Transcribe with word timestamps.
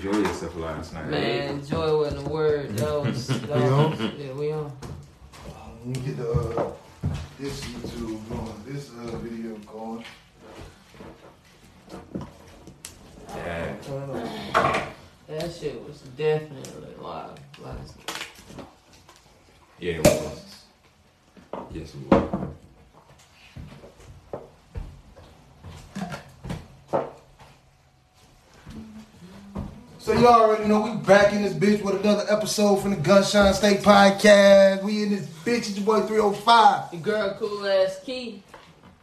enjoy 0.00 0.18
yourself 0.18 0.56
last 0.56 0.94
night. 0.94 1.08
Man, 1.08 1.66
joy 1.66 1.98
wasn't 1.98 2.26
a 2.26 2.30
word. 2.30 2.70
That 2.78 3.02
was, 3.02 3.26
that 3.28 3.50
We 3.50 3.68
on? 3.68 4.12
yeah, 4.18 4.32
we 4.32 4.52
on. 4.52 4.72
Let 5.46 5.86
me 5.86 5.92
get 5.92 6.16
the 6.16 6.30
uh, 6.32 6.72
this 7.38 7.60
YouTube 7.64 8.28
going, 8.28 8.64
this 8.66 8.90
uh, 8.90 9.16
video 9.18 9.56
going. 9.66 10.04
Yeah. 13.28 13.74
That 15.28 15.52
shit 15.52 15.86
was 15.86 16.00
definitely 16.16 16.94
live 16.98 17.38
last 17.62 17.98
night. 17.98 18.26
Yeah, 19.78 19.92
it 19.92 20.04
was. 20.04 20.64
Yes, 21.72 21.94
it 21.94 22.10
was. 22.10 22.48
So 30.10 30.18
y'all 30.18 30.42
already 30.42 30.66
know 30.66 30.80
we 30.80 30.96
back 31.06 31.32
in 31.32 31.42
this 31.42 31.52
bitch 31.52 31.82
with 31.84 32.00
another 32.00 32.24
episode 32.28 32.78
from 32.82 32.90
the 32.90 32.96
Gunshine 32.96 33.54
State 33.54 33.78
Podcast. 33.78 34.82
We 34.82 35.04
in 35.04 35.10
this 35.10 35.24
bitch, 35.44 35.58
it's 35.58 35.76
your 35.76 35.86
boy 35.86 36.00
305. 36.04 36.90
The 36.90 36.96
girl 36.96 37.36
cool 37.38 37.64
ass 37.64 38.00
key, 38.04 38.42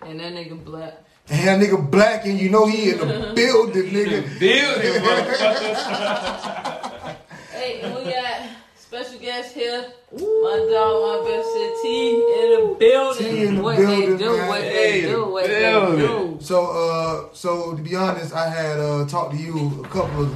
and 0.02 0.20
that 0.20 0.34
nigga 0.34 0.62
black. 0.66 0.96
And 1.30 1.48
that 1.48 1.60
nigga 1.66 1.90
black 1.90 2.26
and 2.26 2.38
you 2.38 2.50
know 2.50 2.68
he 2.68 2.90
in 2.90 2.98
the 2.98 3.06
building, 3.36 3.84
nigga. 3.84 4.38
Building, 4.38 5.02
Hey, 7.54 7.80
and 7.84 7.96
we 7.96 8.04
got 8.12 8.42
special 8.76 9.18
guest 9.18 9.54
here. 9.56 9.86
My 10.12 10.68
dog, 10.70 11.24
my 11.24 11.26
best 11.26 11.54
said 11.54 11.72
T 11.84 12.16
in 12.16 12.50
the 12.52 12.76
building. 12.78 13.26
T 13.26 13.46
in 13.46 13.56
the 13.56 13.62
what 13.64 13.78
building, 13.78 14.10
they 14.12 14.18
do, 14.18 14.38
man. 14.38 14.48
what 14.50 14.62
Hey, 14.62 15.02
they 15.02 15.08
do, 15.10 15.26
what 15.26 15.48
building. 15.48 16.00
they 16.00 16.06
do. 16.06 16.38
So 16.42 16.66
uh 16.66 17.30
so 17.34 17.76
to 17.78 17.82
be 17.82 17.96
honest, 17.96 18.34
I 18.34 18.50
had 18.50 18.78
uh 18.82 19.06
talked 19.06 19.32
to 19.36 19.42
you 19.42 19.84
a 19.86 19.88
couple 19.88 20.24
of 20.24 20.36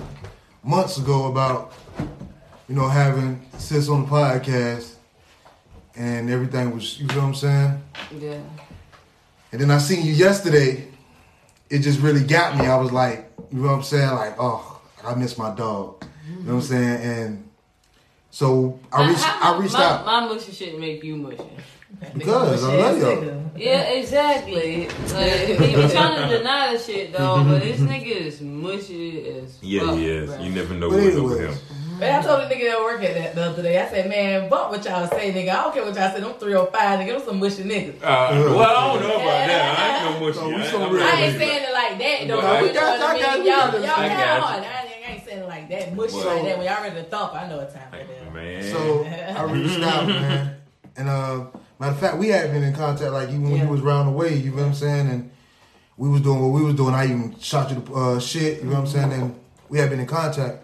months 0.64 0.98
ago 0.98 1.26
about 1.26 1.74
you 2.68 2.76
know 2.76 2.88
having 2.88 3.46
sis 3.58 3.90
on 3.90 4.04
the 4.04 4.08
podcast 4.08 4.94
and 5.96 6.30
everything 6.30 6.74
was 6.74 7.00
you 7.00 7.08
know 7.08 7.16
what 7.16 7.24
I'm 7.24 7.36
saying? 7.36 7.84
Yeah. 8.20 8.40
And 9.52 9.60
then 9.60 9.72
I 9.72 9.80
seen 9.80 10.06
you 10.06 10.14
yesterday. 10.14 10.88
It 11.70 11.80
just 11.80 12.00
really 12.00 12.24
got 12.24 12.58
me. 12.58 12.66
I 12.66 12.76
was 12.78 12.92
like, 12.92 13.32
you 13.52 13.60
know 13.60 13.70
what 13.70 13.76
I'm 13.76 13.84
saying? 13.84 14.12
Like, 14.12 14.36
oh, 14.40 14.82
I 15.06 15.16
miss 15.16 15.38
my 15.38 15.54
dog. 15.56 16.06
You 16.28 16.36
know 16.44 16.46
what 16.46 16.54
I'm 16.56 16.62
saying? 16.62 17.02
And 17.02 17.50
so 18.30 18.80
I 18.92 19.08
reached, 19.08 19.22
How- 19.24 19.54
I 19.56 19.60
reached 19.60 19.74
my, 19.74 19.84
out 19.84 20.06
My 20.06 20.26
mushy 20.26 20.52
shit 20.52 20.80
make 20.80 21.04
you 21.04 21.16
mushy. 21.18 21.44
Because 22.14 22.64
I 22.64 22.76
love 22.78 22.98
y'all. 23.00 23.42
Yeah, 23.58 23.82
exactly. 23.90 24.88
Like, 25.14 25.32
he 25.48 25.54
be 25.58 25.90
trying 25.90 26.30
to 26.30 26.38
deny 26.38 26.74
the 26.74 26.80
shit 26.80 27.14
though, 27.14 27.44
but 27.44 27.62
this 27.62 27.80
nigga 27.80 28.06
is 28.08 28.42
mushy 28.42 29.28
as 29.30 29.58
Yeah, 29.62 29.82
fuck, 29.86 29.96
he 29.98 30.06
is. 30.10 30.30
bruh. 30.30 30.46
You 30.46 30.52
never 30.52 30.74
know 30.74 30.90
But 30.90 31.00
what's 31.04 31.16
up 31.18 31.24
with 31.24 31.40
him. 31.42 31.78
Man, 32.00 32.20
I 32.20 32.24
told 32.26 32.42
the 32.50 32.56
nigga 32.56 32.72
that 32.72 32.80
work 32.80 33.04
at 33.04 33.14
that 33.14 33.36
the 33.36 33.44
other 33.44 33.62
day. 33.62 33.80
I 33.80 33.88
said, 33.88 34.10
man, 34.10 34.50
fuck 34.50 34.72
what 34.72 34.84
y'all 34.84 35.08
say, 35.08 35.32
nigga. 35.32 35.50
I 35.50 35.62
don't 35.64 35.74
care 35.74 35.84
what 35.86 35.94
y'all 35.94 36.12
say. 36.12 36.20
Them 36.22 36.34
305, 36.34 37.00
nigga. 37.00 37.08
Them 37.18 37.22
some 37.28 37.40
mushy 37.40 37.64
niggas. 37.64 37.98
Uh, 38.02 38.56
well, 38.56 38.62
I 38.64 38.88
don't 38.98 39.02
know 39.08 39.16
about 39.16 39.48
that. 39.48 39.80
I 39.80 40.10
ain't 40.10 40.20
no 40.20 40.20
mushy. 40.28 40.40
No, 40.40 40.48
we 40.48 40.56
I- 40.56 40.66
so 40.72 40.82
I'm 40.84 40.94
real. 40.94 41.04
I 41.04 41.10
ain't 41.12 41.20
mushy. 41.34 41.38
saying 41.38 41.64
it 41.64 41.74
like 41.74 41.98
that, 42.00 42.28
though. 42.28 42.38
Well, 42.38 42.48
I 42.56 42.60
you 42.62 42.68
know 42.68 42.74
got- 42.74 43.00
what 43.00 43.02
I 43.02 43.12
I 43.12 43.36
mean? 43.38 43.46
Y'all, 43.46 43.46
y'all 43.46 43.76
it. 43.84 43.90
I 43.90 44.08
count 44.10 44.42
got 44.42 44.42
on. 44.58 44.64
I 44.64 45.14
ain't, 45.14 45.26
saying 45.26 45.40
it 45.44 45.48
like 45.48 45.70
that. 45.70 45.96
Mushy 45.96 46.12
So- 46.14 46.28
like 46.34 46.44
that. 46.46 46.58
When 46.58 46.66
y'all 46.68 46.82
ready 46.82 46.96
to 46.96 47.04
thump, 47.04 47.36
I 47.36 47.48
know 47.50 47.60
it's 47.60 47.74
time 47.76 47.92
for 47.92 47.98
that. 47.98 48.34
Man. 48.34 48.64
So 48.64 49.04
I 49.06 49.44
reached 49.44 49.84
out, 49.84 50.08
man. 50.08 50.56
And 50.98 51.08
uh, 51.10 51.46
matter 51.82 51.94
of 51.94 52.00
fact, 52.00 52.18
we 52.18 52.28
had 52.30 52.52
been 52.52 52.64
in 52.64 52.74
contact 52.74 53.12
like 53.12 53.30
even 53.30 53.44
when 53.44 53.56
Yeah. 53.56 53.64
you 53.64 53.70
was 53.70 53.82
round 53.82 54.08
the 54.08 54.14
way. 54.14 54.36
You 54.36 54.52
know 54.52 54.58
what 54.58 54.66
I'm 54.68 54.74
saying? 54.74 55.10
And 55.10 55.32
we 55.98 56.08
was 56.10 56.22
doing 56.22 56.40
what 56.42 56.50
we 56.58 56.64
was 56.64 56.76
doing. 56.76 56.94
I 56.96 57.06
even 57.06 57.36
shot 57.40 57.70
you 57.70 57.76
the 57.82 57.94
uh, 57.94 58.20
shit. 58.20 58.60
You 58.60 58.70
know 58.70 58.74
what 58.76 58.80
I'm 58.82 58.88
saying? 58.88 59.12
And 59.14 59.36
we 59.70 59.78
had 59.80 59.90
been 59.90 60.00
in 60.00 60.08
contact. 60.08 60.64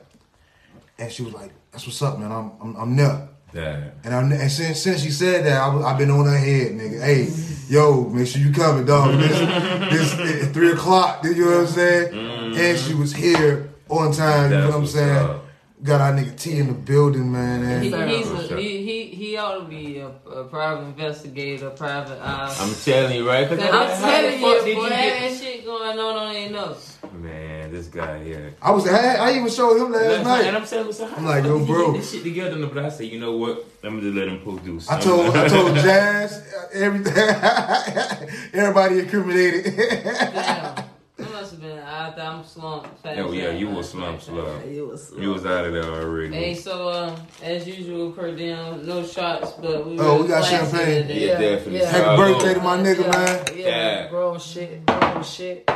And 0.99 1.11
she 1.11 1.21
was 1.23 1.33
like, 1.33 1.51
"That's 1.71 1.85
what's 1.85 2.01
up, 2.01 2.17
man. 2.19 2.31
I'm 2.31 2.51
I'm, 2.61 2.75
I'm 2.75 2.95
there." 2.95 3.29
Yeah. 3.53 3.89
And, 4.03 4.13
I, 4.13 4.21
and 4.41 4.51
since 4.51 4.81
since 4.81 5.01
she 5.03 5.11
said 5.11 5.45
that, 5.45 5.61
I, 5.61 5.73
was- 5.73 5.85
I've 5.85 5.97
been 5.97 6.09
on 6.11 6.25
her 6.25 6.37
head, 6.37 6.71
nigga. 6.73 7.01
Hey, 7.01 7.29
yo, 7.69 8.03
make 8.09 8.27
sure 8.27 8.41
you 8.41 8.51
coming, 8.51 8.85
dog. 8.85 9.17
This, 9.19 10.11
this 10.15 10.43
at 10.47 10.53
three 10.53 10.71
o'clock. 10.71 11.23
You 11.23 11.35
know 11.45 11.51
what 11.51 11.59
I'm 11.61 11.67
saying? 11.67 12.55
And 12.57 12.77
she 12.79 12.93
was 12.95 13.13
here 13.13 13.69
on 13.89 14.11
time. 14.11 14.51
You 14.51 14.57
know 14.57 14.67
what 14.69 14.75
I'm 14.77 14.87
saying? 14.87 15.17
up. 15.17 15.43
Got 15.83 16.01
our 16.01 16.11
nigga 16.11 16.35
T 16.35 16.57
in 16.57 16.67
the 16.67 16.73
building, 16.73 17.31
man. 17.31 17.83
He, 17.83 17.91
he's 17.91 18.31
a, 18.31 18.47
sure. 18.47 18.57
he, 18.57 18.83
he, 18.83 19.05
he 19.15 19.37
ought 19.37 19.59
to 19.59 19.65
be 19.65 19.99
a, 19.99 20.07
a 20.07 20.43
private 20.45 20.85
investigator, 20.85 21.69
private 21.69 22.19
eye. 22.19 22.55
I'm 22.59 22.73
telling 22.73 23.15
you, 23.15 23.27
right? 23.29 23.47
Cause 23.47 23.59
I'm 23.59 23.69
telling 23.69 24.41
fuck 24.41 24.57
you, 24.57 24.65
did 24.65 24.75
boy, 24.75 24.89
get- 24.89 25.21
that 25.21 25.39
shit 25.39 25.65
going 25.65 25.99
on 25.99 26.15
on 26.15 26.33
their 26.33 26.49
nose. 26.49 26.97
Man, 27.13 27.71
this 27.71 27.87
guy 27.87 28.23
here. 28.23 28.55
I 28.59 28.71
was, 28.71 28.87
I, 28.87 29.15
I 29.17 29.31
even 29.33 29.49
showed 29.49 29.77
him 29.79 29.91
last 29.91 30.03
And 30.15 30.23
night. 30.23 30.55
I'm 30.55 30.65
saying, 30.65 30.91
so 30.93 31.07
I'm 31.15 31.25
like, 31.25 31.43
yo, 31.43 31.63
bro. 31.63 31.91
this 31.93 32.11
shit 32.11 32.23
together. 32.23 32.65
But 32.65 32.83
I 32.83 32.89
said, 32.89 33.05
you 33.07 33.19
know 33.19 33.37
what? 33.37 33.63
Let 33.83 33.93
me 33.93 34.01
just 34.01 34.15
let 34.15 34.27
him 34.29 34.41
produce. 34.41 34.89
I 34.89 34.99
told, 34.99 35.35
I 35.35 35.47
told 35.47 35.75
Jazz 35.75 36.33
uh, 36.55 36.67
everything. 36.73 37.13
Everybody 38.53 38.99
incriminated. 38.99 39.75
Damn. 39.77 40.85
That 41.17 41.31
must 41.31 41.51
have 41.51 41.61
been 41.61 41.77
after 41.79 42.21
I'm 42.37 42.45
slumped. 42.45 42.99
fast 43.01 43.19
Oh 43.19 43.31
yeah, 43.31 43.49
you 43.51 43.67
last 43.67 43.77
was 43.77 43.89
slumped, 43.89 44.27
night. 44.29 44.35
slow. 44.35 44.59
It 44.59 44.87
was. 44.87 45.11
You 45.17 45.29
was 45.31 45.45
out 45.45 45.65
of 45.65 45.73
there 45.73 45.83
already. 45.85 46.35
Hey, 46.35 46.53
so 46.53 46.87
uh, 46.89 47.15
as 47.41 47.67
usual, 47.67 48.11
per 48.11 48.35
diem, 48.35 48.85
no 48.85 49.03
shots, 49.05 49.53
but 49.53 49.87
we. 49.87 49.97
Oh, 49.99 50.21
we 50.21 50.27
got 50.27 50.43
classy 50.45 50.55
champagne. 50.55 51.07
today. 51.07 51.27
Yeah, 51.27 51.39
definitely. 51.39 51.79
yeah. 51.79 51.89
Happy 51.89 52.17
birthday 52.17 52.53
to 52.53 52.59
my 52.61 52.77
nigga, 52.77 53.01
yeah, 53.03 53.11
man. 53.11 53.45
Yeah, 53.55 53.65
Yeah. 53.67 54.07
grown 54.09 54.39
shit, 54.39 54.85
grown 54.85 55.23
shit. 55.23 55.67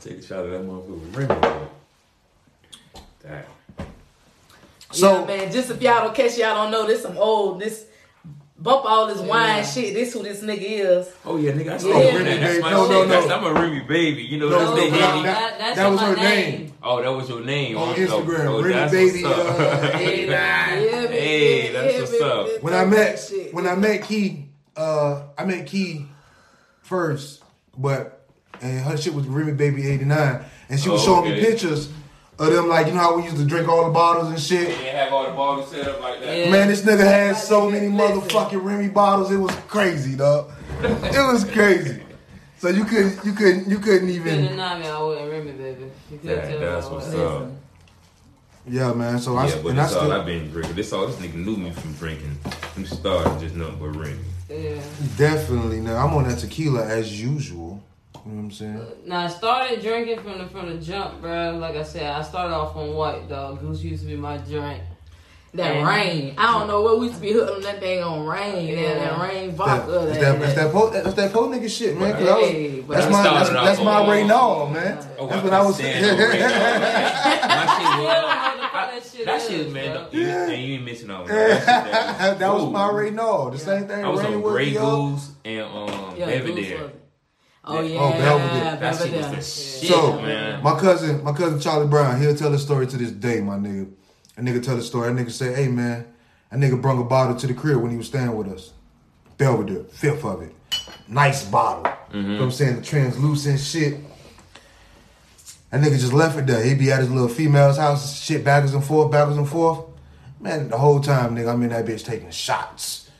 Take 0.00 0.18
a 0.18 0.22
shot 0.22 0.44
of 0.44 0.50
that 0.50 0.62
motherfucker. 0.62 1.16
Remy. 1.16 1.58
Damn. 3.22 3.44
So, 4.92 5.20
yeah, 5.20 5.26
man, 5.26 5.52
just 5.52 5.70
if 5.70 5.80
y'all 5.82 6.04
don't 6.04 6.14
catch 6.14 6.38
y'all 6.38 6.54
don't 6.54 6.70
know 6.70 6.86
this 6.86 7.02
some 7.02 7.18
old 7.18 7.60
this 7.60 7.86
bump 8.66 8.84
all 8.84 9.06
this 9.06 9.18
wine 9.20 9.64
shit. 9.64 9.94
This 9.94 10.12
who 10.12 10.22
this 10.22 10.42
nigga 10.42 10.60
is. 10.60 11.10
Oh 11.24 11.36
yeah, 11.38 11.52
nigga, 11.52 11.72
I 11.72 11.76
saw 11.78 11.88
Yeah. 11.88 12.16
Remy. 12.16 12.36
That's 12.38 12.60
my 12.60 12.70
No, 12.70 12.82
shit. 12.82 12.90
no, 12.92 13.02
no. 13.04 13.08
That's, 13.08 13.30
I'm 13.32 13.44
a 13.44 13.52
Remy 13.54 13.80
baby. 13.80 14.22
You 14.24 14.38
know, 14.38 14.48
No, 14.50 14.58
that's 14.58 14.70
no, 14.70 14.76
they 14.76 14.90
no, 14.90 14.96
hit 15.06 15.16
me. 15.16 15.22
that- 15.22 15.58
that's 15.58 15.76
that 15.76 15.90
was 15.90 16.00
my 16.00 16.06
her 16.08 16.16
name. 16.16 16.72
Oh, 16.82 17.02
that 17.02 17.08
was 17.12 17.28
your 17.28 17.40
name 17.40 17.76
on 17.78 17.88
Oh, 17.88 17.94
Instagram, 17.94 18.44
oh, 18.46 18.60
Remy 18.62 18.74
that's 18.74 18.92
Baby. 18.92 19.22
what's 19.24 19.38
up. 19.38 19.94
Uh, 19.94 19.98
89. 19.98 20.28
Yeah, 20.86 21.06
Hey, 21.08 21.72
that's 21.72 22.10
what's 22.10 22.20
up. 22.22 22.62
when 22.62 22.74
I 22.74 22.84
met 22.84 23.32
when 23.52 23.66
I 23.66 23.74
met 23.74 24.02
Key, 24.04 24.46
uh, 24.76 25.22
I 25.38 25.44
met 25.44 25.66
Key 25.66 26.06
first, 26.82 27.42
but 27.76 28.26
and 28.60 28.80
her 28.80 28.96
shit 28.96 29.14
was 29.14 29.26
Remy 29.26 29.52
Baby 29.52 29.88
eighty 29.88 30.04
nine, 30.04 30.44
and 30.68 30.78
she 30.80 30.88
was 30.88 31.02
Oh, 31.02 31.06
showing 31.22 31.30
me 31.32 31.40
pictures 31.40 31.88
of 32.38 32.52
them 32.52 32.68
like 32.68 32.86
you 32.86 32.92
know 32.92 33.00
how 33.00 33.16
we 33.16 33.24
used 33.24 33.36
to 33.36 33.44
drink 33.44 33.68
all 33.68 33.84
the 33.86 33.90
bottles 33.92 34.28
and 34.28 34.38
shit. 34.40 34.68
They 34.68 34.86
have 34.88 35.12
all 35.12 35.24
the 35.24 35.32
bottles 35.32 35.70
set 35.70 35.86
up 35.88 36.00
like 36.00 36.20
that. 36.20 36.36
Yeah. 36.36 36.50
Man, 36.50 36.68
this 36.68 36.82
nigga 36.82 37.00
had 37.04 37.36
so 37.36 37.70
many 37.70 37.88
motherfucking 37.88 38.62
Remy 38.62 38.88
bottles. 38.88 39.30
It 39.30 39.38
was 39.38 39.54
crazy, 39.68 40.16
dog. 40.16 40.50
It 40.82 41.32
was 41.32 41.44
crazy. 41.44 42.02
So 42.58 42.68
you 42.68 42.84
couldn't, 42.84 43.24
you 43.24 43.32
couldn't, 43.32 43.68
you 43.68 43.78
couldn't 43.78 44.08
You 44.08 44.20
couldn't 44.20 44.38
even. 44.38 44.44
deny 44.48 44.78
me, 44.78 44.86
I 44.86 45.02
wouldn't 45.02 45.30
remember, 45.30 45.52
baby. 45.62 45.90
You 46.10 46.18
couldn't 46.18 46.36
That- 46.36 46.48
tell 46.48 46.60
that's 46.60 46.86
what's 46.88 47.14
up. 47.14 47.48
Yeah, 48.68 48.92
man. 48.94 49.18
So 49.20 49.36
I, 49.36 49.46
Yeah, 49.46 49.56
but 49.62 49.68
and 49.70 49.80
I 49.80 49.82
that's 49.84 49.94
all 49.94 50.10
I've 50.12 50.26
been 50.26 50.50
drinking. 50.50 50.74
This 50.74 50.92
all 50.92 51.06
this 51.06 51.16
nigga 51.16 51.34
knew 51.36 51.56
me 51.56 51.70
from 51.70 51.92
drinking. 51.94 52.34
From 52.74 52.84
starting 52.86 53.38
just 53.40 53.54
nothing 53.54 53.78
but 53.78 53.88
Remy. 53.96 54.18
Yeah. 54.50 54.80
definitely 55.16 55.80
now. 55.80 56.04
I'm 56.04 56.14
on 56.14 56.28
that 56.28 56.38
tequila 56.38 56.84
as 56.86 57.20
usual. 57.20 57.75
You 58.26 58.32
know 58.32 58.38
what 58.38 58.44
I'm 58.44 58.50
saying? 58.50 58.82
Now 59.06 59.20
I 59.20 59.28
started 59.28 59.80
drinking 59.82 60.18
from 60.20 60.38
the 60.38 60.46
from 60.48 60.68
the 60.68 60.84
jump, 60.84 61.20
bro. 61.20 61.56
Like 61.58 61.76
I 61.76 61.84
said, 61.84 62.10
I 62.10 62.22
started 62.22 62.54
off 62.54 62.74
on 62.76 62.92
white 62.94 63.28
dog. 63.28 63.60
Goose 63.60 63.82
used 63.82 64.02
to 64.02 64.08
be 64.08 64.16
my 64.16 64.36
drink. 64.38 64.82
That 65.54 65.76
And- 65.76 65.86
rain. 65.86 66.34
I 66.36 66.58
don't 66.58 66.66
know 66.66 66.82
what 66.82 66.98
we 66.98 67.06
used 67.06 67.16
to 67.18 67.22
be 67.22 67.32
hooked 67.32 67.50
on 67.52 67.62
that 67.62 67.78
thing 67.80 68.02
on 68.02 68.26
rain. 68.26 68.66
Yeah, 68.66 68.94
that 68.94 69.18
rain 69.20 69.52
vodka. 69.52 69.90
that's 70.06 70.18
that, 70.18 70.40
that's 70.40 70.54
that, 70.54 70.72
po, 70.72 70.90
that's 70.90 71.14
that 71.14 71.32
po 71.32 71.46
nigga 71.48 71.70
shit, 71.70 71.96
man. 71.96 72.12
'cause 72.14 72.28
I 72.28 72.34
was- 72.36 72.48
Hey, 72.50 72.80
that's 72.80 72.88
my, 72.88 73.22
that's, 73.22 73.48
started 73.48 73.56
off 73.56 73.64
that's 73.64 73.80
my 73.82 74.00
on- 74.00 74.10
Ray 74.10 74.22
Nall, 74.24 74.72
man. 74.72 74.98
Oh, 75.18 75.26
That's 75.28 75.44
what 75.44 75.52
I 75.54 75.62
was. 75.64 75.76
saying. 75.76 76.02
My 77.46 77.66
shit 77.78 78.02
was. 78.02 78.24
that 78.82 79.02
shit, 79.12 79.24
That 79.26 79.50
is, 79.50 79.72
man. 79.72 79.92
bro. 79.92 80.20
And 80.20 80.62
you 80.62 80.74
ain't 80.74 80.84
missing 80.84 81.10
on 81.10 81.26
that. 81.26 81.64
That, 82.18 82.38
that 82.38 82.52
was 82.52 82.70
my 82.70 82.90
Ray 82.90 83.10
Nall. 83.12 83.52
The 83.52 83.58
same 83.58 83.86
thing. 83.86 84.04
I 84.04 84.08
was 84.08 84.22
Rain 84.22 84.34
on 84.34 84.42
Grey 84.42 84.72
the, 84.74 84.80
Goose 84.80 85.30
and 85.44 85.62
um 85.62 86.16
Yeah, 86.16 86.26
Belvedere. 86.26 86.92
Goose 87.66 87.74
was- 87.74 87.76
Oh 87.76 87.80
yeah, 87.82 88.00
Oh, 88.00 88.10
Belvedere. 88.12 88.76
That 88.80 88.96
shit 88.96 89.12
was 89.16 89.26
the 89.28 89.80
shit, 89.80 89.90
So, 89.90 90.20
man. 90.22 90.62
My 90.62 90.78
cousin, 90.78 91.22
my 91.24 91.32
cousin 91.32 91.60
Charlie 91.60 91.86
Brown, 91.88 92.20
he'll 92.20 92.34
tell 92.36 92.50
the 92.50 92.58
story 92.58 92.86
to 92.86 92.96
this 92.96 93.10
day, 93.10 93.40
my 93.40 93.56
nigga. 93.56 93.90
A 94.38 94.40
nigga 94.40 94.62
tell 94.62 94.76
the 94.76 94.82
story. 94.82 95.08
A 95.08 95.12
nigga 95.12 95.30
say, 95.30 95.52
hey 95.54 95.68
man, 95.68 96.06
a 96.52 96.56
nigga 96.56 96.80
brung 96.80 97.00
a 97.00 97.04
bottle 97.04 97.34
to 97.36 97.46
the 97.46 97.54
crib 97.54 97.78
when 97.78 97.90
he 97.90 97.96
was 97.96 98.06
staying 98.06 98.34
with 98.36 98.48
us. 98.48 98.72
Belvedere, 99.38 99.84
fifth 99.84 100.24
of 100.24 100.42
it. 100.42 100.54
Nice 101.08 101.44
bottle. 101.44 101.92
You 102.12 102.22
know 102.22 102.34
what 102.36 102.42
I'm 102.44 102.50
saying? 102.50 102.76
The 102.76 102.82
translucent 102.82 103.60
shit. 103.60 103.98
That 105.70 105.80
nigga 105.82 105.98
just 105.98 106.12
left 106.12 106.38
it 106.38 106.46
there. 106.46 106.62
He 106.64 106.74
be 106.74 106.90
at 106.92 107.00
his 107.00 107.10
little 107.10 107.28
female's 107.28 107.76
house, 107.76 108.18
shit 108.22 108.44
backwards 108.44 108.72
and 108.74 108.84
forth, 108.84 109.10
backwards 109.10 109.36
and 109.38 109.48
forth. 109.48 109.80
Man, 110.40 110.68
the 110.68 110.78
whole 110.78 111.00
time, 111.00 111.34
nigga, 111.34 111.52
I'm 111.52 111.62
in 111.62 111.70
that 111.70 111.84
bitch 111.84 112.04
taking 112.04 112.30
shots. 112.30 113.10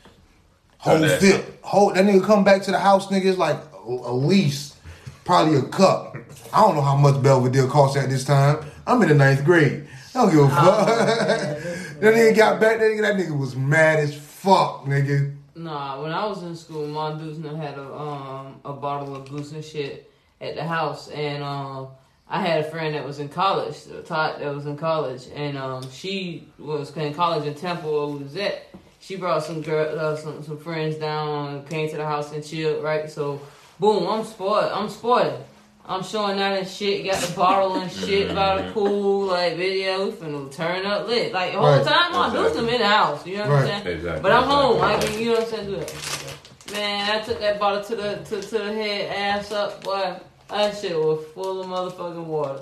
Whole 0.77 0.95
Oh, 0.95 0.99
that- 0.99 1.19
fifth. 1.19 1.57
Whole 1.61 1.91
that 1.93 2.05
nigga 2.05 2.23
come 2.23 2.43
back 2.43 2.61
to 2.63 2.71
the 2.71 2.79
house, 2.79 3.07
nigga, 3.07 3.25
it's 3.25 3.37
like 3.37 3.57
a, 3.87 4.13
least 4.13 4.77
probably 5.25 5.57
a 5.57 5.63
cup. 5.63 6.15
I 6.53 6.61
don't 6.61 6.75
know 6.75 6.81
how 6.81 6.95
much 6.95 7.21
Belvedere 7.21 7.67
costs 7.67 7.97
at 7.97 8.09
this 8.09 8.23
time. 8.23 8.65
I'm 8.85 9.01
in 9.01 9.09
the 9.09 9.15
ninth 9.15 9.43
grade. 9.43 9.87
I 10.15 10.21
don't 10.21 10.31
give 10.31 10.39
a 10.45 10.49
fuck. 10.49 10.87
that 10.87 12.13
nigga 12.13 12.35
got 12.35 12.59
back 12.59 12.79
there, 12.79 13.01
that 13.01 13.15
nigga 13.15 13.37
was 13.37 13.55
mad 13.55 13.99
as 13.99 14.15
fuck, 14.15 14.85
nigga. 14.85 15.35
Nah, 15.55 16.01
when 16.01 16.11
I 16.11 16.25
was 16.25 16.43
in 16.43 16.55
school, 16.55 16.87
my 16.87 17.17
dudes 17.17 17.43
had 17.43 17.77
a 17.77 17.93
um 17.93 18.61
a 18.63 18.73
bottle 18.73 19.15
of 19.15 19.27
goose 19.27 19.51
and 19.51 19.65
shit 19.65 20.11
at 20.39 20.55
the 20.55 20.63
house, 20.63 21.09
and 21.09 21.43
um 21.43 21.89
I 22.29 22.41
had 22.41 22.65
a 22.65 22.69
friend 22.69 22.93
that 22.93 23.05
was 23.05 23.19
in 23.19 23.29
college, 23.29 23.75
Todd 24.05 24.39
that 24.39 24.53
was 24.53 24.67
in 24.67 24.77
college, 24.77 25.27
and 25.33 25.57
um 25.57 25.89
she 25.91 26.47
was 26.59 26.95
in 26.95 27.13
college 27.13 27.45
in 27.45 27.55
Temple 27.55 28.23
at. 28.35 28.73
She 28.99 29.15
brought 29.15 29.43
some 29.43 29.61
girl, 29.61 29.99
uh, 29.99 30.15
some 30.15 30.43
some 30.43 30.57
friends 30.57 30.97
down, 30.97 31.65
came 31.65 31.89
to 31.89 31.97
the 31.97 32.05
house 32.05 32.31
and 32.33 32.45
chilled, 32.45 32.83
right? 32.83 33.09
So, 33.09 33.41
boom, 33.79 34.07
I'm 34.07 34.23
spoiled. 34.23 34.71
I'm 34.71 34.89
spoiled. 34.89 35.43
I'm 35.89 36.03
showing 36.03 36.37
out 36.41 36.57
and 36.57 36.67
shit, 36.67 37.05
got 37.05 37.21
the 37.21 37.33
bottle 37.33 37.75
and 37.77 37.89
shit 38.05 38.35
by 38.35 38.61
the 38.61 38.71
pool, 38.73 39.27
like 39.27 39.55
video, 39.55 40.05
we 40.05 40.11
finna 40.11 40.51
turn 40.51 40.85
up 40.85 41.07
lit. 41.07 41.31
Like 41.31 41.53
the 41.53 41.59
whole 41.59 41.77
Right. 41.77 41.85
time 41.85 42.11
my 42.11 42.29
dudes 42.33 42.55
them 42.55 42.67
in 42.67 42.81
the 42.81 42.87
house, 42.87 43.25
you 43.25 43.37
know 43.37 43.43
what 43.43 43.51
Right. 43.63 43.73
I'm 43.73 43.83
saying? 43.83 43.97
Exactly. 43.97 44.21
But 44.21 44.31
I'm 44.33 44.43
home. 44.43 44.75
Exactly. 44.83 45.07
I 45.07 45.11
mean, 45.11 45.19
you 45.19 45.25
know 45.27 45.39
what 45.39 45.43
I'm 45.43 45.49
saying? 45.49 45.65
Do 45.67 45.75
that. 45.77 46.71
Man, 46.73 47.09
I 47.11 47.19
took 47.23 47.39
that 47.39 47.59
bottle 47.59 47.83
to 47.85 47.95
the 47.95 48.15
to, 48.25 48.41
to 48.41 48.57
the 48.57 48.73
head, 48.73 49.15
ass 49.15 49.51
up, 49.53 49.81
boy. 49.83 50.15
That 50.49 50.75
shit 50.77 50.97
was 50.97 51.23
full 51.33 51.61
of 51.61 51.67
motherfucking 51.67 52.25
water. 52.25 52.59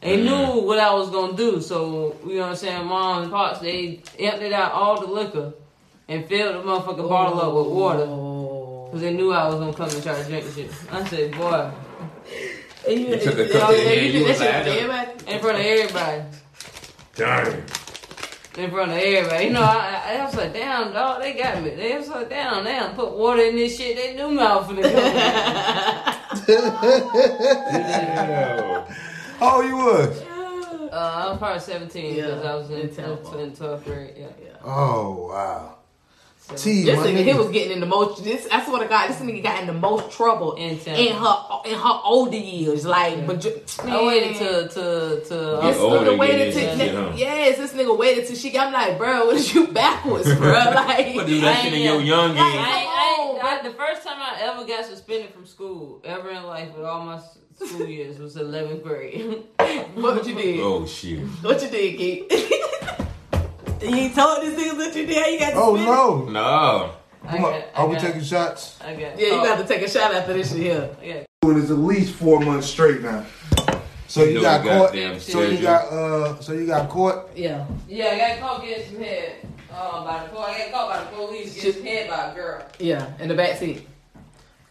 They 0.00 0.16
Mm. 0.18 0.24
knew 0.24 0.60
what 0.66 0.80
I 0.80 0.92
was 0.94 1.10
gonna 1.10 1.34
do, 1.34 1.60
so 1.60 2.16
you 2.26 2.34
know 2.36 2.40
what 2.42 2.48
I'm 2.50 2.56
saying. 2.56 2.84
Mom 2.86 3.22
and 3.22 3.30
pops 3.32 3.60
they 3.60 4.00
emptied 4.18 4.52
out 4.52 4.72
all 4.72 5.00
the 5.00 5.06
liquor 5.06 5.52
and 6.08 6.26
filled 6.26 6.56
the 6.56 6.68
motherfucking 6.68 7.08
bottle 7.08 7.40
up 7.40 7.52
with 7.54 7.66
water 7.72 8.04
Because 8.90 9.02
they 9.02 9.12
knew 9.12 9.32
I 9.32 9.46
was 9.46 9.56
gonna 9.56 9.74
come 9.74 9.90
and 9.90 10.02
try 10.02 10.14
to 10.20 10.24
drink 10.28 10.44
the 10.46 10.52
shit. 10.52 10.70
I 10.90 11.04
said, 11.08 11.32
boy, 11.36 11.70
And 12.88 13.00
you, 13.00 13.06
You 13.08 13.18
took 13.20 13.38
a 13.38 13.48
cup 13.50 13.68
and 13.70 13.78
in 13.78 13.86
hand, 13.86 14.00
you 14.06 14.12
you 14.20 14.24
was 14.26 14.38
that 14.38 14.66
like, 14.66 14.74
shit 14.74 14.84
I 14.84 14.86
for 14.88 14.88
don't- 14.88 14.88
everybody? 14.90 15.10
in 15.32 15.40
front 15.40 15.58
of 15.58 15.64
everybody. 15.64 16.22
Damn. 17.16 17.46
in 18.64 18.70
front 18.70 18.90
of 18.92 18.96
everybody. 18.98 19.44
You 19.44 19.50
know, 19.50 19.62
I, 19.62 20.02
I, 20.06 20.08
I 20.16 20.18
was 20.24 20.34
like, 20.34 20.52
damn, 20.52 20.92
dog, 20.92 21.20
they 21.22 21.32
got 21.34 21.62
me. 21.62 21.70
They 21.70 21.96
was 21.98 22.08
like, 22.08 22.28
damn, 22.30 22.64
damn, 22.64 22.94
put 22.94 23.12
water 23.12 23.42
in 23.42 23.56
this 23.56 23.76
shit. 23.76 23.96
They 23.96 24.14
knew 24.16 24.30
me 24.30 24.40
I 24.42 24.56
was 24.56 24.66
finna 24.66 24.82
come. 26.44 26.48
Oh, 29.40 29.62
you 29.62 29.76
was? 29.76 30.20
uh, 30.90 30.92
I 30.92 31.30
was 31.30 31.38
probably 31.38 31.60
17 31.60 32.16
Yeah, 32.16 32.24
because 32.26 32.44
I 32.44 32.54
was 32.56 32.70
in, 32.70 32.80
in 32.80 32.88
Tampa. 32.94 33.34
in, 33.38 33.44
in 33.44 33.52
12th 33.52 33.84
grade. 33.84 34.14
Yeah. 34.18 34.26
Oh, 34.64 35.28
wow. 35.30 35.77
So, 36.48 36.56
T, 36.56 36.84
This 36.84 36.96
my 36.96 37.04
nigga, 37.04 37.24
he 37.24 37.34
was 37.34 37.50
getting 37.50 37.72
in 37.72 37.80
the 37.80 37.86
most. 37.86 38.24
This, 38.24 38.48
I 38.50 38.64
swear 38.64 38.82
to 38.82 38.88
God, 38.88 39.08
this 39.08 39.18
nigga 39.18 39.42
got 39.42 39.60
in 39.60 39.66
the 39.66 39.74
most 39.74 40.16
trouble 40.16 40.54
In 40.54 40.78
in, 40.78 41.14
her 41.14 41.36
in 41.66 41.74
her 41.74 42.00
older 42.04 42.38
years. 42.38 42.86
Like, 42.86 43.26
but 43.26 43.42
ju- 43.42 43.60
I 43.82 44.06
waited 44.06 44.36
to 44.36 44.68
to 44.68 45.20
to 45.28 45.58
Get 45.60 45.72
This 45.72 45.78
older, 45.78 46.06
nigga 46.06 46.18
waited 46.18 46.48
into 46.48 46.60
till 46.60 46.78
shit, 46.78 47.18
yes, 47.18 47.58
this 47.58 47.74
nigga 47.74 47.98
waited 47.98 48.26
till 48.26 48.36
she. 48.36 48.56
I'm 48.56 48.72
like, 48.72 48.96
bro, 48.96 49.26
what 49.26 49.36
is 49.36 49.52
you 49.54 49.66
backwards, 49.66 50.34
bro? 50.36 50.52
Like, 50.78 51.14
But 51.16 51.26
do 51.26 51.38
that 51.42 51.62
shit 51.62 51.74
in 51.74 51.82
your 51.82 52.00
young 52.00 52.30
I, 52.30 52.48
age. 52.48 52.56
I, 52.56 53.58
I, 53.58 53.62
the 53.62 53.74
first 53.74 54.02
time 54.02 54.16
I 54.18 54.40
ever 54.40 54.64
got 54.64 54.86
suspended 54.86 55.34
from 55.34 55.44
school, 55.44 56.00
ever 56.02 56.30
in 56.30 56.44
life, 56.44 56.74
with 56.74 56.86
all 56.86 57.04
my 57.04 57.20
school 57.62 57.86
years, 57.86 58.18
was 58.18 58.36
11th 58.36 58.82
grade. 58.82 59.44
what 59.96 60.26
you 60.26 60.34
did? 60.34 60.60
Oh 60.60 60.86
shit. 60.86 61.20
What 61.42 61.62
you 61.62 61.68
did, 61.68 61.98
Keith? 61.98 62.64
You 63.82 63.94
ain't 63.94 64.14
told 64.14 64.42
this 64.42 64.54
nigga 64.58 64.76
what 64.76 64.94
you 64.96 65.06
did. 65.06 65.32
You 65.32 65.38
got 65.38 65.50
to 65.50 65.56
Oh, 65.56 65.76
suspended? 65.76 65.86
no. 65.86 66.24
No. 66.32 66.90
I 67.24 67.30
Come 67.36 67.44
on. 67.44 67.50
got- 67.52 67.62
I 67.74 67.80
Are 67.82 67.86
we 67.88 67.94
got- 67.96 68.02
taking 68.04 68.22
shots? 68.22 68.76
I 68.84 68.92
got 68.92 69.00
Yeah, 69.00 69.26
you 69.26 69.30
caught. 69.32 69.44
got 69.46 69.58
to 69.58 69.64
take 69.74 69.82
a 69.82 69.90
shot 69.90 70.14
after 70.14 70.32
this 70.32 70.50
shit 70.50 70.58
here. 70.62 70.90
I 71.02 71.06
got 71.06 71.24
Doing 71.42 71.60
this 71.60 71.70
at 71.70 71.78
least 71.78 72.14
four 72.14 72.40
months 72.40 72.66
straight 72.68 73.00
now. 73.02 73.24
So 74.08 74.24
you 74.24 74.34
know 74.34 74.40
got 74.42 74.62
caught. 74.64 74.70
goddamn 74.92 75.20
So 75.20 75.40
you 75.42 75.46
schedule. 75.58 75.62
got 75.62 75.84
uh. 75.92 76.40
So 76.40 76.52
you 76.54 76.66
got 76.66 76.88
caught. 76.88 77.28
Yeah. 77.36 77.64
Yeah, 77.88 78.06
I 78.06 78.18
got 78.18 78.40
caught 78.40 78.62
getting 78.64 78.92
some 78.94 79.02
head 79.04 79.32
uh, 79.72 80.04
by 80.04 80.22
the 80.24 80.28
po- 80.30 80.38
I 80.42 80.58
got 80.58 80.72
caught 80.72 80.88
by 80.90 81.00
the 81.04 81.16
police 81.26 81.54
getting 81.54 81.72
some 81.74 81.84
head 81.84 82.08
by 82.10 82.32
a 82.32 82.34
girl. 82.34 82.62
Yeah, 82.78 83.06
in 83.20 83.28
the 83.28 83.34
back 83.34 83.58
seat. 83.58 83.86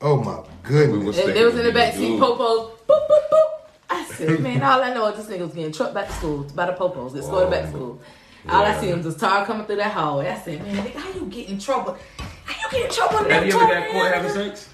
Oh 0.02 0.18
my 0.22 0.38
We 0.40 0.44
goodness. 0.64 1.06
was 1.06 1.16
They, 1.16 1.22
thinking 1.24 1.36
they 1.40 1.46
was 1.46 1.54
in 1.56 1.60
the 1.62 1.66
we 1.66 1.72
back 1.72 1.94
seat, 1.94 2.08
dude. 2.08 2.20
popos. 2.20 2.72
Boop, 2.88 3.08
boop, 3.08 3.30
boop. 3.32 3.50
I 3.90 4.04
said, 4.06 4.40
man, 4.42 4.62
all 4.64 4.82
I 4.84 4.94
know 4.94 5.06
is 5.08 5.26
this 5.26 5.36
nigga 5.38 5.46
was 5.46 5.54
getting 5.54 5.72
trucked 5.72 5.94
back 5.94 6.08
to 6.08 6.14
school 6.14 6.44
by 6.56 6.66
the 6.66 6.74
popos. 6.74 7.14
They 7.14 7.20
escorted 7.20 7.50
back 7.52 7.64
to 7.66 7.70
school. 7.70 8.02
All 8.50 8.64
I 8.64 8.70
Yeah. 8.70 8.80
see 8.82 8.88
him 8.90 9.04
just 9.04 9.20
tar 9.20 9.46
coming 9.46 9.66
through 9.66 9.78
that 9.78 9.92
hallway. 9.92 10.30
I 10.30 10.38
said, 10.40 10.64
man, 10.64 10.76
nigga, 10.86 10.96
how 10.96 11.10
you 11.14 11.26
get 11.26 11.50
in 11.50 11.60
trouble? 11.60 11.98
How 12.46 12.54
you 12.72 12.72
get 12.80 12.90
in 12.90 12.96
trouble? 12.96 13.26
in 13.26 13.32
Have 13.32 13.46
you 13.46 13.54
ever 13.54 13.68
got 13.68 13.84
trouble, 13.84 13.92
caught 14.00 14.14
having 14.14 14.32
sex? 14.32 14.70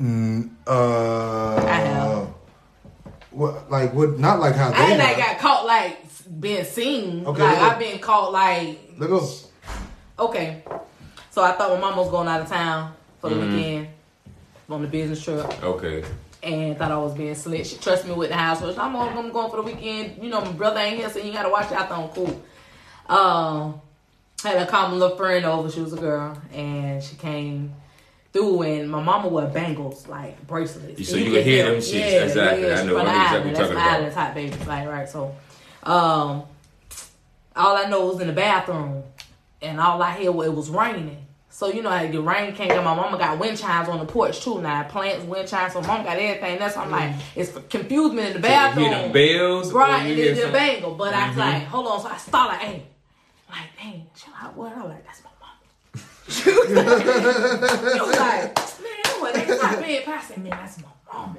Mm, 0.00 0.50
uh. 0.66 1.56
I 1.66 1.70
have. 1.72 2.28
What? 3.30 3.70
Like 3.70 3.94
what? 3.94 4.18
Not 4.18 4.40
like 4.40 4.54
how 4.54 4.70
they. 4.70 4.76
I 4.76 4.86
ain't 4.90 4.98
like 4.98 5.16
have. 5.16 5.36
got 5.36 5.38
caught 5.38 5.66
like 5.66 5.98
being 6.40 6.64
seen. 6.64 7.26
Okay, 7.26 7.42
like. 7.42 7.58
I've 7.58 7.78
been 7.78 7.98
caught 7.98 8.32
like 8.32 8.78
Let 8.98 9.08
go. 9.10 9.28
okay. 10.18 10.62
So 11.30 11.42
I 11.42 11.52
thought 11.52 11.70
my 11.70 11.80
mom 11.80 11.96
was 11.96 12.10
going 12.10 12.28
out 12.28 12.40
of 12.42 12.48
town 12.48 12.92
for 13.20 13.30
the 13.30 13.36
Mhm. 13.36 13.54
weekend 13.54 13.88
on 14.68 14.82
the 14.82 14.88
business 14.88 15.22
trip. 15.22 15.62
Okay. 15.64 16.04
and 16.42 16.76
thought 16.76 16.90
I 16.90 16.96
was 16.98 17.14
being 17.14 17.34
slick. 17.36 17.64
She 17.64 17.76
trusted 17.76 18.08
me 18.10 18.16
with 18.16 18.30
the 18.30 18.34
house. 18.36 18.58
So 18.58 18.74
I'm, 18.76 18.96
I'm 18.96 19.30
going 19.30 19.48
for 19.50 19.56
the 19.58 19.62
weekend. 19.62 20.20
You 20.22 20.28
know, 20.28 20.40
my 20.40 20.50
brother 20.52 20.80
ain't 20.80 20.96
here, 20.98 21.08
so 21.08 21.20
you 21.20 21.32
gotta 21.32 21.48
watch 21.48 21.70
out. 21.70 21.90
I'm 21.92 22.08
cool. 22.08 22.42
Um, 23.12 23.80
had 24.42 24.56
a 24.56 24.66
common 24.66 24.98
little 24.98 25.16
friend 25.16 25.44
over. 25.44 25.70
She 25.70 25.80
was 25.80 25.92
a 25.92 25.96
girl, 25.96 26.36
and 26.52 27.02
she 27.02 27.14
came 27.16 27.74
through, 28.32 28.62
and 28.62 28.90
my 28.90 29.02
mama 29.02 29.28
wore 29.28 29.46
bangles 29.46 30.08
like 30.08 30.44
bracelets. 30.46 31.08
So 31.08 31.16
you 31.16 31.30
could 31.30 31.44
hear 31.44 31.64
them 31.70 31.76
shits. 31.80 32.22
Exactly. 32.24 32.72
I 32.72 32.80
she 32.80 32.86
know- 32.86 32.98
from 32.98 33.06
I 33.08 33.12
know 33.12 33.22
exactly 33.22 33.38
what 33.38 33.44
That's 33.44 33.58
you're 33.58 33.66
talking 33.68 33.72
about. 33.76 33.92
island 33.92 34.14
type 34.14 34.34
baby, 34.34 34.64
like 34.64 34.88
right. 34.88 35.08
So, 35.08 35.34
um, 35.84 36.42
all 37.54 37.76
I 37.76 37.84
know 37.88 38.06
was 38.06 38.20
in 38.20 38.26
the 38.28 38.32
bathroom, 38.32 39.02
and 39.60 39.78
all 39.80 40.02
I 40.02 40.12
hear 40.16 40.32
was 40.32 40.46
it 40.46 40.54
was 40.54 40.70
raining. 40.70 41.18
So 41.50 41.68
you 41.70 41.82
know 41.82 41.90
how 41.90 42.06
the 42.06 42.22
rain 42.22 42.54
came 42.54 42.68
down. 42.68 42.82
My 42.82 42.94
mama 42.94 43.18
got 43.18 43.38
wind 43.38 43.58
chimes 43.58 43.86
on 43.90 43.98
the 43.98 44.06
porch 44.06 44.40
too. 44.42 44.62
Now 44.62 44.84
plants, 44.84 45.22
wind 45.26 45.46
chimes. 45.46 45.74
So 45.74 45.82
mom 45.82 46.02
got 46.02 46.16
everything. 46.16 46.58
That's 46.58 46.74
why 46.76 46.84
I'm 46.84 46.90
like, 46.90 47.12
it's 47.36 47.52
confused 47.68 48.14
me 48.14 48.22
in 48.22 48.26
the 48.28 48.32
So 48.32 48.36
you 48.38 48.42
bathroom. 48.42 48.86
hear 48.86 48.94
them 49.02 49.12
bells? 49.12 49.70
Right, 49.70 50.06
you 50.16 50.28
and 50.30 50.38
then 50.38 50.46
the 50.46 50.52
bangle. 50.52 50.94
But 50.94 51.12
I 51.12 51.28
was 51.28 51.36
like, 51.36 51.64
hold 51.64 51.86
on. 51.88 52.00
So 52.00 52.08
I 52.08 52.16
started 52.16 52.48
like, 52.54 52.60
hey, 52.62 52.82
like, 53.52 53.76
dang, 53.78 54.06
chill 54.14 54.32
out. 54.40 54.56
What? 54.56 54.76
I'm 54.76 54.88
like, 54.88 55.04
that's 55.06 55.22
my 55.22 55.30
mama. 55.40 56.06
she 56.28 56.50
was 56.50 56.70
like, 56.70 57.92
she 57.92 58.00
was 58.00 58.18
like, 58.18 58.56
man, 58.56 59.20
what? 59.20 59.34
They 59.34 59.56
stop 59.56 59.84
being 59.84 60.02
past. 60.02 60.32
I 60.32 60.40
man, 60.40 60.50
that's 60.50 60.78
my 60.78 60.88
mama. 61.12 61.38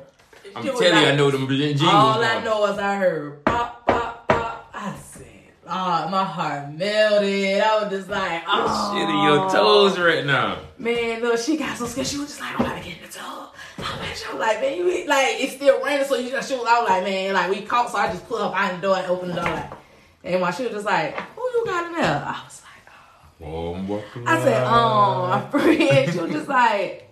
I'm 0.55 0.63
She 0.63 0.69
was 0.69 0.79
telling 0.79 1.03
you, 1.03 1.09
I 1.09 1.15
know 1.15 1.31
them 1.31 1.47
jingles. 1.47 1.81
All. 1.83 2.23
I 2.23 2.43
know 2.43 2.65
is 2.67 2.77
I 2.77 2.95
heard 2.95 3.45
pop, 3.45 3.87
pop, 3.87 4.27
pop. 4.27 4.69
I 4.73 4.95
said, 4.95 5.25
oh, 5.65 6.09
my 6.09 6.23
heart 6.23 6.73
melted. 6.73 7.61
I 7.61 7.83
was 7.83 7.91
just 7.91 8.09
like, 8.09 8.43
oh. 8.47 8.93
Shit 8.93 9.09
in 9.09 9.23
your 9.23 9.47
oh. 9.47 9.49
toes 9.49 9.99
right 9.99 10.25
now. 10.25 10.59
Man, 10.77 11.21
look, 11.21 11.39
she 11.39 11.57
got 11.57 11.77
so 11.77 11.85
scared. 11.85 12.07
She 12.07 12.17
was 12.17 12.27
just 12.27 12.41
like, 12.41 12.59
I'm 12.59 12.65
about 12.65 12.77
to 12.77 12.83
get 12.87 12.97
in 12.97 13.03
the 13.03 13.11
tub. 13.11 13.53
I'm 13.79 13.99
like, 13.99 14.15
she 14.15 14.27
was 14.27 14.39
like, 14.39 14.61
man, 14.61 14.77
you 14.77 15.07
like 15.07 15.27
it's 15.39 15.53
still 15.53 15.83
raining, 15.83 16.05
so 16.05 16.15
you 16.15 16.29
just 16.29 16.49
she 16.49 16.55
was 16.55 16.65
I 16.67 16.79
was 16.81 16.89
like, 16.89 17.03
man, 17.03 17.33
like 17.33 17.49
we 17.49 17.61
caught, 17.61 17.89
so 17.89 17.97
I 17.97 18.07
just 18.07 18.27
put 18.27 18.41
her 18.41 18.49
behind 18.49 18.77
the 18.77 18.81
door 18.87 18.97
and 18.97 19.07
opened 19.07 19.31
the 19.31 19.35
door 19.35 19.45
like 19.45 19.82
and 20.23 20.41
while 20.41 20.51
she 20.51 20.63
was 20.63 20.71
just 20.73 20.85
like, 20.85 21.15
Who 21.19 21.41
you 21.41 21.63
got 21.65 21.87
in 21.87 21.93
there? 21.93 22.23
I 22.25 22.41
was 22.45 22.61
like, 22.61 23.49
Oh, 23.49 23.75
I'm 23.75 24.27
I 24.27 24.39
said. 24.43 24.63
Oh, 24.67 25.27
my 25.27 25.49
friend. 25.49 26.13
She 26.13 26.19
was 26.19 26.31
just 26.31 26.47
like, 26.47 27.09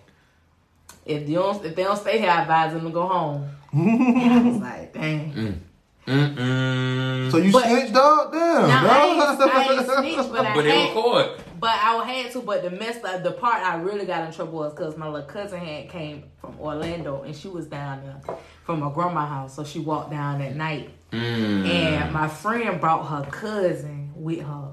if 1.04 1.28
you 1.28 1.34
don't 1.36 1.64
if 1.64 1.74
they 1.74 1.82
don't 1.84 1.96
stay 1.96 2.18
here, 2.18 2.30
I 2.30 2.42
advise 2.42 2.72
them 2.72 2.84
to 2.84 2.90
go 2.90 3.06
home. 3.06 3.50
And 3.72 4.32
I 4.32 4.42
was 4.48 4.56
like, 4.58 4.92
dang. 4.92 5.32
Mm. 5.32 5.58
Mm-mm. 6.06 7.30
So 7.30 7.36
you 7.38 7.52
But- 7.52 7.64
snitched, 7.64 7.92
dog? 7.94 8.32
Damn, 8.32 8.68
Now, 8.68 8.88
I 8.90 9.04
ain't. 9.06 9.40
I 9.40 9.72
ain't 9.72 9.86
snitched, 10.16 10.32
but 10.32 10.46
I 10.46 10.54
but 10.54 10.62
they 10.64 10.86
had- 10.86 10.94
caught. 10.94 11.38
But 11.60 11.70
I 11.70 12.04
had 12.04 12.32
to. 12.32 12.40
But 12.42 12.62
the 12.64 12.70
mess, 12.70 12.98
the, 12.98 13.20
the 13.22 13.30
part 13.32 13.62
I 13.62 13.76
really 13.76 14.04
got 14.04 14.26
in 14.26 14.32
trouble 14.32 14.58
was 14.58 14.72
because 14.72 14.96
my 14.96 15.08
little 15.08 15.28
cousin 15.28 15.60
had 15.60 15.88
came 15.88 16.24
from 16.40 16.58
Orlando 16.60 17.22
and 17.22 17.36
she 17.36 17.46
was 17.48 17.66
down 17.66 18.02
there 18.02 18.36
from 18.64 18.80
my 18.80 18.92
grandma's 18.92 19.28
house. 19.28 19.54
So 19.56 19.62
she 19.64 19.78
walked 19.78 20.10
down 20.10 20.40
that 20.40 20.56
night, 20.56 20.90
Mm. 21.12 21.68
and 21.68 22.12
my 22.12 22.26
friend 22.26 22.80
brought 22.80 23.04
her 23.06 23.28
cousin 23.30 24.12
with 24.16 24.40
her, 24.40 24.68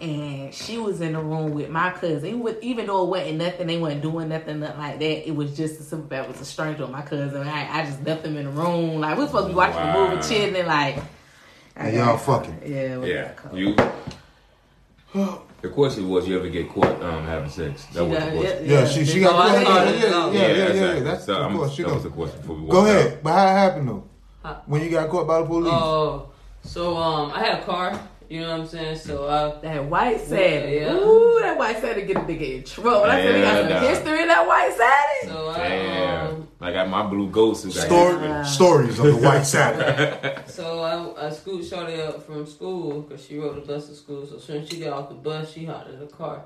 and 0.00 0.54
she 0.54 0.78
was 0.78 1.00
in 1.02 1.12
the 1.12 1.20
room 1.20 1.52
with 1.52 1.68
my 1.68 1.90
cousin. 1.90 2.24
Even, 2.26 2.40
with, 2.40 2.62
even 2.62 2.86
though 2.86 3.04
it 3.04 3.08
wasn't 3.10 3.36
nothing, 3.38 3.66
they 3.66 3.76
weren't 3.76 4.00
doing 4.00 4.28
nothing, 4.30 4.60
nothing 4.60 4.78
like 4.78 4.98
that. 4.98 5.28
It 5.28 5.36
was 5.36 5.54
just 5.56 5.78
a 5.80 5.82
simple 5.82 6.08
fact. 6.08 6.24
It 6.28 6.32
was 6.32 6.40
a 6.40 6.44
stranger 6.46 6.82
with 6.82 6.90
my 6.92 7.02
cousin. 7.02 7.46
I, 7.46 7.80
I 7.80 7.84
just 7.84 8.02
left 8.04 8.22
them 8.22 8.36
in 8.38 8.46
the 8.46 8.50
room. 8.50 9.00
Like 9.00 9.16
we 9.18 9.24
were 9.24 9.26
supposed 9.28 9.46
to 9.46 9.52
be 9.52 9.54
watching 9.56 9.76
Wow. 9.76 10.08
the 10.10 10.16
movie, 10.16 10.28
chilling, 10.28 10.56
and 10.56 10.68
like. 10.68 10.96
And 11.76 11.94
got- 11.94 12.06
y'all 12.06 12.16
fucking. 12.16 12.62
Yeah. 12.64 12.98
we 12.98 13.12
Yeah, 13.12 13.22
got 13.24 13.36
caught. 13.36 13.54
you. 13.54 13.76
The 15.62 15.68
question 15.70 16.08
was, 16.08 16.26
you 16.28 16.38
ever 16.38 16.48
get 16.48 16.68
caught 16.70 17.00
um, 17.02 17.24
having 17.26 17.48
sex? 17.50 17.84
That 17.86 17.92
She 17.94 18.00
was 18.00 18.08
the 18.10 18.24
got- 18.24 18.32
question. 18.34 18.66
Yeah, 18.68 18.86
she 18.86 19.04
she 19.04 19.20
got 19.20 19.32
caught. 19.32 19.48
I 19.50 19.54
yeah, 19.54 19.60
yeah, 19.60 19.64
thought 19.64 19.84
yeah, 19.86 19.90
it 19.90 19.94
yeah, 20.10 20.24
was- 20.26 20.34
yeah, 20.34 20.40
yeah, 20.40 20.56
yeah, 20.56 20.64
exactly. 20.70 21.00
That's 21.04 21.24
So, 21.24 21.34
of 21.36 21.42
I'm- 21.42 21.56
course 21.56 21.72
she 21.74 21.82
that 21.82 21.88
knows. 21.88 21.94
was 21.94 22.02
the 22.04 22.10
question 22.10 22.40
before 22.40 22.56
we 22.56 22.68
Go 22.68 22.78
walked 22.78 22.90
ahead. 22.90 23.12
out. 23.12 23.22
But 23.22 23.32
how 23.32 23.46
it 23.46 23.50
happened 23.58 23.88
though? 23.88 24.04
Huh? 24.44 24.60
When 24.66 24.82
you 24.82 24.90
got 24.90 25.08
caught 25.08 25.26
by 25.26 25.40
the 25.40 25.46
police? 25.46 25.72
Oh, 25.72 26.28
so 26.62 26.98
um, 26.98 27.32
I 27.32 27.42
had 27.42 27.60
a 27.60 27.64
car. 27.64 27.98
You 28.28 28.40
know 28.40 28.50
what 28.50 28.60
I'm 28.60 28.66
saying? 28.66 28.98
So 28.98 29.26
I 29.26 29.58
That 29.60 29.84
white 29.86 30.20
satin. 30.20 30.70
Yeah. 30.70 30.92
Ooh, 30.92 31.38
that 31.40 31.56
white 31.56 31.80
satin 31.80 32.06
get 32.06 32.16
a 32.18 32.20
nigga 32.20 32.56
in 32.56 32.64
trouble. 32.64 33.04
I 33.04 33.22
said 33.22 33.34
we 33.34 33.40
got 33.40 33.60
some 33.60 33.68
nah. 33.70 33.88
history 33.88 34.20
of 34.20 34.28
that 34.28 34.46
white 34.46 34.74
satin. 34.76 35.28
So 35.30 35.48
I, 35.48 35.68
Damn. 35.68 36.26
um, 36.26 36.48
I, 36.60 36.72
got 36.72 36.88
my 36.90 37.06
blue 37.06 37.30
ghost 37.30 37.64
who 37.64 37.70
Story, 37.70 38.28
hit. 38.28 38.44
stories 38.44 38.98
of 38.98 39.06
the 39.06 39.16
White 39.16 39.42
Sabbath. 39.44 40.50
So 40.50 40.82
I, 41.16 41.26
I 41.26 41.30
scooped 41.30 41.64
Shorty 41.66 42.02
up 42.02 42.22
from 42.22 42.46
school 42.46 43.00
because 43.00 43.24
she 43.24 43.38
rode 43.38 43.56
the 43.56 43.60
bus 43.62 43.88
to 43.88 43.94
school. 43.94 44.26
So 44.26 44.36
as 44.36 44.44
soon 44.44 44.62
as 44.62 44.68
she 44.68 44.80
got 44.80 44.92
off 44.92 45.08
the 45.08 45.14
bus, 45.14 45.50
she 45.52 45.64
hopped 45.64 45.88
in 45.88 46.00
the 46.00 46.06
car. 46.06 46.44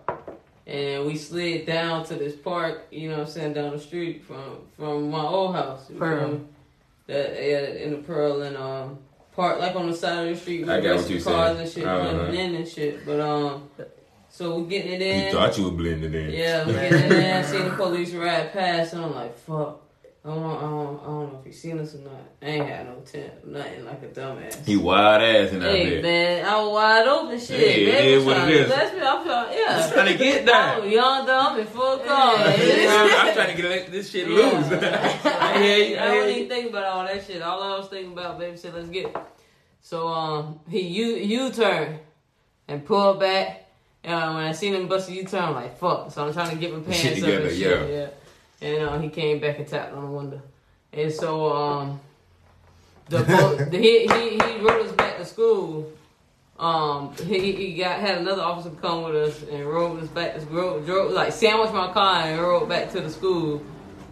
And 0.69 1.05
we 1.05 1.17
slid 1.17 1.67
down 1.67 2.05
to 2.07 2.15
this 2.15 2.37
park, 2.37 2.87
you 2.93 3.09
know 3.09 3.19
what 3.19 3.27
I'm 3.27 3.33
saying, 3.33 3.55
down 3.55 3.73
the 3.73 3.81
street 3.81 4.25
from 4.25 4.59
from 4.77 5.11
my 5.11 5.25
old 5.25 5.57
house. 5.57 5.91
You 5.91 5.97
Pearl. 5.97 6.21
feel 6.21 6.39
me? 6.39 6.45
That 7.09 7.33
yeah, 7.43 7.85
in 7.85 7.91
the 7.91 7.97
Pearl 7.99 8.43
and 8.43 8.57
um 8.57 8.99
park 9.35 9.59
like 9.61 9.75
on 9.75 9.91
the 9.91 9.97
side 9.97 10.29
of 10.29 10.35
the 10.35 10.41
street 10.41 10.61
with 10.61 10.71
I 10.71 10.77
racing 10.79 11.23
cars 11.23 11.57
saying. 11.57 11.61
and 11.61 11.71
shit 11.71 11.85
Uh-huh. 11.87 12.13
blending 12.15 12.41
in 12.51 12.55
and 12.57 12.69
shit. 12.69 13.05
But 13.07 13.21
um 13.21 13.69
so 14.31 14.59
we're 14.61 14.69
getting 14.69 14.93
it 14.93 15.03
in. 15.03 15.25
You 15.27 15.33
thought 15.33 15.57
you 15.59 15.65
were 15.65 15.71
blending 15.71 16.13
in. 16.15 16.31
Yeah, 16.31 16.67
we 16.67 16.73
getting 16.75 17.03
in 17.05 17.09
there, 17.09 17.45
seen 17.45 17.65
the 17.65 17.71
police 17.71 18.13
ride 18.13 18.53
past, 18.53 18.93
and 18.93 19.03
I'm 19.05 19.15
like, 19.15 19.37
fuck. 19.39 19.81
I 20.25 20.31
don't, 20.31 20.45
I 20.45 20.61
don't, 20.61 21.01
I 21.01 21.05
don't 21.07 21.33
know 21.33 21.39
if 21.41 21.47
he 21.47 21.53
seen 21.53 21.79
us 21.79 21.95
or 21.95 21.99
not. 21.99 22.13
I 22.43 22.47
ain't 22.47 22.67
had 22.69 22.87
no 22.87 22.97
tent, 23.01 23.47
nothing 23.47 23.85
like 23.85 24.03
a 24.03 24.07
dumbass. 24.09 24.67
He 24.67 24.77
wild 24.77 25.23
ass 25.23 25.53
in 25.53 25.61
that 25.61 25.71
Hey 25.75 25.89
bit. 25.91 26.03
man, 26.03 26.45
I 26.45 26.61
was 26.61 26.73
wide 26.73 27.07
open 27.07 27.39
shit. 27.39 27.49
Hey, 27.61 27.85
it 27.87 27.93
Baby 27.93 28.25
what 28.25 28.35
trying 28.35 28.49
it 28.49 28.53
to 28.53 28.61
is. 28.61 28.67
bless 28.67 28.93
me. 28.95 29.01
I'm 29.01 29.25
trying, 29.25 29.59
yeah. 29.59 29.77
Just 29.77 29.93
trying 29.95 30.13
to 30.13 30.19
get 30.19 30.43
I 30.43 30.45
that. 30.45 30.83
was 30.83 30.93
young, 30.93 31.27
dumb, 31.27 31.59
and 31.61 31.69
full 31.69 31.99
car. 31.99 32.35
I'm 32.37 33.35
trying 33.35 33.57
to 33.57 33.63
get 33.63 33.91
this 33.93 34.11
shit 34.11 34.29
loose. 34.29 34.67
I 35.25 35.63
hear 35.63 35.87
you. 35.89 35.97
I 35.97 36.05
I 36.05 36.09
don't 36.09 36.29
even 36.29 36.43
you. 36.43 36.49
think 36.49 36.71
about 36.71 36.85
all 36.85 37.05
that 37.07 37.25
shit. 37.25 37.41
All 37.41 37.63
I 37.63 37.79
was 37.79 37.89
thinking 37.89 38.13
about, 38.13 38.39
baby 38.39 38.57
said, 38.57 38.75
let's 38.75 38.89
get 38.89 39.07
it. 39.07 39.17
So 39.81 40.09
um, 40.09 40.61
he 40.69 40.81
U 40.81 41.07
U 41.15 41.51
turn 41.51 42.01
and 42.67 42.85
pulled 42.85 43.21
back. 43.21 43.67
And 44.05 44.35
when 44.35 44.45
I 44.45 44.53
seen 44.53 44.75
him 44.75 44.89
bust 44.89 45.09
a 45.09 45.13
U 45.15 45.25
turn, 45.25 45.43
I'm 45.45 45.55
like, 45.55 45.79
fuck. 45.79 46.11
So 46.11 46.27
I'm 46.27 46.33
trying 46.33 46.51
to 46.51 46.57
get 46.57 46.73
my 46.75 46.81
pants 46.81 46.99
Shit 47.01 47.13
up 47.13 47.25
together, 47.25 47.47
and 47.49 47.57
shit. 47.57 47.91
Yeah. 47.91 48.09
And 48.61 48.83
uh, 48.83 48.99
he 48.99 49.09
came 49.09 49.41
back 49.41 49.59
and 49.59 49.69
tapped 49.69 49.95
on 49.95 50.05
the 50.05 50.11
window. 50.11 50.43
And 50.93 51.13
so 51.13 51.53
um, 51.53 52.01
the, 53.09 53.23
bo- 53.23 53.57
the 53.57 53.79
he, 53.79 54.07
he 54.07 54.31
he 54.31 54.59
rode 54.61 54.87
us 54.87 54.93
back 54.93 55.17
to 55.19 55.25
school. 55.25 55.93
Um, 56.59 57.15
he, 57.25 57.53
he 57.53 57.75
got 57.75 58.01
had 58.01 58.19
another 58.19 58.43
officer 58.43 58.71
come 58.71 59.05
with 59.05 59.15
us 59.15 59.43
and 59.49 59.65
rode 59.65 60.03
us 60.03 60.09
back 60.09 60.35
to 60.35 60.41
school. 60.41 60.81
Drove 60.81 61.13
like 61.13 61.33
sandwiched 61.33 61.73
my 61.73 61.93
car 61.93 62.23
and 62.23 62.41
rode 62.41 62.69
back 62.69 62.91
to 62.93 63.01
the 63.01 63.11
school 63.11 63.63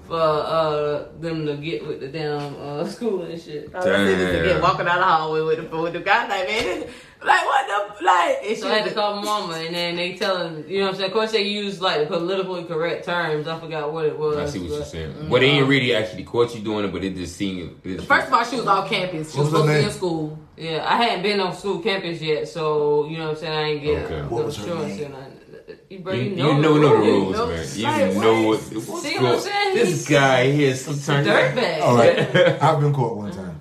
for 0.07 0.15
uh 0.21 1.09
them 1.19 1.45
to 1.47 1.57
get 1.57 1.85
with 1.85 1.99
the 1.99 2.07
damn 2.07 2.55
uh 2.61 2.87
school 2.88 3.23
and 3.23 3.41
shit. 3.41 3.75
I 3.75 3.79
was 3.79 3.85
sitting 3.85 4.19
Damn. 4.26 4.45
again, 4.45 4.62
walking 4.62 4.87
down 4.87 4.99
the 4.99 5.05
hallway 5.05 5.41
with 5.41 5.71
the 5.71 5.76
with 5.76 5.93
the 5.95 6.00
guy 6.00 6.29
like 6.29 6.49
man, 6.49 6.65
this, 6.65 6.91
like 7.25 7.45
what 7.45 7.67
the 7.99 8.05
like. 8.05 8.39
And 8.45 8.59
So 8.59 8.69
I 8.71 8.75
had 8.79 8.89
to 8.89 8.95
call 8.95 9.17
my 9.17 9.23
mama 9.25 9.55
and 9.55 9.75
then 9.75 9.97
they 9.97 10.15
telling 10.17 10.69
you 10.69 10.79
know 10.81 10.85
what 10.87 10.91
I'm 10.91 10.97
saying. 10.97 11.07
Of 11.11 11.13
course 11.15 11.33
they 11.33 11.43
use 11.43 11.81
like 11.81 12.07
politically 12.09 12.65
correct 12.65 13.05
terms. 13.07 13.47
I 13.49 13.59
forgot 13.59 13.93
what 13.93 14.05
it 14.07 14.19
was. 14.19 14.37
I 14.37 14.47
see 14.47 14.59
what 14.61 14.69
you're 14.69 14.79
but- 14.81 14.87
saying. 14.89 15.13
Mm-hmm. 15.13 15.31
But 15.31 15.41
they 15.41 15.47
ain't 15.47 15.69
really 15.69 15.95
actually 15.95 16.25
caught 16.25 16.55
you 16.55 16.61
doing 16.63 16.85
it, 16.85 16.93
but 16.93 17.03
it 17.05 17.15
just 17.17 17.37
seemed. 17.37 17.81
It 17.85 17.97
just, 17.97 18.09
First 18.09 18.29
of 18.29 18.33
all, 18.35 18.45
she 18.45 18.57
was 18.57 18.67
off 18.67 18.89
campus. 18.89 19.33
She 19.33 19.39
What 19.39 19.45
was 19.45 19.53
was 19.53 19.63
supposed 19.63 19.67
to 19.67 19.73
be 19.73 19.79
name? 19.79 19.89
in 19.89 19.93
school. 19.95 20.39
Yeah, 20.57 20.87
I 20.89 20.97
hadn't 21.03 21.23
been 21.23 21.41
on 21.41 21.55
school 21.55 21.81
campus 21.81 22.21
yet, 22.21 22.49
so 22.49 23.07
you 23.09 23.19
know 23.19 23.25
what 23.29 23.31
I'm 23.33 23.37
saying. 23.37 23.53
I 23.53 23.63
ain't 23.63 23.83
get 23.83 24.05
Okay. 24.05 24.21
no 24.23 24.29
What 24.29 24.45
was 24.47 24.57
her 24.57 24.63
insurance 24.65 24.97
name? 24.97 25.05
and 25.07 25.17
I, 25.17 25.75
you, 25.91 25.99
bro, 25.99 26.13
you, 26.15 26.23
you, 26.23 26.31
you 26.31 26.37
know, 26.37 26.59
know, 26.61 26.75
the 26.75 26.81
know 26.81 26.89
the 26.89 26.97
rules. 26.97 27.37
rules, 27.37 27.37
know- 27.37 27.47
man. 27.49 27.67
You 27.75 27.83
like, 28.07 28.15
know 28.23 28.43
what? 28.49 28.61
what. 28.61 28.75
what's 28.89 29.03
See 29.03 29.19
what 29.19 29.35
I'm 29.35 29.41
saying? 29.41 29.75
This 29.75 29.89
He's- 29.89 30.09
guy 30.09 30.51
here 30.53 30.71
is 30.71 30.89
It's 30.89 31.09
a 31.09 31.13
dirtbag. 31.13 31.81
All 31.83 31.97
right, 31.97 32.19
I've 32.63 32.81
been 32.81 32.93
caught 32.95 33.17
one 33.17 33.33
time 33.33 33.61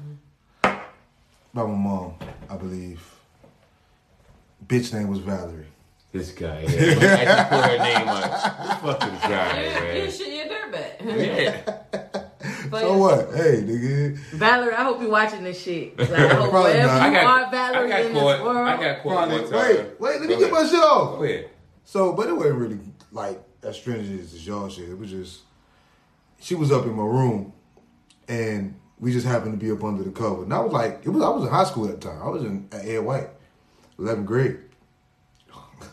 by 0.61 1.63
my 1.63 1.67
mom, 1.75 2.13
I 2.49 2.55
believe. 2.57 3.01
Bitch 4.67 4.93
name 4.93 5.07
was 5.09 5.19
Valerie. 5.19 5.65
This 6.11 6.31
guy 6.31 6.61
here. 6.65 6.91
I 6.97 7.25
just 7.25 7.49
put 7.49 7.65
her 7.65 7.77
name 7.77 8.07
on. 8.07 8.21
Fuck 8.79 8.99
this 9.01 9.21
guy, 9.21 9.61
You, 9.61 9.67
you 9.67 10.03
man. 10.03 10.11
shit, 10.11 10.27
you're 10.33 10.45
a 10.45 10.49
dirtbag. 10.49 11.65
Yeah. 11.65 11.77
But 12.69 12.81
So 12.81 12.97
what? 12.97 13.35
Hey, 13.35 13.61
nigga. 13.61 14.15
Valerie, 14.33 14.73
I 14.73 14.83
hope 14.83 15.01
you're 15.01 15.09
watching 15.11 15.43
this 15.43 15.61
shit. 15.61 15.97
Like, 15.99 16.09
I 16.11 16.27
hope 16.29 16.49
Probably 16.49 16.71
wherever 16.71 16.87
not. 16.87 17.11
you 17.11 17.17
I 17.17 17.21
got, 17.21 17.47
are, 17.47 17.51
Valerie, 17.51 17.91
I 17.93 17.97
got 17.97 18.05
in 18.05 18.13
caught. 18.13 18.31
this 18.37 18.41
world. 18.41 18.57
I 18.57 18.77
got 18.83 19.03
caught 19.03 19.27
Probably. 19.29 19.51
Wait, 19.51 19.99
wait, 19.99 20.19
let 20.21 20.21
me 20.21 20.27
Go 20.35 20.39
get 20.39 20.51
my 20.51 20.57
ahead. 20.59 20.69
shit 20.71 20.79
off. 20.79 21.17
Go 21.17 21.23
ahead. 21.23 21.49
So, 21.83 22.13
but 22.13 22.27
it 22.29 22.33
wasn't 22.33 22.55
really 22.55 22.79
like 23.11 23.39
as 23.61 23.75
stringent 23.75 24.19
as 24.21 24.47
y'all 24.47 24.69
shit. 24.69 24.89
It 24.89 24.97
was 24.97 25.11
just 25.11 25.41
she 26.39 26.55
was 26.55 26.71
up 26.71 26.85
in 26.85 26.93
my 26.93 27.03
room, 27.03 27.53
and 28.27 28.75
we 28.99 29.11
just 29.11 29.27
happened 29.27 29.59
to 29.59 29.63
be 29.63 29.71
up 29.71 29.83
under 29.83 30.03
the 30.03 30.11
cover. 30.11 30.43
And 30.43 30.53
I 30.53 30.59
was 30.61 30.71
like, 30.71 31.01
it 31.03 31.09
was 31.09 31.21
I 31.23 31.29
was 31.29 31.43
in 31.43 31.49
high 31.49 31.65
school 31.65 31.87
at 31.89 31.99
the 32.01 32.09
time. 32.09 32.21
I 32.23 32.29
was 32.29 32.43
in 32.43 32.67
at 32.71 32.85
Ed 32.85 32.99
White, 32.99 33.29
eleventh 33.99 34.25
grade. 34.27 34.59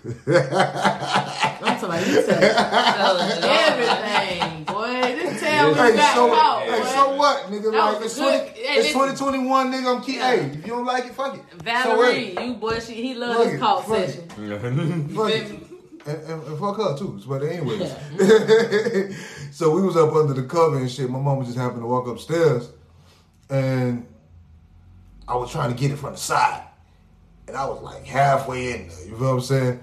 I'm 0.04 0.12
talking 0.25 1.85
about 1.85 2.06
you 2.06 2.23
said 2.23 2.42
everything, 3.44 4.64
boy. 4.64 4.87
This 5.16 5.40
tell 5.40 5.68
we 5.68 5.75
Hey, 5.75 5.97
got 5.97 6.14
so, 6.14 6.28
caught, 6.28 6.62
hey, 6.64 6.82
so 6.94 7.16
what, 7.16 7.44
nigga? 7.47 7.71
That 7.73 7.78
like 7.94 8.04
it's 8.04 8.16
good- 8.18 8.44
twenty, 8.47 8.61
hey, 8.66 8.75
it's 8.80 8.92
twenty 8.92 9.16
twenty 9.16 9.38
one, 9.47 9.73
nigga. 9.73 9.97
I'm 9.97 10.02
keep. 10.02 10.16
Yeah. 10.16 10.30
Hey, 10.37 10.40
if 10.47 10.56
you 10.66 10.73
don't 10.73 10.85
like 10.85 11.04
it, 11.06 11.14
fuck 11.14 11.37
it. 11.37 11.42
Valerie, 11.62 12.35
you 12.40 12.54
boy, 12.54 12.80
she, 12.80 12.94
he 12.94 13.14
loves 13.14 13.37
Fuck 13.38 13.44
this 13.47 13.54
it, 13.54 13.61
call 13.61 13.82
fuck 13.82 13.99
it. 13.99 14.09
session. 14.11 15.09
Fuck 15.14 15.30
it. 15.30 15.50
And, 16.04 16.16
and, 16.25 16.42
and 16.49 16.59
fuck 16.59 16.76
her 16.78 16.97
too. 16.99 17.21
But 17.28 17.42
anyways, 17.44 17.88
so 19.56 19.71
we 19.73 19.82
was 19.82 19.97
up 19.97 20.12
under 20.14 20.32
the 20.35 20.42
cover 20.49 20.78
and 20.78 20.90
shit. 20.90 21.09
My 21.09 21.21
mama 21.21 21.44
just 21.44 21.56
happened 21.56 21.82
to 21.82 21.87
walk 21.87 22.09
upstairs, 22.09 22.71
and 23.49 24.04
I 25.28 25.37
was 25.37 25.52
trying 25.52 25.73
to 25.73 25.78
get 25.80 25.92
it 25.92 25.97
from 25.99 26.12
the 26.12 26.18
side, 26.18 26.64
and 27.49 27.56
I 27.56 27.64
was 27.66 27.82
like 27.82 28.04
halfway 28.04 28.72
in 28.72 28.88
there. 28.88 29.04
You 29.06 29.16
feel 29.16 29.18
what 29.18 29.32
I'm 29.34 29.40
saying? 29.40 29.80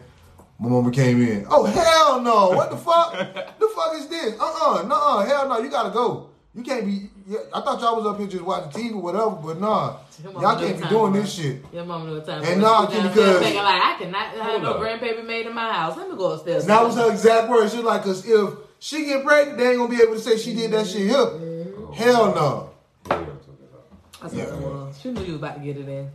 My 0.60 0.70
mama 0.70 0.92
came 0.92 1.22
in. 1.22 1.46
Oh 1.50 1.63
hell 1.66 2.22
no! 2.22 2.50
What 2.50 2.70
the 2.70 2.78
fuck? 2.78 3.13
the 3.13 3.70
fuck 3.75 3.96
is 3.96 4.08
this? 4.08 4.39
Uh 4.39 4.44
uh-uh, 4.44 4.89
uh, 4.92 5.25
hell 5.25 5.48
no! 5.48 5.60
You 5.60 5.70
gotta 5.70 5.89
go. 5.92 6.30
You 6.54 6.63
can't 6.63 6.86
be. 6.86 7.10
I 7.54 7.62
thought 7.62 7.80
y'all 7.80 7.96
was 7.96 8.06
up 8.08 8.18
here 8.18 8.28
just 8.28 8.44
watching 8.44 8.72
TV 8.72 8.94
or 8.96 9.01
whatever, 9.01 9.30
but 9.30 9.60
nah, 9.62 9.98
y'all 10.24 10.58
can't 10.60 10.75
be 10.75 10.82
time, 10.82 10.89
doing 10.89 11.12
bro. 11.13 11.22
this 11.22 11.34
shit. 11.34 11.63
Your 11.72 11.86
mama 11.86 12.06
know 12.06 12.16
what 12.16 12.25
time. 12.25 12.44
And 12.44 12.60
nah, 12.60 12.86
was. 12.86 12.89
She 12.94 12.98
Kenny, 13.00 13.08
down 13.08 13.16
there 13.16 13.34
cause- 13.34 13.42
thinking 13.44 13.63
like 13.63 13.82
I 13.82 13.96
cannot 14.00 14.28
have 14.36 14.62
no 14.63 14.74
up. 14.74 14.82
grandbaby 14.82 15.25
made 15.25 15.46
in 15.46 15.54
my 15.54 15.72
house. 15.72 15.96
Let 15.96 16.10
me 16.10 16.18
go 16.18 16.32
upstairs. 16.34 16.63
And 16.63 16.72
that 16.72 16.84
was 16.84 16.96
her 16.96 17.12
exact 17.12 17.50
words. 17.50 17.72
She 17.72 17.78
was 17.78 17.86
like, 17.86 18.04
cause 18.04 18.28
if 18.28 18.54
she 18.80 19.06
get 19.06 19.24
pregnant, 19.24 19.60
they 19.60 19.70
ain't 19.70 19.78
gonna 19.78 19.89
be 19.96 20.01
able 20.01 20.16
to 20.16 20.20
say 20.20 20.38
she 20.38 20.54
did 20.56 20.72
that 20.72 20.88
shit 20.88 21.04
here. 21.08 21.74
Hell 21.94 22.34
no. 22.34 22.70
That's 23.04 24.34
what 24.34 24.34
it 24.34 24.54
was. 24.56 25.00
She 25.00 25.12
knew 25.12 25.22
you 25.22 25.34
was 25.34 25.42
about 25.42 25.56
to 25.56 25.62
get 25.62 25.78
it 25.78 25.88
in. 25.88 26.10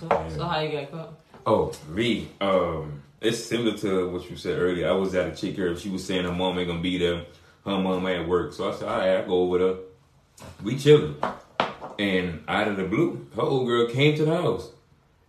So, 0.00 0.08
so 0.34 0.44
how 0.46 0.60
you 0.60 0.72
got 0.80 0.90
caught? 0.90 1.12
Oh, 1.46 1.72
me. 1.88 2.28
Um, 2.40 3.02
it's 3.20 3.44
similar 3.44 3.76
to 3.78 4.08
what 4.08 4.30
you 4.30 4.36
said 4.36 4.58
earlier. 4.58 4.88
I 4.88 4.92
was 4.92 5.14
at 5.14 5.28
a 5.28 5.36
chick 5.36 5.56
here. 5.56 5.76
She 5.76 5.90
was 5.90 6.02
saying 6.04 6.24
her 6.24 6.32
mom 6.32 6.58
ain't 6.58 6.68
gonna 6.68 6.80
be 6.80 6.96
there. 6.96 7.26
Her 7.66 7.78
mom 7.78 8.06
at 8.06 8.26
work. 8.26 8.54
So 8.54 8.70
I 8.70 8.74
said, 8.74 8.88
all 8.88 8.98
right, 8.98 9.18
I 9.18 9.22
go 9.26 9.42
over 9.42 9.58
there. 9.58 9.74
We 10.62 10.78
chilling. 10.78 11.16
And 11.98 12.42
out 12.48 12.68
of 12.68 12.78
the 12.78 12.84
blue, 12.84 13.26
her 13.36 13.42
old 13.42 13.66
girl 13.66 13.88
came 13.88 14.16
to 14.16 14.24
the 14.24 14.34
house. 14.34 14.70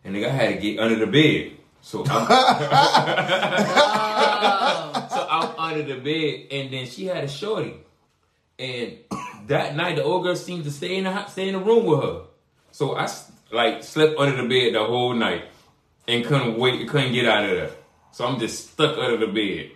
And 0.05 0.15
nigga, 0.15 0.27
I 0.27 0.31
had 0.31 0.55
to 0.55 0.61
get 0.61 0.79
under 0.79 1.05
the 1.05 1.11
bed. 1.11 1.57
So 1.81 2.05
I'm, 2.07 2.27
so 5.09 5.27
I'm 5.29 5.49
under 5.57 5.83
the 5.83 5.99
bed, 5.99 6.47
and 6.51 6.71
then 6.71 6.85
she 6.85 7.05
had 7.05 7.23
a 7.23 7.27
shorty. 7.27 7.73
And 8.59 8.97
that 9.47 9.75
night, 9.75 9.95
the 9.95 10.03
old 10.03 10.21
girl 10.23 10.35
seemed 10.35 10.63
to 10.65 10.71
stay 10.71 10.97
in 10.97 11.05
the 11.05 11.25
stay 11.27 11.47
in 11.49 11.55
the 11.55 11.59
room 11.59 11.85
with 11.85 12.03
her. 12.03 12.21
So 12.71 12.93
I 12.93 13.03
s- 13.05 13.30
like 13.51 13.83
slept 13.83 14.17
under 14.19 14.41
the 14.41 14.47
bed 14.47 14.75
the 14.75 14.83
whole 14.83 15.13
night 15.13 15.45
and 16.07 16.25
couldn't 16.25 16.57
wait, 16.57 16.87
couldn't 16.89 17.13
get 17.13 17.25
out 17.27 17.43
of 17.45 17.51
there. 17.51 17.71
So 18.11 18.25
I'm 18.25 18.39
just 18.39 18.71
stuck 18.71 18.97
under 18.97 19.25
the 19.25 19.31
bed 19.31 19.71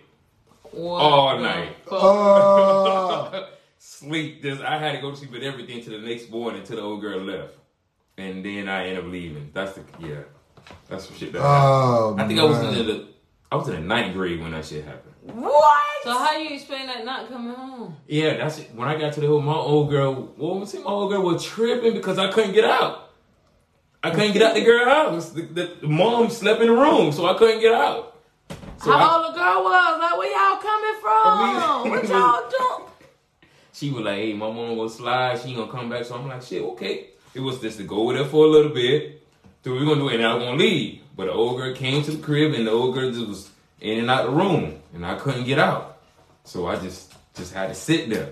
What 0.72 0.98
all 1.00 1.36
the 1.36 1.42
night. 1.42 1.76
fuck? 1.84 3.32
Uh, 3.34 3.46
Sleep. 3.78 4.42
Just 4.42 4.62
I 4.62 4.78
had 4.78 4.92
to 4.92 5.00
go 5.00 5.10
to 5.10 5.16
sleep 5.16 5.30
with 5.32 5.42
everything 5.42 5.82
to 5.84 5.90
the 5.90 5.98
next 5.98 6.28
morning 6.30 6.60
until 6.60 6.76
the 6.76 6.82
old 6.82 7.00
girl 7.00 7.20
left, 7.20 7.54
and 8.18 8.44
then 8.44 8.68
I 8.68 8.88
ended 8.88 9.04
up 9.04 9.10
leaving. 9.10 9.50
That's 9.54 9.72
the 9.72 9.82
yeah. 10.00 10.22
That's 10.88 11.06
some 11.06 11.16
shit 11.16 11.32
that 11.32 11.40
happened. 11.40 11.62
oh, 11.64 12.16
I 12.18 12.26
think 12.26 12.40
I 12.40 12.44
was 12.44 12.58
in 12.58 12.86
the 12.86 13.06
I 13.50 13.56
was 13.56 13.68
in 13.68 13.74
the 13.76 13.80
ninth 13.80 14.14
grade 14.14 14.40
when 14.40 14.50
that 14.52 14.64
shit 14.66 14.84
happened. 14.84 15.14
What? 15.22 15.82
So 16.02 16.10
how 16.18 16.36
you 16.36 16.54
explain 16.54 16.86
that 16.88 17.04
not 17.04 17.28
coming 17.28 17.54
home? 17.54 17.96
Yeah, 18.08 18.36
that's 18.38 18.58
it. 18.58 18.74
When 18.74 18.88
I 18.88 18.98
got 18.98 19.12
to 19.14 19.20
the 19.20 19.26
hood, 19.28 19.44
my 19.44 19.54
old 19.54 19.88
girl, 19.90 20.32
well, 20.36 20.66
see, 20.66 20.78
my 20.78 20.84
old 20.90 21.10
girl 21.12 21.22
was 21.22 21.44
tripping 21.44 21.94
because 21.94 22.18
I 22.18 22.30
couldn't 22.32 22.52
get 22.52 22.64
out. 22.64 23.05
I 24.06 24.10
couldn't 24.14 24.32
get 24.32 24.42
out 24.42 24.54
the 24.54 24.64
girl 24.64 24.84
house. 24.84 25.30
The, 25.30 25.42
the, 25.42 25.70
the 25.82 25.88
mom 25.88 26.30
slept 26.30 26.60
in 26.60 26.68
the 26.68 26.72
room, 26.72 27.12
so 27.12 27.26
I 27.26 27.36
couldn't 27.36 27.60
get 27.60 27.72
out. 27.74 28.16
So 28.82 28.92
I- 28.92 28.98
How 28.98 29.22
old 29.24 29.34
the 29.34 29.38
girl 29.38 29.62
was? 29.64 30.00
Like, 30.00 30.16
where 30.18 30.32
y'all 30.32 30.62
coming 30.62 31.00
from? 31.00 31.84
We- 31.84 31.90
what 31.96 32.08
y'all 32.08 32.50
doing? 32.50 32.90
she 33.72 33.90
was 33.90 34.04
like, 34.04 34.16
"Hey, 34.18 34.32
my 34.32 34.50
mom 34.50 34.76
gonna 34.76 34.88
slide. 34.88 35.40
She 35.40 35.48
ain't 35.48 35.58
gonna 35.58 35.72
come 35.72 35.88
back." 35.90 36.04
So 36.04 36.14
I'm 36.14 36.28
like, 36.28 36.42
"Shit, 36.42 36.62
okay." 36.62 37.06
It 37.34 37.40
was 37.40 37.60
just 37.60 37.78
to 37.78 37.84
go 37.84 38.04
with 38.04 38.16
her 38.16 38.24
for 38.24 38.44
a 38.46 38.48
little 38.48 38.72
bit. 38.72 39.22
So 39.64 39.72
we 39.72 39.80
gonna 39.84 39.96
do 39.96 40.08
it, 40.08 40.14
and 40.16 40.24
I 40.26 40.34
was 40.34 40.44
gonna 40.44 40.56
leave. 40.56 41.00
But 41.16 41.26
the 41.26 41.32
old 41.32 41.56
girl 41.56 41.74
came 41.74 42.02
to 42.04 42.10
the 42.12 42.22
crib, 42.22 42.54
and 42.54 42.66
the 42.66 42.70
old 42.70 42.94
girl 42.94 43.10
just 43.10 43.26
was 43.26 43.50
in 43.80 43.98
and 43.98 44.10
out 44.10 44.24
the 44.26 44.30
room, 44.30 44.80
and 44.94 45.04
I 45.04 45.16
couldn't 45.16 45.44
get 45.44 45.58
out. 45.58 45.98
So 46.44 46.66
I 46.66 46.76
just 46.76 47.12
just 47.34 47.52
had 47.52 47.68
to 47.68 47.74
sit 47.74 48.08
there. 48.08 48.28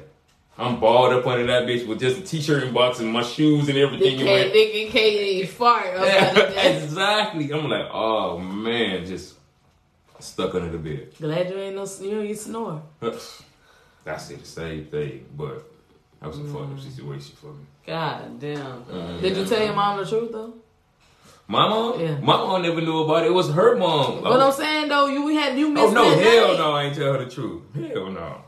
I'm 0.56 0.78
balled 0.78 1.12
up 1.12 1.26
under 1.26 1.46
that 1.46 1.64
bitch 1.64 1.86
with 1.86 1.98
just 1.98 2.18
a 2.18 2.22
t-shirt 2.22 2.62
and 2.62 2.72
box 2.72 3.00
and 3.00 3.12
my 3.12 3.22
shoes 3.22 3.68
and 3.68 3.76
everything. 3.76 4.20
And 4.20 4.28
can't, 4.28 4.52
dick 4.52 4.90
can't 4.90 5.48
fart. 5.48 5.86
exactly. 5.96 7.52
I'm 7.52 7.68
like, 7.68 7.88
oh 7.92 8.38
man, 8.38 9.04
just 9.04 9.34
stuck 10.20 10.54
under 10.54 10.70
the 10.70 10.78
bed. 10.78 11.12
Glad 11.18 11.50
you 11.50 11.58
ain't 11.58 11.74
no 11.74 11.86
you 12.22 12.34
snore. 12.34 12.82
That's 13.00 14.30
it, 14.30 14.40
the 14.40 14.46
same 14.46 14.84
thing. 14.86 15.26
But 15.36 15.64
That 16.20 16.28
was 16.28 16.38
a 16.38 16.44
fucked 16.44 16.72
up 16.72 16.80
situation 16.80 17.34
for 17.36 17.52
me. 17.52 17.64
God 17.86 18.38
damn. 18.38 18.84
Mm. 18.84 19.20
Did 19.20 19.36
you 19.36 19.44
tell 19.46 19.62
your 19.64 19.74
mom 19.74 19.98
the 19.98 20.08
truth 20.08 20.30
though? 20.30 20.54
My 21.46 21.68
mom? 21.68 22.00
Yeah. 22.00 22.18
My 22.20 22.36
mom 22.36 22.62
never 22.62 22.80
knew 22.80 23.02
about 23.02 23.24
it. 23.24 23.26
It 23.26 23.34
was 23.34 23.50
her 23.50 23.76
mom. 23.76 24.22
But 24.22 24.40
I'm 24.40 24.52
saying 24.52 24.88
though, 24.88 25.06
you 25.06 25.24
we 25.24 25.34
had 25.34 25.58
you 25.58 25.70
missed 25.70 25.88
oh, 25.88 25.90
no, 25.92 26.18
hell 26.18 26.58
no, 26.58 26.72
I 26.72 26.84
ain't 26.84 26.96
tell 26.96 27.12
her 27.12 27.24
the 27.24 27.30
truth. 27.30 27.62
Hell 27.74 28.10
no. 28.10 28.43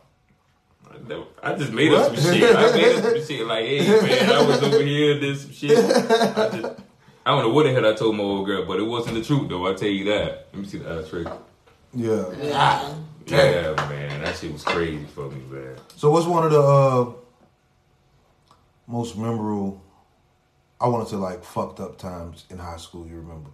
I 1.43 1.55
just 1.55 1.73
made 1.73 1.93
up 1.93 2.15
some 2.17 2.35
shit. 2.35 2.57
I 2.57 2.73
made 2.73 2.97
up 2.97 3.05
some 3.05 3.25
shit 3.25 3.47
like, 3.47 3.65
hey 3.65 3.89
man, 3.89 4.31
I 4.31 4.47
was 4.47 4.63
over 4.63 4.83
here, 4.83 5.21
did 5.21 5.39
some 5.39 5.53
shit. 5.53 5.79
I 5.79 6.49
just, 6.49 6.81
I 7.25 7.31
don't 7.31 7.43
know 7.43 7.51
what 7.51 7.65
the 7.65 7.73
hell 7.73 7.87
I 7.87 7.95
told 7.95 8.17
my 8.17 8.23
old 8.23 8.47
girl, 8.47 8.65
but 8.65 8.79
it 8.79 8.85
wasn't 8.85 9.17
the 9.17 9.25
truth 9.25 9.49
though. 9.49 9.67
I 9.67 9.75
tell 9.75 9.89
you 9.89 10.05
that. 10.05 10.49
Let 10.53 10.63
me 10.63 10.67
see 10.67 10.79
the 10.79 10.89
ashtray. 10.89 11.25
Yeah. 11.95 12.31
Yeah. 12.43 12.95
Yeah, 13.27 13.75
man, 13.89 14.23
that 14.23 14.37
shit 14.37 14.53
was 14.53 14.63
crazy 14.63 15.05
for 15.07 15.29
me, 15.29 15.41
man. 15.51 15.77
So 15.97 16.11
what's 16.11 16.27
one 16.27 16.45
of 16.45 16.53
the 16.53 16.63
uh, 16.63 17.13
most 18.87 19.17
memorable? 19.19 19.83
I 20.81 20.87
want 20.87 21.09
to 21.09 21.17
like 21.17 21.43
fucked 21.43 21.81
up 21.81 21.99
times 21.99 22.45
in 22.51 22.59
high 22.59 22.77
school. 22.77 23.05
You 23.07 23.17
remember, 23.17 23.51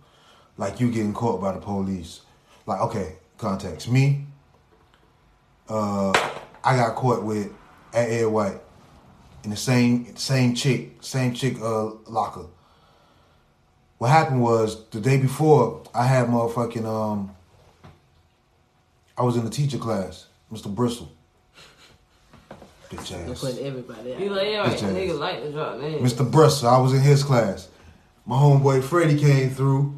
like 0.58 0.78
you 0.80 0.90
getting 0.90 1.14
caught 1.14 1.40
by 1.40 1.52
the 1.52 1.60
police. 1.60 2.20
Like 2.66 2.80
okay, 2.82 3.16
context 3.38 3.88
me. 3.88 4.26
Uh, 5.68 6.12
I 6.64 6.76
got 6.76 6.94
caught 6.94 7.22
with 7.22 7.52
at 7.92 8.08
Ed 8.08 8.26
White 8.26 8.60
in 9.44 9.50
the 9.50 9.56
same 9.56 10.14
same 10.16 10.54
chick 10.54 10.96
same 11.00 11.34
chick 11.34 11.60
uh 11.60 11.90
locker. 12.06 12.46
What 13.98 14.10
happened 14.10 14.42
was 14.42 14.88
the 14.88 15.00
day 15.00 15.18
before 15.18 15.82
I 15.94 16.06
had 16.06 16.26
motherfucking 16.26 16.84
um. 16.84 17.34
I 19.16 19.22
was 19.24 19.36
in 19.36 19.44
the 19.44 19.50
teacher 19.50 19.78
class, 19.78 20.26
Mr. 20.50 20.74
Bristle. 20.74 21.12
Bitch 22.90 23.12
ass. 23.12 23.40
put 23.40 23.58
everybody 23.58 24.14
out. 24.14 24.20
You 24.20 24.30
like, 24.30 24.48
yeah, 24.48 24.58
right. 24.58 24.72
Ass. 24.72 24.82
Nigga 24.82 25.18
like 25.18 25.42
to 25.42 25.52
drop 25.52 25.78
names. 25.78 26.12
Mr. 26.12 26.28
Bristle, 26.30 26.68
I 26.68 26.78
was 26.78 26.92
in 26.92 27.00
his 27.00 27.22
class. 27.22 27.68
My 28.26 28.36
homeboy 28.36 28.82
Freddie 28.82 29.18
came 29.18 29.50
through 29.50 29.94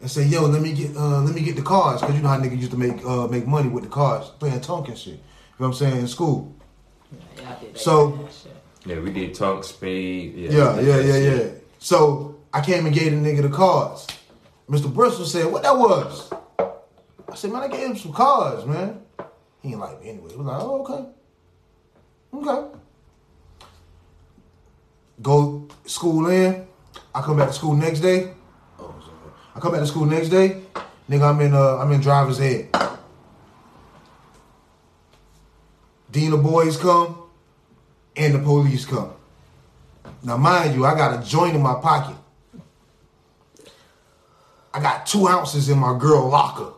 and 0.00 0.10
said, 0.10 0.28
"Yo, 0.28 0.42
let 0.46 0.62
me 0.62 0.72
get 0.72 0.96
uh, 0.96 1.20
let 1.20 1.34
me 1.34 1.42
get 1.42 1.56
the 1.56 1.62
cards, 1.62 2.02
cause 2.02 2.14
you 2.14 2.22
know 2.22 2.28
how 2.28 2.38
niggas 2.38 2.58
used 2.58 2.70
to 2.72 2.76
make 2.76 3.04
uh, 3.04 3.26
make 3.28 3.46
money 3.46 3.68
with 3.68 3.84
the 3.84 3.90
cards, 3.90 4.28
playing 4.38 4.60
tonk 4.60 4.88
and 4.88 4.98
shit. 4.98 5.20
You 5.58 5.62
know 5.64 5.68
what 5.70 5.80
I'm 5.80 5.90
saying 5.90 5.96
in 5.98 6.08
school. 6.08 6.54
Yeah, 7.12 7.20
I 7.56 7.60
did 7.60 7.74
that 7.74 7.78
So- 7.80 8.28
shit. 8.30 8.52
Yeah, 8.86 8.98
we 9.00 9.10
did 9.12 9.34
talk 9.34 9.64
speed. 9.64 10.34
Yeah, 10.36 10.50
Yeah, 10.50 10.80
yeah, 10.80 10.96
yeah, 11.00 11.16
yeah. 11.36 11.44
So 11.78 12.36
I 12.52 12.60
came 12.60 12.84
and 12.86 12.94
gave 12.94 13.12
the 13.12 13.18
nigga 13.18 13.42
the 13.42 13.48
cards. 13.48 14.06
Mr. 14.68 14.92
Bristol 14.92 15.24
said, 15.24 15.50
"What 15.50 15.62
that 15.62 15.76
was?" 15.78 16.30
I 16.58 17.34
said, 17.34 17.50
"Man, 17.52 17.62
I 17.62 17.68
gave 17.68 17.86
him 17.90 17.96
some 17.96 18.12
cards, 18.12 18.66
man." 18.66 19.00
He 19.62 19.70
ain't 19.70 19.80
like 19.80 20.02
me 20.02 20.10
anyway. 20.10 20.30
He 20.32 20.36
was 20.36 20.46
like, 20.46 20.60
"Oh, 20.62 20.80
okay, 20.82 21.04
okay." 22.50 22.68
Go 25.22 25.68
school 25.86 26.26
in. 26.28 26.66
I 27.14 27.22
come 27.22 27.36
back 27.36 27.48
to 27.48 27.54
school 27.54 27.74
next 27.74 28.00
day. 28.00 28.32
Oh, 28.78 28.92
sorry. 29.00 29.32
I 29.54 29.60
come 29.60 29.72
back 29.72 29.80
to 29.80 29.86
school 29.86 30.04
next 30.06 30.28
day. 30.28 30.62
Nigga, 31.08 31.22
I'm 31.30 31.40
in 31.40 31.54
uh, 31.54 31.76
I'm 31.78 31.92
in 31.92 32.00
driver's 32.00 32.40
ed. 32.40 32.68
Of 36.16 36.44
boys 36.44 36.76
come, 36.76 37.18
and 38.16 38.34
the 38.34 38.38
police 38.38 38.86
come. 38.86 39.12
Now, 40.22 40.36
mind 40.36 40.76
you, 40.76 40.86
I 40.86 40.94
got 40.94 41.20
a 41.20 41.28
joint 41.28 41.56
in 41.56 41.62
my 41.62 41.74
pocket. 41.74 42.16
I 44.72 44.80
got 44.80 45.06
two 45.06 45.26
ounces 45.26 45.68
in 45.68 45.76
my 45.78 45.98
girl 45.98 46.28
locker. 46.28 46.72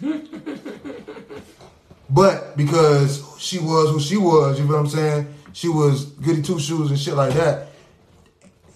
but 2.10 2.56
because 2.56 3.22
she 3.38 3.58
was 3.58 3.90
who 3.90 4.00
she 4.00 4.16
was, 4.16 4.58
you 4.58 4.64
know 4.64 4.72
what 4.72 4.80
I'm 4.80 4.88
saying? 4.88 5.34
She 5.52 5.68
was 5.68 6.06
goody 6.06 6.40
two 6.40 6.58
shoes 6.58 6.90
and 6.90 6.98
shit 6.98 7.14
like 7.14 7.34
that. 7.34 7.68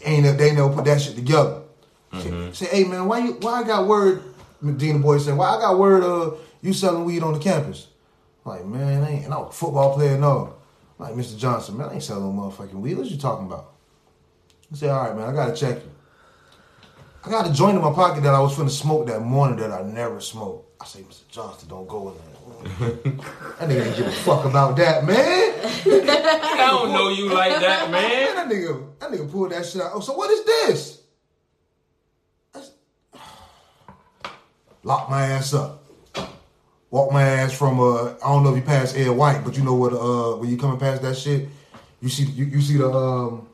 Ain't 0.05 0.39
they 0.39 0.55
never 0.55 0.69
put 0.73 0.85
that 0.85 1.01
shit 1.01 1.15
together. 1.15 1.63
She 2.23 2.53
Say, 2.53 2.67
hey 2.67 2.85
man, 2.85 3.07
why 3.07 3.19
you 3.21 3.33
why 3.41 3.61
I 3.61 3.63
got 3.65 3.87
word? 3.87 4.23
Medina 4.61 4.99
boy 4.99 5.19
said, 5.19 5.37
why 5.37 5.57
I 5.57 5.61
got 5.61 5.79
word? 5.79 6.03
Uh, 6.03 6.33
you 6.61 6.75
selling 6.75 7.05
weed 7.05 7.23
on 7.23 7.33
the 7.33 7.39
campus? 7.39 7.87
I'm 8.45 8.53
like 8.53 8.65
man, 8.65 9.03
I 9.05 9.11
ain't. 9.11 9.25
And 9.27 9.35
I 9.35 9.39
was 9.39 9.51
a 9.55 9.59
football 9.59 9.95
player, 9.95 10.19
no. 10.19 10.55
I'm 10.99 11.07
like 11.07 11.15
Mr. 11.15 11.37
Johnson, 11.39 11.77
man, 11.79 11.89
I 11.89 11.95
ain't 11.95 12.03
selling 12.03 12.25
no 12.25 12.43
motherfucking 12.43 12.75
weed. 12.75 12.95
What 12.97 13.07
you 13.07 13.17
talking 13.19 13.47
about? 13.47 13.73
He 14.71 14.77
said, 14.77 14.91
all 14.91 15.03
right, 15.05 15.17
man, 15.17 15.29
I 15.29 15.33
gotta 15.33 15.55
check 15.55 15.77
you. 15.83 15.91
I 17.25 17.29
got 17.31 17.49
a 17.49 17.53
joint 17.53 17.77
in 17.77 17.83
my 17.83 17.93
pocket 17.93 18.23
that 18.23 18.33
I 18.35 18.41
was 18.41 18.55
finna 18.57 18.71
smoke 18.71 19.07
that 19.09 19.21
morning 19.21 19.59
that 19.59 19.71
I 19.73 19.83
never 19.83 20.21
smoked. 20.21 20.83
I 20.83 20.87
say, 20.87 21.01
Mr. 21.01 21.29
Johnson, 21.29 21.69
don't 21.69 21.87
go 21.87 22.09
in 22.11 22.15
there. 22.79 22.91
that 23.59 23.69
nigga 23.69 23.85
didn't 23.85 23.97
give 23.97 24.07
a 24.07 24.11
fuck 24.11 24.45
about 24.47 24.77
that, 24.77 25.05
man. 25.05 25.17
I 25.19 26.57
don't 26.71 26.93
know 26.93 27.11
you 27.11 27.29
like 27.33 27.61
that, 27.61 27.91
Man, 27.91 28.03
man. 28.03 28.35
that 28.37 28.49
nigga, 28.49 28.87
that 29.01 29.11
nigga 29.11 29.31
pulled 29.31 29.53
that 29.53 29.67
shit 29.67 29.83
out. 29.83 29.91
Oh, 29.95 30.01
so 30.01 30.15
what 30.15 30.31
is 30.31 30.45
this? 30.45 31.03
That's- 32.55 32.73
Lock 34.83 35.11
my 35.11 35.27
ass 35.27 35.53
up. 35.53 35.80
Walk 36.91 37.13
my 37.13 37.23
ass 37.23 37.53
from 37.53 37.79
uh, 37.79 38.15
I 38.15 38.33
don't 38.33 38.43
know 38.43 38.51
if 38.51 38.57
you 38.57 38.63
pass 38.63 38.97
Ed 38.97 39.09
White, 39.11 39.45
but 39.45 39.57
you 39.57 39.63
know 39.63 39.75
what? 39.75 39.93
Uh, 39.93 40.37
when 40.37 40.51
you 40.51 40.57
coming 40.57 40.79
past 40.79 41.03
that 41.03 41.17
shit, 41.17 41.49
you 42.01 42.09
see 42.09 42.25
you, 42.25 42.47
you 42.47 42.61
see 42.61 42.77
the 42.79 42.91
um, 42.91 43.49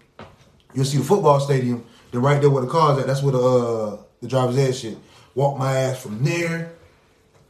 you 0.74 0.84
see 0.84 0.98
the 0.98 1.04
football 1.04 1.38
stadium. 1.40 1.84
Then 2.12 2.22
right 2.22 2.40
there 2.40 2.48
where 2.50 2.62
the 2.64 2.70
cars 2.70 2.98
at, 2.98 3.06
that's 3.06 3.22
where 3.22 3.32
the 3.32 3.38
uh, 3.42 3.98
the 4.22 4.28
driver's 4.28 4.56
ed 4.56 4.72
shit. 4.72 4.96
Walk 5.34 5.58
my 5.58 5.76
ass 5.76 6.00
from 6.00 6.24
there 6.24 6.72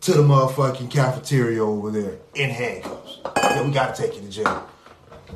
to 0.00 0.12
the 0.12 0.22
motherfucking 0.22 0.90
cafeteria 0.90 1.64
over 1.64 1.90
there 1.92 2.18
in 2.34 2.50
handcuffs. 2.50 3.20
Yeah, 3.36 3.62
we 3.62 3.72
gotta 3.72 3.94
take 4.00 4.16
you 4.16 4.22
to 4.22 4.28
jail. 4.28 4.68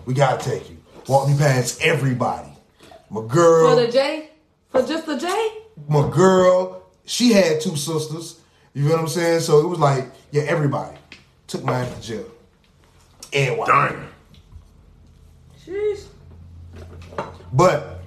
We 0.04 0.14
gotta 0.14 0.42
take 0.42 0.68
you. 0.68 0.78
Walk 1.06 1.28
me 1.28 1.36
past 1.38 1.80
everybody. 1.80 2.48
My 3.08 3.24
girl, 3.26 3.70
For 3.76 3.86
the 3.86 3.90
J? 3.92 4.30
For 4.70 4.82
just 4.82 5.06
the 5.06 5.16
J? 5.16 5.28
my 5.88 6.08
girl, 6.10 6.82
she 7.04 7.32
had 7.32 7.60
two 7.60 7.76
sisters. 7.76 8.39
You 8.72 8.84
know 8.84 8.92
what 8.92 9.00
I'm 9.00 9.08
saying? 9.08 9.40
So 9.40 9.60
it 9.60 9.66
was 9.66 9.78
like, 9.78 10.10
yeah, 10.30 10.42
everybody 10.42 10.96
took 11.46 11.64
my 11.64 11.80
ass 11.80 11.94
to 11.94 12.00
jail. 12.02 12.26
And 13.32 13.58
why? 13.58 13.66
Darn. 13.66 14.08
Sheesh. 15.64 16.06
But 17.52 18.00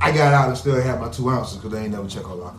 I 0.00 0.12
got 0.12 0.34
out 0.34 0.48
and 0.48 0.58
still 0.58 0.80
had 0.80 1.00
my 1.00 1.08
two 1.10 1.30
ounces 1.30 1.56
because 1.56 1.72
they 1.72 1.82
ain't 1.84 1.92
never 1.92 2.08
check 2.08 2.28
our 2.28 2.34
locker. 2.34 2.56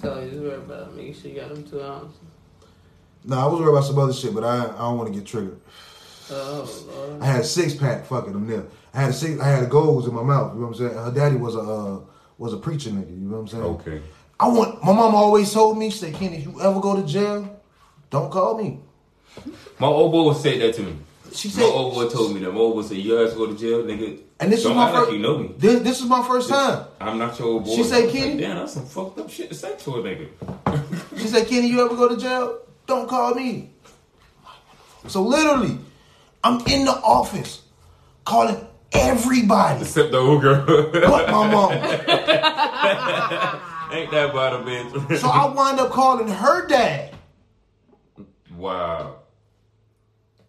So 0.00 0.20
you 0.20 0.42
worried 0.42 0.58
about 0.58 0.94
me? 0.94 1.12
She 1.12 1.30
got 1.32 1.48
them 1.48 1.64
two 1.64 1.82
ounces. 1.82 2.16
No, 3.24 3.38
I 3.38 3.46
was 3.46 3.60
worried 3.60 3.72
about 3.72 3.84
some 3.84 3.98
other 3.98 4.12
shit, 4.12 4.32
but 4.32 4.44
I 4.44 4.64
I 4.64 4.78
don't 4.78 4.98
want 4.98 5.12
to 5.12 5.18
get 5.18 5.26
triggered. 5.26 5.60
Oh 6.30 6.84
lord. 6.88 7.22
I 7.22 7.26
had 7.26 7.40
a 7.40 7.44
six 7.44 7.74
pack. 7.74 8.04
Fuck 8.06 8.28
it, 8.28 8.34
I'm 8.34 8.46
there. 8.46 8.64
I 8.94 9.00
had 9.00 9.10
a 9.10 9.12
six. 9.12 9.40
I 9.40 9.48
had 9.48 9.64
a 9.64 9.66
goals 9.66 10.06
in 10.06 10.14
my 10.14 10.22
mouth. 10.22 10.54
You 10.54 10.60
know 10.60 10.68
what 10.68 10.78
I'm 10.80 10.88
saying? 10.88 11.04
Her 11.04 11.10
daddy 11.10 11.36
was 11.36 11.56
a 11.56 11.60
uh, 11.60 12.00
was 12.36 12.52
a 12.52 12.58
preacher 12.58 12.90
nigga. 12.90 13.10
You 13.10 13.26
know 13.26 13.36
what 13.36 13.40
I'm 13.40 13.48
saying? 13.48 13.64
Okay. 13.64 14.02
I 14.40 14.48
want. 14.48 14.82
My 14.84 14.92
mom 14.92 15.14
always 15.14 15.52
told 15.52 15.78
me, 15.78 15.90
she 15.90 15.98
said, 15.98 16.14
"Kenny, 16.14 16.36
if 16.38 16.44
you 16.44 16.60
ever 16.60 16.80
go 16.80 16.94
to 16.96 17.02
jail, 17.06 17.60
don't 18.10 18.30
call 18.30 18.56
me." 18.56 18.78
My 19.78 19.86
old 19.88 20.12
boy 20.12 20.32
said 20.32 20.60
that 20.60 20.74
to 20.74 20.82
me. 20.82 20.96
She 21.32 21.48
My 21.48 21.54
said, 21.54 21.64
old 21.64 21.94
boy 21.94 22.08
told 22.08 22.32
me 22.34 22.40
that. 22.40 22.52
My 22.52 22.58
old 22.58 22.74
boy 22.76 22.82
said, 22.82 22.96
"You 22.98 23.16
guys 23.24 23.34
go 23.34 23.46
to 23.46 23.54
jail, 23.56 23.82
nigga." 23.82 24.20
and 24.40 24.52
this 24.52 24.60
is 24.60 24.66
my 24.66 24.84
act 24.86 24.94
like 24.94 25.02
first. 25.04 25.12
you 25.12 25.18
know 25.18 25.38
me. 25.38 25.50
This, 25.58 25.80
this 25.80 26.00
is 26.00 26.06
my 26.06 26.22
first 26.26 26.48
time. 26.48 26.86
I'm 27.00 27.18
not 27.18 27.36
your 27.38 27.48
old 27.48 27.64
boy. 27.64 27.74
She 27.76 27.82
said, 27.82 28.04
Like, 28.04 28.12
"Kenny?" 28.12 28.40
Damn, 28.40 28.56
that's 28.56 28.74
some 28.74 28.86
fucked 28.86 29.18
up 29.18 29.28
shit 29.30 29.48
to 29.50 29.54
say 29.56 29.74
to 29.76 29.94
a 29.96 30.02
nigga. 30.02 30.28
She 31.18 31.26
said, 31.26 31.46
Kenny, 31.48 31.66
you 31.68 31.84
ever 31.84 31.96
go 31.96 32.08
to 32.08 32.16
jail? 32.16 32.60
Don't 32.86 33.08
call 33.08 33.34
me. 33.34 33.70
So 35.08 35.22
literally, 35.22 35.78
I'm 36.44 36.60
in 36.66 36.84
the 36.84 36.92
office 36.92 37.62
calling 38.24 38.64
everybody 38.92 39.80
Except 39.82 40.10
the 40.12 40.18
old 40.18 40.40
girl. 40.42 40.64
but 40.92 41.30
my 41.30 41.50
mom. 41.52 41.72
Ain't 43.92 44.10
that 44.10 44.30
about 44.30 44.54
a 44.60 44.64
bitch? 44.64 45.18
So 45.18 45.28
I 45.28 45.52
wind 45.52 45.80
up 45.80 45.90
calling 45.90 46.28
her 46.28 46.66
dad. 46.66 47.14
wow. 48.56 49.14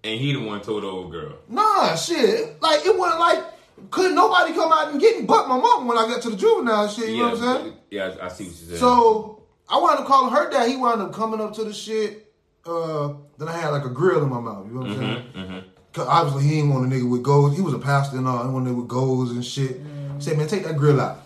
And 0.03 0.19
he 0.19 0.31
the 0.33 0.39
one 0.41 0.61
told 0.61 0.83
the 0.83 0.87
old 0.87 1.11
girl. 1.11 1.33
Nah, 1.49 1.95
shit. 1.95 2.61
Like, 2.61 2.85
it 2.85 2.97
wasn't 2.97 3.19
like, 3.19 3.43
couldn't 3.91 4.15
nobody 4.15 4.53
come 4.53 4.71
out 4.71 4.91
and 4.91 4.99
get 4.99 5.19
me 5.19 5.25
but 5.25 5.47
my 5.49 5.57
mom 5.57 5.87
when 5.87 5.97
I 5.97 6.07
got 6.07 6.21
to 6.23 6.29
the 6.29 6.37
juvenile 6.37 6.87
shit. 6.87 7.09
You 7.09 7.17
know 7.17 7.29
what 7.31 7.41
I'm 7.41 7.63
saying? 7.63 7.73
Yeah, 7.91 8.15
I, 8.21 8.25
I 8.25 8.27
see 8.29 8.45
what 8.45 8.51
you 8.61 8.67
said. 8.67 8.77
So 8.77 9.43
I 9.67 9.77
wound 9.79 9.99
up 9.99 10.05
calling 10.05 10.33
her 10.33 10.49
dad. 10.49 10.69
He 10.69 10.77
wound 10.77 11.01
up 11.01 11.11
coming 11.13 11.41
up 11.41 11.53
to 11.55 11.63
the 11.65 11.73
shit. 11.73 12.31
Uh, 12.65 13.13
then 13.37 13.47
I 13.49 13.53
had 13.53 13.69
like 13.69 13.83
a 13.85 13.89
grill 13.89 14.23
in 14.23 14.29
my 14.29 14.39
mouth. 14.39 14.67
You 14.67 14.73
know 14.73 14.79
what 14.81 14.89
I'm 14.91 14.97
saying? 14.97 15.23
Mm-hmm, 15.33 15.59
Cause 15.93 16.07
obviously 16.07 16.43
he 16.43 16.59
ain't 16.59 16.69
want 16.73 16.91
a 16.91 16.95
nigga 16.95 17.09
with 17.09 17.23
goals. 17.23 17.55
He 17.55 17.61
was 17.61 17.73
a 17.73 17.79
pastor 17.79 18.17
and 18.17 18.27
all. 18.27 18.43
He 18.45 18.49
wanted 18.53 18.69
a 18.69 18.73
nigga 18.73 18.77
with 18.77 18.87
goals 18.87 19.31
and 19.31 19.43
shit. 19.45 19.81
He 20.15 20.21
said, 20.21 20.37
man, 20.37 20.47
take 20.47 20.63
that 20.65 20.77
grill 20.77 20.99
out. 21.01 21.21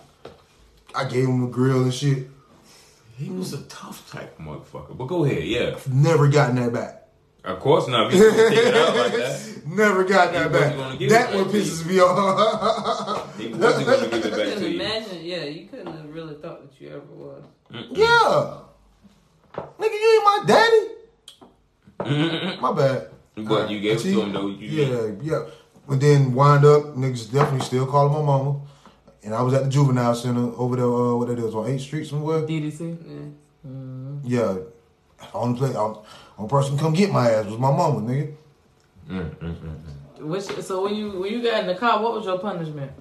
I 0.94 1.04
gave 1.04 1.26
him 1.28 1.42
a 1.44 1.48
grill 1.48 1.82
and 1.82 1.92
shit. 1.94 2.28
he 3.16 3.30
was 3.30 3.52
a 3.52 3.62
tough 3.64 4.10
type 4.10 4.38
motherfucker. 4.38 4.96
But 4.96 5.06
go 5.06 5.24
ahead, 5.24 5.44
yeah. 5.44 5.76
Never 5.90 6.28
gotten 6.28 6.56
that 6.56 6.72
back. 6.72 7.02
Of 7.44 7.60
course 7.60 7.86
not. 7.88 8.12
If 8.12 8.18
you 8.18 8.30
gonna 8.30 8.48
take 8.50 8.58
it 8.66 8.74
out 8.74 8.96
like 8.96 9.12
that, 9.12 9.50
Never 9.66 10.04
got 10.04 10.32
that 10.32 10.50
back. 10.52 10.76
That 11.08 11.34
one 11.34 11.44
pisses 11.46 11.84
me 11.86 12.00
off. 12.00 13.36
he 13.38 13.48
wasn't 13.48 13.86
gonna 13.86 14.08
give 14.08 14.14
it 14.14 14.22
back 14.22 14.32
couldn't 14.32 14.58
to 14.60 14.70
you. 14.70 14.80
imagine. 14.80 15.24
Yeah, 15.24 15.44
you 15.44 15.66
couldn't 15.68 15.86
have 15.88 16.14
really 16.14 16.34
thought 16.36 16.62
that 16.62 16.80
you 16.80 16.88
ever 16.88 17.00
was. 17.00 17.44
yeah. 17.90 18.60
Nigga, 19.78 19.92
you 19.92 20.14
ain't 20.14 20.24
my 20.24 20.42
daddy. 20.46 20.82
My 22.60 22.72
bad. 22.72 23.08
But 23.36 23.70
you 23.70 23.80
gave 23.80 23.96
it 23.98 24.02
to 24.02 24.20
him 24.22 24.32
though. 24.32 24.46
You 24.48 24.66
yeah, 24.68 25.12
yeah. 25.22 25.44
But 25.88 26.00
then 26.00 26.34
wind 26.34 26.64
up, 26.64 26.94
niggas 26.96 27.30
definitely 27.32 27.64
still 27.66 27.86
calling 27.86 28.12
my 28.12 28.22
mama. 28.22 28.60
And 29.24 29.34
I 29.34 29.42
was 29.42 29.54
at 29.54 29.64
the 29.64 29.70
juvenile 29.70 30.14
center 30.14 30.54
over 30.56 30.76
there, 30.76 30.84
uh, 30.84 31.14
what 31.14 31.30
it 31.30 31.38
is, 31.38 31.54
on 31.54 31.66
8th 31.66 31.80
Street 31.80 32.06
somewhere. 32.06 32.42
DDC. 32.42 33.32
Yeah. 34.24 34.56
Only 35.32 35.58
place, 35.58 35.74
only 35.74 36.48
person 36.48 36.76
come 36.76 36.92
get 36.92 37.10
my 37.10 37.30
ass 37.30 37.46
was 37.46 37.58
my 37.58 37.70
mama, 37.70 38.00
nigga. 38.00 38.34
Mm, 39.08 39.34
mm, 39.36 39.38
mm, 39.38 39.80
mm. 40.18 40.24
Which, 40.24 40.44
so 40.44 40.84
when 40.84 40.94
you 40.94 41.20
when 41.20 41.32
you 41.32 41.42
got 41.42 41.60
in 41.60 41.66
the 41.66 41.74
car, 41.74 42.02
what 42.02 42.14
was 42.14 42.24
your 42.24 42.38
punishment? 42.38 42.92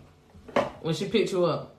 When 0.82 0.94
she 0.94 1.06
picked 1.06 1.32
you 1.32 1.46
up? 1.46 1.76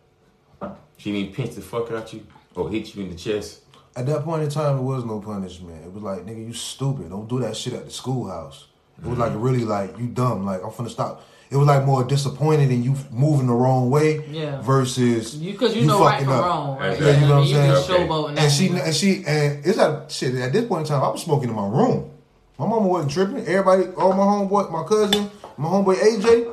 She 0.96 1.12
didn't 1.12 1.34
pinch 1.34 1.54
the 1.54 1.60
fuck 1.60 1.90
out 1.90 2.12
you 2.12 2.26
or 2.54 2.70
hit 2.70 2.94
you 2.94 3.02
in 3.02 3.10
the 3.10 3.16
chest. 3.16 3.62
At 3.96 4.06
that 4.06 4.24
point 4.24 4.42
in 4.42 4.50
time, 4.50 4.78
it 4.78 4.82
was 4.82 5.04
no 5.04 5.20
punishment. 5.20 5.84
It 5.84 5.92
was 5.92 6.02
like, 6.02 6.24
nigga, 6.24 6.46
you 6.46 6.52
stupid. 6.52 7.10
Don't 7.10 7.28
do 7.28 7.40
that 7.40 7.56
shit 7.56 7.74
at 7.74 7.84
the 7.84 7.90
schoolhouse. 7.90 8.68
It 8.98 9.06
was 9.06 9.18
like 9.18 9.32
really 9.34 9.64
like 9.64 9.98
you 9.98 10.06
dumb. 10.06 10.44
Like 10.44 10.62
I'm 10.62 10.70
finna 10.70 10.90
stop. 10.90 11.22
It 11.54 11.56
was 11.56 11.68
like 11.68 11.84
more 11.86 12.02
disappointed 12.02 12.72
in 12.72 12.82
you 12.82 12.96
moving 13.12 13.46
the 13.46 13.52
wrong 13.54 13.88
way 13.88 14.26
Yeah. 14.28 14.60
versus 14.60 15.36
You 15.36 15.52
because 15.52 15.76
you, 15.76 15.86
know 15.86 16.00
right 16.00 16.14
fucking 16.14 16.26
from 16.26 16.34
up. 16.34 16.44
wrong. 16.44 16.78
Right? 16.78 17.00
Yeah, 17.00 17.20
you 17.20 17.26
know 17.28 17.34
what 17.36 17.42
I'm 17.42 17.46
saying? 17.46 17.70
just 17.70 17.90
Okay. 17.90 18.42
And 18.42 18.52
she 18.52 18.68
and 18.70 18.94
she 18.94 19.24
and 19.24 19.64
it's 19.64 19.78
like 19.78 20.10
shit. 20.10 20.34
At 20.34 20.52
this 20.52 20.66
point 20.66 20.80
in 20.80 20.86
time, 20.88 21.04
I 21.04 21.08
was 21.10 21.22
smoking 21.22 21.48
in 21.50 21.54
my 21.54 21.68
room. 21.68 22.10
My 22.58 22.66
mama 22.66 22.88
wasn't 22.88 23.12
tripping. 23.12 23.46
Everybody, 23.46 23.84
all 23.96 24.12
my 24.14 24.24
homeboy, 24.24 24.72
my 24.72 24.82
cousin, 24.82 25.30
my 25.56 25.68
homeboy 25.68 25.94
AJ, 25.94 26.52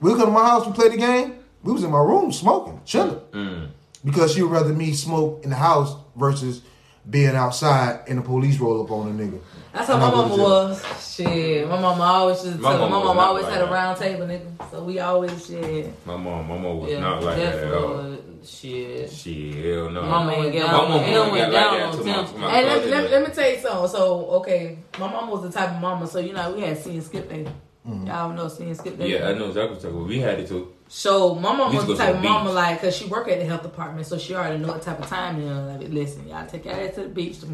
we 0.00 0.10
would 0.10 0.18
come 0.18 0.26
to 0.28 0.32
my 0.32 0.44
house. 0.46 0.64
We 0.64 0.72
play 0.74 0.90
the 0.90 0.96
game. 0.96 1.34
We 1.64 1.72
was 1.72 1.82
in 1.82 1.90
my 1.90 1.98
room 1.98 2.30
smoking, 2.30 2.80
chilling, 2.84 3.18
Mm. 3.32 3.68
because 4.04 4.32
she 4.32 4.42
would 4.42 4.52
rather 4.52 4.72
me 4.72 4.92
smoke 4.92 5.40
in 5.42 5.50
the 5.50 5.56
house 5.56 5.96
versus 6.14 6.62
being 7.08 7.34
outside 7.36 8.00
and 8.08 8.18
the 8.18 8.22
police 8.22 8.58
roll 8.58 8.82
up 8.82 8.90
on 8.90 9.08
a 9.08 9.12
nigga. 9.12 9.40
That's 9.72 9.88
how 9.88 9.98
my 9.98 10.06
I 10.06 10.10
go 10.10 10.16
to 10.22 10.28
mama 10.28 10.36
jail. 10.36 10.44
was. 10.44 11.14
Shit, 11.14 11.68
my 11.68 11.80
mama 11.80 12.02
always 12.04 12.42
just 12.42 12.58
My 12.60 12.70
tell 12.72 12.80
my 12.80 12.88
mama 12.88 13.04
mama 13.06 13.20
always 13.20 13.44
like 13.44 13.54
had 13.54 13.62
a 13.62 13.70
round 13.70 13.98
table, 13.98 14.26
nigga. 14.26 14.70
So 14.70 14.84
we 14.84 14.98
always 15.00 15.46
shit. 15.46 16.06
My 16.06 16.16
mom, 16.16 16.48
my 16.48 16.56
mom 16.58 16.78
was 16.78 16.90
Yeah, 16.90 17.00
not 17.00 17.22
like 17.22 17.36
that 17.36 17.54
at 17.58 17.74
all. 17.74 17.88
definitely. 17.96 18.46
Shit. 18.46 19.10
Shit, 19.10 19.64
hell 19.64 19.90
no. 19.90 20.02
Mama 20.02 20.32
ain't 20.32 20.52
get 20.52 20.66
My 20.66 20.72
on. 20.74 20.88
mama 20.90 21.02
It 21.02 21.12
went 21.18 21.32
went 21.32 21.52
like 21.52 21.52
down 21.52 21.78
that 21.78 21.86
on 21.86 21.98
to 21.98 22.04
my, 22.04 22.12
Tim. 22.14 22.26
to 22.26 22.38
my 22.38 22.50
Hey, 22.50 22.64
let, 22.66 22.86
let, 22.88 23.10
let 23.10 23.28
me 23.28 23.34
tell 23.34 23.50
you 23.50 23.58
something. 23.58 23.88
So, 23.88 24.26
okay, 24.40 24.78
my 24.98 25.06
mama 25.10 25.32
was 25.32 25.42
the 25.42 25.50
type 25.50 25.70
of 25.70 25.80
mama. 25.80 26.06
So 26.06 26.18
you 26.20 26.32
know, 26.32 26.52
we 26.52 26.60
had 26.62 26.78
seen 26.78 27.00
skip 27.02 27.28
day. 27.28 27.44
Mm-hmm. 27.86 28.06
Y'all 28.06 28.32
know 28.32 28.48
seeing 28.48 28.74
skip 28.74 28.98
day. 28.98 29.12
yeah, 29.18 29.28
I 29.28 29.34
know 29.34 29.48
exactly 29.48 29.74
what 29.76 29.82
you're 29.82 29.92
talking 29.92 29.96
about. 29.96 30.08
We 30.08 30.18
had 30.20 30.38
it 30.40 30.48
too. 30.48 30.72
So 30.88 31.34
my 31.34 31.56
mama 31.56 31.74
was 31.74 31.86
the 31.86 31.96
type 31.96 32.14
of 32.16 32.22
mama 32.22 32.50
beach. 32.50 32.54
like, 32.54 32.80
cause 32.80 32.96
she 32.96 33.06
work 33.06 33.26
at 33.28 33.38
the 33.40 33.44
health 33.44 33.62
department, 33.62 34.06
so 34.06 34.16
she 34.18 34.34
already 34.34 34.58
know 34.58 34.68
what 34.68 34.82
type 34.82 35.00
of 35.00 35.06
time 35.08 35.40
you 35.40 35.48
know. 35.48 35.66
Like, 35.66 35.88
listen, 35.90 36.28
y'all 36.28 36.46
take 36.46 36.64
your 36.66 36.74
ass 36.74 36.94
to 36.96 37.02
the 37.02 37.08
beach. 37.08 37.38
It's 37.42 37.44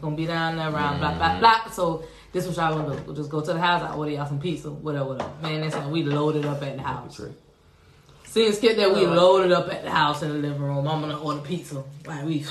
gonna 0.00 0.16
be 0.16 0.24
down 0.26 0.56
there 0.56 0.70
around 0.70 0.98
blah 1.00 1.14
blah 1.14 1.28
Mm-hmm. 1.30 1.40
blah. 1.40 1.70
So 1.70 2.04
this 2.32 2.46
was 2.46 2.56
y'all 2.56 2.74
gonna 2.78 2.96
do? 2.96 3.02
We'll 3.04 3.16
just 3.16 3.28
go 3.30 3.40
to 3.40 3.52
the 3.52 3.60
house. 3.60 3.82
I 3.82 3.94
order 3.94 4.12
y'all 4.12 4.26
some 4.26 4.40
pizza, 4.40 4.70
whatever, 4.70 5.06
whatever. 5.10 5.30
Man, 5.42 5.60
that's 5.60 5.74
when 5.76 5.90
we 5.90 6.04
loaded 6.04 6.46
up 6.46 6.62
at 6.62 6.76
the 6.76 6.82
house. 6.82 7.16
Betrayed. 7.16 7.34
Seeing 8.24 8.52
skip 8.52 8.76
that 8.76 8.94
we 8.94 9.04
loaded 9.04 9.50
up 9.52 9.70
at 9.72 9.82
the 9.82 9.90
house 9.90 10.22
in 10.22 10.28
the 10.28 10.36
living 10.36 10.62
room. 10.62 10.86
I'm 10.88 11.00
gonna 11.00 11.20
order 11.20 11.40
pizza. 11.40 11.82
Like 12.06 12.24
we, 12.24 12.44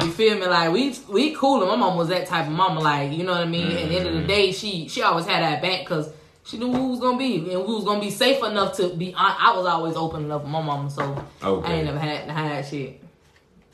you 0.00 0.10
feel 0.10 0.36
me? 0.38 0.46
Like 0.46 0.72
we 0.72 0.96
we 1.08 1.34
cool. 1.34 1.60
And 1.60 1.70
my 1.70 1.76
mom 1.76 1.96
was 1.98 2.08
that 2.08 2.26
type 2.26 2.46
of 2.46 2.52
mama. 2.52 2.80
Like 2.80 3.12
you 3.12 3.22
know 3.24 3.32
what 3.32 3.42
I 3.42 3.46
mean. 3.46 3.70
At 3.76 3.88
the 3.90 3.96
end 3.96 4.08
of 4.08 4.14
the 4.14 4.26
day, 4.26 4.50
she 4.52 4.88
she 4.88 5.02
always 5.02 5.26
had 5.26 5.42
that 5.42 5.60
back 5.62 5.80
because 5.80 6.08
she 6.44 6.58
knew 6.58 6.70
who 6.72 6.88
was 6.88 7.00
gonna 7.00 7.16
be 7.18 7.36
and 7.38 7.64
who 7.66 7.76
was 7.76 7.84
gonna 7.84 8.00
be 8.00 8.10
safe 8.10 8.42
enough 8.44 8.76
to 8.76 8.88
be. 8.94 9.14
I, 9.16 9.50
I 9.52 9.56
was 9.56 9.66
always 9.66 9.96
open 9.96 10.24
enough 10.24 10.42
with 10.42 10.50
my 10.50 10.60
mama, 10.62 10.90
so 10.90 11.24
Okay. 11.42 11.68
I 11.68 11.74
ain't 11.76 11.84
never 11.86 11.98
had 11.98 12.26
to 12.26 12.32
hide 12.34 12.66
shit. 12.66 13.00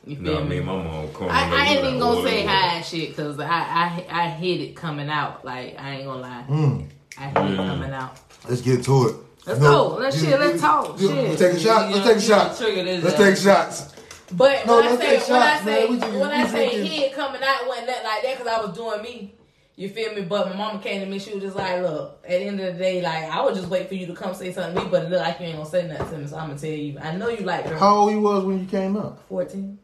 You 0.07 0.17
feel 0.17 0.25
No, 0.25 0.39
I 0.41 0.43
me? 0.45 0.49
mean, 0.57 0.65
my 0.67 0.77
mom 0.83 1.13
come. 1.13 1.29
I, 1.29 1.43
I 1.53 1.65
ain't 1.75 1.85
even 1.85 1.99
gonna 1.99 2.23
say 2.29 2.45
hide 2.47 2.85
shit 2.85 3.11
because 3.11 3.39
I, 3.39 3.47
I 3.47 4.07
I 4.11 4.29
hit 4.31 4.61
it 4.61 4.77
coming 4.77 5.11
out. 5.11 5.45
Like 5.45 5.79
I 5.79 5.97
ain't 5.97 6.07
gonna 6.07 6.23
lie, 6.23 6.45
Mm. 6.49 6.87
I 7.19 7.23
hit 7.25 7.37
it 7.37 7.59
Mm. 7.59 7.67
coming 7.69 7.91
out. 7.93 8.17
Let's 8.49 8.63
get 8.63 8.83
to 8.85 9.09
it. 9.09 9.17
Let's 9.47 9.59
You 9.59 9.65
know, 9.67 9.89
go. 9.91 9.95
Let's 9.97 10.21
shit. 10.21 10.39
Let's 10.41 10.61
talk. 10.61 11.01
you- 11.01 11.09
Shit. 11.09 11.29
Let's 11.29 11.41
take 11.41 11.53
a 11.55 11.61
shot. 11.61 11.91
Let's 11.91 12.07
take 12.07 12.17
a 12.17 12.21
shot. 12.21 12.61
Let's 12.61 13.05
out. 13.07 13.17
take 13.17 13.37
shots. 13.37 13.95
But 14.33 14.65
No, 14.67 14.77
when 14.77 14.87
I 14.87 14.91
let's 14.91 15.03
say 15.03 15.19
take 15.19 15.29
when 15.29 15.43
I 15.43 15.51
shots, 15.53 15.65
say 15.65 15.81
man. 15.85 15.91
We 15.93 15.99
just- 15.99 16.13
when 16.13 16.31
I 16.31 16.47
say 16.47 16.71
drinking. 16.71 16.93
hit 17.01 17.15
coming 17.15 17.43
out 17.43 17.67
wasn't 17.69 17.87
nothing 17.89 18.05
like 18.05 18.23
that 18.23 18.39
because 18.39 18.47
I 18.53 18.61
was 18.65 18.77
doing 18.77 19.03
me. 19.03 19.35
You 19.81 19.89
feel 19.89 20.15
me? 20.15 20.21
But 20.21 20.51
my 20.51 20.57
mama 20.57 20.79
came 20.79 21.01
to 21.01 21.07
me. 21.07 21.19
She 21.19 21.33
was 21.33 21.43
just 21.43 21.57
like, 21.57 21.81
"Look, 21.81 22.23
at 22.25 22.29
the 22.29 22.45
end 22.45 22.61
of 22.61 22.75
the 22.75 22.79
day, 22.79 23.01
like 23.01 23.25
I 23.31 23.43
would 23.43 23.55
just 23.55 23.69
wait 23.69 23.89
for 23.89 23.95
you 23.95 24.07
to 24.09 24.13
come 24.13 24.35
say 24.35 24.53
something 24.53 24.75
to 24.77 24.85
me, 24.85 24.91
but 24.91 25.05
it 25.05 25.09
look 25.09 25.21
like 25.21 25.41
you 25.41 25.47
ain't 25.47 25.57
gonna 25.57 25.71
say 25.71 25.87
nothing 25.89 26.11
to 26.11 26.19
me. 26.19 26.27
So 26.27 26.37
I'm 26.37 26.49
gonna 26.49 26.61
tell 26.61 26.69
you. 26.69 26.99
I 27.01 27.17
know 27.17 27.31
you 27.31 27.47
like 27.47 27.65
her. 27.65 27.79
How 27.79 27.95
old 27.97 28.13
you 28.13 28.21
was 28.21 28.45
when 28.45 28.61
you 28.61 28.67
came 28.67 28.95
up? 28.99 29.27
Fourteen. 29.27 29.79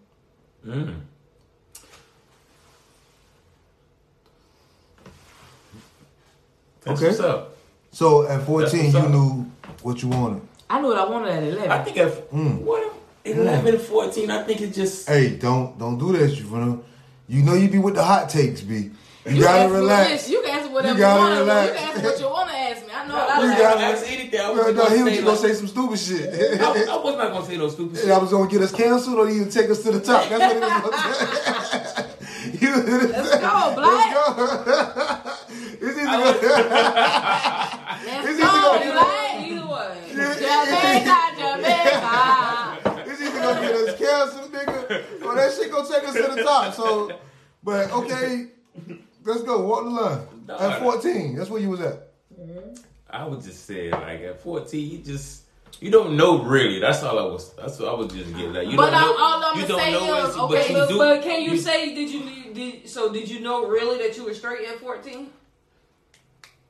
Mm. 0.66 0.96
That's 6.84 7.00
Okay. 7.00 7.08
what's 7.08 7.20
up. 7.20 7.56
So 7.90 8.28
at 8.28 8.42
14, 8.44 8.92
you 8.92 9.08
knew 9.08 9.50
what 9.80 10.02
you 10.02 10.10
wanted. 10.10 10.42
I 10.68 10.78
knew 10.78 10.88
what 10.88 10.98
I 10.98 11.08
wanted 11.08 11.30
at 11.30 11.42
eleven. 11.42 11.70
I 11.70 11.82
think 11.82 11.96
at 11.96 12.30
Mm. 12.30 12.60
what 12.60 12.92
11, 13.24 13.78
14, 13.78 14.30
I 14.30 14.42
think 14.42 14.60
it 14.60 14.74
just 14.74 15.08
Hey, 15.08 15.30
don't 15.36 15.78
don't 15.78 15.96
do 15.96 16.12
that, 16.18 16.30
you 16.36 16.44
finna. 16.44 16.82
You 17.28 17.42
know 17.42 17.54
you 17.54 17.68
be 17.70 17.78
with 17.78 17.94
the 17.94 18.04
hot 18.04 18.28
takes, 18.28 18.60
B. 18.60 18.90
You, 19.28 19.36
You 19.36 19.42
gotta 19.42 19.68
relax. 19.72 20.10
this, 20.10 20.30
You 20.30 20.42
can 20.42 20.50
answer 20.58 20.72
whatever 20.72 20.94
You 20.94 20.98
you, 20.98 21.00
gotta 21.00 21.44
want. 21.44 21.66
You 21.66 21.72
can 21.74 21.88
answer 21.88 22.02
what 22.02 22.20
you 22.20 22.26
want 22.30 22.50
to 22.50 22.56
ask 22.56 22.86
me. 22.86 22.92
I 22.94 23.06
know 23.08 23.14
a 23.14 23.16
lot 23.16 23.30
I 23.30 23.42
You 23.42 23.48
was 23.48 23.58
gotta- 23.58 23.74
gonna 23.80 23.86
ask 23.96 24.06
anything. 24.12 24.40
I 24.40 24.50
was 24.50 24.58
No, 24.58 24.66
no, 24.66 24.72
gonna 24.82 24.96
he 24.96 25.02
was 25.02 25.12
say, 25.12 25.16
just 25.20 25.26
gonna 25.26 25.38
say 25.38 25.54
some 25.54 25.68
stupid 25.68 25.98
shit. 25.98 26.60
I, 26.60 26.64
I 26.66 26.96
was 27.02 27.16
not 27.16 27.32
gonna 27.32 27.46
say 27.46 27.56
no 27.56 27.68
stupid 27.68 27.98
shit. 27.98 28.10
I 28.10 28.18
was 28.18 28.30
gonna 28.30 28.48
get 28.50 28.62
us 28.62 28.72
canceled 28.72 29.18
or 29.18 29.28
you 29.30 29.44
take 29.46 29.68
us 29.70 29.82
to 29.82 29.90
the 29.92 30.00
top. 30.00 30.28
That's 30.28 30.54
what 30.54 30.54
he 30.54 30.60
was 30.60 30.70
gonna 30.82 31.86
say. 31.86 32.06
You- 32.60 32.76
Let's 32.76 33.30
go, 33.38 33.74
Black. 33.74 34.14
Let's 34.14 34.14
go. 34.14 34.28
it's 35.86 35.98
either 35.98 36.18
was- 36.22 36.40
gonna, 36.46 36.68
Let's 38.06 38.28
It's 38.28 38.38
go, 38.38 38.46
either 38.46 38.62
gonna 38.62 38.84
get 38.84 38.92
Black. 38.92 39.34
Either 39.42 39.66
way. 39.66 39.94
Jamaica, 40.16 41.18
Jamaica. 41.36 43.02
it's 43.10 43.20
either 43.20 43.40
gonna 43.40 43.60
get 43.60 43.74
us 43.74 43.98
canceled, 43.98 44.50
nigga, 44.52 45.24
or 45.24 45.34
that 45.34 45.52
shit 45.52 45.70
gonna 45.72 45.88
take 45.88 46.04
us 46.08 46.14
to 46.14 46.22
the 46.36 46.42
top. 46.44 46.74
So, 46.74 47.10
but 47.64 47.90
okay, 47.90 48.46
let's 49.26 49.42
go. 49.42 49.60
Walk 49.66 49.84
the 49.84 49.90
line. 49.90 50.26
At 50.72 50.80
14, 50.80 51.36
that's 51.36 51.50
where 51.50 51.60
you 51.60 51.70
was 51.70 51.80
at. 51.80 52.08
Mm-hmm. 52.38 52.74
I 53.10 53.26
would 53.26 53.42
just 53.42 53.66
say 53.66 53.90
like 53.90 54.20
at 54.22 54.40
14, 54.40 54.90
you 54.90 54.98
just 54.98 55.42
you 55.80 55.90
don't 55.90 56.16
know 56.16 56.42
really. 56.42 56.80
That's 56.80 57.02
all 57.02 57.18
I 57.18 57.22
was. 57.24 57.52
That's 57.54 57.78
what 57.78 57.88
I 57.88 57.94
was 57.94 58.12
just 58.12 58.34
getting 58.34 58.56
at. 58.56 58.66
You 58.66 58.76
But 58.76 58.90
don't 58.90 58.94
I'm- 58.94 59.06
know. 59.06 59.18
all 59.18 59.44
I'm 59.44 59.60
you 59.60 59.66
gonna 59.66 59.68
don't 59.68 59.80
say 59.80 59.92
know 59.92 60.14
is, 60.18 60.28
it's- 60.30 60.36
okay, 60.36 60.54
but 60.54 60.70
you 60.70 60.76
But, 60.76 60.88
do. 60.88 60.98
but 60.98 61.22
can 61.22 61.42
you, 61.42 61.56
say 61.58 61.94
did 61.94 62.10
you 62.10 62.54
did 62.54 62.88
so 62.88 63.12
did 63.12 63.28
you 63.28 63.40
know 63.40 63.66
really 63.66 63.98
that 64.06 64.16
you 64.16 64.24
were 64.24 64.34
straight 64.34 64.66
at 64.68 64.78
14? 64.80 65.30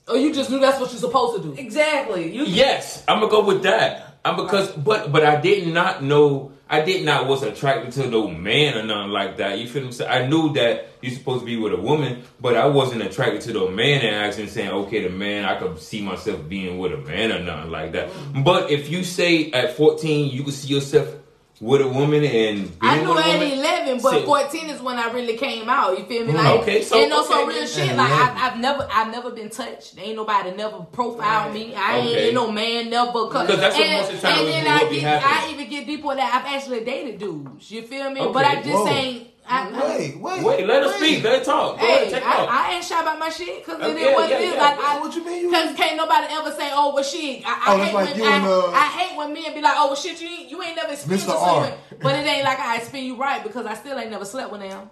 Oh, 0.09 0.15
you 0.15 0.33
just 0.33 0.51
knew 0.51 0.61
that's 0.61 0.79
what 0.81 0.91
you're 0.93 1.01
supposed 1.01 1.43
to 1.43 1.49
do. 1.49 1.61
Exactly. 1.61 2.33
You 2.33 2.45
Yes, 2.45 3.03
I'm 3.09 3.19
gonna 3.21 3.31
go 3.31 3.45
with 3.45 3.63
that. 3.65 4.19
I'm 4.25 4.37
because, 4.37 4.71
but 4.73 5.11
but 5.13 5.25
I 5.25 5.41
did 5.41 5.67
not 5.73 6.03
know. 6.03 6.53
I 6.69 6.81
did 6.81 7.05
not 7.05 7.29
was 7.29 7.45
attracted 7.45 7.93
to 7.93 8.11
no 8.11 8.29
man 8.29 8.77
or 8.77 8.83
nothing 8.83 9.13
like 9.13 9.37
that. 9.37 9.59
You 9.59 9.69
feel 9.69 9.83
what 9.83 9.87
I'm 9.87 9.93
saying? 9.93 10.11
I 10.11 10.27
knew 10.27 10.53
that 10.55 10.89
you're 11.01 11.15
supposed 11.15 11.41
to 11.41 11.47
be 11.47 11.57
with 11.57 11.73
a 11.73 11.77
woman, 11.77 12.25
but 12.41 12.57
I 12.57 12.67
wasn't 12.67 13.03
attracted 13.03 13.43
to 13.43 13.53
the 13.53 13.71
man 13.71 14.01
and 14.01 14.17
actually 14.17 14.49
saying, 14.49 14.71
okay, 14.71 15.05
the 15.05 15.11
man, 15.11 15.45
I 15.45 15.59
could 15.59 15.79
see 15.79 16.03
myself 16.03 16.49
being 16.49 16.79
with 16.79 16.93
a 16.93 16.97
man 16.97 17.31
or 17.31 17.39
nothing 17.39 17.71
like 17.71 17.93
that. 17.93 18.11
Mm. 18.11 18.43
But 18.43 18.71
if 18.71 18.89
you 18.89 19.05
say 19.05 19.53
at 19.53 19.77
14 19.77 20.31
you 20.31 20.43
could 20.43 20.55
see 20.55 20.75
yourself 20.75 21.16
with 21.61 21.81
a 21.81 21.89
woman 21.89 22.23
and 22.23 22.59
being 22.59 22.73
I 22.83 23.03
knew 23.03 23.17
at 23.19 23.39
woman, 23.41 23.51
11, 23.59 24.01
but 24.03 24.11
say- 24.11 24.25
14 24.25 24.71
is 24.71 24.83
when 24.83 24.97
I 24.99 25.11
really 25.13 25.37
came 25.37 25.69
out. 25.69 25.99
You 25.99 26.05
feel 26.05 26.27
me? 26.27 26.33
Mm. 26.33 26.37
Like, 26.37 26.61
Okay, 26.61 26.83
so- 26.83 26.97
ain't 26.97 27.09
no 27.11 27.25
some 27.25 27.49
okay, 27.49 27.59
real 27.59 27.67
shit. 27.67 27.97
Like, 27.97 28.11
I, 28.13 28.47
I've 28.49 28.59
never, 28.59 28.87
I've 28.93 29.11
never 29.11 29.31
been 29.31 29.49
touched. 29.49 29.95
Ain't 29.99 30.17
nobody 30.17 30.51
never 30.53 30.81
profiled 30.93 31.55
me. 31.55 31.75
I 31.75 31.97
ain't, 31.99 32.09
Okay. 32.11 32.25
ain't 32.27 32.35
no 32.35 32.51
man 32.53 32.91
never. 32.91 33.13
Cause, 33.13 33.47
'Cause 33.47 33.59
that's 33.59 33.77
what 33.77 33.87
and, 33.87 34.01
most 34.03 34.13
of 34.15 34.21
the 34.21 34.27
time 34.29 34.39
and 34.41 34.49
then 34.49 34.67
I 34.67 34.91
get, 34.93 35.23
I 35.25 35.51
even 35.53 35.71
get 35.71 35.87
deeper 35.87 36.15
that. 36.15 36.35
I've 36.45 36.55
actually 36.55 36.85
dated 36.85 37.19
dudes. 37.19 37.71
You 37.71 37.83
feel 37.83 38.11
me? 38.11 38.21
Okay, 38.21 38.33
But 38.33 38.45
I 38.45 38.55
just 38.57 38.69
whoa. 38.69 38.89
ain't. 38.89 39.29
I, 39.49 39.71
I, 39.71 39.97
Wait, 39.99 40.21
wait. 40.21 40.45
Wait, 40.45 40.67
let 40.67 40.83
us 40.83 40.97
speak. 40.97 41.23
Let 41.23 41.41
us 41.41 41.47
talk. 41.47 41.79
Go 41.79 41.85
ahead, 41.87 42.05
Hey, 42.05 42.11
take 42.11 42.27
off. 42.27 42.49
I, 42.49 42.71
I 42.71 42.75
ain't 42.75 42.85
shy 42.85 43.01
about 43.01 43.19
my 43.19 43.29
shit 43.29 43.65
because 43.65 43.81
it 43.81 43.85
Okay, 43.85 44.03
is 44.03 44.15
what 44.15 44.29
yeah, 44.29 44.37
it 44.39 44.43
is. 44.43 44.55
yeah. 44.55 44.61
Like, 44.63 44.79
I, 44.79 44.99
What 45.01 45.15
you 45.15 45.25
mean 45.25 45.47
Because 45.51 45.77
can't 45.77 45.97
nobody 45.97 46.27
ever 46.31 46.51
say, 46.51 46.71
"Oh, 46.73 46.93
well, 46.95 47.05
shit." 47.05 47.43
I, 47.47 47.51
I 47.51 47.75
Oh, 47.75 47.79
that's 47.79 47.89
hate 47.91 47.95
like 47.95 48.09
when 48.11 48.19
you 48.19 48.25
I, 48.25 48.37
and, 48.37 48.45
uh, 48.47 48.71
I 48.73 48.87
hate 48.89 49.17
when 49.17 49.33
men 49.33 49.55
be 49.55 49.61
like, 49.63 49.75
"Oh, 49.77 49.87
well, 49.87 49.97
shit, 49.97 50.21
you 50.21 50.29
ain't, 50.29 50.51
you 50.51 50.63
ain't 50.63 50.77
never 50.77 50.93
experienced 50.93 51.29
Mr. 51.29 51.33
this 51.33 51.43
R. 51.43 51.73
But 52.03 52.15
it 52.17 52.27
ain't 52.27 52.45
like 52.45 52.59
I 52.59 52.77
experience 52.79 53.09
you 53.15 53.21
right 53.21 53.43
because 53.43 53.67
I 53.67 53.75
still 53.75 53.99
ain't 53.99 54.11
never 54.11 54.25
slept 54.25 54.51
with 54.51 54.61
them. 54.63 54.91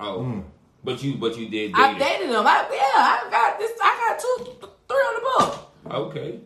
Oh, 0.00 0.20
Mm. 0.20 0.44
but 0.84 1.02
you, 1.02 1.16
but 1.16 1.36
you 1.36 1.48
did. 1.48 1.72
I 1.74 1.92
date 1.94 1.96
it. 1.96 2.04
dated 2.20 2.30
them. 2.30 2.46
I, 2.46 2.66
yeah, 2.70 3.02
I 3.02 3.28
got 3.30 3.58
this. 3.58 3.72
I 3.82 3.92
got 4.08 4.18
two, 4.20 4.68
three 4.88 4.96
on 4.96 5.14
the 5.14 5.20
book. 5.44 5.72
Okay. 6.14 6.40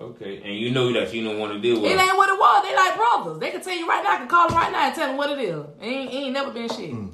Okay. 0.00 0.40
And 0.42 0.56
you 0.58 0.70
know 0.70 0.92
that 0.94 1.12
you 1.12 1.22
don't 1.22 1.38
want 1.38 1.52
to 1.52 1.58
deal 1.60 1.80
with 1.80 1.90
It 1.92 1.98
ain't 2.00 2.16
what 2.16 2.28
it 2.28 2.38
was. 2.38 2.64
They 2.64 2.74
like 2.74 2.96
brothers. 2.96 3.38
They 3.38 3.50
can 3.50 3.60
tell 3.60 3.76
you 3.76 3.86
right 3.86 4.02
now. 4.02 4.12
I 4.14 4.16
can 4.16 4.28
call 4.28 4.48
them 4.48 4.56
right 4.56 4.72
now 4.72 4.86
and 4.86 4.94
tell 4.94 5.08
them 5.08 5.16
what 5.18 5.30
it 5.30 5.38
is. 5.44 5.64
It 5.80 5.84
ain't, 5.84 6.10
it 6.12 6.16
ain't 6.16 6.32
never 6.32 6.50
been 6.52 6.68
shit. 6.68 6.92
Mm. 6.92 7.12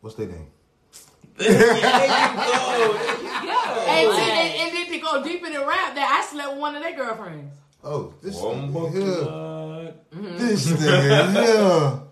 What's 0.00 0.16
their 0.16 0.26
name? 0.26 0.46
there 1.36 1.48
you 1.52 1.56
go. 1.56 1.68
There 1.70 3.22
you 3.22 3.46
go. 3.46 3.56
And, 3.86 4.10
then- 4.10 4.36
and, 4.36 4.60
and 4.60 4.76
then 4.76 4.86
to 4.92 4.98
go 4.98 5.22
deeper 5.22 5.46
in 5.46 5.52
the 5.52 5.60
rap, 5.60 5.94
that 5.94 6.18
I 6.20 6.26
slept 6.28 6.50
with 6.52 6.58
one 6.60 6.74
of 6.74 6.82
their 6.82 6.96
girlfriends. 6.96 7.54
Oh, 7.84 8.12
this 8.22 8.34
Wombo 8.36 8.88
nigga 8.90 8.92
here. 8.92 9.22
blood. 9.24 9.94
This 10.12 10.66
nigga 10.66 11.32
here. 11.32 12.02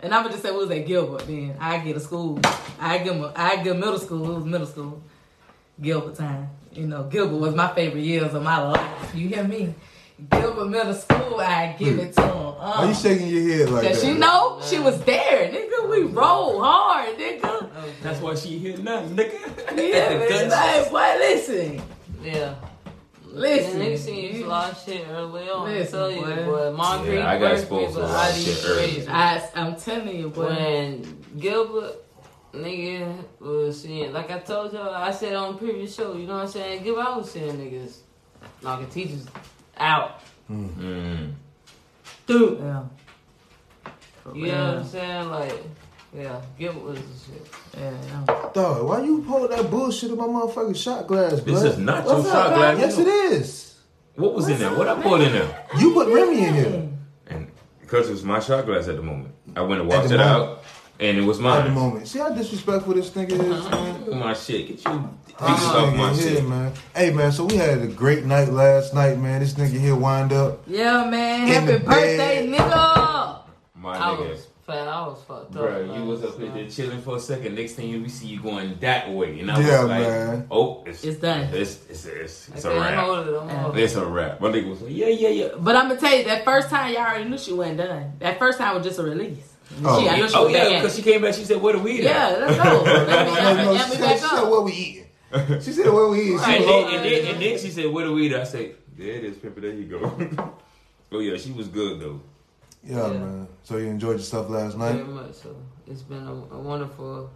And 0.00 0.12
I'm 0.12 0.22
gonna 0.24 0.30
just 0.30 0.42
say 0.42 0.50
we 0.50 0.58
was 0.58 0.70
at 0.70 0.84
Gilbert. 0.86 1.26
Then 1.26 1.56
I 1.60 1.78
get 1.78 1.96
a 1.96 2.00
school. 2.00 2.38
I 2.80 2.98
give 2.98 3.14
'em 3.14 3.22
a, 3.24 3.32
I 3.36 3.62
give 3.62 3.76
middle 3.76 3.98
school. 3.98 4.30
It 4.32 4.34
was 4.34 4.44
middle 4.44 4.66
school. 4.66 5.02
Gilbert 5.80 6.14
time. 6.16 6.50
You 6.72 6.86
know, 6.86 7.04
Gilbert 7.04 7.36
was 7.36 7.54
my 7.54 7.72
favorite 7.74 8.02
years 8.04 8.32
of 8.34 8.42
my 8.42 8.58
life. 8.62 9.14
You 9.14 9.28
hear 9.28 9.44
me? 9.44 9.74
Gilbert 10.30 10.66
Middle 10.68 10.94
School. 10.94 11.40
I 11.40 11.74
give 11.78 11.98
it 11.98 12.14
to 12.14 12.22
him. 12.22 12.28
Why 12.54 12.84
you 12.84 12.90
Uh, 12.90 12.94
shaking 12.94 13.26
your 13.28 13.42
head 13.58 13.70
like 13.70 13.82
that? 13.92 14.00
she 14.00 14.12
know 14.14 14.60
she 14.64 14.78
was 14.78 15.00
there, 15.02 15.50
nigga. 15.50 15.90
We 15.90 16.02
roll 16.02 16.62
hard, 16.62 17.18
nigga. 17.18 17.68
That's 18.02 18.20
why 18.20 18.34
she 18.36 18.58
hit 18.58 18.82
now, 18.82 19.02
nigga. 19.02 19.32
Yeah, 19.76 20.12
The 20.12 20.18
man. 20.18 20.48
Like, 20.50 20.90
boy, 20.90 21.14
listen, 21.18 21.82
Yeah. 22.22 22.54
listen. 23.26 23.80
And 23.80 23.90
niggas 23.90 23.98
seen 23.98 24.36
you 24.36 24.44
a 24.44 24.46
lot 24.46 24.70
of 24.72 24.78
shit 24.82 25.06
early 25.10 25.50
on. 25.50 25.68
I 25.68 25.72
Listen, 25.72 25.98
tell 25.98 26.10
you, 26.12 26.20
boy. 26.20 26.44
boy. 26.44 26.72
Mom 26.76 27.06
Yeah, 27.06 27.28
I 27.28 27.38
got 27.38 27.50
first 27.50 27.62
exposed 27.64 27.94
to 27.96 28.00
a 28.00 28.06
people, 28.06 28.14
lot 28.16 28.30
of 28.30 28.36
shit 28.36 28.64
early. 28.64 29.08
I, 29.08 29.48
I'm 29.56 29.76
telling 29.76 30.16
you, 30.16 30.28
boy. 30.28 30.46
When 30.46 31.24
Gilbert, 31.38 31.96
nigga, 32.54 33.24
was 33.40 33.82
seeing, 33.82 34.12
like 34.12 34.30
I 34.30 34.38
told 34.38 34.72
y'all, 34.72 34.94
I 34.94 35.10
said 35.10 35.34
on 35.34 35.52
the 35.52 35.58
previous 35.58 35.94
show, 35.94 36.14
you 36.14 36.26
know 36.26 36.34
what 36.34 36.42
I'm 36.42 36.48
saying? 36.48 36.84
Gilbert, 36.84 37.02
I 37.02 37.16
was 37.16 37.30
seeing 37.30 37.52
niggas 37.56 37.98
knocking 38.62 38.88
teachers 38.88 39.26
out. 39.76 40.20
Mm. 40.50 41.32
Dude. 42.26 42.58
Yeah. 42.60 42.82
For 44.22 44.36
You 44.36 44.46
know 44.46 44.66
what 44.66 44.76
I'm 44.78 44.84
saying? 44.84 45.28
Like, 45.30 45.64
yeah, 46.14 46.40
Gilbert 46.58 46.82
was 46.84 46.98
the 46.98 47.32
shit. 47.32 47.46
Yeah, 47.76 47.90
yeah. 48.28 48.50
Dog, 48.52 48.86
why 48.86 49.02
you 49.02 49.22
pull 49.22 49.48
that 49.48 49.70
bullshit 49.70 50.10
in 50.10 50.16
my 50.16 50.24
motherfucking 50.24 50.76
shot 50.76 51.06
glass, 51.06 51.40
bro? 51.40 51.54
This 51.54 51.62
is 51.64 51.78
not 51.78 52.04
your 52.04 52.20
up, 52.20 52.26
shot 52.26 52.54
glass. 52.54 52.78
Yes, 52.78 52.98
it 52.98 53.06
is. 53.06 53.78
What 54.16 54.34
was 54.34 54.48
in 54.48 54.58
there? 54.58 54.74
What 54.76 54.88
I 54.88 55.00
poured 55.00 55.22
in 55.22 55.32
there? 55.32 55.66
You 55.78 55.94
put 55.94 56.12
Remy 56.12 56.44
in 56.44 56.54
here 56.54 56.88
And 57.28 57.50
because 57.80 58.08
it 58.10 58.12
was 58.12 58.24
my 58.24 58.40
shot 58.40 58.66
glass 58.66 58.86
at 58.88 58.96
the 58.96 59.02
moment, 59.02 59.34
I 59.56 59.62
went 59.62 59.80
and 59.80 59.88
washed 59.88 60.10
it 60.12 60.18
moment. 60.18 60.20
out, 60.50 60.64
and 61.00 61.18
it 61.18 61.22
was 61.22 61.38
at 61.38 61.42
mine. 61.44 61.64
the 61.64 61.70
moment. 61.70 62.08
See 62.08 62.18
how 62.18 62.30
disrespectful 62.30 62.94
this 62.94 63.10
nigga 63.10 63.32
is, 63.32 63.38
man. 63.70 64.04
Look 64.04 64.14
at 64.14 64.20
my 64.20 64.34
shit. 64.34 64.68
Get 64.68 64.84
you 64.84 65.08
pieces 65.26 65.40
Uh-huh. 65.40 65.86
off 65.86 65.94
my 65.96 66.10
Yeah, 66.12 66.16
shit. 66.20 66.46
man. 66.48 66.72
Hey, 66.94 67.10
man. 67.12 67.32
So 67.32 67.44
we 67.44 67.56
had 67.56 67.80
a 67.82 67.86
great 67.86 68.24
night 68.24 68.48
last 68.52 68.94
night, 68.94 69.18
man. 69.18 69.40
This 69.40 69.54
nigga 69.54 69.78
here 69.80 69.96
wind 69.96 70.32
up. 70.32 70.62
Yeah, 70.66 71.04
man. 71.08 71.48
Happy 71.48 71.78
birthday, 71.84 72.46
bed. 72.50 72.60
nigga. 72.60 73.38
My 73.74 73.96
I 73.98 74.14
nigga. 74.14 74.28
was 74.30 74.46
fat, 74.64 74.86
I 74.86 75.06
was 75.08 75.18
fucked 75.26 75.56
up. 75.56 75.62
Bro, 75.62 75.92
you 75.96 76.04
was 76.04 76.22
up 76.22 76.38
here 76.38 76.50
there 76.52 76.68
chilling 76.68 77.02
for 77.02 77.16
a 77.16 77.20
second. 77.20 77.56
Next 77.56 77.72
thing 77.72 77.88
you 77.88 78.00
we 78.00 78.08
see 78.08 78.28
you 78.28 78.40
going 78.40 78.76
that 78.80 79.10
way, 79.10 79.40
and 79.40 79.50
I 79.50 79.58
Yeah, 79.60 79.80
was 79.80 79.88
like, 79.88 80.00
man. 80.02 80.46
"Oh, 80.52 80.84
it's 80.86 81.02
It's 81.02 81.18
done. 81.18 81.48
It's 81.52 81.80
it's 81.90 82.04
it's, 82.06 82.48
I 82.48 82.54
it's 82.54 82.64
a 82.64 82.70
wrap. 82.78 82.92
it, 83.08 83.26
Yeah. 83.48 83.68
it. 83.70 83.76
It's 83.78 83.94
a 83.96 84.06
wrap." 84.06 84.40
My 84.40 84.50
nigga 84.50 84.70
was 84.70 84.82
like, 84.82 84.92
"Yeah, 84.94 85.08
yeah, 85.08 85.28
yeah." 85.30 85.48
But 85.58 85.74
I'm 85.74 85.88
gonna 85.88 85.98
tell 86.00 86.16
you, 86.16 86.22
that 86.26 86.44
first 86.44 86.70
time 86.70 86.92
y'all 86.92 87.02
already 87.02 87.24
knew 87.28 87.38
she 87.38 87.52
wasn't 87.52 87.78
done. 87.78 88.12
That 88.20 88.38
first 88.38 88.58
time 88.58 88.76
was 88.76 88.84
just 88.86 89.00
a 89.00 89.02
release. 89.02 89.48
Oh. 89.84 90.00
she, 90.00 90.08
I 90.08 90.18
know 90.18 90.28
she 90.28 90.34
oh 90.36 90.48
yeah, 90.48 90.80
because 90.80 90.94
she 90.96 91.02
came 91.02 91.22
back. 91.22 91.34
She 91.34 91.44
said, 91.44 91.60
"Where 91.60 91.76
we?" 91.78 91.94
weed 91.94 92.04
Yeah, 92.04 92.36
let's 92.40 92.56
go. 92.62 92.82
Let 92.84 93.26
me, 93.26 93.34
No, 93.34 93.42
let 93.42 93.64
no, 93.64 93.76
she 93.78 93.90
said, 93.90 94.00
back 94.00 94.12
she 94.16 94.18
said, 94.20 94.38
up. 94.38 94.50
what 94.50 94.64
we 94.64 94.72
eating? 94.72 95.06
She 95.62 95.72
said, 95.72 95.86
what 95.92 96.10
we 96.10 96.20
eating? 96.20 96.38
She 96.38 96.44
And 96.44 96.64
was 96.64 96.66
then, 96.66 96.68
all- 96.84 96.94
and, 96.94 97.04
then, 97.04 97.34
and 97.34 97.42
then 97.42 97.58
she 97.58 97.70
said, 97.70 97.86
"What 97.86 98.04
the 98.04 98.12
we 98.12 98.34
at?" 98.34 98.40
I 98.40 98.44
said, 98.44 98.74
"There 98.96 99.08
it 99.08 99.24
is, 99.24 99.36
Pippa. 99.38 99.60
There 99.60 99.70
you 99.72 99.84
go." 99.84 100.52
oh 101.12 101.18
yeah, 101.20 101.36
she 101.38 101.52
was 101.52 101.68
good 101.68 102.00
though. 102.00 102.20
Yeah, 102.84 103.06
Yeah. 103.12 103.18
man. 103.18 103.48
So 103.62 103.76
you 103.78 103.86
enjoyed 103.88 104.16
yourself 104.16 104.50
last 104.50 104.76
night? 104.76 104.92
Very 104.96 105.04
much 105.08 105.34
so. 105.34 105.56
It's 105.86 106.02
been 106.02 106.26
a, 106.26 106.32
a 106.32 106.60
wonderful 106.60 107.30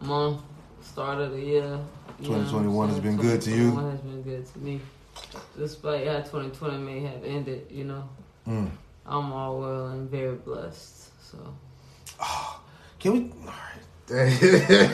month, 0.00 0.40
start 0.82 1.20
of 1.20 1.32
the 1.32 1.40
year. 1.40 1.78
you 2.20 2.30
know 2.30 2.38
what 2.38 2.46
I'm 2.48 2.66
2021 2.66 2.88
has 2.88 3.00
been 3.00 3.16
good 3.16 3.40
to 3.42 3.50
you? 3.50 3.70
2021 3.70 3.90
has 3.92 4.00
been 4.00 4.22
good 4.22 4.46
to 4.52 4.58
me. 4.58 4.80
Despite 5.58 6.06
how 6.06 6.16
2020 6.20 6.78
may 6.78 7.00
have 7.00 7.22
ended, 7.24 7.66
you 7.70 7.84
know, 7.84 8.08
Mm. 8.48 8.70
I'm 9.06 9.32
all 9.32 9.60
well 9.60 9.86
and 9.88 10.08
very 10.10 10.34
blessed. 10.36 11.10
So, 11.30 11.38
Can 12.98 13.12
we? 13.12 13.18
All 13.46 13.52
right. 13.52 14.30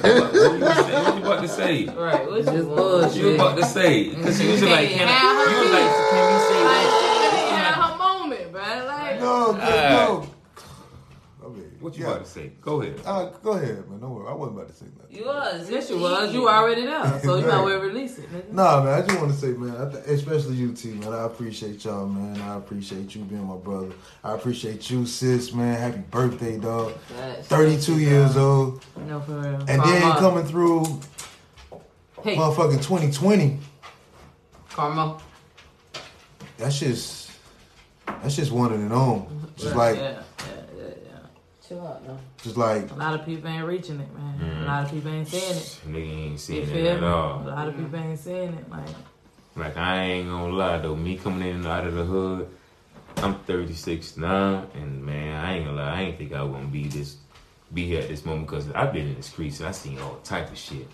what, 0.03 0.33
what, 0.33 0.35
you 0.35 0.61
what 0.61 1.17
you 1.17 1.23
about 1.23 1.43
to 1.43 1.49
say? 1.49 1.85
right, 1.87 2.27
what's 2.29 2.45
Just 2.47 2.57
your 2.57 2.65
bullshit. 2.77 3.17
You 3.23 3.35
about 3.35 3.57
to 3.59 3.65
say? 3.65 4.09
Because 4.11 4.41
she 4.41 4.49
was 4.49 4.63
like, 4.63 4.89
"Can 4.91 5.09
I?" 5.09 5.13
You 5.51 5.61
was 5.61 5.71
like, 5.71 5.91
"Can 6.11 6.23
we 6.33 6.39
say 6.49 6.61
Like, 6.65 6.89
that?" 6.89 7.33
she 7.49 7.55
had 7.55 7.75
her 7.75 7.97
moment, 7.99 8.53
bro. 8.53 8.63
Like, 8.87 9.21
no, 9.21 9.53
no. 9.53 10.27
I 11.83 11.85
mean, 11.85 11.91
What 11.91 11.99
you 11.99 12.05
yeah. 12.05 12.11
about 12.13 12.25
to 12.25 12.31
say? 12.31 12.53
Go 12.61 12.81
ahead. 12.83 13.01
Uh, 13.05 13.25
go 13.43 13.53
ahead, 13.53 13.89
man. 13.91 14.01
Don't 14.01 14.15
worry. 14.15 14.29
I 14.29 14.33
wasn't 14.35 14.57
about 14.59 14.69
to 14.69 14.75
say 14.75 14.87
nothing. 14.99 15.17
you 15.17 15.25
was. 15.25 15.71
yes, 15.71 15.91
you 15.91 15.99
was. 15.99 16.33
You 16.33 16.49
already 16.49 16.83
there, 16.87 17.21
so 17.23 17.37
you 17.37 17.47
might 17.47 17.63
well 17.65 17.81
release 17.81 18.19
it. 18.19 18.31
Nigga. 18.33 18.53
Nah, 18.53 18.83
man. 18.85 19.03
I 19.03 19.07
just 19.07 19.19
want 19.21 19.33
to 19.33 19.39
say, 19.39 19.49
man, 19.49 19.77
I 19.77 19.91
th- 19.91 20.05
especially 20.07 20.55
you, 20.57 20.73
T, 20.73 20.89
man. 20.91 21.13
I 21.13 21.25
appreciate 21.25 21.85
y'all, 21.85 22.07
man. 22.07 22.41
I 22.41 22.57
appreciate 22.57 23.15
you 23.15 23.23
being 23.25 23.45
my 23.45 23.57
brother. 23.57 23.93
I 24.23 24.35
appreciate 24.35 24.91
you, 24.91 25.07
sis, 25.07 25.53
man. 25.53 25.79
Happy 25.79 26.03
birthday, 26.11 26.59
dog. 26.59 26.93
Facts. 27.01 27.49
32 27.49 27.99
years 27.99 28.37
old. 28.37 28.85
No, 29.09 29.21
for 29.21 29.33
real. 29.41 29.55
And 29.69 29.83
then 29.83 30.13
coming 30.19 30.45
through 30.47 30.85
Hey, 32.23 32.37
motherfucking 32.37 32.83
2020. 32.83 33.59
Karma. 34.71 35.19
That's 36.57 36.79
just, 36.79 37.33
that's 38.07 38.37
just 38.37 38.53
one 38.53 38.73
and 38.73 38.93
on. 38.93 39.27
Just 39.57 39.75
like, 39.75 39.97
yeah. 39.97 40.23
Chill 41.73 41.87
out 41.87 42.07
now. 42.07 42.19
just 42.43 42.57
like, 42.59 42.91
A 42.91 42.95
lot 42.95 43.19
of 43.19 43.25
people 43.25 43.49
ain't 43.49 43.67
reaching 43.67 43.99
it, 43.99 44.15
man. 44.15 44.39
Mm. 44.39 44.63
A 44.63 44.67
lot 44.67 44.85
of 44.85 44.91
people 44.91 45.11
ain't 45.11 45.29
seeing 45.29 45.57
it. 45.57 45.81
Nigga 45.89 46.17
ain't 46.17 46.33
You 46.33 46.39
seeing 46.39 46.69
it 46.69 46.87
at 46.87 47.03
all. 47.03 47.43
A 47.43 47.49
lot 47.49 47.69
of 47.69 47.77
people 47.77 47.99
ain't 47.99 48.19
seeing 48.19 48.53
it. 48.53 48.71
Like, 48.71 48.89
Like 49.57 49.77
I 49.79 50.03
ain't 50.03 50.29
gonna 50.29 50.53
lie 50.53 50.79
though, 50.79 50.97
me 50.97 51.17
coming 51.17 51.49
in 51.49 51.57
and 51.57 51.67
out 51.67 51.87
of 51.87 51.95
the 51.95 52.05
hood, 52.05 52.49
I'm 53.19 53.37
36 53.41 54.17
now, 54.19 54.67
and 54.75 55.05
man, 55.05 55.45
I 55.45 55.57
ain't 55.57 55.65
gonna 55.65 55.77
lie, 55.79 55.95
I 55.95 56.01
ain't 56.03 56.19
think 56.19 56.33
I 56.35 56.43
was 56.43 56.53
gonna 56.53 56.69
be 56.69 56.89
this, 56.89 57.17
be 57.73 57.87
here 57.87 58.03
at 58.03 58.09
this 58.09 58.25
moment 58.27 58.49
because 58.49 58.71
I've 58.73 58.93
been 58.93 59.09
in 59.09 59.15
the 59.15 59.23
streets 59.23 59.61
and 59.61 59.69
I 59.69 59.73
seen 59.73 59.99
all 59.99 60.17
type 60.25 60.51
of 60.51 60.59
shit. 60.59 60.89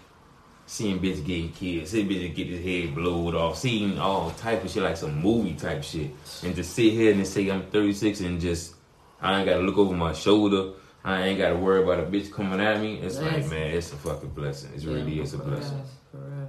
Seeing 0.67 1.01
bitches 1.01 1.25
getting 1.25 1.51
kids, 1.51 1.91
seeing 1.91 2.09
bitches 2.09 2.35
get 2.35 2.47
his 2.47 2.63
head 2.63 2.95
blowed 2.95 3.35
off, 3.35 3.59
seeing 3.59 3.99
all 3.99 4.31
type 4.33 4.63
of 4.63 4.71
shit 4.71 4.83
like 4.83 4.97
some 4.97 5.19
movie 5.21 5.55
type 5.55 5.83
shit, 5.83 6.11
and 6.45 6.55
to 6.55 6.63
sit 6.63 6.93
here 6.93 7.13
and 7.13 7.27
say 7.27 7.49
I'm 7.49 7.63
36 7.71 8.21
and 8.21 8.41
just 8.41 8.75
I 9.21 9.39
ain't 9.39 9.49
gotta 9.49 9.63
look 9.63 9.79
over 9.79 9.95
my 9.95 10.13
shoulder. 10.13 10.73
I 11.05 11.23
ain't 11.23 11.39
gotta 11.39 11.57
worry 11.57 11.83
about 11.83 12.01
a 12.01 12.03
bitch 12.03 12.33
coming 12.33 12.61
at 12.61 12.81
me. 12.81 12.97
It's 12.97 13.19
like, 13.19 13.49
man, 13.49 13.71
it's 13.77 13.93
a 13.93 13.97
fucking 13.97 14.31
blessing. 14.31 14.73
It 14.75 14.85
really 14.85 15.21
is 15.21 15.35
a 15.35 15.39
blessing. 15.39 15.83
for 16.11 16.19
real. 16.19 16.49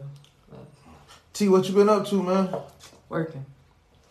T, 1.33 1.47
what 1.47 1.67
you 1.67 1.75
been 1.75 1.89
up 1.89 2.05
to, 2.07 2.21
man? 2.21 2.53
Working. 3.07 3.45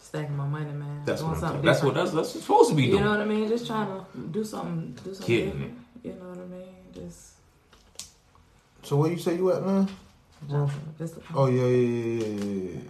Stacking 0.00 0.36
my 0.36 0.46
money, 0.46 0.72
man. 0.72 1.02
That's 1.04 1.20
Doing 1.20 1.32
what 1.32 1.36
I'm 1.36 1.40
something. 1.40 1.62
That's 1.62 1.82
what 1.82 1.94
that's, 1.94 2.12
that's 2.12 2.30
supposed 2.30 2.70
to 2.70 2.76
be 2.76 2.84
You 2.84 2.92
doing. 2.92 3.04
know 3.04 3.10
what 3.10 3.20
I 3.20 3.24
mean? 3.26 3.48
Just 3.48 3.66
trying 3.66 3.88
to 3.88 4.04
do 4.30 4.42
something, 4.42 4.96
do 5.04 5.12
something 5.14 5.26
Kidding 5.26 5.50
different. 5.52 5.78
You 6.02 6.12
know 6.14 6.28
what 6.30 6.38
I 6.38 6.46
mean? 6.46 6.74
Just, 6.94 7.32
So 8.82 8.96
where 8.96 9.10
you 9.10 9.18
say 9.18 9.36
you 9.36 9.52
at 9.52 9.66
now? 9.66 9.86
just 10.98 11.16
Oh 11.34 11.46
yeah, 11.46 11.62
yeah, 11.62 11.66
yeah, 11.66 12.24
yeah, 12.24 12.44
yeah, 12.44 12.70
yeah. 12.72 12.80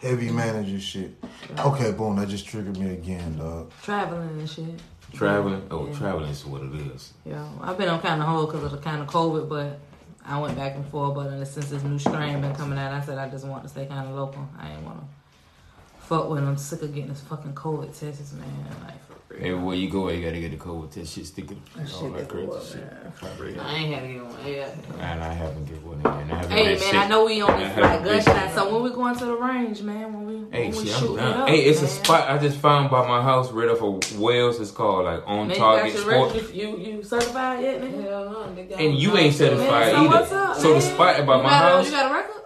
Heavy 0.00 0.30
manager 0.30 0.80
shit. 0.80 1.22
Okay, 1.58 1.92
boom. 1.92 2.16
That 2.16 2.28
just 2.28 2.46
triggered 2.46 2.78
me 2.78 2.92
again, 2.94 3.36
dog. 3.38 3.70
traveling 3.82 4.28
and 4.30 4.48
shit. 4.48 4.64
Traveling? 5.12 5.66
Oh, 5.70 5.86
Yeah. 5.88 5.94
traveling 5.98 6.30
is 6.30 6.46
what 6.46 6.62
it 6.62 6.72
is. 6.94 7.12
Yeah, 7.26 7.44
I've 7.60 7.76
been 7.76 7.88
on 7.88 8.00
kind 8.00 8.20
of 8.22 8.28
hold 8.28 8.48
because 8.50 8.64
of 8.64 8.70
the 8.70 8.78
kind 8.78 9.02
of 9.02 9.08
COVID, 9.08 9.48
but 9.48 9.78
I 10.24 10.38
went 10.38 10.56
back 10.56 10.74
and 10.76 10.86
forth. 10.86 11.14
But 11.16 11.26
uh, 11.26 11.44
since 11.44 11.68
this 11.70 11.82
new 11.82 11.98
strain 11.98 12.40
been 12.40 12.54
coming 12.54 12.78
out, 12.78 12.92
I 12.92 13.00
said 13.04 13.18
I 13.18 13.28
just 13.28 13.44
want 13.46 13.62
to 13.64 13.68
stay 13.68 13.86
kind 13.86 14.08
of 14.08 14.14
local. 14.14 14.48
I 14.58 14.70
ain't 14.70 14.82
want 14.82 15.00
to 15.00 16.06
fuck 16.06 16.30
with. 16.30 16.38
'em. 16.38 16.48
I'm 16.48 16.56
sick 16.56 16.80
of 16.82 16.94
getting 16.94 17.10
this 17.10 17.20
fucking 17.22 17.54
COVID 17.54 17.98
tests, 17.98 18.32
man. 18.32 18.46
Like 18.86 19.04
for 19.06 19.09
real. 19.09 19.09
Everywhere 19.38 19.76
you 19.76 19.88
go, 19.88 20.08
you 20.10 20.24
gotta 20.24 20.40
get 20.40 20.50
the 20.50 20.56
COVID 20.56 20.90
test. 20.90 21.14
Shit 21.14 21.26
sticking. 21.26 21.62
That 21.76 21.92
all 21.94 22.00
shit 22.02 22.16
that 22.16 22.28
crazy 22.28 22.46
wild, 22.48 22.66
shit. 22.66 22.76
man. 22.76 23.12
For 23.14 23.42
real. 23.44 23.60
I 23.60 23.74
ain't 23.76 23.94
had 23.94 24.02
to 24.02 24.08
get 24.12 24.24
one 24.24 24.46
yet. 24.46 24.76
And 24.98 25.22
I 25.24 25.32
haven't 25.32 25.64
get 25.66 25.82
one 25.82 26.00
yet. 26.00 26.06
I 26.06 26.16
haven't 26.36 26.50
Hey 26.50 26.64
man, 26.66 26.78
sick. 26.78 26.94
I 26.94 27.08
know 27.08 27.24
we 27.24 27.40
on 27.40 27.50
I 27.50 27.58
this 27.58 27.68
haven't 27.74 27.82
like 27.84 28.02
been 28.24 28.24
gunshot. 28.24 28.54
So 28.54 28.72
when 28.74 28.82
we 28.82 28.90
going 28.90 29.16
to 29.16 29.24
the 29.24 29.34
range, 29.36 29.82
man, 29.82 30.12
when 30.12 30.26
we 30.26 30.50
Hey, 30.56 30.68
when 30.68 30.76
we 30.78 30.86
shit, 30.90 31.02
it 31.10 31.18
up, 31.20 31.48
Hey, 31.48 31.60
it's 31.60 31.80
a 31.80 31.86
spot 31.88 32.28
I 32.28 32.38
just 32.38 32.58
found 32.58 32.90
by 32.90 33.06
my 33.08 33.22
house 33.22 33.50
right 33.52 33.68
off 33.68 33.82
of 33.82 34.18
Wales. 34.18 34.60
It's 34.60 34.72
called 34.72 35.04
like 35.04 35.22
On 35.26 35.46
Man, 35.48 35.56
Target 35.56 35.94
you 35.94 36.04
got 36.04 36.06
your 36.06 36.28
Sport. 36.40 36.54
You 36.54 36.76
you 36.78 37.02
certified 37.02 37.62
yet, 37.62 37.80
nigga? 37.82 38.02
Hell 38.02 38.30
no, 38.30 38.54
they 38.54 38.84
And 38.86 38.98
you 38.98 39.16
ain't 39.16 39.32
time. 39.36 39.48
certified 39.48 39.70
Man, 39.70 39.90
so 39.92 39.96
either. 39.96 40.08
what's 40.08 40.32
up, 40.32 40.56
So 40.56 40.74
the 40.74 40.80
spot 40.80 41.26
by 41.26 41.36
You 41.36 41.42
my 41.44 41.48
got 41.48 41.72
a- 41.72 41.76
house- 41.76 41.86
You 41.86 41.90
got 41.92 42.10
a 42.10 42.14
record? 42.14 42.39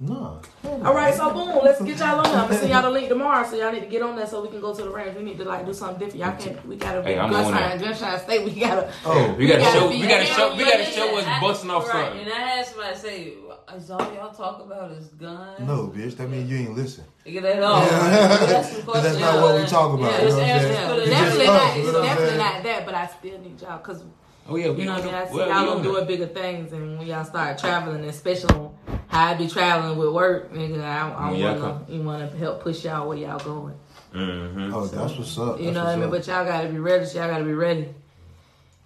Nah. 0.00 0.38
All 0.64 0.94
right, 0.94 1.12
so 1.12 1.32
boom, 1.32 1.58
let's 1.64 1.82
get 1.82 1.98
y'all 1.98 2.18
on 2.18 2.22
there. 2.22 2.34
I'm 2.34 2.46
gonna 2.46 2.58
send 2.58 2.70
y'all 2.70 2.82
the 2.82 2.90
link 2.90 3.08
tomorrow, 3.08 3.44
so 3.48 3.56
y'all 3.56 3.72
need 3.72 3.80
to 3.80 3.86
get 3.86 4.00
on 4.00 4.14
there 4.14 4.28
so 4.28 4.40
we 4.42 4.48
can 4.48 4.60
go 4.60 4.72
to 4.72 4.82
the 4.82 4.90
range. 4.90 5.16
We 5.16 5.24
need 5.24 5.38
to 5.38 5.44
like 5.44 5.66
do 5.66 5.74
something 5.74 5.98
different. 5.98 6.24
Y'all 6.24 6.36
can't. 6.38 6.64
We 6.68 6.76
gotta 6.76 7.02
be 7.02 7.08
Hey, 7.14 7.18
I'm 7.18 7.34
on 7.34 7.52
gunshine, 7.52 7.78
that. 7.80 7.80
gunshine 7.80 8.20
state. 8.22 8.44
We 8.44 8.60
gotta. 8.60 8.92
Oh, 9.04 9.34
We 9.36 9.48
gotta 9.48 9.60
gotta 9.60 9.78
show. 9.78 9.88
be- 9.90 10.00
We 10.00 10.06
gotta 10.06 10.24
show. 10.24 10.54
We 10.56 10.64
gotta 10.64 10.84
show 10.84 11.16
us 11.18 11.24
busting 11.40 11.70
off 11.70 11.88
right, 11.88 12.04
something. 12.06 12.20
And 12.22 12.32
I 12.32 12.38
had 12.38 12.66
somebody 12.66 12.96
say, 12.96 13.32
"Is 13.76 13.90
all 13.90 14.00
y'all 14.14 14.32
talk 14.32 14.62
about 14.64 14.92
is 14.92 15.08
guns?" 15.08 15.60
no, 15.66 15.88
bitch. 15.88 16.16
That 16.16 16.30
means 16.30 16.48
you 16.48 16.58
ain't 16.58 16.76
listen. 16.76 17.02
Get 17.24 17.42
that 17.42 17.60
off. 17.60 17.90
Yeah. 17.90 17.98
That's 18.46 18.70
that's 18.84 19.18
not 19.18 19.42
what 19.42 19.60
we 19.60 19.66
talk 19.66 19.94
about. 19.94 20.12
Yeah, 20.12 20.20
you 20.22 20.26
it's 20.28 20.36
know 20.36 20.42
what 20.42 20.50
I'm 20.50 20.60
saying? 20.60 21.00
It's 21.00 21.10
definitely 21.10 21.46
not. 21.46 21.76
It's 21.76 21.86
know 21.86 21.92
what 21.92 21.96
I'm 21.96 22.06
definitely 22.06 22.38
not 22.38 22.62
that, 22.62 22.86
but 22.86 22.94
I 22.94 23.06
still 23.08 23.38
need 23.40 23.60
y'all 23.60 23.78
because 23.78 24.02
Oh 24.48 24.56
yeah, 24.56 24.70
we 24.70 24.80
you 24.80 24.84
know 24.86 24.92
on 24.94 24.98
what 25.00 25.02
I 25.02 25.06
mean. 25.06 25.14
I 25.14 25.24
the- 25.24 25.30
see 25.30 25.36
well, 25.36 25.46
we 25.46 25.52
y'all 25.52 25.70
on 25.76 25.82
doing 25.82 25.94
that. 25.96 26.08
bigger 26.08 26.26
things, 26.26 26.72
and 26.72 26.98
when 26.98 27.06
y'all 27.06 27.24
start 27.24 27.58
traveling, 27.58 28.04
especially 28.04 28.54
when 28.56 28.70
how 29.08 29.26
I 29.26 29.34
be 29.34 29.48
traveling 29.48 29.98
with 29.98 30.12
work, 30.12 30.52
nigga, 30.54 30.82
I, 30.82 31.10
I 31.10 31.30
When 31.30 31.40
y'all 31.40 31.60
wanna 31.60 31.84
you 31.88 32.02
wanna 32.02 32.26
help 32.28 32.62
push 32.62 32.84
y'all 32.84 33.08
where 33.08 33.18
y'all 33.18 33.38
going. 33.38 33.74
Mm-hmm. 34.14 34.74
Oh, 34.74 34.86
that's 34.86 35.16
what's 35.16 35.38
up. 35.38 35.60
You 35.60 35.70
know 35.72 35.84
what 35.84 35.90
I 35.94 35.96
mean? 35.96 36.10
what's 36.10 36.26
But 36.26 36.34
y'all 36.34 36.44
gotta 36.46 36.68
be 36.68 36.78
ready. 36.78 37.04
Y'all 37.04 37.28
gotta 37.28 37.44
be 37.44 37.52
ready. 37.52 37.88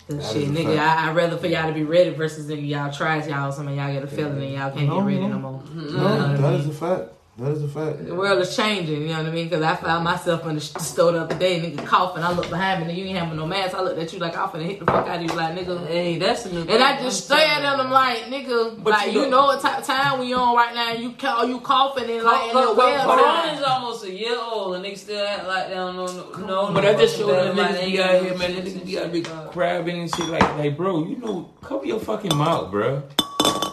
Cause 0.09 0.17
That 0.17 0.33
shit, 0.41 0.49
nigga. 0.49 0.77
I, 0.79 1.09
I'd 1.11 1.15
rather 1.17 1.37
for 1.37 1.47
y'all 1.47 1.69
to 1.69 1.73
be 1.75 1.85
ready 1.85 2.11
versus 2.11 2.47
nigga, 2.49 2.67
y'all 2.69 2.93
trash 2.93 3.29
y'all. 3.29 3.53
Some 3.53 3.69
of 3.69 3.77
y'all 3.77 3.93
get 3.93 4.03
a 4.03 4.09
feeling 4.09 4.43
and 4.43 4.53
y'all 4.53 4.73
can't 4.73 4.89
No, 4.89 4.97
get 4.99 5.07
ready 5.07 5.21
no. 5.21 5.29
no 5.29 5.39
more. 5.39 5.63
No, 5.73 5.83
You 5.83 5.91
know 5.97 6.03
what 6.03 6.41
that 6.41 6.59
mean? 6.59 6.71
a 6.71 6.73
fact. 6.73 7.13
That 7.43 7.51
is 7.53 7.63
a 7.65 7.69
fact. 7.69 8.07
The 8.07 8.15
world 8.15 8.41
is 8.41 8.55
changing, 8.55 9.03
you 9.03 9.09
know 9.09 9.19
what 9.19 9.27
I 9.27 9.31
mean? 9.31 9.49
Because 9.49 9.63
I 9.63 9.75
found 9.75 10.05
myself 10.05 10.47
in 10.47 10.55
the 10.55 10.61
store 10.61 11.11
the 11.11 11.23
other 11.23 11.37
day, 11.37 11.61
nigga 11.61 11.85
coughing. 11.85 12.23
I 12.23 12.31
looked 12.33 12.51
behind 12.51 12.87
me, 12.87 12.93
nigga, 12.93 12.97
you 12.99 13.05
ain't 13.07 13.19
having 13.19 13.37
no 13.37 13.47
mask. 13.47 13.75
I 13.75 13.83
looked 13.83 13.99
at 13.99 14.13
you 14.13 14.21
like 14.21 14.37
I'm 14.37 14.49
finna 14.51 14.65
hit 14.67 14.79
the 14.79 14.87
fuck 14.87 15.09
out 15.09 15.17
of 15.17 15.23
you, 15.23 15.29
like 15.37 15.57
nigga. 15.57 15.87
Hey, 15.89 16.19
that's 16.19 16.47
a 16.47 16.53
new. 16.53 16.61
And 16.61 16.83
I 16.85 17.03
just 17.03 17.25
stared 17.25 17.65
at 17.65 17.77
them 17.79 17.91
like, 17.91 18.19
nigga, 18.27 18.81
But 18.83 18.91
like 18.93 19.13
you 19.13 19.23
you 19.23 19.25
know- 19.29 19.41
know 19.41 19.47
what 19.47 19.61
type 19.61 19.81
of 19.81 19.85
time 19.85 20.21
we 20.21 20.33
on 20.35 20.55
right 20.55 20.73
now? 20.73 20.93
You 20.93 21.13
ca- 21.13 21.43
you 21.43 21.59
coughing 21.61 22.09
and 22.11 22.23
like 22.23 22.43
in 22.51 22.55
the 22.57 22.63
Co- 22.63 22.75
well 22.75 23.05
co- 23.17 23.23
time. 23.23 23.43
Corona's 23.49 23.63
almost 23.65 24.05
a 24.05 24.13
year 24.13 24.39
old 24.39 24.77
and 24.77 24.85
they 24.85 24.95
still 24.95 25.27
act 25.27 25.47
like 25.49 25.69
they 25.69 25.75
don't 25.75 25.97
know 25.97 26.07
no. 26.47 26.47
no 26.69 26.73
But 26.73 26.85
I 26.85 26.95
just 26.95 27.17
fucking 27.17 27.35
showed 27.35 27.45
them 27.47 27.57
better, 27.57 27.75
niggas 27.75 27.81
they 27.81 27.91
be 27.91 28.03
out 28.03 28.13
got 28.13 28.23
here, 28.23 28.39
man. 28.39 28.39
sense 28.55 28.69
Niggas 28.69 28.77
and 28.77 28.87
be 28.87 28.99
out 28.99 29.03
shit, 29.05 29.13
be 29.13 29.21
dog. 29.23 29.51
crabbing 29.53 29.99
and 30.01 30.15
shit 30.15 30.29
like, 30.29 30.43
like, 30.59 30.77
bro, 30.77 31.05
you 31.09 31.17
know, 31.19 31.51
cover 31.61 31.87
your 31.87 31.99
fucking 31.99 32.37
mouth, 32.37 32.71
bro. 32.71 33.03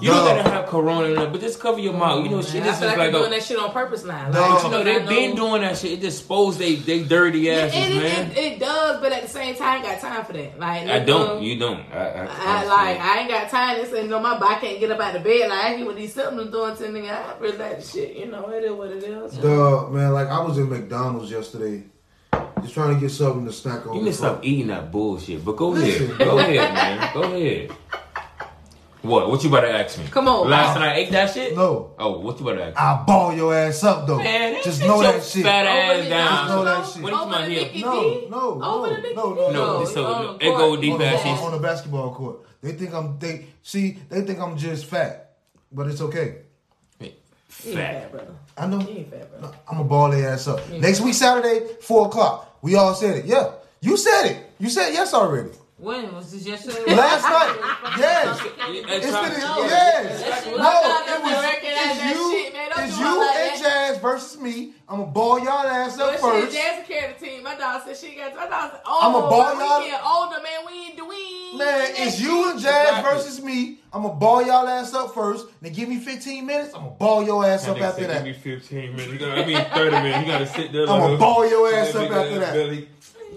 You 0.02 0.10
Dog. 0.10 0.26
don't 0.28 0.38
gotta 0.38 0.50
have 0.50 0.66
corona, 0.68 1.08
in 1.10 1.16
there, 1.16 1.28
but 1.28 1.42
just 1.42 1.60
cover 1.60 1.78
your 1.80 1.94
mouth. 1.94 2.24
You 2.24 2.30
know, 2.32 2.42
shit 2.42 2.62
Man, 2.62 2.64
I 2.64 2.72
is 2.74 2.80
feel 2.80 2.88
just 2.88 2.98
like 2.98 2.98
like 2.98 3.12
doing 3.12 3.26
a. 3.34 3.36
that 3.36 3.44
shit 3.44 3.60
on 3.60 3.72
purpose 3.72 4.04
now. 4.06 4.32
Dog. 4.32 4.34
But 4.34 4.64
you 4.64 4.70
know, 4.72 4.84
they've 4.84 5.08
been 5.08 5.36
doing 5.36 5.62
that 5.62 5.78
shit. 5.78 5.92
It 5.94 6.00
dispose 6.02 6.58
they 6.58 6.76
they 6.76 7.04
dirty 7.04 7.40
Yeah, 7.40 7.54
asses, 7.54 7.76
it, 7.90 7.96
man. 8.02 8.32
it, 8.32 8.38
it, 8.38 8.54
it 8.54 8.60
does, 8.60 9.02
but 9.02 9.12
at 9.12 9.24
the 9.24 9.28
same 9.30 9.56
time, 9.56 9.68
I 9.68 9.76
ain't 9.76 9.86
got 9.86 10.00
time 10.00 10.26
for 10.26 10.34
that. 10.34 10.60
Like 10.60 10.88
I 10.88 11.00
don't. 11.00 11.38
Um, 11.38 11.44
you 11.44 11.60
don't. 11.60 11.82
I, 11.92 11.98
I, 11.98 12.28
I, 12.30 12.66
like 12.66 13.00
I 13.00 13.20
ain't 13.20 13.30
got 13.30 13.50
time. 13.50 13.78
They 13.78 13.86
say 13.90 14.08
no, 14.08 14.20
my 14.20 14.40
body 14.40 14.62
can't 14.68 14.80
get 14.80 14.92
up 14.92 15.00
out 15.00 15.16
of 15.16 15.24
bed. 15.24 15.50
Like 15.50 15.64
I 15.66 15.76
hear 15.78 15.86
what 15.86 15.96
these 15.98 16.14
symptoms 16.14 16.52
doing 16.52 16.76
to 16.78 16.90
me. 16.90 17.10
I 17.10 17.38
really 17.40 17.58
like 17.58 17.80
the 17.80 17.86
shit. 17.86 18.16
You 18.16 18.28
know, 18.28 18.50
it 18.50 18.64
is 18.64 18.72
what 18.72 18.90
it 18.92 19.04
is. 19.04 19.38
Dog, 19.38 19.92
man, 19.92 20.14
like 20.14 20.28
I 20.30 20.40
was 20.42 20.58
in 20.58 20.70
McDonald's 20.70 21.30
yesterday, 21.30 21.84
just 22.62 22.74
trying 22.74 22.94
to 22.96 23.00
get 23.02 23.12
something 23.12 23.46
to 23.46 23.52
snack 23.52 23.86
on. 23.86 23.96
You 23.96 24.02
need 24.04 24.12
to 24.12 24.18
stop 24.18 24.44
eating 24.46 24.68
that 24.68 24.92
bullshit. 24.92 25.44
But 25.44 25.58
go 25.58 25.70
Listen. 25.70 26.06
ahead. 26.12 26.18
Go 26.20 26.40
ahead, 26.40 26.74
man. 26.74 27.14
Go 27.14 27.22
ahead. 27.24 27.72
What? 29.02 29.30
What 29.30 29.42
you 29.44 29.50
about 29.50 29.62
to 29.62 29.72
ask 29.72 29.98
me? 29.98 30.06
Come 30.12 30.28
on. 30.28 30.50
Last 30.50 30.78
night 30.78 30.90
I 30.90 30.96
ate 30.96 31.12
that 31.12 31.34
shit? 31.34 31.56
No, 31.56 31.94
Oh, 31.98 32.20
what 32.20 32.38
you 32.40 32.46
about 32.48 32.58
to 32.58 32.66
ask 32.66 32.76
me? 32.76 32.82
I'll 32.82 33.06
ball 33.06 33.34
your 33.34 33.56
ass 33.56 33.82
up 33.86 34.06
though. 34.06 34.18
Man, 34.18 34.62
just 34.62 34.82
know 34.82 35.02
that 35.02 35.24
shit. 35.24 35.44
Fat 35.44 35.66
Over 35.66 35.70
ass 36.00 36.04
the- 36.04 36.10
down. 36.10 36.28
Just 36.30 36.50
know 36.50 36.64
that 36.66 36.86
shit. 36.88 37.04
What 37.04 37.14
is 37.14 37.20
Over 37.20 37.30
my 37.32 37.42
the 37.46 37.54
heel? 37.54 37.64
Nicky 37.64 37.82
No, 37.82 37.92
no, 37.94 38.28
no, 38.30 38.60
oh, 38.62 38.86
no, 39.16 39.34
no, 39.34 39.52
No, 39.52 39.80
No, 39.80 39.86
so 39.86 40.06
on 40.06 40.26
no, 40.26 40.38
the 40.38 40.46
it 40.46 40.50
go 40.50 40.76
deep 40.82 41.00
ass 41.00 41.26
on, 41.26 41.36
shit. 41.38 41.46
on 41.46 41.52
the 41.54 41.60
basketball 41.60 42.14
court. 42.14 42.40
They 42.62 42.74
think 42.74 42.94
I'm 42.94 43.18
they 43.20 43.46
see 43.64 44.00
they 44.10 44.22
think 44.22 44.40
I'm 44.40 44.58
just 44.58 44.86
fat, 44.86 45.36
but 45.72 45.88
it's 45.88 46.02
okay. 46.02 46.40
You 47.00 47.08
ain't 47.08 47.16
Fat. 47.48 47.74
fat, 47.74 48.12
brother. 48.12 48.34
I 48.58 48.68
know. 48.68 48.80
You 48.82 48.90
ain't 48.98 49.12
fat, 49.12 49.32
brother. 49.32 49.56
I'm 49.70 49.78
gonna 49.78 49.88
ball 49.88 50.12
their 50.12 50.30
ass 50.30 50.48
up. 50.50 50.70
Next 50.72 51.00
week 51.00 51.14
Saturday, 51.14 51.66
four 51.82 52.08
o'clock. 52.08 52.58
We 52.62 52.76
all 52.76 52.94
said 52.94 53.16
it. 53.20 53.26
Yeah, 53.26 53.52
you 53.80 53.96
said 53.96 54.26
it. 54.26 54.38
You 54.60 54.70
said 54.70 54.92
yes 54.92 55.14
already. 55.14 55.52
When 55.80 56.14
was 56.14 56.32
this 56.34 56.46
yesterday? 56.46 56.94
Last 56.94 57.24
night. 57.24 57.76
Yes. 57.98 58.40
Yeah, 58.44 58.96
It's 58.96 59.10
try- 59.10 59.30
been 59.30 59.40
No. 59.40 59.64
yes. 59.64 60.46
No, 60.46 60.52
what 60.52 60.62
I 60.62 60.82
thought 60.82 61.08
it 61.08 61.24
was 61.24 61.32
was 61.32 61.44
recognize 61.44 61.92
it's 61.92 62.00
that 62.00 62.16
you, 62.16 62.32
shit, 62.32 62.54
man. 62.54 62.70
It's 62.88 63.00
you 63.00 63.22
and. 63.22 63.62
Jazz 63.64 63.98
versus 64.00 64.42
me. 64.42 64.74
I'm 64.88 65.00
gonna 65.00 65.12
ball 65.12 65.40
y'all 65.40 65.66
ass 65.68 65.98
But 65.98 66.04
up 66.06 66.12
shit, 66.12 66.20
first. 66.22 66.56
Jazz 66.56 66.88
carry 66.88 67.14
the 67.14 67.26
team. 67.26 67.44
My 67.44 67.56
dog 67.56 67.82
said 67.86 67.98
she 67.98 68.16
got. 68.16 68.36
My 68.36 68.48
dog 68.48 68.72
said, 68.72 68.82
"Oh, 68.86 69.00
I'ma 69.02 69.30
ball 69.30 69.56
y'all- 69.60 69.80
getting 69.82 70.00
older, 70.06 70.38
man. 70.44 70.60
We 70.68 70.86
ain't 70.88 70.98
doing." 70.98 71.58
Man, 71.58 71.88
it's 71.96 72.20
you 72.22 72.52
and 72.52 72.60
Jazz 72.60 72.90
Exactly. 72.90 73.12
versus 73.16 73.42
me. 73.44 73.80
I'm 73.92 74.04
gonna 74.04 74.14
ball 74.16 74.46
y'all 74.46 74.68
ass 74.68 74.94
up 74.94 75.14
first. 75.14 75.48
Then 75.62 75.74
give 75.74 75.90
me 75.90 75.98
15 76.00 76.46
minutes. 76.46 76.74
I'm 76.76 76.82
gonna 76.84 76.96
ball 76.96 77.24
your 77.24 77.46
ass 77.46 77.66
That 77.66 77.78
up 77.78 77.82
after 77.82 78.08
that. 78.08 78.24
Give 78.24 78.36
me 78.36 78.42
15 78.58 78.96
minutes. 78.96 79.24
I 79.24 79.46
mean 79.46 79.66
30 79.74 79.92
minutes. 79.92 80.20
You 80.20 80.32
gotta 80.32 80.48
sit 80.48 80.72
there. 80.74 80.84
I'ma 80.84 81.06
like, 81.08 81.20
ball 81.20 81.50
your 81.50 81.74
ass 81.74 81.96
up 81.96 82.12
after 82.12 82.40
that. 82.40 82.54
belly. 82.54 82.88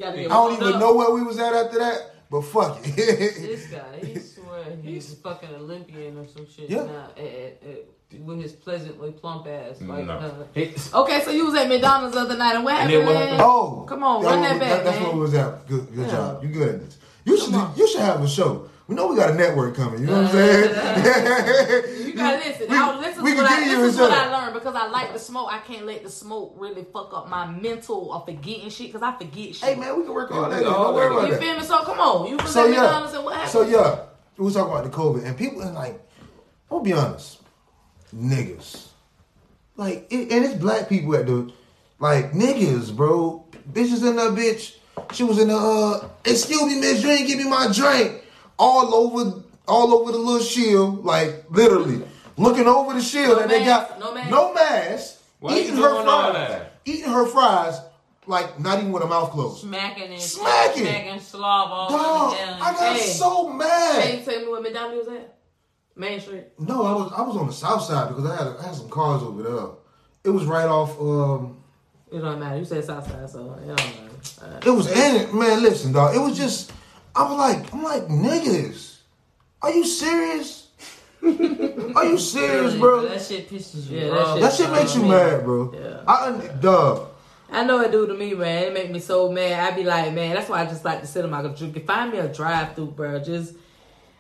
I 0.05 0.11
don't 0.29 0.55
even 0.55 0.75
up. 0.75 0.81
know 0.81 0.95
where 0.95 1.11
we 1.13 1.23
was 1.23 1.39
at 1.39 1.53
after 1.55 1.79
that, 1.79 2.12
but 2.33 2.40
fuck 2.42 2.81
it. 2.83 2.97
This 2.97 3.66
guy, 3.66 3.99
he 4.05 4.18
swear 4.18 4.64
he's 4.83 5.12
a 5.12 5.16
fucking 5.16 5.55
Olympian 5.55 6.16
or 6.18 6.27
some 6.27 6.47
shit 6.49 6.68
Yeah. 6.71 6.85
now. 6.85 7.09
eh, 7.16 7.23
eh, 7.23 7.51
eh, 7.68 8.16
with 8.25 8.40
his 8.42 8.53
pleasantly 8.53 9.12
plump 9.12 9.47
ass. 9.47 9.81
Like, 9.81 10.05
No. 10.07 10.14
uh, 10.14 11.01
Okay, 11.03 11.21
so 11.25 11.31
you 11.31 11.45
was 11.47 11.55
at 11.55 11.68
McDonald's 11.68 12.14
the 12.14 12.23
other 12.23 12.37
night, 12.37 12.57
and 12.57 12.64
what 12.64 12.75
happened? 12.75 12.95
then 12.95 13.07
what 13.07 13.14
man? 13.14 13.40
oh, 13.40 13.85
Come 13.88 14.03
on, 14.03 14.23
that 14.23 14.29
run 14.31 14.40
was- 14.40 14.49
that 14.51 14.61
back, 14.61 14.85
That's 14.85 14.99
man. 14.99 15.07
what 15.09 15.16
was 15.16 15.35
at. 15.35 15.66
Good, 15.68 15.95
good 15.95 16.07
Yeah. 16.07 16.11
job. 16.16 16.42
You 16.42 16.49
good 16.51 16.68
at 16.75 16.81
this. 16.85 16.99
You 17.25 17.38
should. 17.38 17.55
On. 17.55 17.73
You 17.77 17.87
should 17.88 18.01
have 18.01 18.23
a 18.23 18.29
show. 18.29 18.68
We 18.93 18.97
know 18.97 19.07
we 19.07 19.17
got 19.17 19.31
a 19.31 19.35
network 19.35 19.75
coming. 19.75 20.03
You 20.03 20.09
know 20.09 20.21
what 20.23 20.27
I'm 20.27 20.33
saying? 20.33 22.03
You 22.13 22.13
gotta 22.19 22.37
listen. 22.47 22.69
We- 22.69 22.77
I, 22.77 23.01
this 23.01 23.17
is, 23.17 23.23
we 23.23 23.35
what, 23.35 23.47
can 23.47 23.47
I, 23.47 23.61
give 23.65 23.73
you 23.73 23.83
this 23.85 23.95
is 23.95 24.01
what 24.01 24.11
show. 24.13 24.19
I 24.19 24.39
learned 24.39 24.53
because 24.53 24.75
I 24.75 24.87
like 24.89 25.15
the 25.15 25.19
smoke. 25.19 25.49
I 25.51 25.61
can't 25.61 25.87
let 25.87 26.03
the 26.05 26.11
smoke 26.11 26.53
really 26.59 26.85
fuck 26.93 27.15
up 27.15 27.31
my 27.31 27.47
mental 27.47 28.13
of 28.13 28.27
forgetting 28.27 28.69
shit 28.69 28.89
because 28.93 29.01
I 29.01 29.17
forget 29.17 29.55
shit. 29.55 29.57
Hey 29.67 29.75
man, 29.77 29.97
we 29.97 30.05
can 30.05 30.13
work 30.13 30.31
on 30.31 30.43
Yeah, 30.51 30.57
that. 30.59 30.59
we 30.59 30.65
Don't 30.71 30.95
worry 30.95 31.07
about 31.17 31.27
you 31.29 31.33
that. 31.35 31.41
feel 31.41 31.57
me? 31.57 31.63
So 31.65 31.83
come 31.85 32.01
on, 32.01 32.27
you 32.29 32.37
was 32.37 32.53
So 32.53 32.65
at 32.67 32.71
yeah. 32.75 32.81
McDonald's 32.83 33.15
and 33.15 33.25
what 33.25 33.33
happened? 33.35 33.51
So 33.51 33.63
yeah, 33.63 34.01
we 34.37 34.45
was 34.45 34.53
talking 34.53 34.71
about 34.73 34.85
the 34.85 34.91
COVID 34.91 35.25
and 35.25 35.39
people 35.39 35.63
and 35.63 35.75
like, 35.75 35.99
I'll 36.71 36.81
be 36.81 36.93
honest, 36.93 37.41
niggas, 38.15 38.89
like, 39.77 40.07
it, 40.11 40.31
and 40.33 40.45
it's 40.45 40.55
black 40.55 40.91
people 40.91 41.15
at 41.17 41.25
the, 41.27 41.51
like 41.99 42.33
niggas, 42.33 42.95
bro, 42.95 43.47
bitches 43.73 44.07
in 44.07 44.17
that 44.17 44.33
bitch. 44.33 44.77
She 45.15 45.25
was 45.25 45.39
in 45.39 45.49
the, 45.49 45.57
uh, 45.57 46.09
excuse 46.27 46.63
me, 46.67 46.79
miss, 46.79 47.03
you 47.03 47.09
ain't 47.09 47.27
give 47.27 47.39
me 47.39 47.49
my 47.49 47.73
drink. 47.73 48.22
All 48.64 48.94
over, 48.94 49.42
all 49.66 49.92
over 49.92 50.12
the 50.12 50.18
little 50.18 50.40
shield, 50.55 51.05
like 51.05 51.44
literally 51.51 52.03
looking 52.37 52.68
over 52.68 52.94
the 52.94 53.01
shield 53.03 53.31
No 53.31 53.38
that 53.40 53.48
they 53.48 53.64
got, 53.64 53.98
no 53.98 54.14
mask. 54.14 54.31
no 54.31 54.55
mask, 54.55 55.18
eating 55.51 55.77
her 55.77 56.03
fries, 56.05 56.62
eating 56.85 57.11
her 57.11 57.27
fries, 57.27 57.81
like 58.29 58.61
not 58.61 58.79
even 58.79 58.92
with 58.92 59.03
her 59.03 59.09
mouth 59.09 59.31
closed. 59.33 59.62
smacking 59.62 60.12
and 60.12 60.20
Smacking. 60.20 60.85
smacking 60.87 61.20
slob 61.20 61.70
all 61.72 61.88
Dog, 61.90 62.33
over 62.35 62.37
the 62.46 62.64
I 62.64 62.72
got 62.72 62.96
Hey. 62.96 63.03
so 63.09 63.48
mad. 63.48 64.03
Can 64.05 64.18
you 64.18 64.25
tell 64.25 64.40
me 64.40 64.48
what 64.48 64.62
McDonald's 64.62 65.09
was 65.09 65.16
at? 65.16 65.35
Main 65.96 66.20
Street. 66.20 66.44
No, 66.59 66.85
I 66.85 66.92
was 66.92 67.12
I 67.16 67.22
was 67.22 67.37
on 67.37 67.46
the 67.48 67.53
south 67.53 67.83
side 67.83 68.09
because 68.11 68.25
I 68.31 68.37
had 68.37 68.46
I 68.61 68.62
had 68.66 68.75
some 68.77 68.88
cars 68.90 69.22
over 69.25 69.42
there. 69.42 69.66
It 70.25 70.31
was 70.31 70.44
right 70.46 70.66
off. 70.68 70.90
Um, 71.01 71.57
It 72.12 72.20
don't 72.20 72.38
matter. 72.38 72.59
You 72.59 72.64
said 72.64 72.85
Southside, 72.85 73.29
so 73.29 73.40
it 73.61 73.66
don't 73.66 73.77
matter. 73.77 74.11
Uh, 74.40 74.61
it 74.64 74.70
was 74.70 74.87
in 74.90 75.16
it, 75.16 75.35
man. 75.35 75.62
Listen, 75.62 75.92
dog. 75.92 76.14
It 76.14 76.20
was 76.20 76.37
just. 76.38 76.70
I 77.14 77.22
was 77.25 77.38
like, 77.38 77.72
I'm 77.75 77.83
like, 77.83 78.05
niggas, 78.09 78.96
are 79.61 79.70
you 79.72 79.85
serious? 79.85 80.68
are 81.22 82.05
you 82.05 82.18
serious, 82.18 82.75
bro? 82.75 83.07
That 83.09 83.22
shit 83.22 83.48
pisses 83.48 83.88
you 83.88 83.98
Yeah, 83.98 84.05
that 84.07 84.12
off. 84.18 84.33
shit- 84.35 84.42
That 84.42 84.53
shit 84.55 84.70
makes 84.72 84.94
you 84.96 85.03
me. 85.03 85.09
mad, 85.11 85.44
bro. 85.44 85.72
Yeah. 85.75 86.01
I 86.07 86.27
un- 86.29 86.61
dog. 86.61 87.09
I 87.51 87.64
know 87.64 87.81
it 87.81 87.92
do 87.92 88.07
to 88.07 88.14
me, 88.14 88.33
man. 88.35 88.64
It 88.64 88.72
make 88.75 88.90
me 88.90 88.98
so 88.98 89.31
mad. 89.31 89.72
I 89.72 89.77
be 89.77 89.85
like, 89.85 90.12
man, 90.14 90.35
that's 90.35 90.48
why 90.48 90.62
I 90.62 90.64
just 90.66 90.85
like 90.87 91.01
to 91.03 91.07
sit 91.07 91.22
in 91.25 91.31
my 91.31 91.42
computer. 91.42 91.81
Find 91.81 92.11
me 92.11 92.18
a 92.18 92.27
drive 92.33 92.75
through, 92.75 92.92
bro. 92.92 93.18
Just 93.20 93.55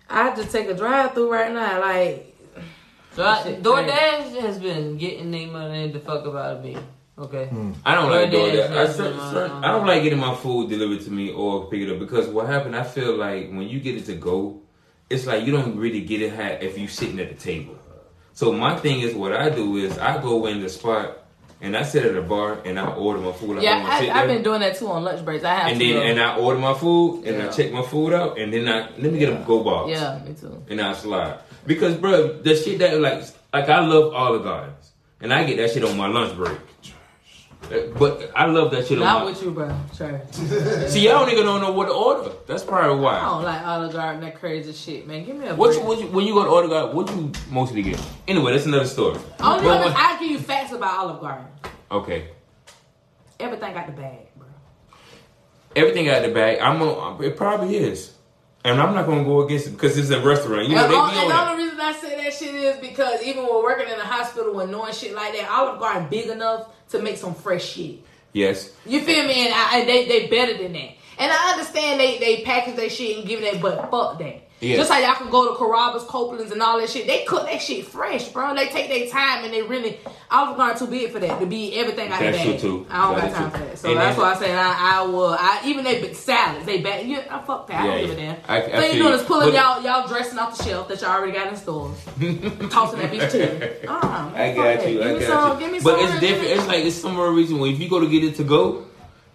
I 0.08 0.34
just 0.36 0.52
take 0.52 0.68
a 0.68 0.74
drive 0.74 1.14
through 1.14 1.32
right 1.32 1.50
now. 1.52 1.80
Like 1.80 2.36
So 3.16 3.24
I, 3.24 3.54
DoorDash 3.60 4.38
has 4.42 4.58
been 4.58 4.98
getting 4.98 5.30
their 5.30 5.46
money 5.48 5.90
the 5.90 6.00
fuck 6.00 6.26
about 6.26 6.56
of 6.58 6.64
me. 6.64 6.76
Okay. 7.22 7.48
I 7.84 7.94
don't 7.94 8.10
like 8.10 8.30
doing 8.30 8.56
that. 8.56 8.72
I, 8.72 8.80
has 8.86 8.96
cer- 8.96 9.10
been, 9.10 9.18
cer- 9.18 9.46
uh, 9.46 9.60
I 9.60 9.68
don't 9.68 9.86
like 9.86 10.02
getting 10.02 10.18
my 10.18 10.34
food 10.34 10.68
delivered 10.68 11.02
to 11.04 11.10
me 11.10 11.30
or 11.30 11.66
pick 11.70 11.80
it 11.80 11.92
up 11.92 11.98
because 12.00 12.26
what 12.28 12.46
happened, 12.46 12.74
I 12.74 12.82
feel 12.82 13.16
like 13.16 13.48
when 13.50 13.68
you 13.68 13.78
get 13.80 13.96
it 13.96 14.06
to 14.06 14.14
go, 14.14 14.60
it's 15.08 15.26
like 15.26 15.44
you 15.46 15.52
don't 15.52 15.76
really 15.76 16.00
get 16.00 16.20
it 16.22 16.34
ha- 16.34 16.58
if 16.60 16.76
you 16.78 16.88
sitting 16.88 17.20
at 17.20 17.28
the 17.28 17.34
table. 17.36 17.78
So 18.32 18.52
my 18.52 18.76
thing 18.76 19.00
is, 19.00 19.14
what 19.14 19.32
I 19.32 19.50
do 19.50 19.76
is 19.76 19.98
I 19.98 20.20
go 20.20 20.46
in 20.46 20.60
the 20.62 20.68
spot 20.68 21.18
and 21.60 21.76
I 21.76 21.82
sit 21.84 22.04
at 22.04 22.16
a 22.16 22.22
bar 22.22 22.58
and 22.64 22.76
I 22.80 22.92
order 22.94 23.20
my 23.20 23.30
food. 23.32 23.58
I 23.58 23.60
yeah, 23.62 23.74
don't 23.74 23.82
wanna 23.84 23.98
sit 24.00 24.08
I, 24.10 24.20
I've 24.22 24.26
there. 24.26 24.36
been 24.36 24.42
doing 24.42 24.60
that 24.60 24.76
too 24.76 24.88
on 24.88 25.04
lunch 25.04 25.24
breaks. 25.24 25.44
I 25.44 25.54
have 25.54 25.70
and 25.70 25.78
to. 25.80 25.86
then 25.86 25.94
go. 25.96 26.02
and 26.02 26.20
I 26.20 26.36
order 26.38 26.58
my 26.58 26.74
food 26.74 27.24
and 27.26 27.42
I 27.42 27.48
check 27.52 27.70
my 27.72 27.82
food 27.82 28.14
out 28.14 28.38
and 28.38 28.52
then 28.52 28.68
I 28.68 28.90
let 28.98 29.12
me 29.12 29.18
get 29.18 29.28
a 29.32 29.44
go 29.46 29.62
box. 29.62 29.90
yeah, 29.90 30.18
me 30.26 30.34
too. 30.34 30.64
and 30.68 30.80
I 30.80 30.92
slide. 30.94 31.38
Because, 31.66 31.94
bro, 31.94 32.38
the 32.42 32.56
shit 32.56 32.78
that 32.80 32.98
like, 32.98 33.22
like 33.52 33.68
I 33.68 33.78
love 33.86 34.12
Olive 34.14 34.42
Gardens, 34.42 34.90
and 35.20 35.32
I 35.32 35.44
get 35.44 35.58
that 35.58 35.70
shit 35.70 35.84
on 35.84 35.96
my 35.96 36.08
lunch 36.08 36.34
break. 36.36 36.58
But 37.98 38.30
I 38.34 38.46
love 38.46 38.70
that 38.72 38.86
shit 38.86 38.98
on 38.98 39.04
Not 39.04 39.20
my. 39.20 39.30
with 39.30 39.42
you, 39.42 39.50
bro. 39.52 39.74
Sure. 39.96 40.20
See, 40.88 41.00
y'all 41.06 41.20
don't 41.24 41.30
even 41.32 41.44
don't 41.44 41.60
know 41.62 41.72
what 41.72 41.86
to 41.86 41.92
order. 41.92 42.30
That's 42.46 42.62
probably 42.64 43.00
why. 43.02 43.16
I 43.18 43.24
don't 43.24 43.42
like 43.44 43.62
Olive 43.66 43.92
Garden, 43.92 44.20
that 44.22 44.38
crazy 44.38 44.72
shit, 44.72 45.06
man. 45.06 45.24
Give 45.24 45.36
me 45.36 45.46
a 45.46 45.54
What 45.54 45.74
you, 45.74 45.80
what 45.82 45.98
you, 45.98 46.06
when 46.08 46.26
you 46.26 46.34
go 46.34 46.44
to 46.44 46.50
Olive 46.50 46.70
Garden, 46.70 46.96
what 46.96 47.08
you 47.10 47.32
mostly 47.50 47.82
get? 47.82 48.00
Anyway, 48.28 48.52
that's 48.52 48.66
another 48.66 48.86
story. 48.86 49.18
Only 49.40 49.64
But 49.64 49.86
other, 49.86 49.94
I 49.96 50.18
give 50.20 50.30
you 50.30 50.38
facts 50.38 50.72
about 50.72 50.98
Olive 50.98 51.20
Garden. 51.20 51.46
okay, 51.90 52.28
Everything 53.40 53.74
got 53.74 53.86
the 53.86 53.92
bag, 53.92 54.26
bro. 54.36 54.46
everything 55.74 56.08
out 56.08 56.22
the 56.22 56.28
bag. 56.32 56.58
I'm. 56.60 56.80
A, 56.82 57.20
it 57.22 57.36
probably 57.36 57.76
is, 57.76 58.12
and 58.64 58.80
I'm 58.80 58.94
not 58.94 59.06
gonna 59.06 59.24
go 59.24 59.40
against 59.42 59.66
it 59.66 59.70
because 59.70 59.96
it's 59.98 60.10
a 60.10 60.20
restaurant. 60.20 60.68
You 60.68 60.76
know 60.76 60.84
and 60.84 60.92
they 60.92 60.96
all- 60.96 61.08
and 61.10 61.30
the 61.30 61.50
only 61.50 61.64
reason 61.64 61.80
I 61.80 61.92
say 61.92 62.22
that 62.22 62.32
shit 62.34 62.54
is 62.54 62.76
because 62.78 63.20
even 63.24 63.44
when 63.44 63.62
working 63.62 63.88
in 63.88 63.98
a 63.98 64.04
hospital 64.04 64.60
and 64.60 64.70
knowing 64.70 64.92
shit 64.92 65.14
like 65.14 65.32
that, 65.34 65.50
Olive 65.50 65.80
Garden 65.80 66.06
big 66.08 66.28
enough 66.28 66.68
to 66.92 67.02
make 67.02 67.16
some 67.16 67.34
fresh 67.34 67.64
shit. 67.64 67.96
Yes, 68.32 68.72
You 68.86 69.00
feel 69.02 69.26
me? 69.26 69.46
And 69.46 69.54
I, 69.54 69.80
I- 69.80 69.84
they 69.84 70.06
they 70.08 70.26
better 70.28 70.56
than 70.56 70.72
that. 70.72 70.90
And 71.18 71.30
I 71.30 71.50
understand 71.52 72.00
they 72.00 72.18
they 72.18 72.42
package 72.44 72.76
their 72.76 72.88
shit 72.88 73.18
and 73.18 73.26
give 73.28 73.40
it 73.42 73.52
that, 73.52 73.60
but 73.60 73.90
fuck 73.90 74.18
that. 74.20 74.40
Yeah. 74.62 74.76
Just 74.76 74.90
like 74.90 75.04
y'all 75.04 75.14
can 75.16 75.28
go 75.28 75.52
to 75.52 75.58
Carrabba's, 75.58 76.04
Copeland's, 76.04 76.52
and 76.52 76.62
all 76.62 76.78
that 76.80 76.88
shit. 76.88 77.08
They 77.08 77.24
cook 77.24 77.46
that 77.46 77.60
shit 77.60 77.84
fresh, 77.84 78.28
bro. 78.28 78.54
They 78.54 78.68
take 78.68 78.88
their 78.88 79.08
time 79.10 79.44
and 79.44 79.52
they 79.52 79.60
really. 79.62 79.98
I 80.30 80.48
was 80.48 80.56
not 80.56 80.78
too 80.78 80.86
big 80.86 81.10
for 81.10 81.18
that 81.18 81.40
to 81.40 81.46
be 81.46 81.74
everything 81.74 82.12
I 82.12 82.18
That's 82.20 82.38
had. 82.38 82.60
true, 82.60 82.84
too. 82.84 82.86
I 82.88 83.02
don't 83.12 83.20
That 83.20 83.32
got 83.32 83.36
time 83.36 83.50
true. 83.50 83.58
for 83.60 83.66
that. 83.66 83.78
So 83.78 83.88
And 83.90 83.98
that's 83.98 84.16
then- 84.16 84.24
why 84.24 84.32
I 84.34 84.38
said 84.38 84.50
I, 84.56 84.98
I 84.98 85.02
will. 85.02 85.36
I 85.38 85.62
even 85.66 85.82
they 85.84 86.00
big 86.00 86.14
salads, 86.14 86.64
they 86.64 86.80
bad. 86.80 87.06
Yeah, 87.06 87.24
I 87.28 87.40
fuck 87.44 87.66
that. 87.66 87.82
I 87.82 87.86
don't 87.88 88.00
give 88.06 88.16
a 88.16 88.22
yeah. 88.22 88.36
damn. 88.46 88.50
I- 88.50 88.62
I 88.62 88.86
you 88.92 89.02
doing 89.02 89.14
is 89.14 89.22
pulling 89.24 89.50
But- 89.50 89.54
y'all 89.54 89.82
y'all 89.82 90.06
dressing 90.06 90.38
off 90.38 90.56
the 90.56 90.62
shelf 90.64 90.86
that 90.88 91.00
y'all 91.00 91.10
already 91.10 91.32
got 91.32 91.48
in 91.48 91.56
stores, 91.56 91.98
tossing 92.70 93.00
that 93.00 93.10
bitch 93.12 93.30
to. 93.32 93.88
Ah, 93.88 94.32
I 94.34 94.54
got 94.54 94.62
that. 94.78 94.88
you. 94.88 94.98
Give 94.98 95.06
I 95.06 95.12
me 95.14 95.18
got 95.20 95.28
some. 95.28 95.52
you. 95.60 95.64
Give 95.66 95.72
me 95.72 95.80
but 95.82 95.98
some. 96.00 96.08
it's 96.12 96.20
different. 96.20 96.50
It's 96.50 96.66
like 96.68 96.84
it's 96.84 96.96
some 96.96 97.14
more 97.16 97.32
reason 97.32 97.58
when 97.58 97.72
if 97.74 97.80
you 97.80 97.88
go 97.90 97.98
to 98.00 98.08
get 98.08 98.22
it 98.22 98.36
to 98.36 98.44
go, 98.44 98.86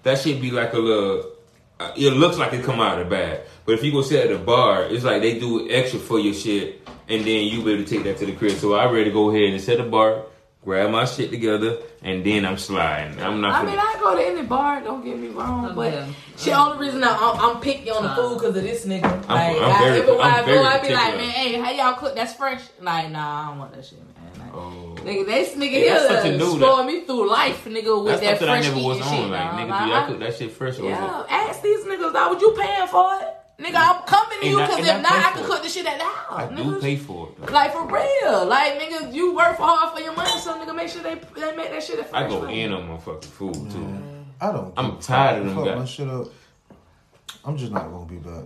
that 0.04 0.18
should 0.20 0.42
be 0.42 0.52
like 0.52 0.72
a 0.74 0.80
little. 0.80 1.32
Uh, 1.80 1.92
it 1.96 2.12
looks 2.14 2.38
like 2.38 2.54
it 2.54 2.64
come 2.64 2.80
out 2.80 3.00
of 3.00 3.06
the 3.08 3.10
bag, 3.16 3.42
but 3.66 3.74
if 3.76 3.84
you 3.84 3.92
go 3.92 4.02
sit 4.02 4.26
at 4.26 4.36
a 4.36 4.40
bar, 4.40 4.84
it's 4.86 5.04
like 5.04 5.22
they 5.22 5.38
do 5.40 5.70
extra 5.70 6.00
for 6.00 6.18
your 6.20 6.34
shit, 6.34 6.88
and 7.08 7.22
then 7.24 7.46
you 7.46 7.64
be 7.64 7.74
able 7.74 7.84
to 7.84 7.90
take 7.90 8.04
that 8.04 8.18
to 8.18 8.26
the 8.26 8.32
crib. 8.34 8.54
So 8.58 8.74
I 8.74 8.86
ready 8.92 9.06
to 9.06 9.12
go 9.12 9.30
ahead 9.30 9.54
and 9.54 9.62
set 9.62 9.80
a 9.80 9.84
bar, 9.84 10.24
grab 10.66 10.90
my 10.90 11.06
shit 11.06 11.30
together, 11.30 11.78
and 12.02 12.26
then 12.26 12.46
I'm 12.46 12.58
sliding. 12.58 13.22
I'm 13.22 13.42
not. 13.42 13.54
I 13.54 13.62
finna- 13.64 13.70
mean, 13.70 13.80
I 13.80 13.96
go 14.00 14.16
to 14.16 14.26
any 14.26 14.42
bar. 14.42 14.82
Don't 14.82 15.06
get 15.06 15.20
me 15.20 15.28
wrong, 15.28 15.68
Oh, 15.70 15.76
but 15.76 15.94
yeah. 15.94 16.08
shit. 16.36 16.56
Only 16.58 16.88
reason 16.88 17.04
I, 17.04 17.10
I'm, 17.16 17.56
I'm 17.58 17.62
picky 17.62 17.92
on 17.92 18.02
the 18.02 18.16
food 18.16 18.40
because 18.40 18.56
of 18.58 18.64
this 18.64 18.84
nigga. 18.86 19.04
Like, 19.04 19.56
I'm 19.58 19.64
I, 19.76 19.80
very- 19.80 20.00
everywhere 20.00 20.22
I'm 20.24 20.34
I 20.34 20.40
go, 20.40 20.46
very 20.48 20.66
I 20.66 20.82
be 20.82 20.94
like, 20.96 21.16
man, 21.18 21.30
hey, 21.30 21.54
how 21.60 21.70
y'all 21.70 21.94
cook? 22.00 22.16
That's 22.16 22.34
fresh. 22.34 22.62
Like, 22.82 23.12
nah, 23.12 23.44
I 23.44 23.48
don't 23.50 23.60
want 23.60 23.74
that 23.76 23.86
shit, 23.86 24.00
man. 24.00 24.08
Like, 24.58 24.74
Oh. 24.74 24.96
Nigga, 25.08 25.26
this 25.26 25.50
nigga 25.56 25.72
Yeah, 25.86 25.94
that's 25.94 26.10
here 26.10 26.22
something 26.22 26.38
new 26.38 26.58
spoiled 26.58 26.86
me 26.88 27.02
through 27.02 27.30
life, 27.30 27.66
nigga, 27.66 28.04
with 28.04 28.20
That's 28.20 28.22
that 28.22 28.40
something 28.40 28.50
I 28.50 28.62
never 28.62 28.82
was 28.88 29.02
on. 29.02 29.08
shit. 29.14 29.30
like, 29.30 29.52
nigga, 29.52 29.70
Like, 29.70 29.84
do 29.84 29.90
y'all 29.90 30.04
I- 30.04 30.08
cook 30.08 30.20
that 30.20 30.36
shit 30.36 30.52
fresh 30.52 30.80
or 30.80 30.84
is 30.84 30.90
Yeah, 30.90 31.24
ask 31.30 31.62
these 31.62 31.86
niggas, 31.86 32.14
dog, 32.14 32.32
what 32.32 32.42
you 32.42 32.52
paying 32.60 32.88
for 32.88 33.14
it? 33.22 33.28
Nigga, 33.64 33.76
I'm 33.76 34.02
coming 34.06 34.40
to 34.42 34.48
you 34.48 34.58
because 34.58 34.80
if 34.80 34.96
I 34.96 35.02
not, 35.02 35.12
I 35.12 35.32
can 35.32 35.44
it. 35.44 35.46
cook 35.48 35.64
this 35.64 35.74
shit 35.74 35.86
at 35.88 35.98
the 35.98 36.04
house. 36.04 36.52
I 36.52 36.56
do 36.56 36.80
pay 36.80 36.96
for 36.96 37.30
it. 37.30 37.46
though. 37.48 37.52
Like 37.54 37.72
for 37.74 37.86
real, 37.88 38.46
like 38.46 38.80
nigga, 38.80 39.12
you 39.14 39.36
work 39.36 39.58
hard 39.58 39.96
for 39.98 40.04
your 40.04 40.16
money, 40.16 40.30
so 40.40 40.54
nigga, 40.60 40.76
make 40.76 40.90
sure 40.90 41.02
they 41.02 41.16
they 41.36 41.56
make 41.56 41.72
that 41.72 41.82
shit. 41.84 42.06
I 42.14 42.28
go 42.28 42.42
fresh, 42.42 42.54
in 42.54 42.72
on 42.74 42.88
my 42.88 42.98
fucking 42.98 43.22
food 43.32 43.56
too. 43.72 43.98
I 44.40 44.52
don't. 44.52 44.74
I'm 44.78 45.00
tired 45.00 45.40
of 45.40 45.46
them 45.48 45.56
Fuck 45.56 45.66
guys. 45.66 45.80
my 45.80 45.86
shit 45.86 46.08
up. 46.08 46.28
I'm 47.46 47.58
just 47.58 47.72
not 47.72 47.90
gonna 47.92 48.06
be 48.06 48.18
back. 48.18 48.44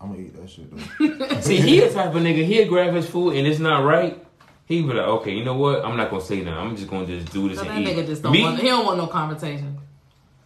I'm 0.00 0.10
gonna 0.12 0.20
eat 0.22 0.36
that 0.40 0.48
shit 0.48 0.70
though. 0.70 1.36
See, 1.40 1.56
he 1.56 1.80
the 1.80 1.90
type 1.90 2.14
of 2.14 2.22
nigga. 2.22 2.44
He'll 2.44 2.68
grab 2.68 2.94
his 2.94 3.08
food 3.08 3.34
and 3.36 3.48
it's 3.48 3.58
not 3.58 3.84
right. 3.84 4.24
He 4.66 4.80
be 4.82 4.88
like, 4.94 5.06
okay, 5.06 5.32
you 5.32 5.44
know 5.44 5.54
what? 5.56 5.84
I'm 5.84 5.96
not 5.96 6.10
gonna 6.10 6.22
say 6.22 6.40
nothing. 6.40 6.58
I'm 6.58 6.76
just 6.76 6.88
gonna 6.88 7.06
just 7.06 7.32
do 7.32 7.48
this 7.48 7.58
So 7.58 7.64
and 7.68 7.86
that 7.86 7.90
eat. 7.92 7.96
nigga 7.98 8.06
just 8.06 8.22
don't 8.22 8.32
Me, 8.32 8.42
want. 8.42 8.58
He 8.60 8.66
don't 8.68 8.86
want 8.86 8.98
no 8.98 9.06
confrontation. 9.06 9.78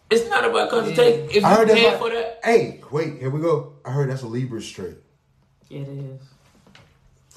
it's 0.09 0.29
not 0.29 0.43
about 0.45 0.69
concentration. 0.69 1.29
If 1.31 1.43
I 1.45 1.49
you 1.51 1.55
heard 1.55 1.67
pay 1.69 1.83
that's 1.83 1.99
for 2.01 2.09
that, 2.09 2.39
Hey, 2.43 2.81
wait, 2.91 3.19
here 3.19 3.29
we 3.29 3.39
go. 3.41 3.73
I 3.85 3.91
heard 3.91 4.09
that's 4.09 4.21
a 4.23 4.27
Libra 4.27 4.61
straight. 4.61 4.97
It 5.69 5.87
is. 5.87 6.21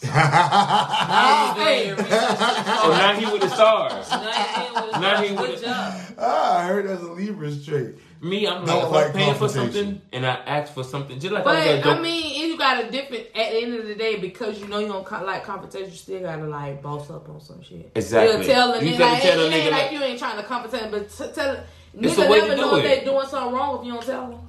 Now 0.12 1.54
you 1.56 1.62
hey. 1.62 1.84
doing 1.84 1.88
your 1.88 1.96
research. 1.96 2.18
oh, 2.18 2.88
now 2.98 3.14
he 3.14 3.26
with 3.32 3.42
the 3.42 3.48
stars. 3.48 4.10
Now 4.10 5.20
you 5.22 5.28
in 5.28 5.36
with 5.36 5.62
Now 5.62 5.90
he 5.92 6.02
with- 6.02 6.14
ah, 6.18 6.58
I 6.58 6.66
heard 6.66 6.88
that's 6.88 7.02
a 7.02 7.12
Libra 7.12 7.52
straight. 7.52 7.94
Me, 8.20 8.46
I'm 8.46 8.64
Don't 8.64 8.76
like, 8.76 8.84
if 8.86 8.90
like 8.92 9.06
I'm 9.06 9.12
paying 9.12 9.34
for 9.36 9.48
something 9.48 10.00
and 10.12 10.26
I 10.26 10.34
ask 10.46 10.72
for 10.72 10.82
something, 10.84 11.20
just 11.20 11.32
like 11.32 11.44
But 11.44 11.56
I 11.56 11.76
was 11.76 11.86
I 11.86 12.00
mean, 12.00 12.24
if 12.24 12.36
you 12.41 12.41
got 12.62 12.84
a 12.84 12.90
different 12.90 13.26
at 13.34 13.50
the 13.50 13.58
end 13.62 13.74
of 13.74 13.86
the 13.86 13.94
day 13.94 14.16
because 14.18 14.60
you 14.60 14.68
know 14.68 14.78
you 14.78 14.86
don't 14.88 15.04
co- 15.04 15.24
like 15.24 15.44
confrontation, 15.44 15.90
you 15.90 15.96
still 15.96 16.20
gotta 16.20 16.44
like 16.44 16.80
boss 16.82 17.10
up 17.10 17.28
on 17.28 17.40
some 17.40 17.60
shit. 17.62 17.90
Exactly. 17.94 18.38
You 18.46 18.52
tell 18.52 18.72
the 18.72 18.78
nigga 18.78 18.98
gotta 18.98 19.12
like, 19.14 19.22
tell 19.22 19.32
it, 19.32 19.36
the 19.36 19.46
it 19.46 19.52
ain't 19.54 19.66
nigga 19.66 19.70
like, 19.72 19.82
like- 19.82 19.92
you 19.92 20.02
ain't 20.02 20.18
trying 20.18 20.36
to 20.36 20.42
confrontate, 20.44 20.90
but 20.90 21.10
t- 21.10 21.32
tell 21.34 21.56
It's 22.00 22.14
nigga 22.14 22.24
a 22.26 22.28
never 22.28 22.56
know 22.56 22.76
if 22.76 22.84
they 22.84 23.04
doing 23.04 23.26
something 23.26 23.52
wrong 23.54 23.80
if 23.80 23.86
you 23.86 23.92
don't 23.92 24.02
tell 24.06 24.30
them. 24.30 24.48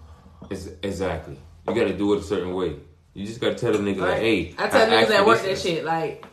It's, 0.50 0.68
exactly. 0.84 1.38
You 1.68 1.74
gotta 1.76 1.98
do 1.98 2.14
it 2.14 2.20
a 2.20 2.24
certain 2.24 2.54
way. 2.54 2.76
You 3.14 3.26
just 3.26 3.40
gotta 3.42 3.56
tell 3.56 3.72
the 3.74 3.80
nigga 3.80 3.98
like, 3.98 4.18
hey, 4.20 4.56
I 4.58 4.68
tell 4.70 4.88
niggas 4.88 5.02
asked 5.02 5.10
that 5.10 5.26
work 5.26 5.42
that 5.42 5.60
shit 5.60 5.84
like. 5.86 6.26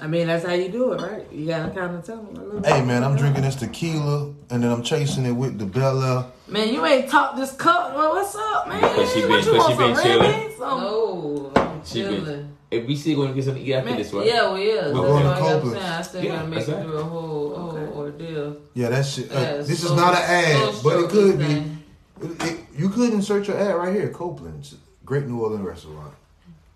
I 0.00 0.06
mean, 0.08 0.26
that's 0.26 0.44
how 0.44 0.52
you 0.54 0.68
do 0.70 0.92
it, 0.92 1.00
right? 1.00 1.26
You 1.32 1.46
gotta 1.46 1.72
kind 1.72 1.94
of 1.96 2.04
tell 2.04 2.16
them. 2.22 2.36
A 2.36 2.44
little 2.44 2.62
Hey 2.64 2.84
man, 2.84 3.04
I'm 3.04 3.16
drinking 3.16 3.42
this 3.42 3.54
tequila 3.56 4.32
and 4.50 4.62
then 4.62 4.70
I'm 4.70 4.82
chasing 4.82 5.24
it 5.24 5.32
with 5.32 5.58
the 5.58 5.66
Bella. 5.66 6.32
Man, 6.48 6.72
you 6.74 6.84
ain't 6.84 7.08
talked 7.08 7.36
this 7.36 7.52
cup. 7.52 7.94
Well, 7.94 8.10
what's 8.10 8.34
up, 8.34 8.68
man? 8.68 8.80
Because 8.80 9.12
she 9.14 9.20
been- 9.20 9.30
what 9.30 9.44
you 9.44 9.52
because 9.52 9.76
want, 9.78 10.02
she 10.02 10.08
been 10.08 10.20
chilling. 10.20 10.58
Some- 10.58 10.80
No, 10.80 11.52
I'm 11.56 11.84
She 11.84 12.02
been- 12.02 12.24
chilling. 12.24 12.50
If 12.70 12.86
we 12.88 12.96
still 12.96 13.22
gonna 13.22 13.34
get 13.34 13.44
something 13.44 13.62
to 13.62 13.70
eat 13.70 13.74
after 13.74 13.88
Man, 13.90 13.98
this, 13.98 14.12
right? 14.12 14.26
Yeah, 14.26 14.42
well, 14.42 14.58
yeah. 14.58 14.86
We're 14.86 14.92
going 14.94 15.22
to 15.22 15.28
I'm 15.30 15.38
Copeland's. 15.38 15.84
I 15.84 16.02
still 16.02 16.24
Yeah, 16.24 16.34
gotta 16.36 16.48
make 16.48 16.68
it 16.68 16.82
through 16.82 16.96
a 16.98 17.04
whole, 17.04 17.54
whole 17.56 17.92
ordeal. 17.94 18.56
Yeah, 18.74 18.88
that 18.88 19.06
shit. 19.06 19.30
uh, 19.30 19.34
Yeah, 19.38 19.56
this 19.58 19.84
is 19.84 19.92
not 19.92 20.14
an 20.14 20.22
ad, 20.22 20.74
slow 20.74 20.82
but 20.82 21.04
it 21.04 21.10
could 21.10 21.38
this 21.38 21.60
be. 21.62 22.26
It, 22.26 22.42
it, 22.52 22.60
you 22.76 22.88
could 22.88 23.12
insert 23.12 23.46
your 23.46 23.56
ad 23.58 23.76
right 23.76 23.94
here, 23.94 24.08
Copeland's, 24.08 24.74
great 25.04 25.26
New 25.28 25.40
Orleans 25.40 25.64
restaurant. 25.64 26.14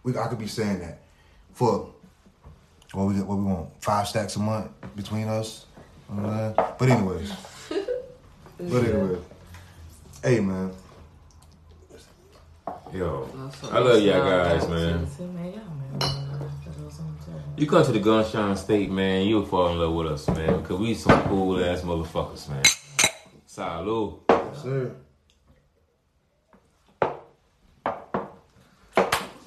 We 0.04 0.16
I 0.16 0.28
could 0.28 0.38
be 0.38 0.46
saying 0.46 0.78
that 0.80 1.00
for 1.52 1.88
what 2.92 3.06
we 3.06 3.14
what 3.20 3.38
we 3.38 3.44
want 3.44 3.70
five 3.82 4.08
stacks 4.08 4.36
a 4.36 4.38
month 4.40 4.70
between 4.96 5.28
us. 5.28 5.66
You 6.10 6.16
know 6.16 6.22
what 6.22 6.32
I'm 6.32 6.54
saying? 6.56 6.74
But 6.78 6.88
anyways, 6.88 7.32
but 8.58 8.84
anyway, 8.84 9.18
hey 10.22 10.40
man, 10.40 10.72
Yo, 12.92 13.28
I 13.70 13.78
love 13.80 13.96
it's 13.96 14.04
y'all 14.06 14.24
guys, 14.24 14.68
man. 14.68 15.00
too. 15.00 15.10
See, 15.14 15.24
man, 15.24 15.44
y'all, 15.44 15.54
man, 15.54 15.98
that's 15.98 16.14
what 16.14 16.84
I'm 16.84 16.90
saying. 16.90 17.42
You 17.58 17.66
come 17.66 17.84
to 17.84 17.92
the 17.92 18.00
Gunshine 18.00 18.56
State, 18.56 18.90
man, 18.90 19.26
you'll 19.26 19.44
fall 19.44 19.68
in 19.72 19.78
love 19.78 19.92
with 19.92 20.06
us, 20.06 20.26
man, 20.28 20.60
because 20.62 20.78
we 20.78 20.94
some 20.94 21.22
cool 21.24 21.62
ass 21.62 21.82
motherfuckers, 21.82 22.48
man. 22.48 22.62
Salud. 23.46 24.20
sir. 24.56 24.94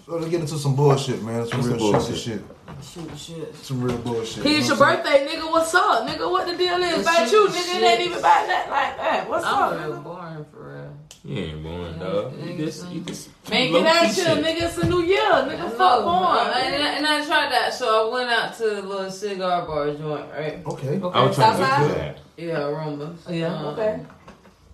So 0.06 0.18
let's 0.18 0.30
get 0.30 0.42
into 0.42 0.58
some 0.58 0.76
bullshit, 0.76 1.24
man. 1.24 1.48
Some 1.48 1.60
What's 1.62 1.68
real 1.70 1.78
the 1.78 2.00
shit. 2.00 2.08
bullshit? 2.08 2.18
shit. 2.20 2.42
Shoot, 2.82 3.18
shit. 3.18 3.56
Some 3.56 3.82
real 3.82 3.98
bullshit. 4.00 4.46
It's 4.46 4.68
your 4.68 4.76
know 4.78 4.82
what 4.86 4.98
I'm 4.98 5.04
birthday, 5.04 5.28
nigga. 5.28 5.52
What's 5.52 5.74
up, 5.76 6.08
nigga? 6.08 6.30
What 6.32 6.48
the 6.48 6.58
deal 6.58 6.76
is? 6.82 7.02
About 7.02 7.32
you, 7.32 7.48
is 7.48 7.54
nigga. 7.56 7.76
It 7.78 7.84
ain't 7.84 8.02
even 8.02 8.18
about 8.20 8.48
that 8.48 8.70
like 8.70 8.98
that. 8.98 9.30
What's 9.30 9.46
I'm 9.46 9.54
up, 9.54 9.72
real 9.80 9.94
nigga? 9.98 10.04
boring 10.04 10.46
for 10.52 10.74
real. 10.74 10.98
You 11.24 11.44
ain't 11.44 11.64
born, 11.64 12.00
dog. 12.00 12.34
You 12.40 12.46
nigga, 12.54 12.58
just, 12.58 12.88
you 12.90 13.02
just. 13.02 13.30
Man, 13.50 13.72
low 13.72 13.84
get 13.84 13.96
out 13.96 14.06
key 14.16 14.22
here, 14.22 14.36
nigga. 14.36 14.62
It's 14.64 14.78
a 14.80 14.88
new 14.88 15.04
year, 15.04 15.22
nigga. 15.22 15.60
No, 15.60 15.70
Fuck 15.70 16.06
on. 16.06 16.48
And, 16.48 16.84
I- 16.84 16.94
and 16.96 17.06
I 17.08 17.24
tried 17.26 17.52
that, 17.52 17.74
so 17.76 18.10
I 18.10 18.14
went 18.14 18.30
out 18.32 18.58
to 18.58 18.80
a 18.80 18.82
little 18.82 19.12
cigar 19.12 19.66
bar 19.68 19.94
joint, 19.94 20.26
right? 20.32 20.66
Okay. 20.66 21.00
Okay, 21.00 21.20
I 21.20 21.24
was 21.26 21.36
trying 21.36 21.58
to 21.58 21.64
Southside? 21.64 21.88
get 21.88 21.88
to 21.88 21.94
that. 22.00 22.20
Yeah, 22.38 22.66
Aromas. 22.68 23.20
Yeah, 23.30 23.54
Um, 23.56 23.66
okay. 23.68 24.00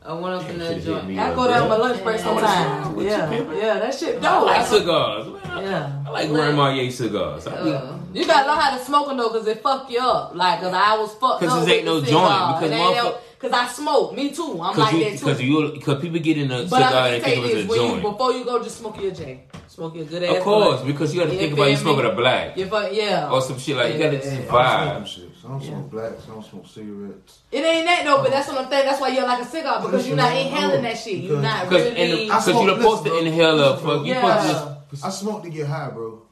I 0.06 0.14
went 0.14 0.36
up 0.36 0.42
in 0.44 0.48
Damn, 0.48 0.60
that 0.60 0.68
should've 0.84 0.86
joint. 1.06 1.20
I 1.20 1.36
go 1.36 1.48
down 1.50 1.68
my 1.68 1.76
lunch 1.76 2.02
break 2.02 2.18
Yeah. 2.20 2.24
sometime. 2.24 3.00
Yeah, 3.02 3.54
yeah, 3.54 3.80
that 3.80 3.94
shit 3.94 4.16
I 4.16 4.20
dope. 4.22 4.46
like 4.46 4.66
cigars, 4.66 5.28
man. 5.28 5.64
Yeah. 5.66 6.04
I 6.08 6.10
like 6.12 6.30
Grandma 6.30 6.70
Ye 6.70 6.90
cigars. 6.90 7.46
I 7.46 7.52
Uh, 7.56 7.97
You 8.18 8.26
gotta 8.28 8.48
learn 8.48 8.58
how 8.60 8.78
to 8.78 8.84
smoke 8.84 9.08
them 9.08 9.18
though, 9.18 9.30
cause 9.30 9.48
it 9.48 9.62
fuck 9.62 9.90
you 9.92 10.00
up. 10.00 10.34
Like, 10.36 10.60
cause 10.62 10.74
I 10.74 10.98
was 10.98 11.14
fucked 11.16 11.42
'Cause 11.44 11.50
up. 11.54 11.66
this 11.66 11.76
ain't 11.76 11.86
no 11.86 12.00
the 12.00 12.08
joint, 12.12 12.60
because 12.60 12.72
It 12.72 12.74
ain't 12.76 12.96
no- 12.96 13.18
Cause 13.40 13.52
I 13.52 13.68
smoke. 13.68 14.16
Me 14.16 14.32
too. 14.32 14.60
I'm 14.64 14.76
like 14.76 14.94
you, 14.96 15.04
that 15.12 15.20
too. 15.20 15.26
cause 15.26 15.40
you, 15.40 15.80
cause 15.86 16.02
people 16.02 16.18
get 16.18 16.40
in 16.40 16.52
a 16.52 16.64
but 16.66 16.70
cigar 16.82 17.08
and 17.10 17.24
think 17.24 17.24
take 17.24 17.38
it 17.38 17.42
this 17.44 17.54
as 17.58 17.66
a 17.66 17.68
when 17.68 17.82
you, 17.82 17.88
joint. 17.90 18.02
before 18.02 18.32
you 18.34 18.44
go, 18.46 18.64
just 18.64 18.78
smoke 18.80 19.00
your 19.00 19.12
J. 19.12 19.44
Smoke 19.68 19.96
your 19.96 20.06
good 20.06 20.24
ass. 20.24 20.38
Of 20.38 20.44
course, 20.44 20.76
blunt. 20.82 20.88
because 20.88 21.14
you 21.14 21.22
got 21.24 21.30
to 21.30 21.38
think 21.38 21.54
about 21.54 21.70
you 21.70 21.78
feel 21.78 21.86
me? 21.86 21.94
smoking 22.02 22.12
a 22.12 22.16
black 22.16 22.58
You 22.58 22.66
fuck, 22.66 22.90
yeah. 22.92 23.30
or 23.30 23.40
some 23.42 23.60
shit 23.60 23.78
like 23.78 23.94
you 23.94 24.00
got 24.00 24.10
to 24.10 24.16
Yeah, 24.16 24.22
just 24.24 24.32
yeah, 24.34 24.40
I 24.40 24.42
don't 24.42 24.50
vibe. 24.50 24.96
smoke 24.96 25.08
shit. 25.08 25.24
I 25.46 25.48
don't 25.50 25.64
smoke 25.64 25.92
blacks. 25.92 26.24
I 26.28 26.34
don't 26.34 26.46
smoke 26.50 26.66
cigarettes. 26.68 27.40
It 27.52 27.60
ain't 27.64 27.86
that 27.86 28.02
though, 28.06 28.22
but 28.24 28.32
that's 28.32 28.48
what 28.48 28.58
I'm 28.58 28.70
saying. 28.72 28.86
That's 28.88 29.00
why 29.02 29.08
you're 29.10 29.28
like 29.28 29.42
a 29.44 29.46
cigar 29.46 29.82
because 29.84 30.08
you're 30.08 30.18
not 30.18 30.36
inhaling 30.36 30.82
that 30.82 30.98
shit. 30.98 31.18
You're 31.18 31.40
not 31.40 31.70
Because 31.70 31.84
really. 31.94 32.26
because 32.26 32.48
you're 32.48 32.76
supposed 32.76 33.06
to 33.06 33.18
inhale 33.20 33.62
up. 33.62 33.76
Listen, 33.84 33.86
bro. 33.86 33.98
Fuck, 34.00 34.08
Yeah. 34.08 34.76
just. 34.92 35.06
I 35.06 35.10
smoke 35.12 35.44
to 35.44 35.50
get 35.52 35.68
high, 35.68 35.90
bro. 35.92 36.24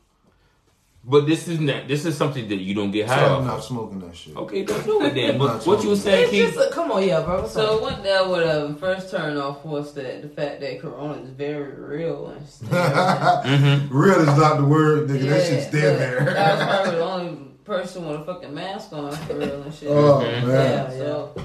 But 1.08 1.28
this 1.28 1.48
is 1.48 1.60
not. 1.60 1.88
This 1.88 2.04
is 2.04 2.18
something 2.18 2.48
that 2.50 2.56
you 2.56 2.74
don't 2.74 2.90
get 2.90 3.08
So 3.08 3.14
high 3.14 3.26
I'm 3.26 3.32
off. 3.42 3.46
not 3.46 3.64
smoking 3.64 4.00
that 4.00 4.16
shit. 4.16 4.36
Okay, 4.36 4.64
don't 4.66 4.84
do 4.86 5.04
it 5.06 5.14
then. 5.14 5.32
I'm 5.32 5.38
But 5.38 5.64
what 5.68 5.84
you 5.84 5.90
were 5.90 5.96
saying, 5.96 6.24
it's 6.24 6.32
Keith? 6.32 6.56
just 6.56 6.72
a, 6.72 6.74
come 6.74 6.92
on, 6.92 7.08
yeah, 7.08 7.22
bro. 7.22 7.48
So 7.48 7.76
up? 7.76 7.82
what 7.84 8.04
that 8.04 8.28
would 8.28 8.44
have 8.48 8.80
first 8.80 9.12
turn 9.12 9.38
off 9.38 9.64
was 9.64 9.94
that 9.94 10.24
the 10.24 10.30
fact 10.30 10.62
that 10.62 10.80
Corona 10.82 11.22
is 11.22 11.30
very 11.30 11.74
real 11.76 12.30
and 12.30 12.48
stuff. 12.50 13.46
Mm-hmm. 13.46 13.96
Real 13.96 14.20
is 14.22 14.26
not 14.38 14.58
the 14.58 14.66
word, 14.66 15.08
nigga. 15.10 15.30
that 15.30 15.46
shit's 15.48 15.66
but 15.66 15.72
there. 15.74 16.22
I 16.38 16.56
was 16.56 16.64
probably 16.70 16.96
the 16.96 17.04
only 17.04 17.42
person 17.66 18.08
with 18.08 18.22
a 18.22 18.24
fucking 18.24 18.54
mask 18.56 18.92
on 18.94 19.12
for 19.16 19.36
real 19.36 19.62
and 19.62 19.74
shit. 19.76 19.90
oh 19.90 20.22
man. 20.22 20.48
Yeah. 20.50 20.90
So 20.90 21.36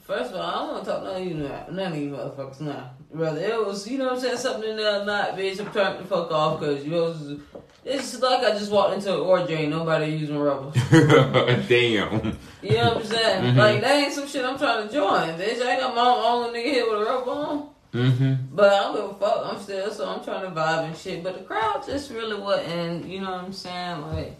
first 0.00 0.30
of 0.32 0.36
all, 0.36 0.42
I 0.42 0.54
don't 0.58 0.68
want 0.74 0.84
to 0.84 0.90
talk 0.90 1.04
none 1.04 1.22
of 1.22 1.26
you 1.26 1.34
none 1.34 1.92
of 1.92 1.98
you 1.98 2.10
motherfuckers 2.10 2.60
now. 2.60 2.90
Brother, 3.14 3.40
it 3.40 3.66
was 3.66 3.88
you 3.88 3.96
know 3.96 4.04
what 4.04 4.14
I'm 4.16 4.20
saying 4.20 4.36
something 4.36 4.68
in 4.70 4.76
there 4.76 5.06
not 5.06 5.38
bitch. 5.38 5.58
I'm 5.58 5.72
turning 5.72 6.02
the 6.02 6.06
fuck 6.08 6.30
off 6.30 6.60
because 6.60 6.84
you 6.84 6.92
was. 6.92 7.38
It's 7.84 8.20
like 8.20 8.44
I 8.44 8.50
just 8.58 8.70
walked 8.70 8.94
into 8.94 9.14
an 9.14 9.20
orgy 9.20 9.54
and 9.54 9.70
nobody 9.70 10.06
using 10.14 10.38
rubber. 10.38 10.70
Damn. 10.90 12.36
You 12.62 12.72
know 12.74 12.94
what 12.94 12.96
I'm 12.98 13.04
saying? 13.04 13.54
Mhm. 13.54 13.56
Like 13.56 13.80
that 13.80 13.92
ain't 13.92 14.12
some 14.12 14.28
shit 14.28 14.44
I'm 14.44 14.58
trying 14.58 14.86
to 14.86 14.92
join, 14.92 15.30
bitch. 15.38 15.62
I 15.62 15.72
ain't 15.72 15.80
got 15.80 15.94
my 15.94 16.02
own 16.02 16.52
nigga 16.52 16.64
here 16.64 16.90
with 16.90 17.00
a 17.00 17.04
rubber 17.04 17.30
on. 17.30 17.68
Mm-hmm. 17.94 18.54
But 18.54 18.72
I 18.72 18.78
don't 18.80 18.94
give 18.96 19.04
a 19.04 19.14
fuck. 19.14 19.46
I'm 19.46 19.60
still 19.60 19.90
so 19.90 20.08
I'm 20.08 20.22
trying 20.22 20.42
to 20.42 20.50
vibe 20.60 20.84
and 20.88 20.96
shit. 20.96 21.24
But 21.24 21.38
the 21.38 21.44
crowd 21.44 21.84
just 21.86 22.10
really 22.10 22.38
wasn't. 22.40 23.06
You 23.06 23.20
know 23.22 23.30
what 23.32 23.44
I'm 23.44 23.52
saying? 23.52 24.02
Like 24.02 24.36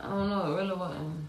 I 0.00 0.04
don't 0.08 0.30
know. 0.30 0.52
It 0.52 0.56
really 0.56 0.74
wasn't 0.76 1.26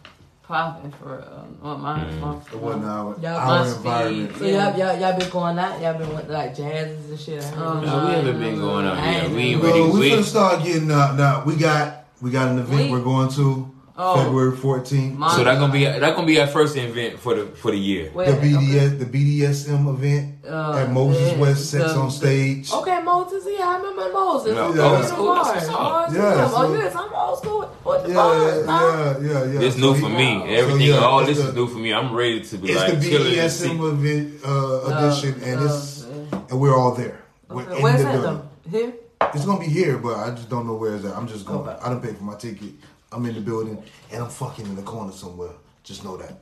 popping 0.50 0.91
for 0.91 1.18
real. 1.18 1.47
Well, 1.62 1.78
mine, 1.78 2.20
my, 2.20 2.36
It 2.52 2.56
wasn't 2.56 2.86
our, 2.86 3.16
Y'all 3.22 3.38
our 3.38 3.60
must 3.60 3.84
be- 3.84 3.89
environment. 3.89 4.38
So 4.38 4.45
y'all, 4.45 4.78
y'all, 4.78 5.00
y'all 5.00 5.18
been 5.20 5.30
going 5.30 5.60
out? 5.60 5.80
Y'all 5.82 5.97
been 5.97 6.10
with 6.16 6.28
like 6.30 6.56
jazzes 6.56 7.10
and 7.10 7.20
shit? 7.20 7.43
I. 7.45 7.54
Oh, 7.56 7.80
No, 7.80 8.06
we 8.08 8.14
haven't 8.16 8.39
been 8.39 8.60
going 8.60 8.86
out 8.88 8.97
I 8.97 9.12
yet. 9.12 9.30
We 9.30 9.41
ain't 9.43 9.64
really- 9.64 9.82
Well, 9.82 9.93
we 9.93 10.00
we- 10.00 10.10
finna 10.12 10.24
start 10.24 10.64
getting 10.64 10.89
uh, 10.91 11.14
now. 11.16 11.43
We 11.45 11.56
got 11.56 12.06
we 12.22 12.32
got 12.32 12.47
an 12.50 12.58
event 12.60 12.89
We- 12.89 12.95
we, 12.95 13.00
are 13.00 13.04
going 13.04 13.30
to 13.34 13.72
Oh. 14.02 14.16
February 14.24 14.56
14th. 14.56 15.18
Mine- 15.18 15.36
So 15.36 15.43
that 15.43 15.60
gonna 15.60 15.74
be 15.74 15.84
that 15.84 16.16
gonna 16.16 16.26
be 16.26 16.39
our 16.39 16.47
first 16.47 16.78
event 16.78 17.20
for 17.20 17.36
the 17.36 17.45
for 17.47 17.70
the 17.72 17.78
year. 17.78 18.10
Where? 18.14 18.32
the 18.32 18.38
BDS 18.39 18.97
the 18.97 19.06
BDSM 19.06 19.89
event 19.89 20.36
Uh, 20.47 20.78
at 20.84 20.89
Moses 20.89 21.34
yeah, 21.34 21.38
West 21.38 21.70
Sex 21.70 21.91
the- 21.91 22.00
on 22.00 22.10
Stage. 22.10 22.72
Okay, 22.72 23.02
Moses. 23.04 23.43
Yeah, 23.45 23.68
I 23.68 23.76
remember 23.78 24.10
Moses. 24.14 24.56
No, 24.56 24.74
Yeah. 24.74 24.84
Old 24.84 24.95
old 24.95 25.06
school, 25.06 25.36
that's 25.36 25.50
what's 25.50 25.68
up. 25.68 26.14
Yeah, 26.14 26.18
Yeah, 26.36 26.47
so- 26.47 26.56
oh 26.58 26.74
yes, 26.74 26.95
I'm 26.95 27.14
old 27.14 27.38
school 27.39 27.60
with, 27.60 27.70
with 27.86 28.04
the 28.04 28.10
Yeah, 28.10 28.16
bars. 28.16 28.66
nah. 28.66 28.80
yeah, 28.80 29.20
yeah, 29.20 29.43
yeah. 29.54 29.60
It's 29.68 29.76
So 29.76 29.82
new 29.82 29.93
he- 29.95 30.02
for 30.02 30.10
me. 30.10 30.30
so, 30.39 30.45
Everything, 30.45 30.88
yeah, 30.88 30.97
all 31.00 31.26
this 31.26 31.38
the- 31.38 31.50
is 31.50 31.54
new 31.56 31.68
for 31.68 31.80
me. 31.80 31.93
I'm 31.93 32.16
ready 32.16 32.39
to 32.41 32.58
be 32.58 32.70
It's 32.72 32.80
like 32.82 33.00
the 33.02 33.10
chilling 33.10 33.38
and 33.38 33.52
see. 33.52 33.68
BDSM 33.68 33.80
event 33.91 34.26
uh, 34.47 34.80
edition, 34.95 35.34
and 35.43 35.62
it's 35.66 36.06
uh, 36.06 36.38
and 36.50 36.58
we're 36.62 36.74
all 36.80 36.93
there. 36.95 37.20
We're 37.50 37.64
Where's 37.84 38.02
that 38.04 38.22
though? 38.22 38.41
Here? 38.72 38.93
It's 39.34 39.43
gonna 39.45 39.60
be 39.60 39.66
here, 39.68 39.97
but 39.97 40.16
I 40.16 40.30
just 40.32 40.50
don't 40.50 40.66
know 40.66 40.76
where 40.76 40.95
it's 40.95 41.04
at. 41.04 41.18
I'm 41.18 41.28
just 41.28 41.45
going. 41.45 41.68
Okay. 41.68 41.78
I 41.84 41.89
done 41.89 42.00
paid 42.02 42.16
for 42.18 42.24
my 42.24 42.36
ticket. 42.36 42.72
I'm 43.12 43.26
in 43.26 43.36
the 43.36 43.41
building, 43.41 43.82
and 44.12 44.24
I'm 44.24 44.30
fucking 44.30 44.66
in 44.66 44.76
the 44.76 44.82
corner 44.84 45.12
somewhere. 45.12 45.51
Just 45.84 46.03
know 46.03 46.18
that. 46.18 46.34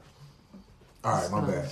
All 1.03 1.13
right, 1.13 1.32
my 1.32 1.41
bad. 1.41 1.70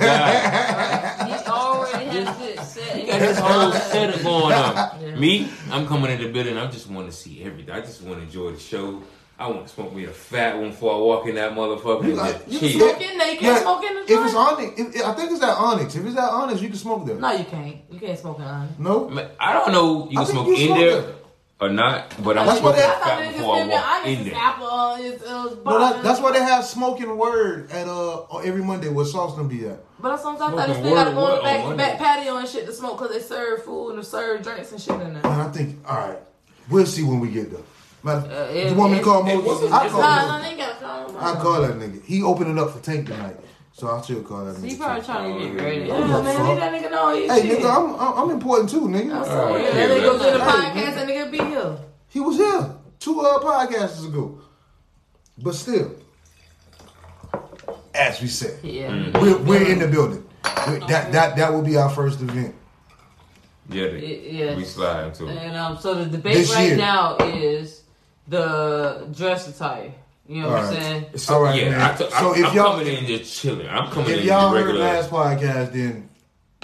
God, 0.00 1.28
He 1.28 1.46
already 1.48 2.04
has 2.06 2.40
it 2.42 2.60
set. 2.60 2.96
he 2.96 3.06
got 3.06 3.20
his 3.20 3.38
whole 3.38 3.72
setup 3.72 4.22
going 4.22 4.52
on. 4.52 5.00
Yeah. 5.02 5.14
Me, 5.16 5.48
I'm 5.70 5.86
coming 5.86 6.10
in 6.10 6.20
the 6.20 6.28
building. 6.28 6.58
I 6.58 6.66
just 6.70 6.90
want 6.90 7.10
to 7.10 7.16
see 7.16 7.42
everything. 7.44 7.70
I 7.74 7.80
just 7.80 8.02
want 8.02 8.18
to 8.18 8.24
enjoy 8.24 8.52
the 8.52 8.58
show. 8.60 9.02
I 9.38 9.46
want 9.46 9.68
to 9.68 9.72
smoke 9.72 9.94
me 9.94 10.04
a 10.04 10.08
fat 10.10 10.56
one 10.58 10.70
before 10.70 10.94
I 10.96 10.98
walk 10.98 11.26
in 11.28 11.36
that 11.36 11.52
motherfucker 11.52 12.02
and 12.04 12.16
like- 12.16 12.42
You 12.48 12.58
chill. 12.58 12.68
can 12.70 12.78
smoke 12.98 13.00
in 13.12 13.18
there. 13.18 13.60
Smoke 13.62 13.84
in 13.84 13.94
the 13.94 14.00
if 14.02 14.10
it's. 14.26 14.34
Onyx, 14.34 14.80
if, 14.80 15.04
I 15.06 15.12
think 15.14 15.30
it's 15.30 15.40
that 15.40 15.56
Onyx. 15.56 15.94
If 15.94 16.04
it's 16.06 16.14
that 16.16 16.30
Onyx, 16.30 16.60
you 16.60 16.68
can 16.68 16.76
smoke 16.76 17.06
there. 17.06 17.14
No, 17.16 17.30
you 17.32 17.44
can't. 17.44 17.76
You 17.90 18.00
can't 18.00 18.18
smoke 18.18 18.38
in 18.40 18.44
on. 18.44 18.68
No, 18.78 19.28
I 19.38 19.52
don't 19.54 19.72
know 19.72 20.08
you 20.10 20.16
can 20.18 20.26
smoke 20.26 20.46
you 20.48 20.54
in 20.56 20.66
smoke 20.66 20.78
there 20.78 21.00
there. 21.02 21.14
Or 21.60 21.68
not, 21.68 22.14
but 22.22 22.38
I'm 22.38 22.46
That's 22.46 22.60
what 22.60 22.76
smoking 22.76 22.80
they- 22.82 22.86
thought 22.86 23.02
fat 23.02 23.22
niggas 23.22 23.36
before 23.36 23.54
I 23.56 23.66
walk 23.66 24.06
in 24.06 24.24
there. 24.24 24.34
apple. 24.36 24.66
Uh, 24.66 24.98
is, 24.98 25.20
no, 25.22 25.78
that, 25.78 26.02
that's 26.02 26.20
why 26.20 26.32
they 26.32 26.38
have 26.40 26.64
smoking 26.64 27.16
word 27.16 27.70
at 27.72 27.88
uh 27.88 28.22
every 28.38 28.62
Monday 28.62 28.88
where 28.88 29.04
sauce 29.04 29.34
gonna 29.36 29.48
be 29.48 29.66
at. 29.66 29.80
But 30.00 30.12
I 30.12 30.16
sometimes 30.22 30.54
I 30.54 30.56
thought 30.56 30.66
they 30.68 30.74
Smoking 30.74 30.84
still 30.84 30.94
gotta 30.94 31.10
go 31.14 31.20
on 31.24 31.70
the 31.70 31.76
back, 31.76 31.98
back 31.98 32.16
patio 32.16 32.36
and 32.36 32.48
shit 32.48 32.66
to 32.66 32.72
smoke 32.72 32.98
because 32.98 33.12
they 33.14 33.20
serve 33.20 33.64
food 33.64 33.90
and 33.90 33.98
they 33.98 34.02
serve 34.04 34.42
drinks 34.42 34.70
and 34.72 34.80
shit 34.80 34.94
in 34.94 35.14
there. 35.14 35.22
And 35.26 35.26
I 35.42 35.48
think, 35.50 35.78
all 35.88 35.96
right, 35.96 36.18
we'll 36.70 36.86
see 36.86 37.02
when 37.02 37.18
we 37.20 37.28
get 37.30 37.50
there. 37.50 37.60
Matter, 38.04 38.30
Uh, 38.30 38.52
you 38.52 38.74
want 38.76 38.92
me 38.92 38.98
to 38.98 39.04
call 39.04 39.24
Moses? 39.24 39.72
I 39.72 39.84
it's 39.86 39.92
call 39.92 40.00
Nah, 40.02 40.14
Moses. 40.16 40.30
no, 40.30 40.42
they 40.42 40.48
ain't 40.50 40.58
gotta 40.58 40.84
call. 40.84 41.18
I 41.18 41.34
call 41.42 41.62
that 41.62 41.72
nigga. 41.72 42.04
He 42.04 42.22
opening 42.22 42.56
up 42.56 42.70
for 42.70 42.78
Tank 42.80 43.08
tonight, 43.08 43.36
so 43.78 43.88
I 43.96 44.02
should 44.02 44.24
call 44.24 44.44
that 44.44 44.56
He 44.58 44.74
nigga. 44.74 44.78
probably 44.78 45.04
trying 45.04 45.38
to 45.38 45.44
get 45.54 45.62
ready. 45.64 45.80
Yeah, 45.86 46.00
man, 46.00 46.46
leave 46.48 46.56
that 46.58 46.72
nigga 46.74 46.90
know 46.90 47.14
he 47.14 47.28
Hey, 47.28 47.42
shit. 47.48 47.58
nigga, 47.60 47.70
I'm, 47.76 47.94
I'm 48.00 48.18
I'm 48.24 48.30
important 48.30 48.68
too, 48.70 48.80
nigga. 48.82 49.10
That's 49.10 49.28
All 49.30 49.38
all. 49.40 49.54
right, 49.54 49.62
Yeah, 49.64 49.68
yeah, 49.68 49.86
that 49.86 49.96
nigga 49.96 50.02
goes 50.02 50.26
in 50.26 50.32
the 50.32 50.38
that's- 50.38 50.64
podcast 50.74 50.96
and 51.00 51.10
nigga 51.10 51.30
be 51.30 51.38
here. 51.38 51.76
He 52.08 52.20
was 52.20 52.36
here 52.36 52.70
two 52.98 53.20
uh, 53.20 53.38
podcasts 53.38 54.04
ago, 54.06 54.40
but 55.38 55.54
still, 55.54 55.92
as 57.94 58.20
we 58.20 58.28
said, 58.28 58.58
Yeah. 58.62 58.90
Mm. 58.90 59.20
we're, 59.20 59.38
we're 59.38 59.66
in 59.70 59.78
the 59.78 59.88
building. 59.88 60.24
We- 60.66 60.78
That 60.90 61.12
that 61.12 61.36
that 61.36 61.52
will 61.52 61.62
be 61.62 61.76
our 61.76 61.90
first 61.90 62.20
event. 62.20 62.54
Yeah, 63.70 63.88
they, 63.88 64.30
yeah. 64.30 64.56
we 64.56 64.64
slide 64.64 65.06
into 65.08 65.28
it. 65.28 65.36
And 65.36 65.54
um, 65.56 65.76
so 65.78 65.94
the 65.94 66.06
debate 66.06 66.34
This 66.34 66.54
right 66.54 66.68
year. 66.68 66.76
now 66.76 67.16
is 67.18 67.82
the 68.26 69.06
dress 69.14 69.46
attire. 69.48 69.92
You 70.28 70.42
know 70.42 70.48
what 70.50 70.58
I'm 70.58 70.64
Alright. 70.66 70.82
saying? 70.82 71.04
So, 71.16 71.34
All 71.34 71.42
right, 71.42 71.62
yeah, 71.62 71.70
man. 71.70 71.80
I 71.80 71.94
t- 71.96 72.04
So 72.10 72.34
I, 72.34 72.38
if 72.38 72.46
I'm 72.46 72.54
y'all- 72.56 72.76
coming 72.76 72.86
in 72.98 73.06
just 73.06 73.40
chilling. 73.40 73.66
I'm 73.68 73.90
coming 73.90 74.10
If 74.10 74.20
in 74.20 74.26
y'all 74.26 74.52
just 74.52 74.54
heard 74.56 74.66
regular. 74.66 74.80
last 74.84 75.10
podcast, 75.10 75.72
then 75.72 76.10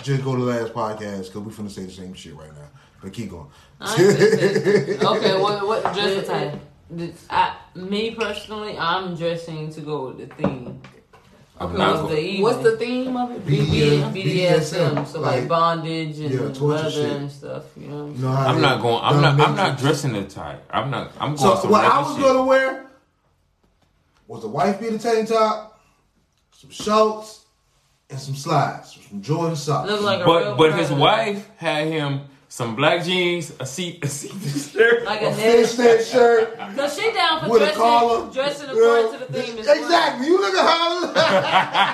just 0.02 0.22
go 0.22 0.36
to 0.36 0.42
last 0.42 0.74
podcast 0.74 1.32
because 1.32 1.40
we 1.40 1.50
finna 1.52 1.70
say 1.70 1.84
the 1.86 1.90
same 1.92 2.12
shit 2.14 2.34
right 2.36 2.52
now. 2.54 2.68
But 3.02 3.12
keep 3.14 3.30
going. 3.30 3.46
I 3.80 3.90
ain't 3.94 4.18
gonna 4.18 4.18
say- 4.18 4.98
okay, 5.06 5.40
what 5.40 5.66
what 5.66 5.82
dress 5.94 6.22
attire? 6.24 6.60
I, 7.30 7.56
me 7.74 8.10
personally, 8.14 8.76
I'm 8.78 9.16
dressing 9.16 9.70
to 9.72 9.80
go 9.80 10.08
with 10.08 10.18
the 10.28 10.34
theme. 10.34 10.82
Okay, 11.60 11.78
not 11.78 11.96
of 11.96 12.02
going- 12.08 12.16
the. 12.16 12.42
What's 12.42 12.62
the 12.64 12.76
theme 12.76 13.16
of 13.16 13.30
it? 13.30 13.46
BDSM, 13.46 14.12
BDSM, 14.12 15.06
so 15.06 15.20
like, 15.20 15.40
like- 15.40 15.48
bondage 15.48 16.18
and 16.18 16.30
Yeah, 16.34 16.40
leather 16.60 16.90
shit. 16.90 17.12
and 17.12 17.30
stuff. 17.32 17.64
You 17.78 17.88
know. 17.88 18.04
What 18.06 18.10
I'm 18.10 18.16
You 18.16 18.22
know 18.22 18.34
saying? 18.34 18.36
how 18.36 18.46
I'm 18.52 18.60
not 18.60 18.82
going. 18.82 19.00
I'm 19.02 19.20
not. 19.22 19.48
I'm 19.48 19.56
not 19.56 19.78
dressing 19.78 20.12
the 20.12 20.24
tie. 20.24 20.58
I'm 20.70 20.90
not. 20.90 21.12
I'm 21.18 21.34
going. 21.36 21.56
So 21.62 21.70
what 21.70 21.84
I 21.84 22.00
was 22.02 22.18
gonna 22.18 22.44
wear 22.44 22.83
was 24.26 24.42
the 24.42 24.48
wife 24.48 24.80
beater 24.80 24.98
tank 24.98 25.28
top, 25.28 25.80
some 26.52 26.70
shorts, 26.70 27.44
and 28.10 28.18
some 28.18 28.34
slides, 28.34 28.98
some 29.08 29.20
Jordan 29.22 29.56
socks. 29.56 29.90
Look 29.90 30.02
like 30.02 30.20
a 30.20 30.24
But 30.24 30.56
but 30.56 30.78
his 30.78 30.90
wife 30.90 31.48
had 31.56 31.86
him 31.88 32.22
some 32.48 32.76
black 32.76 33.02
jeans, 33.04 33.52
a 33.58 33.66
seat, 33.66 34.04
a 34.04 34.08
seat 34.08 34.30
shirt. 34.72 35.04
like 35.04 35.22
a 35.22 35.26
a 35.28 35.34
fish 35.34 35.76
net. 35.76 36.04
shirt 36.06 36.56
So 36.76 36.88
she 36.88 37.10
down 37.12 37.40
for 37.40 37.48
with 37.50 37.62
a 37.62 37.64
dressing, 37.64 37.80
collar. 37.82 38.30
dressing 38.32 38.68
Yeah. 38.68 38.74
according 38.74 39.12
to 39.12 39.18
the 39.32 39.42
theme 39.42 39.58
as 39.58 39.66
well. 39.66 39.82
Exactly. 39.82 40.26
You 40.28 40.40
look 40.40 40.54
at 40.54 40.66
how. 40.66 40.94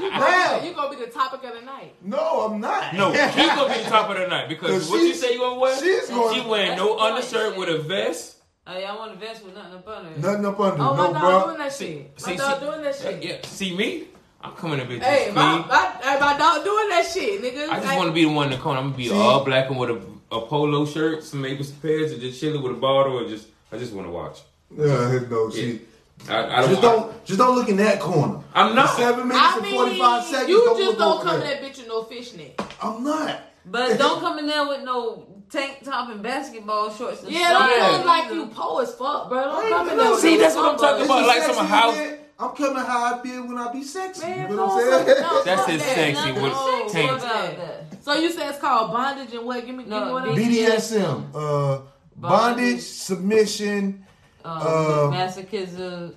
You 0.00 0.10
Damn. 0.10 0.20
gonna, 0.20 0.60
be, 0.60 0.68
you 0.68 0.74
gonna 0.74 0.96
be 0.96 1.04
the 1.04 1.10
topic 1.10 1.42
of 1.44 1.54
the 1.58 1.62
night. 1.64 1.94
no, 2.02 2.18
I'm 2.50 2.60
not. 2.60 2.92
No, 2.94 3.10
he's 3.12 3.46
gonna 3.46 3.72
be 3.74 3.82
the 3.82 3.88
top 3.88 4.10
of 4.10 4.18
the 4.18 4.26
night 4.26 4.48
because 4.48 4.70
Cause 4.72 4.90
what 4.90 5.00
you 5.02 5.14
say 5.14 5.32
you 5.34 5.38
gonna 5.38 5.58
wear? 5.58 5.78
she's 5.78 6.08
going- 6.10 6.34
she 6.34 6.46
wearing 6.46 6.76
no 6.76 6.98
undershirt 6.98 7.56
with 7.56 7.68
a 7.70 7.78
vest. 7.78 8.36
Hey, 8.68 8.84
I 8.84 8.94
want 8.94 9.12
to 9.12 9.18
vest 9.18 9.44
with 9.44 9.54
nothing 9.54 9.74
up 9.74 9.88
under 9.88 10.10
it. 10.10 10.18
Nothing 10.18 10.44
up 10.46 10.60
under. 10.60 10.82
Oh, 10.82 10.94
my 10.94 11.06
no, 11.06 11.12
dog 11.14 11.20
bro. 11.22 11.44
doing 11.46 11.58
that 11.58 11.72
shit. 11.72 12.12
My 12.20 12.30
See, 12.32 12.36
dog 12.36 12.58
see- 12.60 12.66
doing 12.66 12.82
that 12.82 12.94
uh, 12.94 12.98
shit. 13.10 13.24
Yeah, 13.24 13.36
see 13.44 13.74
me? 13.76 14.04
I'm 14.42 14.52
coming 14.52 14.78
a 14.80 14.84
bit 14.84 15.02
Hey, 15.02 15.24
clean. 15.24 15.34
my, 15.34 15.58
my, 15.66 15.96
hey, 16.02 16.20
my 16.20 16.36
dog 16.38 16.62
doing 16.64 16.88
that 16.90 17.06
shit, 17.12 17.42
nigga. 17.42 17.68
I 17.70 17.76
just 17.76 17.86
Like, 17.86 17.96
want 17.98 18.08
to 18.08 18.12
be 18.12 18.24
the 18.24 18.30
one 18.30 18.46
in 18.46 18.52
the 18.52 18.58
corner. 18.58 18.78
I'm 18.78 18.86
gonna 18.88 18.96
be 18.96 19.08
See? 19.08 19.14
all 19.14 19.42
black 19.44 19.68
and 19.70 19.78
with 19.78 19.90
a, 19.90 20.00
a 20.30 20.40
polo 20.42 20.84
shirt, 20.86 21.24
some 21.24 21.40
maybe 21.40 21.62
some 21.64 21.76
pairs, 21.78 22.12
and 22.12 22.20
just 22.20 22.38
chilling 22.38 22.62
with 22.62 22.72
a 22.72 22.76
bottle, 22.76 23.18
and 23.18 23.28
just 23.28 23.48
I 23.72 23.78
just 23.78 23.92
want 23.94 24.06
to 24.06 24.12
watch. 24.12 24.40
Yeah, 24.76 25.20
no, 25.30 25.48
see. 25.50 25.80
I, 26.28 26.44
I 26.44 26.60
don't. 26.60 26.70
Just 26.70 26.82
don't, 26.82 27.24
just 27.24 27.38
don't 27.38 27.54
look 27.56 27.68
in 27.68 27.76
that 27.78 27.98
corner. 28.00 28.40
I'm 28.54 28.74
not. 28.76 28.96
Seven 28.96 29.26
minutes 29.28 29.44
I 29.44 29.54
and 29.54 29.62
mean, 29.62 29.74
forty-five 29.74 30.24
seconds. 30.24 30.48
you 30.50 30.64
don't 30.64 30.78
just 30.78 30.98
don't 30.98 31.22
come 31.24 31.34
in 31.36 31.46
that 31.46 31.62
bitch 31.62 31.78
with 31.78 31.88
no 31.88 32.02
fishnet. 32.04 32.60
I'm 32.82 33.02
not. 33.02 33.40
But 33.66 33.98
don't 33.98 34.20
come 34.20 34.38
in 34.38 34.46
there 34.46 34.66
with 34.68 34.82
no 34.82 35.26
tank 35.50 35.78
top 35.84 36.08
and 36.10 36.22
basketball 36.22 36.90
shorts. 36.90 37.22
And 37.22 37.32
Yeah, 37.32 37.52
don't 37.52 37.68
slides 37.68 37.96
look 37.98 38.06
like 38.06 38.32
you 38.32 38.46
po 38.46 38.78
as 38.80 38.94
fuck, 38.94 39.28
bro. 39.28 39.38
I 39.38 39.42
Don't 39.44 39.64
ain't 39.64 39.74
come 39.74 39.88
in 39.90 39.96
gonna 39.96 40.16
See, 40.18 40.36
that's 40.36 40.54
what 40.56 40.72
I'm 40.72 40.78
talking 40.78 41.06
bro. 41.06 41.16
about. 41.18 41.26
like 41.28 41.42
some 41.42 41.66
house- 41.66 41.94
man. 41.96 42.18
I'm 42.40 42.50
coming 42.54 42.76
how 42.84 43.14
I 43.14 43.22
feel 43.22 43.48
when 43.48 43.58
I 43.58 43.72
be 43.72 43.82
sexy. 43.82 44.24
Man, 44.24 44.50
you 44.50 44.56
know 44.56 44.66
no, 44.66 44.66
what 44.66 45.00
I'm 45.00 45.06
saying? 45.06 45.20
no, 45.22 45.42
That's 45.44 45.66
his 45.66 45.82
that. 45.82 45.94
sexy 45.96 46.12
Nothing 46.14 46.42
with 46.42 46.52
sexy 46.54 46.92
tank. 46.92 47.10
about 47.10 47.56
that. 47.56 48.04
So 48.04 48.14
you 48.14 48.30
say 48.30 48.48
it's 48.48 48.58
called 48.60 48.92
bondage 48.92 49.34
and 49.34 49.44
what? 49.44 49.66
Give 49.66 49.74
me, 49.74 49.84
No, 49.84 49.98
give 49.98 50.06
me 50.06 50.12
what 50.12 50.36
B- 50.36 50.66
else? 50.70 50.90
BDSM, 50.92 51.30
uh, 51.34 51.78
bondage, 52.16 52.20
Bondage. 52.20 52.80
submission. 52.82 54.04
Um, 54.44 54.62
Uh, 54.62 55.10
masochism. 55.10 56.14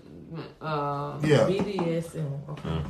Uh, 0.61 1.13
Yeah, 1.23 1.47
BDSM. 1.47 2.39
Okay. 2.49 2.81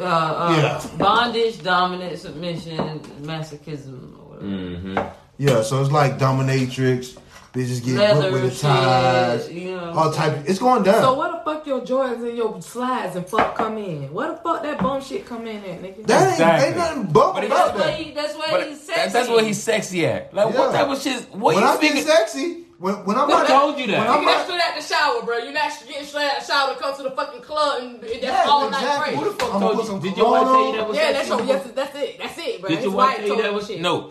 uh, 0.00 0.02
uh, 0.04 0.56
Yeah. 0.56 0.96
bondage, 0.96 1.62
dominant, 1.62 2.18
submission, 2.18 3.00
masochism, 3.20 4.18
or 4.18 4.30
whatever. 4.30 4.46
Mm-hmm. 4.46 4.98
Yeah. 5.38 5.62
So 5.62 5.80
it's 5.80 5.90
like 5.90 6.18
dominatrix. 6.18 7.18
Bitches 7.54 7.82
get 7.82 7.96
Leather 7.96 8.30
whipped 8.30 8.32
with 8.34 8.42
the 8.42 8.50
shit, 8.50 8.60
ties. 8.60 9.50
you 9.50 9.70
know. 9.74 9.90
All 9.96 10.12
type. 10.12 10.36
Of, 10.36 10.48
it's 10.48 10.58
going 10.58 10.82
down. 10.82 11.00
So 11.02 11.18
where 11.18 11.32
the 11.32 11.38
fuck 11.38 11.66
your 11.66 11.80
Jordans 11.80 12.28
and 12.28 12.36
your 12.36 12.60
slides 12.60 13.16
and 13.16 13.26
fuck 13.26 13.54
come 13.56 13.78
in? 13.78 14.12
Where 14.12 14.28
the 14.32 14.36
fuck 14.36 14.62
that 14.62 14.78
bum 14.78 15.00
shit 15.02 15.24
come 15.24 15.46
in 15.46 15.56
at, 15.64 15.82
nigga? 15.82 16.06
that 16.06 16.22
ain't, 16.24 16.32
Exactly. 16.32 16.68
ain't 16.68 16.76
nothing 16.76 17.06
bump 17.06 17.34
But 17.36 17.44
about 17.44 17.68
That's 17.74 17.78
why 17.80 17.86
that. 17.86 17.98
he, 17.98 18.12
that's 18.12 18.34
why 18.34 18.46
But 18.50 18.68
he's 18.68 18.86
that, 18.86 18.94
sexy. 18.96 19.12
that's 19.14 19.28
what 19.30 19.44
he's 19.44 19.62
sexy 19.62 20.06
at. 20.06 20.34
Like 20.34 20.52
Yeah. 20.52 20.58
what 20.60 20.72
type 20.72 20.88
of 20.88 21.00
shit? 21.02 21.22
What 21.32 21.54
when 21.54 21.64
you 21.64 21.70
I 21.70 21.80
get 21.80 21.92
figure? 21.94 22.02
sexy, 22.12 22.64
when 22.78 22.94
when 23.06 23.16
I'm 23.16 23.24
Who 23.26 23.32
not 23.32 23.46
told 23.48 23.78
you 23.78 23.86
that? 23.88 23.98
When 23.98 24.06
I'm 24.08 24.20
Nigga, 24.20 24.24
not, 24.24 24.26
that's 24.26 24.44
straight 24.44 24.60
out 24.60 24.76
the 24.76 24.82
shower, 24.82 25.22
bro. 25.24 25.38
You're 25.38 25.52
not 25.54 25.72
getting 25.88 26.04
straight 26.06 26.26
out 26.30 26.40
the 26.40 26.44
shower 26.46 26.74
to 26.74 26.78
come 26.80 26.96
to 26.98 27.02
the 27.02 27.10
fucking 27.12 27.40
club 27.40 27.82
and 27.82 28.02
that's 28.04 28.22
Yeah, 28.22 28.44
all 28.46 28.68
night 28.70 28.82
exactly. 28.82 29.14
break. 29.16 29.24
Who 29.24 29.32
the 29.32 29.38
fuck 29.38 29.50
Told 29.50 29.62
I'ma 29.62 29.70
you- 29.70 29.76
put 29.78 29.86
some 29.86 30.00
Did 30.00 30.16
your 30.18 30.30
wife 30.30 30.42
tell 30.44 30.66
you 30.66 30.76
that 30.76 30.86
was 30.88 30.96
Yeah, 30.98 31.02
sexy? 31.12 31.16
that's 31.16 31.28
your, 31.28 31.56
yes, 31.56 31.70
that's 31.74 31.96
it. 31.96 32.18
That's 32.20 32.38
it, 32.38 32.60
bro. 32.60 32.68
Did 32.68 32.76
His 32.76 32.84
your 32.84 32.94
wife 32.94 33.16
wife 33.18 33.26
tell 33.26 33.36
you 33.36 33.42
that 33.42 33.54
was 33.54 33.66
shit. 33.66 33.80
no? 33.80 34.10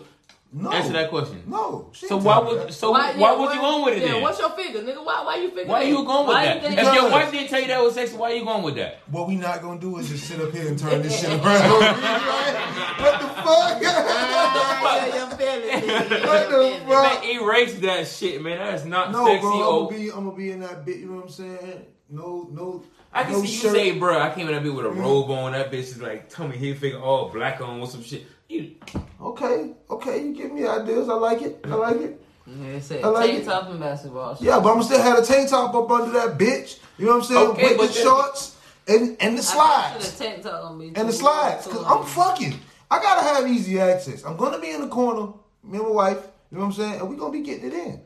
No. 0.50 0.72
Answer 0.72 0.94
that 0.94 1.10
question. 1.10 1.42
No. 1.46 1.90
So 1.92 2.16
why 2.16 2.38
tell 2.38 2.44
would 2.46 2.72
so 2.72 2.90
why, 2.92 3.12
yeah, 3.12 3.36
would 3.36 3.54
you 3.54 3.60
going 3.60 3.84
with 3.84 3.94
it 3.98 4.02
yeah, 4.06 4.12
then? 4.14 4.22
what's 4.22 4.38
your 4.38 4.48
figure, 4.50 4.80
nigga? 4.80 5.04
Why, 5.04 5.22
why 5.22 5.36
you 5.36 5.50
figure 5.50 5.66
Why 5.66 5.80
that? 5.84 5.88
you 5.90 5.96
going 6.04 6.26
with 6.26 6.34
Why 6.36 6.44
that? 6.46 6.62
you 6.72 6.78
If 6.78 6.94
your 6.94 7.10
wife 7.10 7.30
didn't 7.30 7.48
tell 7.48 7.60
you 7.60 7.66
that 7.66 7.82
was 7.82 7.94
sexy, 7.94 8.16
why 8.16 8.32
you 8.32 8.44
going 8.46 8.62
with 8.62 8.76
that? 8.76 9.00
What 9.10 9.28
we 9.28 9.36
not 9.36 9.60
gonna 9.60 9.78
do 9.78 9.98
is 9.98 10.08
just 10.08 10.24
sit 10.26 10.40
up 10.40 10.50
here 10.52 10.68
and 10.68 10.78
turn 10.78 11.02
this 11.02 11.20
shit 11.20 11.28
around. 11.28 11.42
what 11.42 13.20
the 13.20 13.28
fuck? 13.28 13.82
Ah, 13.84 15.06
yeah, 15.06 15.16
your 15.16 15.36
feelings, 15.36 15.84
nigga. 15.84 16.26
What 16.26 16.50
the 16.50 16.56
Your 16.56 16.70
feelings. 16.70 16.84
fuck? 16.88 17.22
Man, 17.22 17.30
erase 17.30 17.74
that 17.80 18.06
shit, 18.06 18.42
man. 18.42 18.58
That 18.58 18.74
is 18.74 18.84
not 18.86 19.12
No, 19.12 19.26
sexy. 19.26 19.40
bro. 19.40 19.52
I'm 19.52 19.62
oh, 19.62 19.84
gonna 19.86 19.98
be, 19.98 20.08
I'm 20.10 20.24
gonna 20.24 20.36
be 20.36 20.50
in 20.50 20.60
that 20.60 20.84
bit. 20.86 20.96
You 20.96 21.06
know 21.06 21.16
what 21.16 21.24
I'm 21.24 21.28
saying? 21.30 21.86
No, 22.10 22.48
no. 22.50 22.84
I 23.12 23.24
can 23.24 23.32
no 23.32 23.42
see 23.42 23.48
you 23.52 23.60
shirt. 23.60 23.72
say, 23.74 23.98
bro, 23.98 24.18
I 24.18 24.30
came 24.34 24.48
in 24.48 24.54
that 24.54 24.62
bitch 24.62 24.74
with 24.74 24.86
a 24.86 24.90
robe 24.90 25.30
on. 25.30 25.52
That 25.52 25.70
bitch 25.70 25.78
is 25.80 26.00
like 26.00 26.30
Tommy 26.30 26.56
Hilfiger, 26.56 27.00
all 27.00 27.28
black 27.28 27.60
on 27.60 27.80
with 27.80 27.90
some 27.90 28.02
shit. 28.02 28.24
You, 28.48 28.74
Okay, 29.20 29.72
okay. 29.90 30.24
You 30.24 30.32
give 30.34 30.52
me 30.52 30.66
ideas. 30.66 31.08
I 31.08 31.14
like 31.14 31.42
it. 31.42 31.60
I 31.64 31.74
like 31.74 31.96
it. 31.96 32.22
Yeah, 32.46 32.80
said 32.80 33.04
I 33.04 33.08
like 33.08 33.30
tank 33.30 33.42
it. 33.42 33.44
top 33.46 33.68
and 33.68 33.78
basketball. 33.78 34.28
shorts. 34.30 34.40
Yeah, 34.42 34.58
but 34.60 34.74
I'm 34.74 34.82
still 34.82 35.02
have 35.02 35.18
a 35.18 35.22
tank 35.22 35.50
top 35.50 35.74
up 35.74 35.90
under 35.90 36.12
that 36.12 36.38
bitch. 36.38 36.78
You 36.96 37.06
know 37.06 37.12
what 37.12 37.18
I'm 37.18 37.24
saying? 37.24 37.46
Okay, 37.50 37.62
With 37.68 37.76
but 37.76 37.86
the 37.88 37.92
then- 37.92 38.02
shorts 38.02 38.56
and 38.86 39.16
and 39.20 39.36
the 39.36 39.42
slides. 39.42 40.12
The 40.16 40.24
tank 40.24 40.42
top 40.42 40.62
gonna 40.62 40.78
be 40.78 40.86
and 40.96 41.08
the 41.08 41.12
slides. 41.12 41.66
Cause. 41.66 41.84
I'm 41.86 42.04
fucking. 42.06 42.58
I 42.90 43.02
gotta 43.02 43.20
have 43.22 43.46
easy 43.50 43.78
access. 43.78 44.24
I'm 44.24 44.36
gonna 44.38 44.58
be 44.58 44.70
in 44.70 44.80
the 44.80 44.88
corner, 44.88 45.32
me 45.62 45.76
and 45.78 45.86
my 45.88 45.92
wife. 45.92 46.26
You 46.50 46.56
know 46.56 46.64
what 46.64 46.66
I'm 46.68 46.72
saying? 46.72 47.00
And 47.00 47.10
we 47.10 47.16
gonna 47.16 47.32
be 47.32 47.42
getting 47.42 47.66
it 47.66 47.74
in. 47.74 48.00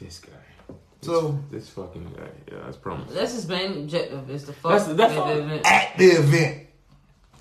This 0.00 0.20
guy. 0.20 0.30
So 1.02 1.38
This 1.50 1.68
fucking 1.68 2.14
guy. 2.16 2.30
Yeah, 2.50 2.60
that's 2.64 2.78
promise. 2.78 3.12
That's 3.12 3.34
his 3.34 3.46
main 3.46 3.72
objective 3.72 4.30
is 4.30 4.44
to 4.44 4.54
fuck 4.54 4.72
That's- 4.72 4.96
that's 4.96 5.12
at 5.12 5.26
the 5.26 5.42
event. 5.42 5.66
at 5.66 5.98
the 5.98 6.04
event, 6.06 6.66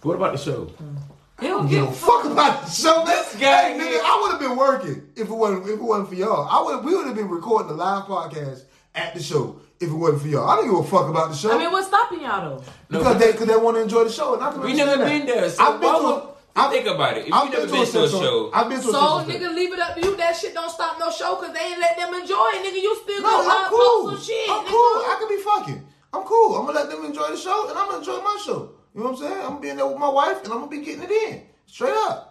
What 0.02 0.16
about 0.18 0.34
the 0.34 0.38
show? 0.38 0.66
Hmm. 0.66 0.96
He 1.44 1.50
don't 1.50 1.68
give 1.68 1.84
give 1.86 1.90
a 1.90 1.96
fuck 1.96 2.26
about 2.26 2.64
the 2.66 2.72
show. 2.72 3.04
This 3.06 3.36
guy 3.36 3.74
hey, 3.74 3.80
nigga. 3.80 4.00
I 4.04 4.20
would 4.22 4.32
have 4.32 4.40
been 4.40 4.58
working 4.58 5.10
if 5.16 5.28
it 5.28 5.34
wasn't 5.34 5.64
if 5.66 5.72
it 5.72 5.82
wasn't 5.82 6.10
for 6.10 6.16
y'all. 6.16 6.48
I 6.50 6.62
would 6.64 6.86
we 6.86 6.96
would 6.96 7.06
have 7.08 7.16
been 7.16 7.30
recording 7.30 7.68
the 7.70 7.74
live 7.76 8.06
podcast 8.06 8.64
at 8.96 9.14
the 9.14 9.22
show 9.22 9.60
if 9.80 9.90
it 9.90 9.94
wasn't 9.94 10.22
for 10.22 10.28
y'all. 10.30 10.48
I 10.50 10.56
don't 10.58 10.66
give 10.70 10.80
a 10.80 10.84
fuck 10.84 11.10
about 11.10 11.30
the 11.32 11.36
show. 11.36 11.52
I 11.54 11.58
mean, 11.58 11.72
what's 11.72 11.88
stopping 11.88 12.22
y'all 12.22 12.58
though? 12.58 12.64
because 12.90 13.18
they 13.20 13.32
because 13.34 13.48
they 13.48 13.58
want 13.58 13.78
to 13.78 13.82
enjoy 13.84 14.04
the 14.06 14.12
show. 14.12 14.34
And 14.36 14.44
I 14.44 14.52
can 14.52 14.62
We 14.62 14.72
understand 14.72 15.00
never 15.00 15.04
that. 15.04 15.18
been 15.20 15.26
there. 15.28 15.50
So 15.50 15.64
I've 15.64 15.80
been 15.82 15.94
why 15.94 16.00
to. 16.00 16.06
would- 16.06 16.24
I've- 16.56 16.76
think 16.76 16.86
about 16.88 17.18
it. 17.18 17.28
If 17.28 17.34
I've 17.34 17.46
you 17.46 17.52
never 17.52 17.66
been 17.66 17.86
to 17.92 18.04
a 18.04 18.10
show, 18.10 18.52
I've 18.54 18.70
been 18.70 18.80
to 18.80 18.88
a 18.88 18.92
So 18.92 19.02
Central 19.02 19.20
Station. 19.26 19.42
nigga, 19.42 19.56
leave 19.56 19.74
it 19.74 19.80
up 19.80 19.96
to 19.96 20.02
you. 20.06 20.16
That 20.18 20.36
shit 20.38 20.54
don't 20.54 20.70
stop 20.70 21.00
no 21.00 21.10
show 21.10 21.36
because 21.36 21.52
they 21.56 21.60
ain't 21.66 21.80
let 21.80 21.98
them 21.98 22.14
enjoy 22.14 22.48
it, 22.54 22.62
nigga. 22.64 22.80
You 22.82 22.96
still 23.04 23.22
No, 23.24 23.30
gonna 23.30 23.50
I'm 23.50 23.70
cool. 23.72 24.12
post 24.12 24.16
some 24.16 24.36
shit, 24.36 24.50
I'm 24.50 24.64
nigga. 24.64 24.70
cool. 24.70 24.96
I 25.12 25.16
can 25.20 25.28
be 25.36 25.42
fucking. 25.44 25.88
I'm 26.14 26.24
cool. 26.24 26.56
I'm 26.56 26.66
gonna 26.68 26.78
let 26.80 26.90
them 26.92 27.04
enjoy 27.06 27.28
the 27.32 27.38
show, 27.38 27.68
and 27.70 27.76
I'm 27.78 27.88
gonna 27.88 27.98
enjoy 28.06 28.22
my 28.22 28.38
show. 28.46 28.70
You 28.96 29.02
know 29.02 29.10
what 29.12 29.20
I'm 29.22 29.26
saying? 29.26 29.34
I'm 29.42 29.48
gonna 29.50 29.60
be 29.60 29.70
in 29.70 29.78
there 29.78 29.88
with 29.88 29.98
my 29.98 30.10
wife, 30.10 30.44
and 30.44 30.54
I'm 30.54 30.60
gonna 30.60 30.72
be 30.72 30.82
getting 30.82 31.04
it 31.04 31.12
in 31.12 31.42
straight 31.66 31.94
up. 31.96 32.30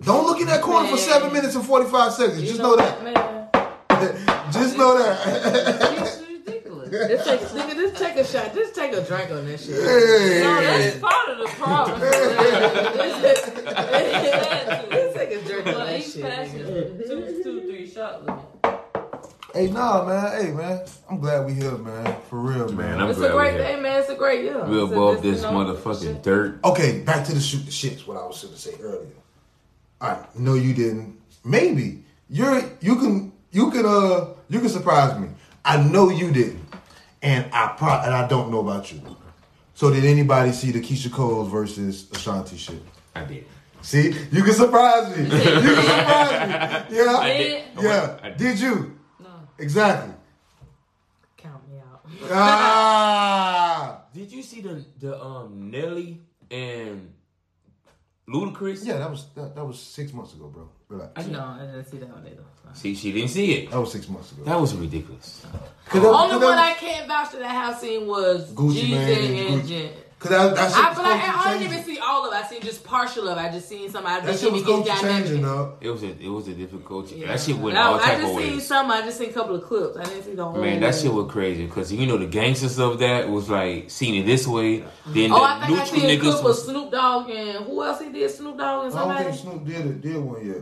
Don't 0.00 0.24
look 0.26 0.40
in 0.40 0.46
that 0.46 0.62
corner 0.62 0.88
for 0.88 0.96
seven 0.96 1.32
minutes 1.32 1.54
and 1.56 1.64
forty 1.64 1.88
five 1.90 2.12
seconds. 2.12 2.40
You 2.42 2.48
Just 2.48 2.60
know 2.60 2.76
that. 2.76 3.02
man. 3.02 3.14
Just 4.52 4.78
know 4.78 4.96
that. 4.96 5.20
It's 5.98 6.22
ridiculous. 6.22 6.88
Just 6.90 7.24
take, 7.26 7.40
nigga, 7.40 7.74
just 7.74 7.96
take 8.02 8.16
a 8.16 8.24
shot. 8.24 8.54
Just 8.54 8.74
take 8.74 8.92
a 8.94 9.02
drink 9.02 9.30
on 9.30 9.44
that 9.44 9.58
shit. 9.60 9.74
No, 9.74 10.60
that's 10.60 10.98
part 10.98 11.28
of 11.28 11.38
the 11.38 11.46
problem. 11.48 12.00
Just 12.00 13.54
take 15.14 15.30
a 15.32 15.42
drink 15.44 15.66
on 15.66 15.74
But 15.74 15.86
that 15.86 16.02
shit. 16.02 17.06
two, 17.06 17.42
two, 17.42 17.60
three 17.62 17.86
shot 17.90 18.24
limit. 18.24 18.44
Hey, 19.58 19.66
nah, 19.72 20.04
man. 20.04 20.40
Hey, 20.40 20.52
man. 20.52 20.84
I'm 21.10 21.18
glad 21.18 21.44
we 21.44 21.52
here, 21.54 21.76
man. 21.78 22.16
For 22.30 22.38
real, 22.38 22.68
man. 22.68 22.76
Man, 22.76 23.00
I'm 23.00 23.10
It's 23.10 23.18
glad 23.18 23.32
a 23.32 23.34
great 23.34 23.56
day, 23.56 23.72
here. 23.72 23.82
man. 23.82 23.98
It's 24.00 24.08
a 24.08 24.14
great 24.14 24.44
year. 24.44 24.64
We're 24.64 24.84
above 24.84 25.14
it's, 25.14 25.22
this 25.22 25.42
you 25.42 25.50
know, 25.50 25.74
motherfucking 25.74 26.02
shit. 26.02 26.22
dirt. 26.22 26.60
Okay, 26.64 27.00
back 27.00 27.24
to 27.26 27.34
the 27.34 27.40
shoot 27.40 27.64
the 27.64 27.72
shits. 27.72 28.06
What 28.06 28.16
I 28.16 28.24
was 28.24 28.40
going 28.40 28.54
to 28.54 28.60
say 28.60 28.74
earlier. 28.80 29.08
I 30.00 30.18
know 30.36 30.54
you 30.54 30.74
didn't. 30.74 31.18
Maybe 31.44 32.04
you're 32.30 32.62
you 32.80 32.94
can 33.00 33.32
you 33.50 33.72
can 33.72 33.84
uh 33.84 34.26
you 34.48 34.60
can 34.60 34.68
surprise 34.68 35.18
me. 35.18 35.26
I 35.64 35.82
know 35.82 36.08
you 36.08 36.30
didn't, 36.30 36.64
and 37.20 37.44
I 37.52 37.74
pro 37.76 37.88
and 38.02 38.14
I 38.14 38.28
don't 38.28 38.52
know 38.52 38.60
about 38.60 38.92
you. 38.92 39.00
So 39.74 39.92
did 39.92 40.04
anybody 40.04 40.52
see 40.52 40.70
the 40.70 40.80
Keyshia 40.80 41.10
Coles 41.10 41.50
versus 41.50 42.08
Ashanti 42.12 42.56
shit? 42.56 42.80
I 43.16 43.24
did. 43.24 43.44
See, 43.82 44.14
you 44.30 44.44
can 44.44 44.54
surprise 44.54 45.16
me. 45.16 45.24
You 45.24 45.30
can 45.30 45.84
surprise 45.84 46.90
me. 46.90 46.96
Yeah, 46.96 47.16
I 47.16 47.36
did. 47.36 47.64
yeah. 47.80 48.18
I 48.22 48.28
did. 48.28 48.38
Did 48.38 48.60
you? 48.60 48.97
No. 49.58 49.64
Exactly. 49.64 50.14
Count 51.36 51.68
me 51.68 51.78
out. 51.78 52.04
Ah. 52.32 54.02
Did 54.14 54.32
you 54.32 54.42
see 54.42 54.60
the 54.60 54.84
the 54.98 55.22
um 55.22 55.70
Nelly 55.70 56.20
and 56.50 57.12
Ludacris? 58.28 58.84
Yeah, 58.84 58.98
that 58.98 59.10
was 59.10 59.26
that, 59.34 59.54
that 59.54 59.64
was 59.64 59.78
six 59.78 60.12
months 60.12 60.34
ago, 60.34 60.48
bro. 60.48 60.68
Relax. 60.88 61.26
No, 61.26 61.40
I 61.40 61.66
didn't 61.66 61.84
see 61.84 61.98
that 61.98 62.08
one 62.08 62.26
either. 62.26 62.42
See, 62.72 62.94
she 62.94 63.12
didn't 63.12 63.28
see 63.28 63.52
it. 63.52 63.70
That 63.70 63.78
was 63.80 63.92
six 63.92 64.08
months 64.08 64.32
ago. 64.32 64.44
That 64.44 64.58
was 64.60 64.74
ridiculous. 64.74 65.44
Cause 65.88 66.02
that- 66.02 66.08
Only 66.08 66.36
one 66.44 66.58
I 66.58 66.72
can't 66.74 67.06
vouch 67.08 67.30
to 67.32 67.38
that 67.38 67.50
house 67.50 67.80
scene 67.80 68.06
was 68.06 68.50
Gucci 68.52 68.84
Jeezy 68.84 68.90
Mane 68.90 69.38
and 69.38 69.54
and 69.54 69.62
Gucci- 69.62 69.68
Jen. 69.68 69.92
Cause 70.18 70.30
that, 70.30 70.56
that 70.56 70.68
shit 70.72 70.84
I 70.84 70.94
feel 70.94 71.02
like 71.04 71.22
supposed 71.22 71.46
I 71.46 71.50
didn't 71.52 71.60
change. 71.70 71.72
even 71.86 71.94
see 71.94 72.00
all 72.00 72.26
of 72.26 72.32
it. 72.32 72.36
I 72.44 72.48
seen 72.48 72.60
just 72.60 72.82
partial 72.82 73.28
of 73.28 73.38
it. 73.38 73.40
I 73.40 73.50
just 73.52 73.68
seen 73.68 73.88
some. 73.88 74.04
I 74.04 74.18
That 74.18 74.26
just 74.26 74.42
shit 74.42 74.52
was 74.52 74.62
it 74.62 74.64
to 74.64 74.82
dynamic. 74.84 75.26
change, 75.28 75.42
dog. 75.42 75.76
It 75.80 75.90
was 75.90 76.02
a 76.02 76.20
it 76.20 76.28
was 76.28 76.48
a 76.48 76.54
difficult. 76.54 77.12
Yeah. 77.12 77.28
That 77.28 77.40
shit 77.40 77.56
went 77.56 77.78
I- 77.78 77.82
all 77.86 77.94
I 77.94 77.98
type 78.02 78.20
just 78.22 78.26
seen 78.26 78.36
ways. 78.54 78.66
some. 78.66 78.90
I 78.90 79.02
just 79.02 79.18
seen 79.18 79.30
a 79.30 79.32
couple 79.32 79.54
of 79.54 79.62
clips. 79.62 79.96
I 79.96 80.02
didn't 80.04 80.24
see 80.24 80.34
the 80.34 80.44
whole. 80.44 80.60
Man, 80.60 80.80
that 80.80 80.96
shit 80.96 81.12
was 81.12 81.30
crazy 81.30 81.66
because 81.66 81.92
you 81.92 82.04
know 82.06 82.18
the 82.18 82.26
gangsters 82.26 82.80
of 82.80 82.98
that 82.98 83.28
was 83.28 83.48
like 83.48 83.90
seeing 83.90 84.16
it 84.16 84.26
this 84.26 84.44
way. 84.48 84.82
Uh-huh. 84.82 84.90
Then 85.14 85.30
Oh, 85.32 85.36
the 85.38 85.42
I 85.44 85.66
think 85.66 85.78
I 85.78 85.82
neutral 85.84 85.86
seen 86.00 86.04
a 86.04 86.08
niggas 86.16 86.20
clip 86.22 86.34
of 86.38 86.44
was. 86.44 86.64
Snoop 86.64 86.90
Dogg 86.90 87.30
and 87.30 87.64
who 87.66 87.84
else 87.84 88.00
he 88.00 88.08
did? 88.10 88.28
Snoop 88.32 88.58
Dogg 88.58 88.86
and 88.86 88.94
I 88.94 88.98
don't 88.98 89.08
somebody. 89.16 89.24
think 89.24 89.36
Snoop 89.40 89.64
did 89.64 89.86
it, 89.86 90.00
did 90.00 90.16
one 90.16 90.44
yet. 90.44 90.56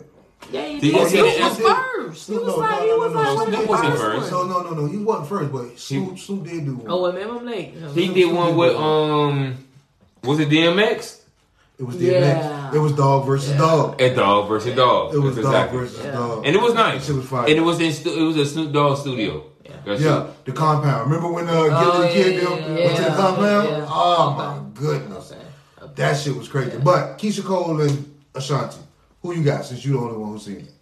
Yeah, 0.53 0.67
he 0.67 0.81
Did 0.81 0.81
did. 0.81 1.13
you 1.13 1.25
He 1.25 1.43
was 1.43 1.59
first. 1.59 2.29
He 2.29 2.35
was 2.39 2.47
no, 2.47 2.57
like 2.57 2.71
no, 2.71 2.83
he 2.83 2.89
no, 2.89 2.97
was 2.99 3.13
no, 3.13 3.35
like 3.35 3.49
no, 3.49 3.65
one 3.65 3.87
of 3.87 3.93
the 3.93 3.99
first 3.99 4.19
first. 4.21 4.31
No, 4.33 4.45
no, 4.47 4.63
no, 4.63 4.71
no. 4.71 4.87
He 4.87 4.99
wasn't 4.99 5.29
first, 5.29 5.53
but 5.53 5.79
Snoop, 5.79 6.19
Snoop 6.19 6.45
did 6.45 6.65
do 6.65 6.77
one. 6.77 6.87
Oh, 6.91 7.07
remember 7.07 7.37
him 7.39 7.47
late. 7.47 7.75
He 7.95 8.13
did 8.15 8.33
one 8.33 8.57
with 8.57 8.77
um, 8.77 9.57
was 10.23 10.39
it 10.41 10.49
DMX? 10.49 11.21
It 11.79 11.83
was 11.85 11.97
DMX. 11.97 12.21
Yeah. 12.21 12.75
It 12.75 12.79
was 12.79 12.93
dog 12.93 13.27
versus 13.27 13.53
dog. 13.59 14.01
A 14.01 14.15
dog 14.15 14.49
versus 14.49 14.75
dog. 14.75 15.15
It 15.15 15.19
was 15.19 15.35
That's 15.37 15.47
dog 15.47 15.55
exactly. 15.55 15.79
versus 15.81 16.05
Yeah. 16.05 16.13
dog. 16.13 16.47
And 16.47 16.57
it 16.57 16.63
was 16.63 16.75
nice. 16.75 17.09
It 17.09 17.15
was 17.15 17.27
fire. 17.27 17.47
And 17.49 17.57
it 17.59 17.61
was 17.61 17.81
in 17.81 17.93
stu- 17.93 18.19
it 18.19 18.23
was 18.23 18.37
a 18.39 18.47
Snoop 18.47 18.73
Dogg 18.73 18.99
studio. 18.99 19.45
That 19.85 20.01
yeah, 20.01 20.27
shit- 20.27 20.45
the 20.47 20.53
compound. 20.53 21.11
Remember 21.11 21.31
when 21.33 21.49
uh, 21.49 21.53
Oh, 21.53 21.69
Gillie 21.69 22.07
Da 22.09 22.13
Kid 22.13 22.35
yeah, 22.35 22.41
them 22.41 22.77
yeah, 22.79 22.85
went 22.87 22.97
to 22.97 23.03
the 23.03 23.09
compound? 23.11 23.69
Yeah. 23.69 23.87
Oh 23.89 24.35
my 24.37 24.81
goodness, 24.81 25.33
that 25.95 26.17
shit 26.19 26.35
was 26.37 26.49
crazy. 26.49 26.79
But 26.79 27.19
Keyshia 27.19 27.45
Cole 27.45 27.81
and 27.83 28.15
Ashanti, 28.35 28.79
who 29.27 29.35
you 29.41 29.45
got? 29.45 29.65
Since 29.65 29.85
you 29.85 29.93
the 29.93 29.99
only 29.99 30.17
one 30.17 30.33
who 30.33 30.39
seen 30.39 30.57
it. 30.57 30.73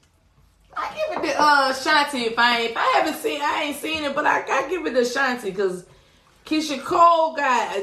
I 0.77 0.89
give 0.95 1.23
it 1.25 1.33
to 1.33 1.41
uh 1.41 1.73
Shanti 1.73 2.27
if 2.33 2.39
I 2.39 2.59
ain't, 2.61 2.71
if 2.73 2.77
I 2.77 2.83
haven't 2.97 3.15
seen 3.21 3.41
I 3.43 3.63
ain't 3.65 3.77
seen 3.77 4.05
it, 4.05 4.15
but 4.15 4.27
I, 4.27 4.43
I 4.49 4.69
give 4.69 4.85
it 4.87 4.93
to 4.95 5.01
Shanti 5.01 5.45
because 5.45 5.85
Keyshia 6.45 6.83
Cole 6.85 7.35
got 7.35 7.77
uh, 7.77 7.81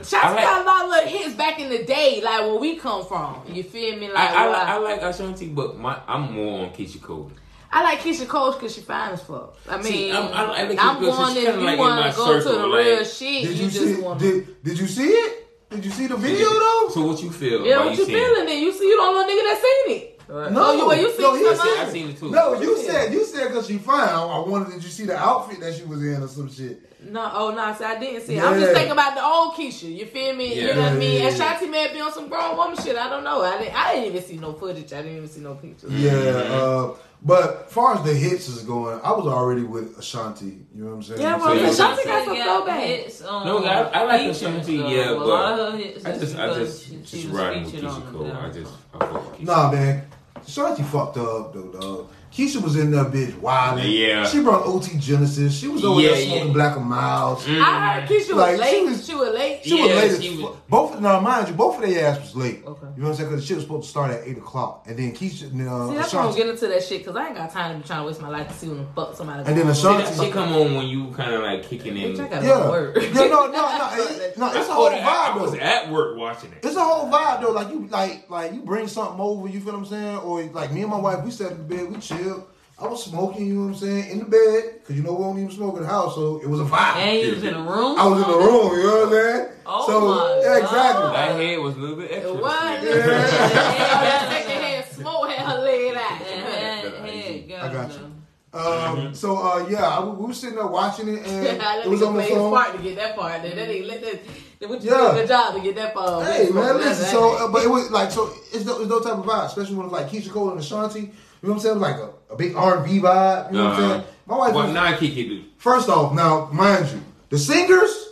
Shanti 0.00 0.14
I 0.22 0.32
like- 0.34 0.44
got 0.44 0.62
a 0.62 0.64
lot 0.64 0.84
of 0.84 0.90
little 0.90 1.08
hits 1.18 1.34
back 1.34 1.58
in 1.60 1.68
the 1.68 1.82
day, 1.84 2.20
like 2.24 2.40
where 2.42 2.56
we 2.56 2.76
come 2.76 3.04
from. 3.04 3.42
You 3.48 3.62
feel 3.64 3.96
me? 3.98 4.08
Like 4.10 4.30
I, 4.30 4.34
I, 4.34 4.42
where 4.44 4.52
like- 4.52 4.68
I 4.68 4.76
like 4.78 5.02
uh, 5.02 5.06
Ashanti, 5.08 5.48
but 5.48 5.76
my 5.78 6.00
I'm 6.06 6.32
more 6.32 6.64
on 6.66 6.72
Keyshia 6.72 7.02
Cole. 7.02 7.32
I 7.74 7.82
like 7.84 8.00
Keyshia 8.00 8.28
Cole 8.28 8.52
because 8.52 8.74
she 8.74 8.82
fine 8.82 9.12
as 9.12 9.22
fuck. 9.22 9.56
I 9.68 9.76
mean, 9.78 9.84
See, 9.84 10.12
I'm- 10.12 10.30
I- 10.32 10.60
I 10.60 10.62
like 10.68 10.78
I'm 10.78 11.00
going 11.00 11.34
she's 11.34 11.44
if 11.44 11.54
you 11.56 11.60
like 11.62 11.78
want 11.78 12.12
to 12.12 12.16
go 12.16 12.38
to 12.40 12.48
the 12.48 12.66
like- 12.66 12.84
real 12.86 13.04
shit. 13.04 13.44
Did 13.48 13.58
you, 13.58 13.64
you, 13.64 13.70
just 13.70 13.96
see? 13.96 14.00
want 14.00 14.20
Did 14.20 14.62
Did 14.62 14.78
you 14.78 14.86
see 14.86 15.08
it? 15.08 15.41
Did 15.72 15.84
you 15.84 15.90
see 15.90 16.06
the 16.06 16.16
video 16.16 16.48
though? 16.50 16.88
So 16.90 17.06
what 17.06 17.22
you 17.22 17.30
feel? 17.30 17.64
yeah, 17.66 17.84
what 17.84 17.96
you 17.96 18.04
seeing 18.04 18.18
it? 18.18 18.20
feeling? 18.24 18.46
Then 18.46 18.62
you 18.62 18.72
see 18.72 18.84
you 18.88 18.96
don't 18.96 19.14
know 19.14 19.22
nigga 19.32 19.42
that 19.48 19.60
seen 19.86 19.96
it. 19.96 20.08
No, 20.28 20.72
you- 20.72 20.86
well, 20.86 20.96
you 20.98 21.10
seen 21.12 21.20
no, 21.22 21.34
you 21.34 21.56
said- 21.56 21.86
I 21.86 21.90
seen 21.90 22.08
it 22.10 22.16
too. 22.18 22.30
No, 22.30 22.60
you 22.60 22.78
said 22.78 23.12
you 23.12 23.24
said 23.24 23.48
because 23.48 23.66
she 23.66 23.78
fine. 23.78 24.08
I, 24.08 24.22
I 24.22 24.38
wanted. 24.48 24.72
Did 24.74 24.84
you 24.84 24.90
see 24.90 25.04
the 25.04 25.16
outfit 25.16 25.60
that 25.60 25.74
she 25.74 25.84
was 25.84 26.02
in 26.02 26.22
or 26.22 26.28
some 26.28 26.50
shit? 26.50 26.80
No, 27.10 27.28
oh 27.34 27.50
no, 27.50 27.74
see, 27.74 27.84
I 27.84 27.98
didn't 27.98 28.22
see. 28.22 28.36
it. 28.36 28.42
I'm 28.44 28.58
just 28.60 28.72
thinking 28.72 28.92
about 28.92 29.14
the 29.16 29.24
old 29.24 29.54
Keyshia. 29.54 29.94
You 29.94 30.06
feel 30.06 30.34
me? 30.36 30.54
You 30.54 30.74
know 30.74 30.82
what 30.82 30.92
I 30.92 30.96
mean? 30.96 31.26
And 31.26 31.36
yeah, 31.36 31.58
Shanti 31.58 31.68
may 31.68 31.92
be 31.92 32.00
on 32.00 32.12
some 32.12 32.28
grown 32.28 32.56
woman 32.56 32.76
shit. 32.76 32.96
I 32.96 33.08
don't 33.08 33.24
know. 33.24 33.42
I 33.42 33.58
didn't. 33.58 33.74
I 33.74 33.92
didn't 33.94 34.08
even 34.10 34.22
see 34.22 34.36
no 34.36 34.52
footage. 34.52 34.92
I 34.92 35.02
didn't 35.02 35.16
even 35.16 35.28
see 35.28 35.40
no 35.40 35.54
pictures. 35.56 35.92
Yeah, 35.92 36.12
uh, 36.12 36.94
but 37.24 37.70
far 37.70 37.94
as 37.96 38.02
the 38.04 38.12
hits 38.14 38.48
is 38.48 38.62
going, 38.64 39.00
I 39.02 39.12
was 39.12 39.26
already 39.26 39.62
with 39.62 39.98
Ashanti. 39.98 40.66
You 40.74 40.84
know 40.84 40.90
what 40.90 40.96
I'm 40.96 41.02
saying? 41.02 41.20
Yeah, 41.20 41.38
So 41.38 41.44
well, 41.44 41.56
you- 41.56 41.66
Ashanti 41.66 42.04
got 42.04 42.24
some 42.24 42.34
Yeah, 42.36 42.44
throwback. 42.56 42.80
hits 42.80 43.22
on 43.22 43.46
No, 43.46 43.64
I- 43.64 43.80
I 43.82 44.04
like 44.04 44.20
features, 44.22 44.42
Ashanti, 44.42 44.76
though. 44.78 44.88
yeah, 44.88 45.10
a 45.10 45.14
but 45.16 45.26
lot 45.26 45.58
of 45.60 45.72
her 45.72 45.78
hits 45.78 46.04
I 46.04 46.12
just 46.18 46.36
I 46.36 46.54
just 46.54 46.84
she- 46.84 46.90
she 47.04 47.16
just 47.22 47.24
was 47.32 47.40
riding 47.40 47.62
with 47.64 47.72
featured 47.72 47.88
on 47.90 48.02
Keyshia 48.02 48.04
them, 48.04 48.14
Cole. 48.14 48.32
I 48.32 48.50
just 48.50 48.72
I 48.94 48.98
fuck 48.98 49.12
with 49.14 49.38
Keyshia. 49.40 49.44
Nah, 49.46 49.70
man. 49.72 50.02
Ashanti 50.46 50.82
fucked 50.82 51.16
up 51.18 51.52
though, 51.54 51.68
dog. 51.80 52.06
Keyshia 52.32 52.62
was 52.62 52.76
in 52.76 52.90
that 52.92 53.12
bitch 53.12 53.38
wilding. 53.40 53.90
Yeah. 53.90 54.24
She 54.26 54.40
brought 54.40 54.64
OT 54.66 54.96
Genasis. 54.96 55.54
She 55.58 55.68
was 55.68 55.84
over 55.84 56.00
Yeah, 56.00 56.12
there 56.12 56.26
smoking 56.26 56.46
yeah. 56.46 56.52
Black 56.54 56.76
and 56.78 56.86
Milds. 56.86 57.44
Mm. 57.44 57.60
I 57.62 58.00
heard 58.00 58.08
Keyshia 58.08 58.28
was 58.28 58.36
Like, 58.36 58.54
she 58.54 58.60
late. 58.60 58.84
was- 58.86 59.06
she 59.06 59.14
was 59.14 59.34
late. 59.34 59.60
She 59.64 59.74
was 59.74 59.80
Yeah, 59.90 59.94
late 59.96 60.10
as 60.12 60.22
she 60.22 60.36
fuck. 60.40 60.50
was- 60.50 60.56
Both 60.70 61.00
now, 61.00 61.20
mind 61.20 61.48
you, 61.48 61.54
both 61.54 61.76
of 61.82 61.88
their 61.90 62.06
ass 62.06 62.20
was 62.20 62.34
late. 62.34 62.62
Okay. 62.66 62.86
You 62.96 63.02
know 63.02 63.08
what 63.08 63.10
I'm 63.10 63.14
saying? 63.16 63.28
Because 63.28 63.40
the 63.42 63.46
shit 63.46 63.56
was 63.56 63.64
supposed 63.64 63.84
to 63.84 63.90
start 63.90 64.10
at 64.12 64.26
eight 64.26 64.38
o'clock, 64.38 64.84
and 64.88 64.98
then 64.98 65.12
Keyshia, 65.12 65.44
uh, 65.44 65.50
See, 65.50 65.50
that's 65.52 65.60
why 65.60 65.92
I'm 65.92 65.98
Ashanti, 66.00 66.36
getting 66.36 66.52
into 66.52 66.66
that 66.68 66.82
shit 66.82 66.98
because 67.04 67.16
I 67.16 67.26
ain't 67.26 67.36
got 67.36 67.50
time 67.52 67.72
to 67.74 67.78
be 67.82 67.86
trying 67.86 68.00
to 68.00 68.06
waste 68.06 68.22
my 68.22 68.28
life 68.30 68.48
to 68.48 68.54
see 68.54 68.68
when 68.68 68.78
the 68.78 68.84
fuck 68.96 69.14
somebody. 69.14 69.38
And 69.40 69.48
then 69.48 69.64
going 69.64 69.74
See, 69.74 69.80
Ashanti- 69.86 70.04
on. 70.06 70.16
that 70.16 70.24
shit 70.24 70.32
come 70.32 70.52
on 70.54 70.74
when 70.74 70.86
you 70.88 71.10
kind 71.12 71.34
of 71.34 71.42
like 71.42 71.62
kicking 71.68 71.96
in. 71.98 72.14
Bitch, 72.14 72.32
I 72.32 72.42
yeah, 72.42 72.68
work. 72.70 72.96
yeah, 72.96 73.12
no, 73.12 73.46
no, 73.46 73.50
no, 73.52 73.88
it- 73.92 74.32
no, 74.38 74.46
it's 74.54 74.68
a 74.68 74.72
whole 74.72 74.86
I, 74.86 74.94
I 74.94 75.00
vibe 75.36 75.40
was 75.42 75.52
though. 75.52 75.58
at 75.58 75.90
work 75.92 76.16
watching 76.16 76.52
it. 76.52 76.64
It's 76.66 76.76
a 76.76 76.82
whole 76.82 77.10
vibe 77.12 77.42
though. 77.42 77.50
Like 77.52 77.68
you, 77.70 77.86
like, 77.90 78.30
like 78.30 78.54
you 78.54 78.60
bring 78.62 78.88
something 78.88 79.20
over. 79.20 79.48
You 79.48 79.60
feel 79.60 79.72
what 79.74 79.80
I'm 79.80 79.84
saying? 79.86 80.16
Or 80.18 80.42
like 80.44 80.72
me 80.72 80.80
and 80.82 80.90
my 80.90 80.98
wife, 80.98 81.22
we 81.24 81.30
sat 81.30 81.52
in 81.52 81.58
the 81.58 81.64
bed, 81.64 81.90
we 81.92 82.00
chilled. 82.22 82.44
I 82.78 82.86
was 82.88 83.04
smoking. 83.04 83.46
You 83.46 83.54
know 83.54 83.60
what 83.66 83.68
I'm 83.68 83.74
saying? 83.76 84.10
In 84.10 84.18
the 84.20 84.24
bed, 84.24 84.80
because 84.80 84.96
you 84.96 85.02
know 85.02 85.12
we 85.12 85.22
don't 85.22 85.38
even 85.38 85.50
smoke 85.52 85.76
in 85.76 85.82
the 85.82 85.88
house, 85.88 86.14
so 86.16 86.40
it 86.42 86.48
was 86.48 86.60
a 86.60 86.64
vibe. 86.64 86.96
And 86.96 87.20
you 87.26 87.34
was 87.34 87.42
in 87.44 87.54
a 87.54 87.62
room. 87.62 87.98
I 87.98 88.06
was 88.08 88.22
in 88.22 88.28
the 88.30 88.36
room. 88.38 88.76
You 88.78 88.82
know 88.82 88.94
what 88.94 89.04
I'm 89.06 89.12
saying? 89.12 89.48
Oh 89.64 89.86
so 89.86 90.00
my 90.00 90.40
yeah, 90.42 90.56
exactly. 90.58 91.02
God. 91.02 91.14
That 91.14 91.36
head 91.40 91.58
was 91.60 91.76
a 91.76 91.78
little 91.78 91.96
bit 91.96 92.10
extra. 92.12 92.34
What? 92.34 92.82
Yeah. 92.82 94.28
Secondhand 94.30 94.84
smoke 94.92 95.28
had 95.30 95.46
her 95.46 95.62
laid 95.62 95.94
out. 95.94 96.00
Head, 96.02 96.94
head, 97.04 97.52
I 97.62 97.72
got 97.72 97.92
you. 97.92 97.98
them. 97.98 98.18
Um, 98.54 99.14
so 99.14 99.36
uh, 99.38 99.66
yeah, 99.70 99.86
I, 99.86 100.04
we 100.04 100.26
were 100.26 100.34
sitting 100.34 100.56
there 100.56 100.66
watching 100.66 101.08
it, 101.08 101.24
and 101.26 101.46
it 101.84 101.88
was 101.88 102.00
nigga 102.00 102.08
on 102.08 102.14
the 102.16 102.20
play 102.22 102.30
phone. 102.30 102.52
part 102.52 102.76
to 102.76 102.82
get 102.82 102.96
that 102.96 103.16
part. 103.16 103.42
Then 103.42 103.56
that 103.56 103.68
ain't 103.70 103.86
let 103.86 104.02
that. 104.02 104.20
Then 104.58 104.68
what 104.68 104.82
you 104.82 104.90
Yeah. 104.90 104.98
did 104.98 105.10
a 105.10 105.14
good 105.20 105.28
job 105.28 105.54
to 105.54 105.60
get 105.60 105.74
that 105.76 105.94
part. 105.94 106.26
Hey 106.26 106.50
man, 106.50 106.76
listen. 106.76 107.02
that 107.04 107.10
So, 107.12 107.32
ain't- 107.32 107.40
uh, 107.42 107.48
but 107.48 107.62
it 107.62 107.68
was 107.70 107.90
like 107.90 108.10
so. 108.10 108.30
It's 108.52 108.64
no, 108.66 108.80
it's 108.80 108.90
no 108.90 109.00
type 109.00 109.14
of 109.14 109.24
vibe, 109.24 109.46
especially 109.46 109.76
when 109.76 109.86
it's 109.86 109.92
like 109.92 110.08
Keyshia 110.10 110.30
Cole 110.32 110.50
and 110.50 110.60
Ashanti. 110.60 111.12
You 111.42 111.48
know 111.48 111.54
what 111.54 111.58
I'm 111.58 111.60
saying? 111.62 111.76
It 111.76 111.80
was 111.80 111.90
like 111.90 111.96
a, 112.30 112.32
a 112.34 112.36
big 112.36 112.54
R 112.54 112.76
and 112.78 112.84
B 112.86 113.00
vibe. 113.00 113.52
You 113.52 113.58
know 113.58 113.64
what 113.64 113.72
I'm 113.74 113.82
Uh-huh. 113.82 113.88
saying? 113.94 114.04
My 114.26 114.36
wife. 114.38 114.54
Well, 114.54 114.64
was- 114.66 114.74
now 114.74 114.96
Kiki 114.96 115.28
do. 115.28 115.44
First 115.58 115.88
off, 115.88 116.14
now 116.14 116.48
mind 116.52 116.88
you, 116.90 117.00
the 117.30 117.38
singers 117.38 118.08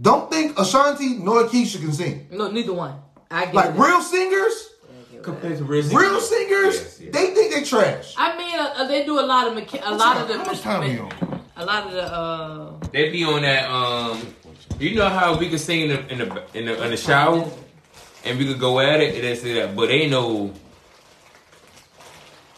don't 0.00 0.30
think 0.30 0.58
Ashanti 0.58 1.16
nor 1.18 1.44
Keyshia 1.44 1.80
can 1.80 1.92
sing. 1.92 2.26
No, 2.30 2.50
neither 2.50 2.72
one. 2.72 2.94
I 3.30 3.46
get 3.46 3.54
Like 3.54 3.70
it. 3.70 3.78
real 3.78 4.02
singers, 4.02 4.66
Compared 5.22 5.58
to 5.58 5.64
real 5.64 5.82
real 5.88 6.18
singers, 6.18 6.28
singers, 6.28 6.74
yes, 6.76 7.00
yes. 7.00 7.12
they 7.12 7.26
think 7.34 7.52
they 7.54 7.62
trash. 7.62 8.14
I 8.16 8.36
mean, 8.38 8.58
uh, 8.58 8.84
they 8.88 9.04
do 9.04 9.20
a 9.20 9.26
lot 9.32 9.46
of 9.48 9.52
mecha- 9.52 9.82
a 9.84 9.94
lot 9.94 10.16
of 10.16 10.28
the 10.28 10.38
How 10.38 10.44
much 10.44 10.60
time 10.62 10.80
we 10.80 10.98
on? 10.98 11.12
a 11.58 11.64
lot 11.66 11.86
of 11.86 11.92
the 11.92 12.04
uh 12.10 12.72
They 12.92 13.10
be 13.10 13.22
on 13.24 13.42
that. 13.42 13.70
Um, 13.70 14.18
you 14.78 14.94
know 14.94 15.10
how 15.10 15.36
we 15.36 15.50
could 15.50 15.60
sing 15.60 15.80
in 15.82 15.88
the 15.88 16.12
in 16.12 16.18
the 16.20 16.42
in 16.54 16.64
the, 16.66 16.82
in 16.84 16.90
the 16.90 16.96
shower, 16.96 17.44
and 18.24 18.38
we 18.38 18.46
could 18.46 18.58
go 18.58 18.80
at 18.80 19.00
it 19.00 19.14
and 19.14 19.22
they 19.24 19.34
say 19.36 19.52
that, 19.60 19.76
but 19.76 19.88
they 19.88 20.08
know. 20.08 20.52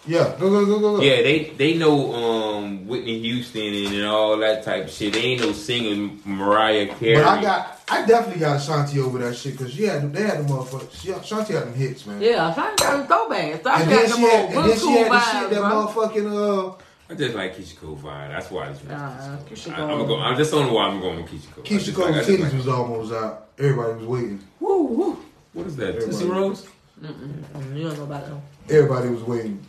Yeah, 0.06 0.34
go 0.40 0.50
go 0.50 0.66
go 0.66 0.80
go 0.80 0.96
go. 0.96 1.02
Yeah, 1.02 1.22
they 1.22 1.52
they 1.56 1.74
know 1.78 2.12
um 2.12 2.88
Whitney 2.88 3.20
Houston 3.20 3.62
and, 3.62 3.94
and 3.94 4.04
all 4.06 4.36
that 4.38 4.64
type 4.64 4.84
of 4.86 4.90
shit. 4.90 5.12
They 5.12 5.20
ain't 5.20 5.40
no 5.42 5.52
singing 5.52 6.20
Mariah 6.24 6.88
Carey. 6.94 7.14
But 7.22 7.24
I 7.26 7.40
got, 7.40 7.80
I 7.88 8.04
definitely 8.04 8.40
got 8.40 8.56
Ashanti 8.56 8.98
over 8.98 9.18
that 9.18 9.36
shit 9.36 9.52
because 9.56 9.72
she 9.72 9.84
had, 9.84 10.12
they 10.12 10.22
had 10.22 10.38
the 10.40 10.52
motherfuckers. 10.52 11.00
She, 11.00 11.10
Ashanti 11.10 11.52
had 11.52 11.64
them 11.66 11.74
hits, 11.74 12.04
man. 12.06 12.20
yeah, 12.20 12.48
I'm 12.48 12.54
trying 12.54 12.76
to 12.76 12.82
get 12.82 12.90
them 12.92 13.06
throwbacks. 13.06 13.66
I 13.66 13.80
And 13.82 13.90
got 13.90 13.90
then 13.90 14.08
them 14.10 14.18
she 14.18 14.22
had, 14.24 14.44
old 14.44 14.54
and 14.54 14.70
then 14.70 14.78
she 14.78 14.84
good 14.86 15.06
had 15.06 15.12
the 15.12 15.20
school 15.20 15.40
shit 15.40 15.50
that 15.50 15.62
vibes, 15.62 15.94
bro. 15.94 16.08
motherfucking 16.08 16.72
uh. 16.72 16.82
I 17.10 17.14
just 17.14 17.34
like 17.36 17.56
Keyshia 17.56 17.76
Cole 17.80 17.96
vibe. 17.96 18.28
That's 18.30 18.50
why. 18.50 18.66
It's, 18.70 18.84
Nah, 18.84 19.36
Keyshia 19.48 19.72
I, 19.72 19.76
Cole. 19.76 20.00
I'm 20.00 20.06
go, 20.08 20.18
I 20.18 20.34
just 20.34 20.50
don't 20.50 20.66
know 20.66 20.72
why 20.72 20.84
I'm 20.86 21.00
going 21.00 21.22
with 21.22 21.30
Keyshia 21.30 21.52
Cole. 21.54 21.64
I 21.64 21.68
Keyshia 21.68 21.84
just 21.84 21.94
Cole's 21.96 22.10
like- 22.16 22.26
titties 22.26 22.40
like- 22.42 22.52
was 22.54 22.68
almost 22.68 23.12
out. 23.12 23.48
Everybody 23.58 23.92
was 23.98 24.06
waiting. 24.06 24.40
Woo 24.58 24.82
woo. 24.84 25.18
What 25.52 25.66
is 25.68 25.76
that? 25.76 25.88
Everybody. 25.96 26.10
Tootsie 26.10 26.26
Rolls? 26.26 26.66
Mm, 27.00 27.76
You 27.76 27.88
don't 27.88 27.98
know 27.98 28.04
about 28.04 28.26
them. 28.26 28.40
Everybody 28.70 29.08
was 29.10 29.22
waiting. 29.22 29.64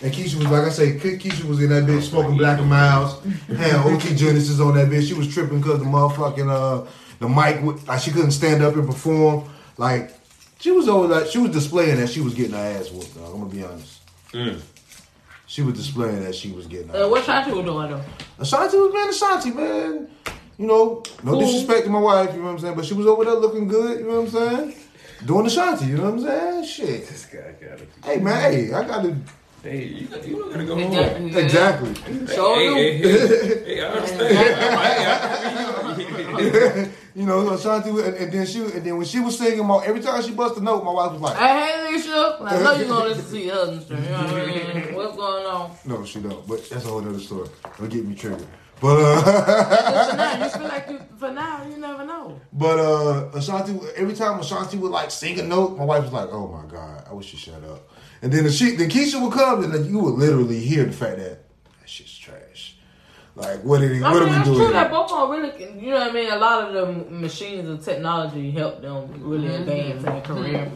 And 0.00 0.12
Keyshia 0.12 0.36
was 0.36 0.46
like 0.48 0.64
I 0.64 0.68
say, 0.70 0.92
Ke- 0.96 1.20
Keyshia 1.20 1.44
was 1.44 1.62
in 1.62 1.68
that 1.70 1.84
bitch 1.84 2.02
smoking 2.08 2.36
Black 2.36 2.58
and 2.58 2.68
Milds. 2.68 3.24
Had 3.48 3.74
OT 3.86 4.14
Genasis 4.14 4.58
on 4.60 4.74
that 4.74 4.88
bitch. 4.88 5.06
She 5.06 5.14
was 5.14 5.32
tripping 5.32 5.60
because 5.60 5.78
the 5.80 5.84
motherfucking 5.84 6.48
uh 6.50 6.88
the 7.20 7.28
mic 7.28 7.62
would- 7.62 7.86
like 7.86 8.00
she 8.00 8.10
couldn't 8.10 8.32
stand 8.32 8.62
up 8.62 8.74
and 8.74 8.86
perform. 8.86 9.44
Like 9.78 10.12
she 10.58 10.70
was 10.70 10.88
always 10.88 11.10
like 11.10 11.26
she 11.26 11.38
was 11.38 11.50
displaying 11.52 11.98
that 11.98 12.08
she 12.08 12.20
was 12.20 12.34
getting 12.34 12.52
her 12.52 12.58
ass 12.58 12.90
whooped. 12.90 13.14
Dog. 13.14 13.32
I'm 13.34 13.40
gonna 13.40 13.50
be 13.54 13.62
honest. 13.64 14.00
Mm. 14.32 14.60
She 15.46 15.62
was 15.62 15.74
displaying 15.74 16.22
that 16.24 16.34
she 16.34 16.50
was 16.50 16.66
getting 16.66 16.88
her. 16.88 16.96
Uh, 16.96 17.04
ass 17.04 17.10
what 17.10 17.24
Shanti 17.24 17.54
was 17.54 17.64
doing 17.64 17.90
though? 17.90 18.02
Ashanti 18.38 18.76
was 18.78 18.92
man, 18.94 19.08
Ashanti, 19.08 19.50
man. 19.50 20.08
You 20.58 20.66
know, 20.66 21.02
no 21.22 21.32
Cool. 21.32 21.40
disrespect 21.40 21.84
to 21.84 21.90
my 21.90 21.98
wife, 21.98 22.30
you 22.32 22.38
know 22.38 22.44
what 22.46 22.50
I'm 22.52 22.58
saying? 22.58 22.74
But 22.74 22.84
she 22.86 22.94
was 22.94 23.06
over 23.06 23.24
there 23.24 23.34
looking 23.34 23.68
good, 23.68 24.00
you 24.00 24.06
know 24.08 24.20
what 24.22 24.34
I'm 24.34 24.58
saying? 24.68 24.74
Doing 25.26 25.44
the 25.44 25.50
Ashanti, 25.50 25.86
you 25.86 25.96
know 25.98 26.10
what 26.10 26.14
I'm 26.14 26.20
saying? 26.20 26.64
Shit. 26.64 27.08
This 27.08 27.26
guy 27.26 27.52
got 27.60 27.80
it. 27.80 27.88
Hey 28.04 28.16
man, 28.18 28.52
hey, 28.52 28.72
I 28.72 28.86
gotta 28.86 29.16
Hey, 29.62 29.84
you, 29.86 30.08
you 30.08 30.08
don't 30.08 30.50
gotta 30.52 30.64
go 30.64 30.74
home. 30.74 30.92
Exactly. 31.36 31.90
exactly. 31.90 32.26
Sure 32.34 32.56
Hey, 32.56 32.98
do. 33.00 33.08
hey, 33.08 33.28
hey, 33.28 33.64
hey, 33.64 33.80
I 33.80 33.82
understand. 33.88 34.32
You 37.14 37.26
know, 37.26 37.50
Ashanti, 37.50 37.90
and, 37.90 37.98
and 38.00 38.32
then 38.32 38.46
she, 38.46 38.58
and 38.60 38.82
then 38.86 38.96
when 38.96 39.04
she 39.04 39.20
was 39.20 39.36
singing, 39.36 39.66
my, 39.66 39.84
every 39.84 40.00
time 40.00 40.22
she 40.22 40.30
bust 40.32 40.56
a 40.56 40.62
note, 40.62 40.82
my 40.82 40.90
wife 40.92 41.12
was 41.12 41.20
like, 41.20 41.36
Hey, 41.36 41.46
hey, 41.46 41.86
Alicia. 41.90 42.38
I 42.40 42.62
know 42.62 42.72
you're 42.74 42.88
gonna 42.88 43.04
listen 43.10 43.30
to 43.30 43.38
your 43.38 43.54
husband. 43.54 44.02
You 44.04 44.10
know 44.10 44.24
what 44.24 44.32
I 44.32 44.46
mean? 44.46 44.94
What's 44.94 45.16
going 45.16 45.44
on? 45.46 45.70
"No, 45.84 46.04
she 46.06 46.20
don't." 46.20 46.46
But 46.48 46.66
that's 46.70 46.86
a 46.86 46.88
whole 46.88 47.06
other 47.06 47.18
story. 47.20 47.48
Don't 47.78 47.90
get 47.90 48.06
me 48.06 48.14
triggered. 48.14 48.46
But 48.80 48.96
uh, 48.98 49.20
For 50.10 50.16
now, 50.16 50.42
you 50.44 50.50
feel 50.50 50.68
like 50.68 50.88
you. 50.88 51.00
For 51.18 51.30
now, 51.30 51.62
you 51.68 51.76
never 51.76 52.04
know. 52.06 52.40
but 52.54 52.78
uh, 52.78 53.28
Ashanti, 53.34 53.78
every 53.94 54.14
time 54.14 54.40
Ashanti 54.40 54.78
would 54.78 54.90
like 54.90 55.10
sing 55.10 55.38
a 55.38 55.42
note, 55.42 55.76
my 55.76 55.84
wife 55.84 56.04
was 56.04 56.12
like, 56.14 56.30
"Oh 56.32 56.48
my 56.48 56.64
god, 56.66 57.04
I 57.10 57.12
wish 57.12 57.30
you 57.34 57.38
shut 57.38 57.62
up." 57.62 57.91
And 58.22 58.32
then 58.32 58.44
the 58.44 58.52
she, 58.52 58.76
then 58.76 58.88
Keyshia 58.88 59.20
would 59.20 59.32
come, 59.32 59.64
and 59.64 59.74
then 59.74 59.84
you 59.84 59.98
would 59.98 60.14
literally 60.14 60.60
hear 60.60 60.84
the 60.84 60.92
fact 60.92 61.18
that 61.18 61.40
that 61.80 61.88
shit's 61.88 62.16
trash. 62.16 62.76
Like, 63.34 63.62
what 63.64 63.80
did 63.80 63.92
he, 63.96 64.02
I 64.02 64.12
what 64.12 64.22
mean, 64.22 64.28
are 64.28 64.32
we 64.32 64.36
it's 64.38 64.44
doing? 64.46 64.58
true 64.58 64.72
that 64.72 64.90
here? 64.90 64.98
both 64.98 65.10
of 65.12 65.28
them 65.30 65.40
really, 65.40 65.50
can, 65.58 65.80
you 65.80 65.90
know 65.90 65.98
what 66.00 66.10
I 66.10 66.12
mean. 66.12 66.30
A 66.32 66.36
lot 66.36 66.64
of 66.68 66.72
the 66.74 67.10
machines 67.10 67.68
and 67.68 67.82
technology 67.82 68.50
help 68.52 68.80
them 68.82 69.08
really 69.18 69.48
advance 69.48 69.96
in 69.96 70.02
their 70.04 70.20
career. 70.20 70.70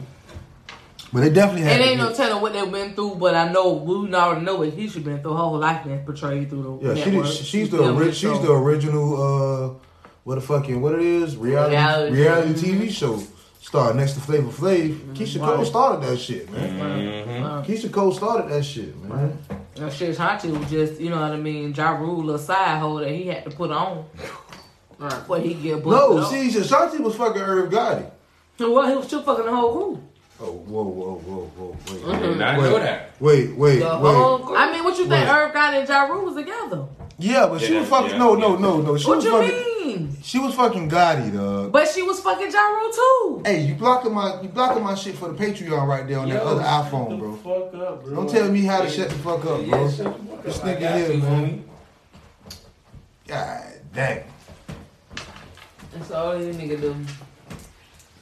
But 1.13 1.21
they 1.21 1.29
definitely 1.29 1.61
had. 1.61 1.73
And 1.73 1.83
to 1.83 1.89
ain't 1.89 1.97
no 1.99 2.13
telling 2.13 2.41
what 2.41 2.51
they've 2.51 2.69
been 2.71 2.93
through, 2.93 3.15
but 3.15 3.33
I 3.33 3.49
know 3.51 3.73
we 3.73 4.13
already 4.13 4.43
know 4.43 4.57
what 4.57 4.69
he 4.69 4.89
should 4.89 5.05
been 5.05 5.21
through. 5.21 5.31
Her 5.31 5.37
whole 5.37 5.57
life 5.57 5.85
been 5.85 5.99
portrayed 6.03 6.49
through 6.49 6.81
the 6.81 6.95
Yeah, 6.95 7.03
she, 7.03 7.11
did- 7.11 7.27
she's 7.27 7.69
the 7.69 7.93
ori- 7.93 8.11
she's 8.11 8.39
the 8.41 8.51
original 8.51 9.21
uh 9.21 9.73
what 10.25 10.35
the 10.35 10.41
fucking 10.41 10.81
what 10.81 10.93
it 10.95 11.01
is 11.01 11.37
reality 11.37 11.75
reality, 11.75 12.15
Reality. 12.17 12.71
TV 12.73 12.89
show 12.91 13.23
star 13.67 13.93
next 13.93 14.13
to 14.13 14.21
Flavor 14.21 14.47
Flav. 14.49 14.95
Keyshia 15.13 15.39
Cole 15.39 15.65
started 15.65 16.01
that 16.07 16.17
shit, 16.17 16.49
man. 16.51 16.79
Mm-hmm. 16.79 17.69
Keyshia 17.71 17.91
Cole 17.91 18.13
started 18.13 18.49
that 18.49 18.63
shit, 18.63 18.95
man. 19.03 19.37
and 19.75 19.91
shit, 19.91 20.17
Hanchi 20.17 20.57
was 20.57 20.69
just, 20.71 21.01
you 21.01 21.09
know 21.09 21.19
what 21.19 21.31
I 21.33 21.37
mean, 21.37 21.73
Ja 21.73 21.91
Rule 21.91 22.29
a 22.31 22.39
side 22.39 22.79
hole 22.79 22.95
that 22.95 23.09
he 23.09 23.27
had 23.27 23.43
to 23.43 23.51
put 23.51 23.69
on. 23.71 24.05
Right. 24.97 25.21
But 25.27 25.41
he 25.41 25.53
get 25.53 25.85
No, 25.85 26.15
busted 26.15 26.51
see, 26.51 26.59
Ashanti 26.59 26.97
was 27.03 27.15
fucking 27.15 27.41
Irv 27.41 27.69
Gotti. 27.69 28.05
up. 28.05 28.13
Well, 28.59 28.87
he 28.89 28.95
was 28.95 29.05
still 29.05 29.21
fucking 29.21 29.45
the 29.45 29.55
whole 29.55 29.71
crew. 29.73 30.03
Oh, 30.39 30.51
whoa, 30.51 30.83
whoa, 30.83 31.15
whoa, 31.17 31.45
whoa, 31.57 31.77
wait, 31.87 32.15
I 32.15 32.19
did 32.19 32.29
wait, 32.29 32.37
wait, 32.39 32.69
know 32.69 32.79
that. 32.79 33.11
wait, 33.19 33.55
wait, 33.57 33.79
The 33.79 33.85
wait. 33.85 34.15
whole 34.15 34.39
crew. 34.39 34.55
I 34.55 34.71
mean, 34.71 34.83
what 34.83 34.97
you 34.97 35.07
think? 35.07 35.27
Wait. 35.27 35.29
Irv 35.29 35.51
Gotti 35.53 35.79
and 35.79 35.89
Ja 35.89 36.03
Rule 36.05 36.25
was 36.25 36.35
together. 36.35 36.85
Yeah, 37.19 37.47
but 37.47 37.59
she 37.61 37.73
was 37.75 37.87
fucking 37.89 38.11
yeah, 38.11 38.17
no, 38.17 38.35
no, 38.35 38.55
no, 38.55 38.81
no. 38.81 38.97
She 38.97 39.07
What 39.07 39.17
was 39.17 39.25
you 39.25 39.31
fucking 39.31 39.49
mean? 39.49 39.76
She 40.23 40.39
was 40.39 40.53
fucking 40.55 40.89
Gotti, 40.89 41.33
dog. 41.33 41.71
But 41.71 41.87
she 41.89 42.01
was 42.03 42.19
fucking 42.19 42.51
Ja 42.51 42.59
Rule 42.67 42.91
too. 42.91 43.41
Hey, 43.45 43.61
you 43.61 43.75
blocking 43.75 44.13
my 44.13 44.41
you 44.41 44.49
blocking 44.49 44.83
my 44.83 44.95
shit 44.95 45.15
for 45.15 45.31
the 45.31 45.35
Patreon 45.45 45.87
right 45.87 46.07
there 46.07 46.19
on 46.19 46.29
that 46.29 46.41
other 46.43 46.61
iPhone, 46.63 47.19
bro. 47.19 47.31
The 47.31 47.37
fuck 47.37 47.81
up, 47.87 48.03
bro. 48.03 48.15
Don't 48.15 48.29
tell 48.29 48.51
me 48.51 48.61
how 48.61 48.81
to 48.81 48.89
shut 48.89 49.09
the 49.09 49.15
fuck 49.15 49.39
up, 49.39 49.43
bro. 49.43 49.63
Yeah, 49.65 49.89
shut 49.91 49.97
the 50.17 50.27
fuck 50.35 50.43
This 50.43 50.57
up. 50.59 50.65
I 50.65 50.75
nigga 50.75 50.95
here, 50.97 51.11
you, 51.13 51.21
man. 51.21 51.69
God 53.27 53.63
dang. 53.93 54.23
That's 55.93 56.11
all 56.11 56.41
you 56.41 56.53
nigga 56.53 56.79
do. 56.81 56.95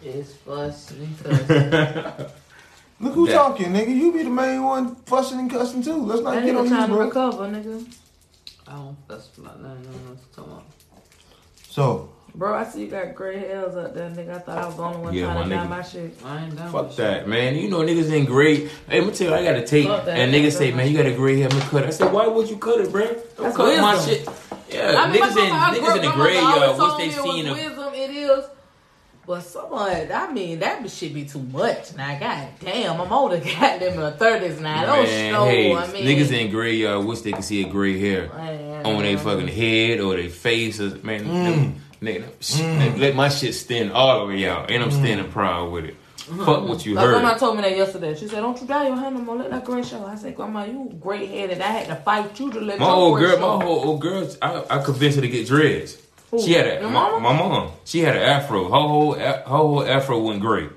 Is 0.04 0.36
fuss 0.36 0.92
and 0.92 1.24
cuss. 1.24 2.32
Look 3.00 3.14
who 3.14 3.28
That- 3.28 3.34
talking, 3.34 3.68
nigga. 3.74 3.96
You 3.96 4.12
be 4.14 4.24
the 4.24 4.30
main 4.30 4.64
one 4.64 4.96
fussing 5.06 5.40
and 5.40 5.50
cussing 5.50 5.82
too. 5.84 5.96
Let's 5.98 6.22
not 6.22 6.36
That 6.36 6.46
get 6.46 6.56
on 6.56 6.64
you, 6.66 6.70
trying 6.70 6.90
to 6.90 6.96
bro. 6.96 7.06
recover, 7.06 7.48
nigga. 7.50 7.94
I 8.68 8.72
don't 8.74 8.98
fuss 9.08 9.30
about 9.38 9.62
nothing. 9.62 9.78
I 9.82 9.84
don't 9.84 10.06
know 10.06 10.12
what 10.12 10.20
you're 10.20 10.36
talking 10.36 10.52
about. 10.54 10.64
So, 11.76 12.08
Bro, 12.34 12.56
I 12.56 12.64
see 12.64 12.82
you 12.84 12.88
got 12.88 13.14
gray 13.16 13.38
hairs 13.38 13.76
up 13.76 13.94
there, 13.94 14.10
nigga. 14.10 14.36
I 14.36 14.40
thought 14.40 14.58
I 14.60 14.66
was 14.66 14.78
the 14.78 14.84
only 14.84 14.98
one 15.00 15.14
Yeah, 15.14 15.26
trying 15.34 15.50
to 15.50 15.50
my 15.50 15.56
dye 15.56 15.66
nigga. 15.66 15.70
my 15.70 15.82
shit. 15.84 16.14
I 16.24 16.46
ain't 16.46 16.56
down 16.56 16.72
Fuck 16.72 16.88
with 16.88 16.96
that, 16.96 17.28
man. 17.28 17.56
You 17.58 17.70
know 17.70 17.80
niggas 17.80 18.10
ain't 18.10 18.28
great. 18.28 18.70
Hey, 18.88 19.02
let 19.02 19.08
me 19.08 19.14
tell 19.14 19.28
you, 19.32 19.36
I 19.36 19.44
got 19.44 19.56
a 19.56 19.68
tape, 19.68 19.88
that. 19.88 20.08
and 20.08 20.34
niggas 20.34 20.54
say, 20.54 20.72
man, 20.72 20.90
you 20.90 20.96
got 20.96 21.06
a 21.06 21.14
gray 21.14 21.38
hair, 21.40 21.50
I'm 21.50 21.58
gonna 21.58 21.70
cut 21.70 21.84
it. 21.84 21.88
I 21.88 21.90
said, 21.90 22.14
why 22.14 22.28
would 22.28 22.50
you 22.50 22.56
cut 22.56 22.80
it, 22.80 22.94
bro? 22.94 23.06
Don't 23.08 23.20
That's 23.42 23.58
cut 23.58 23.78
my 23.82 23.94
wisdom. 23.96 24.16
shit. 24.16 24.74
Yeah, 24.74 24.96
I 24.98 25.12
mean, 25.12 25.20
my 25.20 25.28
niggas 25.28 25.36
in 25.38 25.52
niggas 25.52 25.80
grew 25.84 25.96
in 25.96 26.02
the 26.02 26.08
up, 26.08 26.16
my 26.18 26.18
mother 26.18 26.22
graveyard. 26.22 26.46
always 26.46 26.80
What's 26.80 26.80
told 26.80 27.02
they 27.02 27.08
me 27.08 27.14
it 27.14 27.46
was 27.50 27.66
Wisdom, 27.66 27.94
it 27.94 28.10
is. 28.12 28.46
But 29.28 29.42
someone, 29.42 30.12
I 30.12 30.32
mean, 30.32 30.60
that 30.60 30.88
should 30.92 31.14
be 31.14 31.26
too 31.26 31.40
much. 31.42 31.96
Now, 31.96 32.20
god 32.20 32.48
damn, 32.60 33.02
I'm 33.02 33.12
older, 33.12 33.38
goddamn, 33.60 33.94
in 33.94 34.00
my 34.00 34.12
thirties 34.12 34.60
now. 34.60 34.86
Don't 34.86 35.06
Man, 35.06 35.34
show. 35.34 35.46
hey, 35.46 35.74
I 35.76 35.92
mean, 35.92 36.06
niggas 36.06 36.32
in 36.32 36.52
graveyard 36.52 37.06
wish 37.06 37.22
they 37.22 37.32
could 37.32 37.44
see 37.44 37.64
a 37.66 37.68
gray 37.70 38.00
hair 38.00 38.28
Man. 38.30 38.86
on 38.86 39.02
their 39.02 39.18
fucking 39.18 39.48
head 39.48 40.00
or 40.00 40.16
their 40.16 40.30
face. 40.30 40.80
Or, 40.80 40.90
man, 41.04 41.24
Mm. 41.26 41.74
nigga, 42.04 42.26
sh- 42.40 43.00
let 43.00 43.16
my 43.16 43.30
shit 43.30 43.56
stand 43.56 43.92
all 43.94 44.20
the 44.20 44.26
way 44.34 44.48
out, 44.48 44.70
and 44.70 44.84
I'm 44.84 44.90
Mm. 44.92 45.00
standing 45.00 45.32
proud 45.32 45.72
with 45.72 45.86
it. 45.86 45.96
Fuck 46.18 46.68
what 46.68 46.86
you 46.86 46.94
Like 46.96 47.06
grandma 47.08 47.30
heard. 47.30 47.40
told 47.40 47.56
me 47.56 47.62
that 47.64 47.76
yesterday. 47.78 48.16
She 48.16 48.28
said, 48.28 48.42
"Don't 48.42 48.60
you 48.60 48.66
dye 48.68 48.88
your 48.88 48.96
hair 48.96 49.12
no 49.12 49.20
more. 49.20 49.36
Let 49.38 49.52
that 49.52 49.64
gray 49.64 49.84
show." 49.84 50.04
I 50.06 50.16
said, 50.16 50.36
"Grandma, 50.36 50.66
you 50.66 50.92
gray 51.00 51.26
headed. 51.28 51.62
I 51.62 51.68
had 51.68 51.88
to 51.88 51.96
fight 51.98 52.40
you 52.40 52.52
to 52.52 52.60
let 52.62 52.80
My 52.80 52.86
your 52.88 52.96
old 52.96 53.18
gray 53.20 53.28
girl, 53.30 53.38
show." 53.38 53.58
my 53.60 53.64
whole 53.66 53.90
old 53.90 54.02
girl, 54.02 54.28
I, 54.42 54.64
I 54.72 54.78
convinced 54.84 55.18
her 55.18 55.22
to 55.22 55.28
get 55.28 55.46
dreads. 55.48 55.98
Who? 56.32 56.42
She 56.42 56.54
had 56.54 56.68
a 56.68 56.82
Your 56.82 56.90
my, 56.90 57.10
mama? 57.10 57.20
my 57.20 57.34
mom. 57.38 57.72
She 57.86 58.00
had 58.02 58.16
an 58.16 58.24
afro. 58.24 58.64
Her 58.66 58.70
whole 58.70 59.14
her 59.14 59.44
whole 59.46 59.84
afro 59.86 60.20
went 60.20 60.42
gray. 60.42 60.70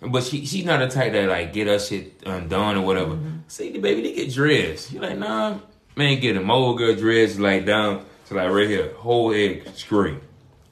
But 0.00 0.24
she 0.24 0.44
she's 0.46 0.64
not 0.64 0.80
the 0.80 0.88
type 0.88 1.12
that 1.12 1.28
like 1.28 1.52
get 1.52 1.66
her 1.68 1.78
shit 1.78 2.22
undone 2.26 2.76
or 2.76 2.82
whatever. 2.82 3.14
Mm-hmm. 3.14 3.36
See 3.48 3.70
the 3.70 3.78
baby, 3.78 4.02
they 4.02 4.12
get 4.14 4.32
dreads. 4.34 4.92
You 4.92 5.00
like 5.00 5.16
nah, 5.18 5.58
man, 5.96 6.18
get 6.20 6.36
a 6.36 6.40
My 6.40 6.54
old 6.54 6.78
girl 6.78 6.94
dreads 6.94 7.38
like 7.38 7.64
down 7.66 8.04
to 8.26 8.34
like 8.34 8.50
right 8.50 8.68
here, 8.68 8.92
whole 8.94 9.32
head 9.32 9.62
straight, 9.76 10.18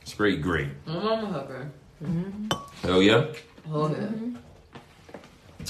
straight 0.04 0.42
gray. 0.42 0.68
My 0.86 0.94
mama 0.94 1.26
hugger. 1.28 1.70
Hell 2.82 3.02
yeah. 3.02 3.26
Hold 3.68 3.92
Mm-hmm. 3.92 4.34
it. 4.34 4.40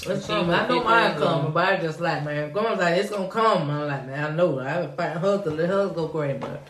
It's 0.07 0.25
coming. 0.25 0.51
I 0.53 0.67
know 0.67 0.83
mine 0.83 1.15
coming, 1.19 1.51
but 1.51 1.67
I 1.67 1.77
just 1.77 1.99
like, 1.99 2.23
man, 2.23 2.51
grandma's 2.51 2.79
like, 2.79 2.97
it's 2.97 3.09
gonna 3.11 3.27
come. 3.27 3.69
I'm 3.69 3.87
like, 3.87 4.07
man, 4.07 4.31
I 4.31 4.35
know. 4.35 4.59
I've 4.59 4.87
been 4.87 4.95
fighting 4.97 5.21
her 5.21 5.43
to 5.43 5.49
let 5.51 5.69
her 5.69 5.89
go 5.89 6.07
gray, 6.07 6.33
but 6.37 6.63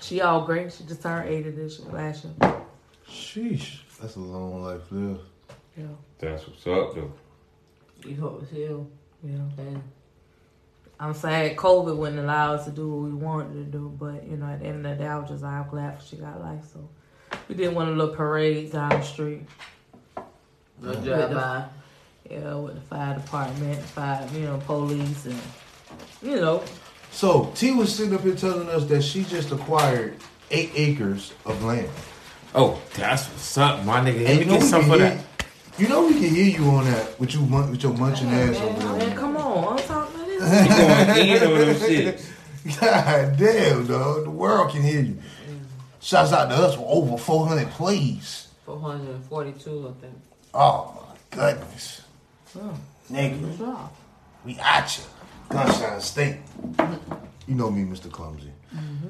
she 0.00 0.20
all 0.20 0.44
gray. 0.44 0.68
She 0.70 0.84
just 0.84 1.02
turned 1.02 1.28
80 1.28 1.50
this 1.50 1.78
year, 1.78 1.88
last 1.92 2.24
year. 2.24 2.54
sheesh, 3.08 3.78
that's 4.00 4.16
a 4.16 4.20
long 4.20 4.62
life 4.62 4.82
lived. 4.90 5.20
Yeah, 5.76 5.84
That's 6.18 6.46
what's 6.46 6.66
up 6.66 6.94
though. 6.94 7.12
You 8.06 8.16
hope 8.16 8.42
it's 8.42 8.50
healed. 8.50 8.90
yeah. 9.22 9.36
And 9.58 9.82
I'm 10.98 11.14
sad 11.14 11.56
COVID 11.56 11.96
wouldn't 11.96 12.18
allow 12.18 12.54
us 12.54 12.64
to 12.66 12.70
do 12.70 12.88
what 12.88 13.08
we 13.10 13.14
wanted 13.14 13.54
to 13.54 13.64
do, 13.64 13.94
but 13.98 14.24
you 14.26 14.36
know, 14.36 14.46
at 14.46 14.60
the 14.60 14.66
end 14.66 14.84
of 14.84 14.98
the 14.98 15.02
day, 15.04 15.08
I 15.08 15.18
was 15.18 15.30
just 15.30 15.42
like, 15.42 15.52
I'm 15.52 15.68
glad 15.68 15.98
she 16.02 16.16
got 16.16 16.40
life. 16.40 16.62
So 16.72 16.88
we 17.48 17.54
did 17.54 17.74
one 17.74 17.88
of 17.88 17.96
the 17.96 18.00
little 18.02 18.14
parades 18.14 18.72
down 18.72 18.90
the 18.90 19.02
street. 19.02 19.42
no 20.80 20.94
drive 20.94 21.32
by. 21.32 21.64
Yeah, 22.30 22.54
with 22.56 22.74
the 22.74 22.80
fire 22.82 23.14
department, 23.16 23.78
fire, 23.80 24.28
you 24.34 24.40
know, 24.42 24.58
police, 24.66 25.26
and 25.26 25.40
you 26.22 26.36
know, 26.36 26.62
So 27.12 27.52
T 27.54 27.72
was 27.72 27.94
sitting 27.94 28.14
up 28.14 28.22
here 28.22 28.34
telling 28.34 28.68
us 28.68 28.84
that 28.86 29.02
she 29.02 29.24
just 29.24 29.50
acquired 29.50 30.16
eight 30.50 30.70
acres 30.74 31.32
of 31.44 31.62
land. 31.64 31.88
Oh, 32.54 32.80
that's 32.94 33.26
what's 33.28 33.58
up, 33.58 33.84
my 33.84 34.00
nigga. 34.00 34.24
Let 34.24 34.36
me 34.36 34.38
you 34.40 34.44
know 34.46 34.52
get 34.54 34.62
we 34.62 34.68
some 34.68 34.80
can 34.82 34.90
for 34.90 34.98
hear- 34.98 35.08
that. 35.10 35.24
You 35.78 35.88
know 35.88 36.06
we 36.06 36.12
can 36.12 36.34
hear 36.34 36.44
you 36.60 36.64
on 36.70 36.84
that 36.84 37.18
with 37.18 37.32
you 37.32 37.40
mun- 37.40 37.70
with 37.70 37.82
your 37.82 37.94
munching 37.94 38.28
ass 38.28 38.56
over 38.60 38.78
Man, 38.86 38.98
there. 38.98 39.16
come 39.16 39.36
on, 39.36 39.78
I'm 39.78 39.84
talking 39.86 40.14
about 40.14 40.26
this. 40.26 41.26
You 41.26 41.38
going 41.38 41.52
in 41.52 41.60
on 41.60 41.66
them 41.66 41.78
shit. 41.78 42.26
God 42.80 43.36
damn, 43.38 43.86
dog. 43.86 44.24
The 44.24 44.30
world 44.30 44.70
can 44.72 44.82
hear 44.82 45.00
you. 45.00 45.18
Shouts 46.00 46.32
out 46.32 46.48
to 46.50 46.54
us 46.56 46.74
for 46.74 46.84
over 46.86 47.16
400 47.16 47.70
plays. 47.70 48.48
442, 48.66 49.88
I 49.96 50.00
think. 50.02 50.14
Oh, 50.52 51.06
my 51.08 51.16
goodness. 51.36 52.02
Oh, 52.58 52.74
Nigga, 53.10 53.88
we 54.44 54.58
at 54.58 54.98
you. 54.98 55.04
Gunshine 55.50 56.00
State. 56.00 56.36
You 57.46 57.54
know 57.56 57.70
me, 57.70 57.82
Mr. 57.82 58.10
Clumsy. 58.10 58.50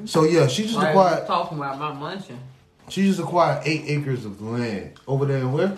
So, 0.06 0.24
yeah, 0.24 0.46
she 0.46 0.62
just 0.62 0.76
Right, 0.76 0.88
acquired 0.90 1.26
talking 1.26 1.58
about 1.58 1.78
my 1.78 1.92
munching. 1.92 2.40
she 2.88 3.02
just 3.06 3.20
acquired 3.20 3.62
eight 3.66 3.84
acres 3.86 4.24
of 4.24 4.40
land. 4.40 4.92
Over 5.06 5.26
there 5.26 5.38
in 5.38 5.52
where? 5.52 5.76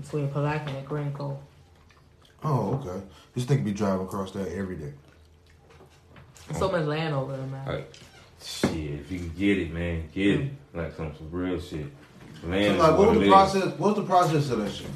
Between 0.00 0.28
Palatka 0.28 0.70
and 0.72 0.86
Green 0.86 1.12
Cove. 1.12 1.36
Oh, 2.42 2.80
okay. 2.82 3.04
This 3.34 3.44
nigga 3.44 3.64
be 3.64 3.72
driving 3.72 4.06
across 4.06 4.32
that 4.32 4.48
every 4.48 4.76
day. 4.76 4.92
There's 6.48 6.58
so 6.58 6.70
much 6.70 6.86
land 6.86 7.14
over 7.14 7.36
there, 7.36 7.46
man. 7.46 7.66
Like, 7.66 7.92
shit, 8.42 8.72
if 9.00 9.12
you 9.12 9.18
can 9.18 9.32
get 9.38 9.58
it, 9.58 9.72
man, 9.72 10.08
get 10.12 10.40
it. 10.40 10.50
Like 10.72 10.94
some, 10.96 11.14
some 11.16 11.30
real 11.30 11.60
shit. 11.60 11.86
So, 12.40 12.48
Land 12.48 12.78
like, 12.78 12.92
is 12.92 12.98
what 12.98 12.98
what 12.98 13.10
was 13.10 13.18
the 13.18 13.28
process? 13.28 13.64
What 13.78 13.80
was 13.80 13.96
the 13.96 14.02
process 14.02 14.50
of 14.50 14.58
that 14.60 14.72
shit? 14.72 14.86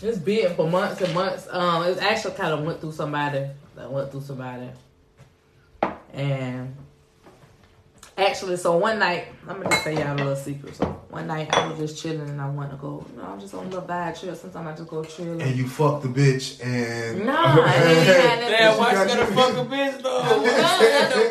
It's 0.00 0.18
been 0.18 0.54
for 0.54 0.70
months 0.70 1.00
and 1.02 1.12
months. 1.12 1.48
Um, 1.50 1.84
it 1.84 1.98
actually 1.98 2.34
kind 2.34 2.52
of 2.52 2.64
went 2.64 2.80
through 2.80 2.92
somebody. 2.92 3.46
That 3.78 3.92
went 3.92 4.10
through 4.10 4.22
somebody. 4.22 4.68
And 6.12 6.74
actually, 8.16 8.56
so 8.56 8.76
one 8.76 8.98
night, 8.98 9.26
I'm 9.46 9.58
gonna 9.58 9.70
just 9.70 9.84
tell 9.84 9.92
y'all 9.92 10.14
a 10.14 10.16
little 10.16 10.34
secret. 10.36 10.74
So 10.74 10.84
one 11.10 11.28
night, 11.28 11.54
I 11.56 11.68
was 11.68 11.78
just 11.78 12.02
chilling 12.02 12.28
and 12.28 12.40
I 12.40 12.48
want 12.50 12.70
to 12.72 12.76
go. 12.76 13.06
You 13.12 13.18
know, 13.22 13.28
I'm 13.28 13.38
just 13.40 13.54
on 13.54 13.66
a 13.66 13.68
little 13.68 13.82
bad 13.82 14.16
trip. 14.18 14.34
Sometimes 14.36 14.66
I 14.66 14.76
just 14.76 14.90
go 14.90 15.04
chill. 15.04 15.40
And 15.40 15.56
you 15.56 15.68
fucked 15.68 16.02
the 16.02 16.08
bitch 16.08 16.60
and. 16.64 17.24
Nah, 17.24 17.32
I 17.34 17.66
ain't 17.66 18.06
had 18.06 18.40
nothing. 18.40 18.50
Damn, 18.58 18.78
why 18.78 18.84
She 18.86 18.90
she 18.90 18.96
got 18.96 19.08
gotta 19.08 19.30
you. 19.30 19.36
fuck 19.36 19.52
a 19.52 19.70
bitch 19.70 20.02
though? 20.02 20.22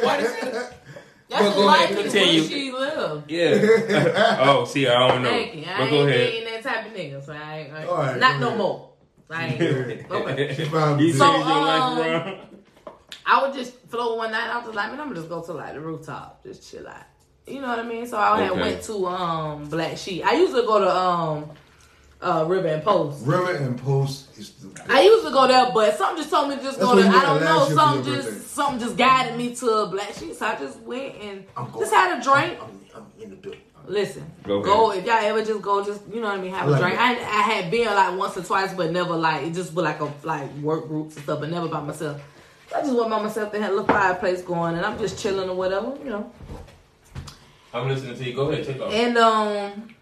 Why 0.07 0.17
does 0.21 0.31
it- 0.35 0.53
That's 1.29 1.41
Well, 1.41 1.43
just 1.43 1.55
go 1.57 1.65
like 1.65 1.89
ahead, 1.89 1.91
it 1.99 2.03
continue. 2.03 2.39
where 2.41 2.49
she 2.49 2.71
live. 2.71 3.23
Yeah. 3.27 4.37
oh, 4.47 4.63
see, 4.63 4.87
I 4.87 5.07
don't 5.09 5.21
know. 5.23 5.29
Thank 5.29 5.55
you. 5.55 5.65
I 5.65 5.77
But 5.79 5.81
ain't, 5.83 5.91
go 5.91 6.07
ahead. 6.07 6.19
ain't 6.33 6.63
that 6.63 6.63
type 6.63 6.85
of 6.85 6.93
nigga. 6.93 7.25
So 7.25 7.33
I 7.33 7.57
ain't, 7.57 7.73
I 7.73 7.81
ain't- 7.81 7.89
All 7.89 7.97
right, 7.97 8.17
not 8.17 8.39
no 8.39 8.47
ahead. 8.47 8.57
more. 8.57 8.86
I 9.29 9.45
ain't. 9.47 10.11
Okay. 10.11 10.55
You 10.57 10.65
So, 10.65 10.69
bitch. 10.69 11.33
changed 11.33 11.47
life 11.47 11.81
um. 11.81 12.93
I 13.25 13.41
would 13.45 13.53
just 13.53 13.73
float 13.89 14.17
one 14.17 14.31
night. 14.31 14.49
I 14.49 14.55
was 14.57 14.65
just 14.65 14.75
like, 14.75 14.89
man, 14.91 14.99
I'm 15.01 15.07
gonna 15.09 15.19
just 15.19 15.29
go 15.29 15.41
to 15.41 15.53
like 15.53 15.73
the 15.73 15.81
rooftop, 15.81 16.43
just 16.43 16.69
chill 16.71 16.87
out. 16.87 17.03
You 17.45 17.61
know 17.61 17.67
what 17.67 17.79
I 17.79 17.83
mean? 17.83 18.05
So 18.07 18.17
I 18.17 18.41
had 18.41 18.51
went 18.51 18.81
to 18.83 19.05
um 19.07 19.67
Black 19.69 19.97
Sheep. 19.97 20.25
I 20.25 20.33
used 20.33 20.53
to 20.55 20.61
go 20.63 20.79
to 20.79 20.95
um 20.95 21.49
uh 22.21 22.45
River 22.47 22.67
and 22.69 22.83
Post. 22.83 23.25
River 23.25 23.51
and 23.55 23.77
Post 23.77 24.37
is 24.37 24.51
the. 24.53 24.69
I 24.91 25.01
used 25.01 25.25
to 25.25 25.31
go 25.31 25.45
there, 25.47 25.71
but 25.73 25.97
something 25.97 26.17
just 26.17 26.29
told 26.29 26.49
me 26.49 26.55
to 26.55 26.61
just 26.63 26.79
That's 26.79 26.89
go 26.89 26.95
what 26.95 27.03
there. 27.03 27.11
I 27.11 27.21
don't 27.23 27.41
know. 27.41 27.45
last 27.57 27.69
year 27.69 27.77
for 27.77 27.81
Something 27.83 28.13
just 28.13 28.27
birthday. 28.29 28.43
something 28.47 28.79
just 28.79 28.97
guided 28.97 29.37
me 29.37 29.55
to 29.55 29.85
Black 29.91 30.13
Sheep. 30.13 30.33
So 30.33 30.45
I 30.45 30.55
just 30.57 30.79
went 30.81 31.15
and 31.21 31.45
I'm 31.55 31.71
just 31.73 31.93
had 31.93 32.17
a 32.19 32.23
drink. 32.23 32.57
I'm, 32.61 32.79
I'm 32.95 33.05
in 33.21 33.29
the 33.31 33.35
building. 33.35 33.61
Listen, 33.87 34.29
Go 34.43 34.61
go, 34.61 34.91
if 34.91 35.05
y'all 35.05 35.15
ever 35.15 35.43
just 35.43 35.61
go, 35.61 35.83
just 35.83 36.01
you 36.11 36.19
know 36.19 36.27
what 36.27 36.39
I 36.39 36.41
mean, 36.41 36.51
have 36.51 36.67
I 36.67 36.71
like 36.71 36.79
a 36.79 36.83
drink. 36.83 36.97
that. 36.97 37.17
I, 37.19 37.39
I 37.39 37.41
had 37.53 37.71
been 37.71 37.85
like 37.87 38.17
once 38.19 38.35
or 38.37 38.43
twice, 38.43 38.73
but 38.73 38.91
never 38.91 39.15
like 39.15 39.45
it 39.47 39.53
just 39.53 39.73
was 39.73 39.85
like 39.85 40.01
a 40.01 40.11
like 40.23 40.51
work 40.57 40.87
groups 40.87 41.15
and 41.15 41.23
stuff, 41.23 41.39
but 41.39 41.49
never 41.49 41.67
by 41.69 41.79
myself. 41.79 42.21
I 42.75 42.81
just 42.81 42.93
went 42.93 43.09
by 43.09 43.21
myself. 43.21 43.51
They 43.51 43.61
had 43.61 43.69
a 43.69 43.73
little 43.73 43.87
fireplace 43.87 44.41
going, 44.41 44.75
and 44.75 44.85
I'm 44.85 44.97
just 44.99 45.17
chilling 45.17 45.49
or 45.49 45.55
whatever, 45.55 45.95
you 46.03 46.09
know. 46.09 46.31
I'm 47.73 47.87
listening 47.87 48.17
to 48.17 48.23
you. 48.23 48.33
Go 48.33 48.49
ahead, 48.51 48.65
take 48.65 48.81
off. 48.81 48.91
And 48.91 49.17
um, 49.17 49.95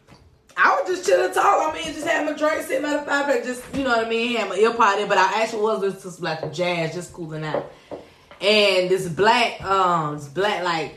I 0.57 0.79
was 0.81 0.89
just 0.89 1.05
chilling, 1.07 1.31
talk. 1.31 1.71
I 1.71 1.73
mean, 1.75 1.93
just 1.93 2.07
had 2.07 2.25
my 2.25 2.33
drink, 2.35 2.63
sitting 2.63 2.81
by 2.81 2.93
the 2.97 3.03
fireplace, 3.03 3.45
just 3.45 3.75
you 3.75 3.83
know 3.83 3.95
what 3.97 4.07
I 4.07 4.09
mean. 4.09 4.35
Had 4.37 4.49
my 4.49 4.55
ear 4.55 4.73
pod 4.73 4.99
in, 4.99 5.07
but 5.07 5.17
I 5.19 5.43
actually 5.43 5.61
was 5.61 5.81
listening 5.81 6.01
to 6.01 6.11
some, 6.11 6.23
like 6.23 6.53
jazz, 6.53 6.95
just 6.95 7.13
cooling 7.13 7.43
out. 7.45 7.71
And 8.41 8.89
this 8.89 9.07
black, 9.07 9.61
um, 9.63 10.15
this 10.15 10.27
black 10.27 10.63
like 10.63 10.95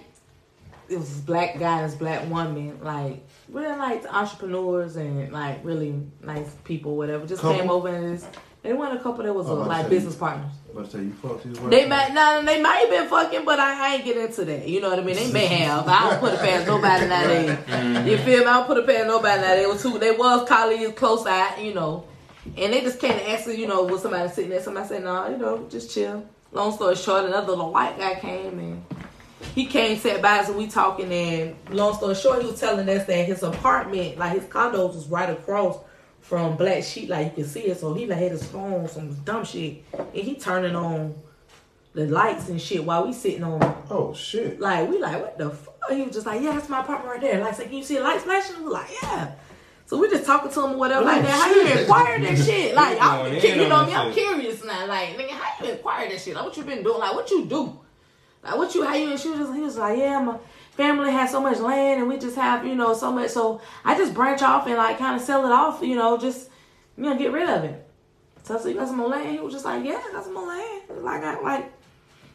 it 0.89 0.99
was 0.99 1.09
this 1.09 1.21
black 1.21 1.59
guy, 1.59 1.81
and 1.81 1.91
this 1.91 1.99
black 1.99 2.29
woman, 2.31 2.79
like 2.83 3.27
really 3.49 3.77
like 3.77 4.05
entrepreneurs 4.13 4.97
and 4.97 5.31
like 5.33 5.65
really 5.65 5.95
nice 6.23 6.51
people, 6.65 6.97
whatever. 6.97 7.27
Just 7.27 7.43
Couple? 7.43 7.59
came 7.59 7.71
over 7.71 7.89
and 7.89 8.19
just, 8.19 8.29
they 8.63 8.73
weren't 8.73 8.99
a 8.99 9.03
couple. 9.03 9.25
That 9.25 9.35
was 9.35 9.49
Oh, 9.49 9.63
I 9.63 9.67
like 9.67 9.85
see. 9.85 9.91
business 9.91 10.15
partners. 10.17 10.51
I'm 10.71 10.77
about 10.79 10.91
to 10.91 10.97
say 10.99 11.05
you 11.05 11.13
fucked 11.15 11.45
his 11.45 11.59
wife. 11.61 11.71
They 11.71 11.87
might 11.89 12.13
no, 12.13 12.43
they 12.45 12.61
might 12.61 12.77
have 12.79 12.91
been 12.91 13.09
fucking, 13.09 13.45
but 13.45 13.59
I, 13.59 13.91
I 13.91 13.95
ain't 13.97 14.05
get 14.05 14.17
into 14.17 14.45
that. 14.47 14.69
You 14.69 14.81
know 14.81 14.91
what 14.91 14.99
I 14.99 15.03
mean? 15.03 15.17
They 15.17 15.33
may 15.33 15.47
have. 15.47 15.87
I 15.89 16.11
don't 16.11 16.21
put 16.21 16.35
it 16.35 16.41
past 16.41 16.67
nobody 16.67 17.07
nowadays. 17.09 17.51
Mm-hmm. 17.67 18.09
You 18.09 18.19
feel 18.19 18.39
me? 18.41 18.47
I 18.47 18.55
don't 18.55 18.67
put 18.67 18.79
it 18.79 18.87
past 18.87 19.07
nobody 19.07 19.41
nowadays. 19.43 19.65
They 19.65 19.73
was 19.73 19.83
two. 19.83 19.99
They 19.99 20.11
was 20.13 20.49
colleagues, 20.49 20.93
close 20.99 21.27
eye, 21.27 21.61
you 21.61 21.75
know, 21.75 22.05
and 22.57 22.73
they 22.73 22.81
just 22.81 22.99
came 23.01 23.13
to 23.13 23.31
ask, 23.31 23.47
you 23.49 23.67
know, 23.67 23.85
was 23.85 24.03
somebody 24.03 24.29
sitting 24.31 24.51
there? 24.51 24.63
Somebody 24.63 24.89
said, 24.89 25.05
no, 25.05 25.29
you 25.29 25.37
know, 25.39 25.67
just 25.71 25.91
chill. 25.93 26.25
Long 26.53 26.73
story 26.73 26.97
short, 26.97 27.25
another 27.27 27.49
little 27.49 27.73
white 27.73 27.99
guy 27.99 28.15
came 28.17 28.59
and 28.59 28.85
he 29.55 29.67
came, 29.67 29.97
sat 29.99 30.21
by 30.23 30.39
us, 30.41 30.49
and 30.49 30.59
we 30.59 30.67
talking. 30.67 31.13
And 31.13 31.57
long 31.71 31.95
story 31.95 32.15
short, 32.15 32.43
he 32.43 32.49
was 32.51 32.61
telling 32.61 32.89
us 32.89 33.07
that 33.07 33.27
his 33.27 33.43
apartment, 33.43 34.19
like 34.19 34.33
his 34.33 34.45
condos, 34.45 34.95
was 34.95 35.07
right 35.09 35.31
across 35.31 35.79
from 36.21 36.57
Black 36.57 36.83
Sheep, 36.85 37.09
like 37.09 37.27
you 37.37 37.43
can 37.43 37.45
see 37.45 37.61
it. 37.67 37.79
So 37.79 37.95
he 37.95 38.07
like 38.07 38.19
had 38.19 38.33
his 38.33 38.45
phone, 38.47 38.89
some 38.89 39.15
dumb 39.25 39.45
shit, 39.45 39.85
and 39.93 40.09
he 40.13 40.35
turning 40.35 40.77
on 40.77 41.15
the 41.95 42.07
lights 42.07 42.49
and 42.49 42.61
shit 42.61 42.85
while 42.85 43.07
we 43.07 43.13
sitting 43.13 43.43
on. 43.45 43.61
Oh 43.91 44.13
shit. 44.15 44.61
Like 44.61 44.89
we 44.91 44.99
like 44.99 45.21
what 45.21 45.39
the 45.39 45.51
fuck? 45.51 45.75
He 45.91 46.03
was 46.03 46.13
just 46.13 46.27
like, 46.27 46.43
yeah, 46.43 46.53
that's 46.53 46.69
my 46.69 46.81
apartment 46.81 47.13
right 47.13 47.21
there. 47.21 47.41
Like, 47.41 47.55
so 47.55 47.63
can 47.63 47.73
you 47.73 47.83
see 47.83 47.95
the 47.97 48.03
lights 48.03 48.25
flashing? 48.25 48.63
We 48.63 48.71
like, 48.71 48.91
yeah. 49.03 49.33
So 49.87 49.97
we 49.99 50.11
just 50.11 50.27
talking 50.27 50.51
to 50.51 50.65
him 50.67 50.73
or 50.73 50.77
whatever 50.77 51.07
like 51.07 51.21
Oh, 51.21 51.23
that. 51.23 51.31
How 51.31 51.55
you 51.55 51.67
shit. 51.67 51.79
inquire 51.81 52.21
that 52.21 52.37
shit? 52.45 52.75
Like, 52.75 52.99
I'm, 53.01 53.33
you 53.35 53.69
know 53.69 53.87
me? 53.87 53.95
I'm 53.95 54.13
curious 54.13 54.63
now. 54.63 54.87
Like, 54.87 55.17
nigga, 55.17 55.31
how 55.31 55.65
you 55.65 55.73
inquire 55.73 56.11
that 56.11 56.21
shit? 56.21 56.35
Like, 56.35 56.45
what 56.45 56.55
you 56.59 56.65
been 56.65 56.83
doing? 56.83 56.99
Like, 56.99 57.15
what 57.15 57.31
you 57.31 57.47
do? 57.47 57.81
Like, 58.43 58.57
what 58.57 58.75
you? 58.75 58.85
How 58.85 58.95
you? 58.95 59.11
And 59.11 59.21
she 59.21 59.31
was 59.31 59.39
just, 59.39 59.55
he 59.55 59.61
was 59.61 59.77
like, 59.77 59.99
yeah, 59.99 60.21
my 60.21 60.39
family 60.73 61.11
has 61.11 61.31
so 61.31 61.41
much 61.41 61.59
land, 61.59 62.01
and 62.01 62.09
we 62.09 62.19
just 62.19 62.37
have, 62.37 62.67
you 62.67 62.75
know, 62.75 62.95
so 62.95 63.13
much. 63.13 63.31
So 63.31 63.61
I 63.85 63.97
just 63.97 64.15
branch 64.15 64.43
off 64.43 64.67
and 64.67 64.77
like 64.77 64.99
kind 64.99 65.17
of 65.17 65.23
sell 65.23 65.45
it 65.47 65.53
off, 65.53 65.83
you 65.83 65.97
know, 65.97 66.17
just 66.19 66.49
you 66.99 67.05
know, 67.05 67.17
get 67.17 67.33
rid 67.33 67.49
of 67.49 67.65
it. 67.65 67.87
So 68.43 68.57
I 68.57 68.61
said, 68.61 68.69
you 68.71 68.75
got 68.75 68.89
some 68.89 68.97
more 68.97 69.09
land? 69.09 69.31
He 69.31 69.39
was 69.39 69.53
just 69.53 69.65
like, 69.65 69.85
yeah, 69.85 70.03
I 70.05 70.13
got 70.13 70.25
some 70.25 70.35
more 70.35 70.49
land. 70.49 70.83
Like, 71.01 71.23
I 71.23 71.35
got 71.35 71.45
like 71.45 71.73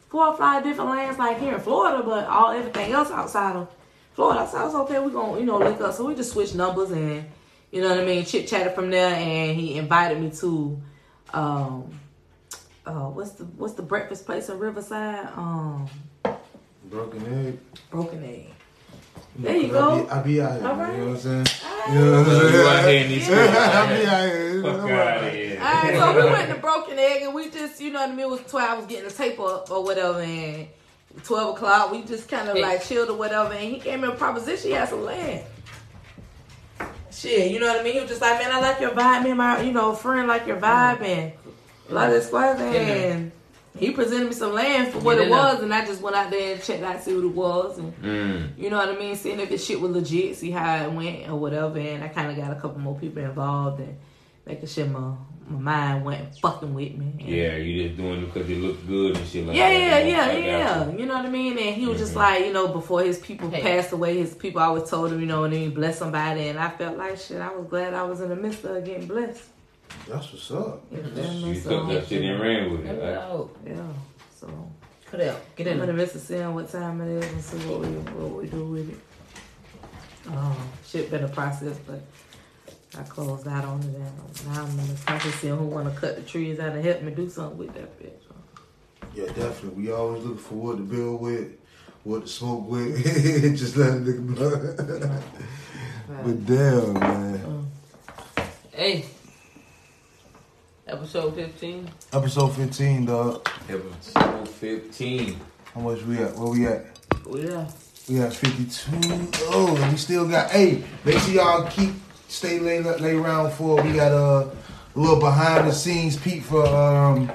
four 0.08 0.26
or 0.26 0.36
five 0.36 0.64
different 0.64 0.90
lands, 0.90 1.18
like 1.18 1.38
here 1.38 1.54
in 1.54 1.60
Florida, 1.60 2.02
but 2.02 2.26
all 2.28 2.50
everything 2.50 2.92
else 2.92 3.10
outside 3.10 3.56
of 3.56 3.68
Florida. 4.14 4.48
So 4.50 4.58
I 4.58 4.64
was 4.64 4.74
okay. 4.74 4.98
we're 4.98 5.10
gonna, 5.10 5.38
you 5.38 5.46
know, 5.46 5.58
look 5.58 5.80
up. 5.80 5.92
So 5.92 6.06
we 6.06 6.14
just 6.14 6.32
switched 6.32 6.54
numbers 6.54 6.92
and, 6.92 7.26
you 7.70 7.82
know 7.82 7.90
what 7.90 8.00
I 8.00 8.04
mean, 8.04 8.24
chit 8.24 8.48
chatted 8.48 8.74
from 8.74 8.90
there. 8.90 9.14
And 9.14 9.58
he 9.58 9.76
invited 9.76 10.20
me 10.20 10.30
to, 10.30 10.80
um, 11.34 12.00
uh, 12.86 13.08
what's 13.08 13.32
the 13.32 13.44
what's 13.44 13.74
the 13.74 13.82
breakfast 13.82 14.26
place 14.26 14.48
in 14.48 14.58
Riverside? 14.58 15.28
Um, 15.36 15.88
Broken 16.90 17.46
egg. 17.46 17.58
Broken 17.90 18.22
Egg. 18.24 18.50
There 19.36 19.56
you 19.56 19.68
'cause 19.72 20.06
go. 20.06 20.08
I 20.10 20.22
be, 20.22 20.40
I 20.40 20.42
be 20.42 20.42
out 20.42 20.60
here. 20.60 20.68
All 20.68 20.76
You 20.92 20.98
know 20.98 21.06
what 21.06 21.14
I'm 21.14 21.44
saying? 21.44 21.46
You 21.88 22.00
know 22.04 22.10
what 22.12 22.28
I'm 22.28 22.40
saying? 22.40 22.54
you 22.54 22.60
out 22.68 22.84
here 22.88 23.02
in 23.04 23.08
these 23.08 23.28
I 23.30 23.34
man. 23.34 24.00
be 24.00 24.06
out 24.06 24.28
here. 24.28 24.62
Fuck 24.62 24.90
out 24.90 25.24
of 25.24 25.32
here. 25.32 25.58
Alright, 25.60 25.94
so 25.96 26.26
we 26.26 26.32
went 26.32 26.48
to 26.50 26.54
Broken 26.60 26.98
Egg 26.98 27.22
and 27.22 27.34
we 27.34 27.50
just, 27.50 27.80
you 27.80 27.90
know 27.90 28.00
what 28.00 28.10
I 28.10 28.12
mean, 28.12 28.20
it 28.20 28.28
was 28.28 28.40
12, 28.42 28.70
I 28.70 28.74
was 28.76 28.86
getting 28.86 29.08
the 29.08 29.14
tape 29.14 29.40
up 29.40 29.70
or 29.70 29.82
whatever, 29.82 30.20
and 30.20 30.68
12 31.24 31.56
o'clock, 31.56 31.90
we 31.90 32.02
just 32.02 32.28
kind 32.28 32.48
of 32.48 32.56
like 32.58 32.84
chilled 32.84 33.08
or 33.08 33.16
whatever, 33.16 33.52
and 33.54 33.72
he 33.74 33.80
gave 33.80 33.98
me 33.98 34.08
a 34.08 34.12
proposition, 34.12 34.68
he 34.70 34.76
had 34.76 34.88
some 34.88 35.02
land. 35.04 35.42
Shit, 37.10 37.50
you 37.50 37.60
know 37.60 37.68
what 37.68 37.80
I 37.80 37.82
mean? 37.84 37.94
He 37.94 38.00
was 38.00 38.08
just 38.10 38.20
like, 38.20 38.38
man, 38.40 38.52
I 38.52 38.60
like 38.60 38.80
your 38.80 38.90
vibe, 38.90 39.22
me 39.24 39.30
and 39.30 39.38
my, 39.38 39.60
you 39.62 39.72
know, 39.72 39.94
friend 39.94 40.28
like 40.28 40.46
your 40.46 40.56
vibe, 40.58 41.00
and 41.02 41.32
blah, 41.88 42.08
this, 42.08 42.30
blah, 42.30 42.52
and 42.52 43.32
he 43.78 43.90
presented 43.90 44.26
me 44.28 44.32
some 44.34 44.52
land 44.54 44.92
for 44.92 45.00
what 45.00 45.18
Get 45.18 45.26
it 45.26 45.30
was, 45.30 45.60
and 45.62 45.74
I 45.74 45.84
just 45.84 46.00
went 46.00 46.14
out 46.16 46.30
there 46.30 46.54
and 46.54 46.62
checked 46.62 46.82
out, 46.82 47.02
see 47.02 47.14
what 47.14 47.24
it 47.24 47.34
was, 47.34 47.78
and 47.78 47.92
Mm. 48.02 48.50
you 48.58 48.70
know 48.70 48.76
what 48.76 48.88
I 48.88 48.96
mean? 48.98 49.16
Seeing 49.16 49.40
if 49.40 49.48
the 49.50 49.58
shit 49.58 49.80
was 49.80 49.90
legit, 49.90 50.36
see 50.36 50.50
how 50.52 50.84
it 50.84 50.92
went 50.92 51.28
or 51.28 51.34
whatever. 51.36 51.78
And 51.78 52.04
I 52.04 52.08
kind 52.08 52.30
of 52.30 52.36
got 52.36 52.56
a 52.56 52.60
couple 52.60 52.80
more 52.80 52.96
people 52.98 53.22
involved 53.22 53.80
and 53.80 53.96
making 54.46 54.68
sure 54.68 54.86
my, 54.86 55.14
my 55.48 55.58
mind 55.58 56.04
went 56.04 56.38
fucking 56.38 56.72
with 56.72 56.94
me. 56.94 57.14
Yeah, 57.18 57.56
you 57.56 57.88
just 57.88 57.96
doing 57.96 58.22
it 58.22 58.32
because 58.32 58.48
it 58.48 58.58
looked 58.58 58.86
good 58.86 59.16
and 59.16 59.26
shit 59.26 59.44
like 59.46 59.56
yeah, 59.56 59.68
that. 59.70 60.06
yeah, 60.06 60.06
yeah, 60.06 60.26
got 60.26 60.92
yeah. 60.92 60.96
you. 60.96 61.06
Know 61.06 61.14
what 61.16 61.26
I 61.26 61.30
mean? 61.30 61.58
And 61.58 61.74
he 61.74 61.86
was 61.86 61.98
just 61.98 62.12
Mhm. 62.12 62.16
like, 62.18 62.46
you 62.46 62.52
know, 62.52 62.68
before 62.68 63.02
his 63.02 63.18
people 63.18 63.50
Hey. 63.50 63.60
passed 63.60 63.90
away, 63.92 64.16
his 64.18 64.34
people 64.34 64.60
always 64.62 64.88
told 64.88 65.10
him, 65.12 65.20
you 65.20 65.26
know, 65.26 65.42
and 65.44 65.52
then 65.52 65.60
he 65.62 65.68
blessed 65.68 65.98
somebody. 65.98 66.46
And 66.48 66.58
I 66.60 66.68
felt 66.70 66.96
like 66.96 67.18
shit. 67.18 67.40
I 67.40 67.52
was 67.52 67.66
glad 67.68 67.92
I 67.92 68.04
was 68.04 68.20
in 68.20 68.28
the 68.28 68.36
midst 68.36 68.64
of 68.64 68.84
getting 68.84 69.06
blessed. 69.08 69.42
That's 70.08 70.32
what's 70.32 70.50
up. 70.50 70.84
You 70.92 71.02
feel 71.02 71.12
me? 71.32 71.48
You 71.54 71.60
So, 71.60 71.70
took 71.70 71.88
that 71.88 72.08
shit 72.08 72.22
and 72.24 72.40
ran 72.40 72.70
with 72.72 72.86
it. 72.86 73.02
Like, 73.02 73.16
Oh, 73.16 73.50
yeah. 73.66 73.76
So 74.38 74.70
cut 75.10 75.20
out. 75.22 75.40
Get 75.56 75.66
I'm 75.66 75.72
in 75.74 75.80
in 75.80 75.80
the 75.80 75.86
there. 75.86 75.94
midst 75.94 76.26
seeing 76.26 76.54
what 76.54 76.70
time 76.70 77.00
it 77.00 77.24
is 77.24 77.32
and 77.32 77.42
see 77.42 77.68
what 77.68 77.80
we 77.80 77.86
what 77.88 78.42
we 78.42 78.48
do 78.48 78.64
with 78.66 78.90
it. 78.90 78.98
Um, 80.32 80.56
shit 80.86 81.10
been 81.10 81.24
a 81.24 81.28
process, 81.28 81.76
but 81.86 82.00
I 82.98 83.02
closed 83.02 83.46
out 83.48 83.64
on 83.64 83.80
it 83.80 83.86
and 83.86 84.46
now 84.54 84.62
I'm 84.64 84.78
in 84.78 84.86
the 84.88 84.94
process 85.06 85.34
seeing 85.36 85.56
who 85.56 85.64
want 85.64 85.92
to 85.92 86.00
cut 86.00 86.16
the 86.16 86.22
trees 86.22 86.58
out 86.60 86.72
and 86.72 86.84
help 86.84 87.02
me 87.02 87.12
do 87.12 87.28
something 87.28 87.58
with 87.58 87.74
that 87.74 87.98
bitch. 88.00 88.10
Yeah, 89.14 89.26
definitely. 89.26 89.84
We 89.84 89.92
always 89.92 90.24
look 90.24 90.40
for 90.40 90.54
what 90.54 90.76
to 90.78 90.82
build 90.82 91.20
with, 91.20 91.52
what 92.02 92.22
to 92.22 92.28
smoke 92.28 92.68
with. 92.68 93.04
Just 93.56 93.76
let 93.76 93.90
a 93.90 93.92
nigga 93.92 94.34
blow. 94.34 95.20
But 96.08 96.46
damn, 96.46 96.92
man. 96.94 97.70
Hey. 98.72 99.04
Episode 101.04 101.34
15. 101.34 101.90
Episode 102.14 102.48
15, 102.48 103.04
dog. 103.04 103.46
Episode 103.68 104.48
15. 104.48 105.38
How 105.74 105.80
much 105.82 106.00
we 106.04 106.16
at? 106.16 106.34
Where 106.34 106.48
we 106.48 106.66
at? 106.66 106.86
Oh, 107.26 107.36
yeah. 107.36 107.66
We 108.08 108.20
at 108.22 108.32
52. 108.32 109.28
Oh, 109.50 109.76
and 109.78 109.92
we 109.92 109.98
still 109.98 110.26
got. 110.26 110.50
Hey, 110.50 110.82
make 111.04 111.18
sure 111.18 111.34
y'all 111.34 111.68
keep 111.68 111.92
stay 112.28 112.58
lay 112.58 112.80
lay 112.80 113.16
around 113.16 113.52
for. 113.52 113.82
We 113.82 113.92
got 113.92 114.12
a 114.12 114.50
little 114.94 115.20
behind 115.20 115.68
the 115.68 115.74
scenes 115.74 116.16
peek 116.16 116.42
for 116.42 116.66
um 116.66 117.30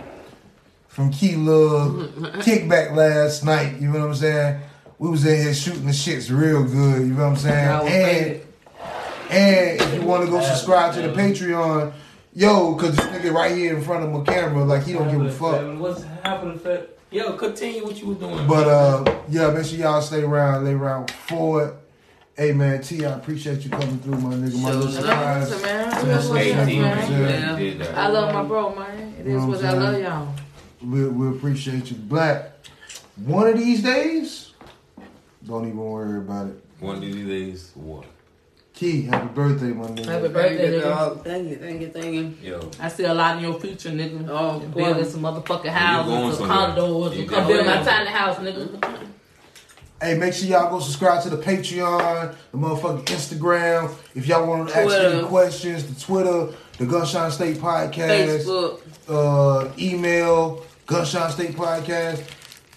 from 0.87 1.11
Key 1.11 1.35
Love 1.35 2.09
kickback 2.41 2.95
last 2.95 3.45
night. 3.45 3.79
You 3.79 3.89
know 3.89 3.99
what 3.99 4.07
I'm 4.07 4.15
saying? 4.15 4.61
We 4.97 5.11
was 5.11 5.23
in 5.27 5.43
here 5.43 5.53
shooting 5.53 5.85
the 5.85 5.91
shits 5.91 6.35
real 6.35 6.63
good. 6.63 7.01
You 7.01 7.13
know 7.13 7.29
what 7.29 7.29
I'm 7.29 7.35
saying? 7.35 7.87
And 7.87 8.41
and 9.29 9.79
if 9.79 9.93
you 9.93 10.01
want 10.01 10.25
to 10.25 10.31
go 10.31 10.41
subscribe 10.41 10.95
to 10.95 11.03
the 11.03 11.09
Patreon, 11.09 11.93
yo, 12.39 12.73
cause 12.75 12.95
this 12.95 13.05
nigga 13.07 13.33
right 13.33 13.55
here 13.55 13.75
in 13.75 13.83
front 13.83 14.03
of 14.03 14.11
my 14.11 14.23
camera, 14.23 14.63
like 14.63 14.83
he 14.83 14.93
don't 14.93 15.11
give 15.11 15.21
a 15.21 15.31
fuck. 15.31 15.77
What's 15.77 16.03
happening, 16.23 16.57
Fat? 16.57 16.89
Yo, 17.11 17.33
continue 17.33 17.83
what 17.83 17.99
you 17.99 18.07
was 18.07 18.17
doing. 18.17 18.47
But 18.47 18.67
uh, 18.67 19.21
yeah, 19.29 19.51
make 19.51 19.65
sure 19.65 19.77
y'all 19.77 20.01
stay 20.01 20.23
around, 20.23 20.63
lay 20.63 20.73
around 20.73 21.11
for 21.11 21.67
it. 21.67 21.73
Hey 22.37 22.53
man, 22.53 22.81
T, 22.81 23.05
I 23.05 23.15
appreciate 23.15 23.61
you 23.65 23.69
coming 23.69 23.99
through, 23.99 24.15
my 24.15 24.35
nigga. 24.35 24.61
My 24.61 24.71
little 24.71 24.87
enough. 24.87 25.47
surprise. 25.47 25.61
man. 25.63 25.89
That's 25.89 26.03
That's 26.03 26.27
what's 26.27 26.39
eighteen, 26.41 26.81
man. 26.81 27.11
man. 27.11 27.21
man. 27.41 27.61
You 27.61 27.71
did. 27.73 27.87
I 27.89 28.07
love 28.07 28.33
my 28.33 28.43
bro, 28.43 28.73
man. 28.73 29.13
It 29.19 29.21
is 29.21 29.25
You 29.27 29.33
know 29.33 29.47
what 29.47 29.57
what 29.57 29.65
I 29.65 29.73
love 29.73 30.01
y'all. 30.01 30.33
We 30.81 31.07
we 31.09 31.35
appreciate 31.35 31.91
you, 31.91 31.97
Black. 31.97 32.51
One 33.17 33.47
of 33.47 33.57
these 33.57 33.83
days, 33.83 34.53
don't 35.45 35.65
even 35.65 35.77
worry 35.77 36.19
about 36.19 36.47
it. 36.47 36.63
One 36.79 36.95
of 36.95 37.01
these 37.01 37.25
days, 37.25 37.71
what? 37.75 38.05
Key, 38.79 39.01
happy 39.01 39.27
birthday, 39.33 39.73
my 39.73 39.87
nigga. 39.87 40.05
Happy 40.05 40.27
birthday, 40.29 40.79
nigga. 40.79 41.21
Thank 41.21 41.49
you, 41.49 41.57
thank 41.57 41.81
you, 41.81 41.89
thank 41.89 42.13
you. 42.41 42.51
Yo. 42.51 42.71
I 42.79 42.87
see 42.87 43.03
a 43.03 43.13
lot 43.13 43.35
in 43.35 43.43
your 43.43 43.59
future, 43.59 43.89
nigga. 43.89 44.25
Oh, 44.29 44.59
building 44.59 45.03
boy. 45.03 45.03
some 45.03 45.21
motherfucking 45.21 45.63
going 45.63 45.67
houses, 45.73 46.37
some 46.37 46.47
somewhere. 46.47 46.77
condos, 46.77 47.13
You 47.13 47.21
and 47.23 47.29
come 47.29 47.47
build 47.47 47.65
my 47.65 47.83
tiny 47.83 48.09
house, 48.09 48.37
nigga. 48.37 49.09
Hey, 50.01 50.17
make 50.17 50.33
sure 50.33 50.47
y'all 50.47 50.69
go 50.69 50.79
subscribe 50.79 51.21
to 51.23 51.29
the 51.29 51.35
Patreon, 51.35 52.33
the 52.53 52.57
motherfucking 52.57 53.03
Instagram. 53.03 53.93
If 54.15 54.27
y'all 54.27 54.47
want 54.47 54.69
to 54.69 54.77
ask 54.77 54.95
any 54.95 55.27
questions, 55.27 55.83
the 55.83 55.99
Twitter, 55.99 56.55
the 56.77 56.85
Gunshine 56.85 57.31
State 57.31 57.57
Podcast. 57.57 58.45
Facebook. 58.45 58.79
uh, 59.09 59.73
email, 59.77 60.63
Gunshine 60.87 61.31
State 61.31 61.51
Podcast. 61.57 62.23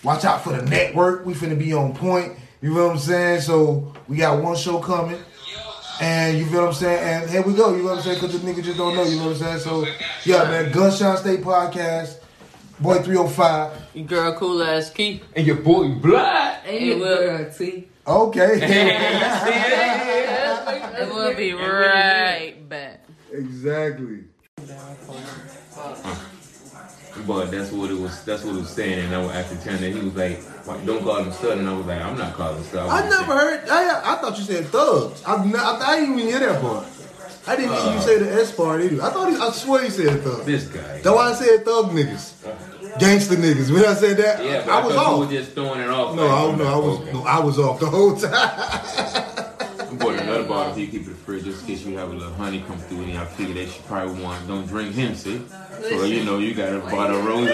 Watch 0.03 0.25
out 0.25 0.43
for 0.43 0.53
the 0.53 0.63
network. 0.63 1.25
We 1.25 1.35
finna 1.35 1.57
be 1.57 1.73
on 1.73 1.95
point. 1.95 2.33
You 2.61 2.75
know 2.75 2.89
what 2.89 2.95
I'm 2.95 2.99
saying? 2.99 3.43
So 3.43 3.95
we 4.09 4.17
got 4.17 4.43
one 4.43 4.57
show 4.57 4.81
coming. 4.81 5.21
And 6.01 6.39
you 6.39 6.47
feel 6.47 6.61
what 6.63 6.69
I'm 6.69 6.75
saying? 6.75 7.23
And 7.23 7.31
here 7.31 7.43
we 7.43 7.55
go. 7.55 7.73
You 7.75 7.83
know 7.83 7.91
what 7.91 7.99
I'm 7.99 8.03
saying? 8.05 8.21
Because 8.21 8.41
the 8.41 8.51
nigga 8.53 8.63
just 8.65 8.79
don't 8.79 8.95
know. 8.97 9.05
You 9.05 9.17
know 9.19 9.27
what 9.29 9.37
I'm 9.43 9.43
saying? 9.43 9.59
So, 9.61 9.87
yeah, 10.25 10.45
man. 10.45 10.73
Gunshine 10.73 11.19
State 11.19 11.41
Podcast. 11.43 12.17
Boy 12.81 12.99
305. 12.99 13.83
Your 13.95 14.07
girl 14.07 14.35
cool 14.37 14.63
ass 14.63 14.91
Key. 14.91 15.21
And 15.37 15.47
your 15.47 15.57
boy 15.57 15.89
Blood. 15.91 16.59
And 16.67 16.75
It 16.77 16.83
you 16.83 16.99
will. 16.99 17.17
girl, 17.19 17.53
T. 17.53 17.89
Okay. 18.07 18.61
And 20.95 21.11
we'll 21.11 21.35
be 21.35 21.53
right 21.53 22.55
back. 22.69 23.01
exactly. 23.33 24.25
But 27.27 27.51
that's 27.51 27.71
what 27.71 27.91
it 27.91 27.99
was. 27.99 28.25
That's 28.25 28.43
what 28.43 28.55
it 28.57 28.59
was 28.61 28.71
saying. 28.71 29.05
And 29.07 29.15
I 29.15 29.19
was 29.23 29.31
after 29.33 29.57
telling 29.57 29.83
that 29.83 29.91
he 29.93 30.01
was 30.09 30.15
like, 30.17 30.87
"Don't 30.87 31.03
call 31.03 31.23
him 31.23 31.31
stud." 31.33 31.59
And 31.59 31.69
I 31.69 31.77
was 31.77 31.87
like, 31.87 32.01
"I'm 32.01 32.17
not 32.17 32.33
calling 32.35 32.63
stud." 32.65 32.89
I 32.89 33.09
never 33.09 33.33
heard. 33.37 33.69
I, 33.69 34.15
I 34.15 34.17
thought 34.17 34.39
you 34.39 34.45
said 34.45 34.67
thugs. 34.69 35.23
I, 35.27 35.35
I, 35.35 35.81
I 35.93 36.01
didn't 36.01 36.19
even 36.19 36.31
hear 36.31 36.41
that 36.41 36.61
part. 36.63 36.87
I 37.47 37.57
didn't 37.57 37.73
hear 37.73 37.83
you 37.93 37.99
uh, 37.99 38.01
say 38.01 38.19
the 38.19 38.33
S 38.33 38.55
part 38.55 38.81
either. 38.83 39.03
I 39.03 39.11
thought 39.11 39.31
he, 39.31 39.37
I 39.37 39.51
swear 39.51 39.83
he 39.85 39.91
said 39.91 40.23
thugs. 40.23 40.47
This 40.47 40.65
guy. 40.69 40.81
That's 41.01 41.07
why 41.07 41.31
I 41.31 41.35
said 41.35 41.65
thug 41.65 41.91
niggas. 41.91 42.33
Gangster 42.99 43.37
niggas. 43.37 43.71
When 43.73 43.85
I 43.85 43.95
said 43.95 44.17
that, 44.19 44.45
Yeah, 44.45 44.67
I, 44.73 44.81
I, 44.81 44.85
was 44.87 44.95
thought 44.95 45.07
you 45.09 45.23
off. 45.23 45.29
were 45.31 45.33
just 45.35 45.53
throwing 45.53 45.81
it 45.81 45.89
off. 45.89 46.15
No, 46.15 46.27
I, 46.27 46.57
no, 46.57 46.65
I 46.65 46.77
was 46.77 47.01
Okay. 47.01 47.13
no, 47.13 47.23
I 47.25 47.41
was 47.41 47.59
off 47.59 47.81
the 47.81 47.87
whole 47.87 48.17
time. 48.17 49.39
I 49.93 49.97
bought 49.97 50.15
another 50.19 50.45
bottle 50.45 50.75
so 50.75 50.81
you 50.81 50.87
keep 50.87 51.03
it 51.03 51.07
in 51.07 51.13
the 51.13 51.19
fridge 51.19 51.45
just 51.45 51.61
in 51.63 51.67
case 51.67 51.85
you 51.85 51.97
have 51.99 52.11
a 52.11 52.15
little 52.15 52.33
honey 52.35 52.63
come 52.67 52.79
through 52.79 53.03
and 53.03 53.19
I 53.19 53.25
figured 53.27 53.57
that 53.59 53.69
she 53.71 53.81
probably 53.83 54.23
want 54.23 54.47
don't 54.49 54.67
drink 54.67 54.95
him, 54.95 55.15
see? 55.15 55.43
So 55.83 56.05
you 56.05 56.25
know 56.25 56.39
you 56.39 56.55
got 56.55 56.73
a 56.75 56.79
bottle 56.81 57.19
of 57.19 57.25
rose. 57.27 57.49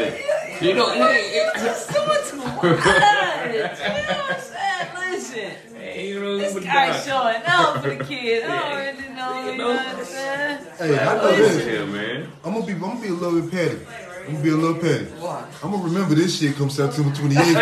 You 0.60 0.74
know, 0.74 0.90
hey, 0.90 1.48
Just 1.56 1.90
doing 1.92 2.08
too 2.28 2.36
much. 2.38 2.62
You 2.62 2.70
know 2.70 2.76
what 2.76 2.84
I'm 4.30 4.40
saying? 4.40 4.88
Listen. 5.12 5.50
hey, 5.80 6.08
you 6.08 6.20
know, 6.20 6.38
This 6.38 6.54
but 6.54 6.62
guy 6.64 6.88
nah. 6.88 7.00
showing 7.00 7.42
out 7.46 7.82
for 7.82 7.94
the 7.94 8.04
kids. 8.08 8.46
I 8.48 8.58
don't 8.58 8.76
really 8.98 9.14
know, 9.14 9.50
you 9.50 9.58
know 9.58 9.68
what 9.68 9.86
I'm 9.86 10.04
saying? 10.04 10.58
hey, 10.78 10.98
I 10.98 11.14
know 11.16 11.36
this. 11.36 11.64
here, 11.64 11.86
man. 11.86 12.28
I'm 12.44 12.54
gonna 12.54 12.66
be, 12.66 12.72
I'm 12.72 12.80
gonna 12.80 13.00
be 13.00 13.08
a 13.08 13.12
little 13.12 13.40
bit 13.40 13.50
petty. 13.50 13.78
I'm 14.26 14.32
gonna 14.32 14.42
be 14.44 14.50
a 14.50 14.54
little 14.56 14.80
petty. 14.80 15.04
Why? 15.06 15.44
I'm 15.62 15.70
gonna 15.70 15.84
remember 15.84 16.14
this 16.14 16.38
shit 16.38 16.56
come 16.56 16.70
September 16.70 17.10
28th. 17.10 17.54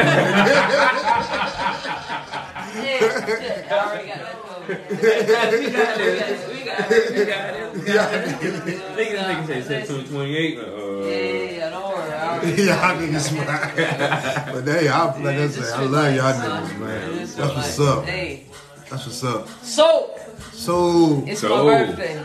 Yeah, 2.77 2.99
shit, 3.27 3.73
I 3.73 3.79
already 3.79 4.09
got 4.09 4.19
that 4.19 4.19
covered. 4.19 4.26
We 4.69 4.75
got 4.75 5.53
it, 5.53 5.61
we 5.61 5.71
got 5.71 6.01
it, 6.01 6.49
we 6.49 6.65
got 6.65 6.91
it, 6.93 7.15
we 7.15 7.25
got 7.25 7.55
it. 7.55 7.75
We 7.77 7.85
got 7.85 8.15
it. 8.15 8.41
Niggas, 8.97 9.47
niggas 9.47 9.47
say 9.47 9.63
September 9.63 10.09
28. 10.09 10.59
Uh, 10.59 10.63
Yeah, 11.07 11.71
don't 11.71 11.95
worry. 11.95 12.63
Y'all 12.65 12.97
niggas 12.97 13.21
smart. 13.21 13.77
but 14.55 14.65
hey, 14.73 14.89
I, 14.89 15.05
like 15.21 15.37
I 15.37 15.49
said, 15.49 15.75
I 15.75 15.83
love 15.85 16.15
y'all 16.17 16.33
niggas, 16.35 16.79
man. 16.79 17.17
That's 17.19 17.37
what's 17.39 17.81
up. 17.81 18.05
That's 18.07 19.07
what's 19.07 19.25
up. 19.25 19.49
so 19.63 20.15
So 20.53 21.23
it's 21.27 21.43
my 21.43 21.49
birthday. 21.87 22.25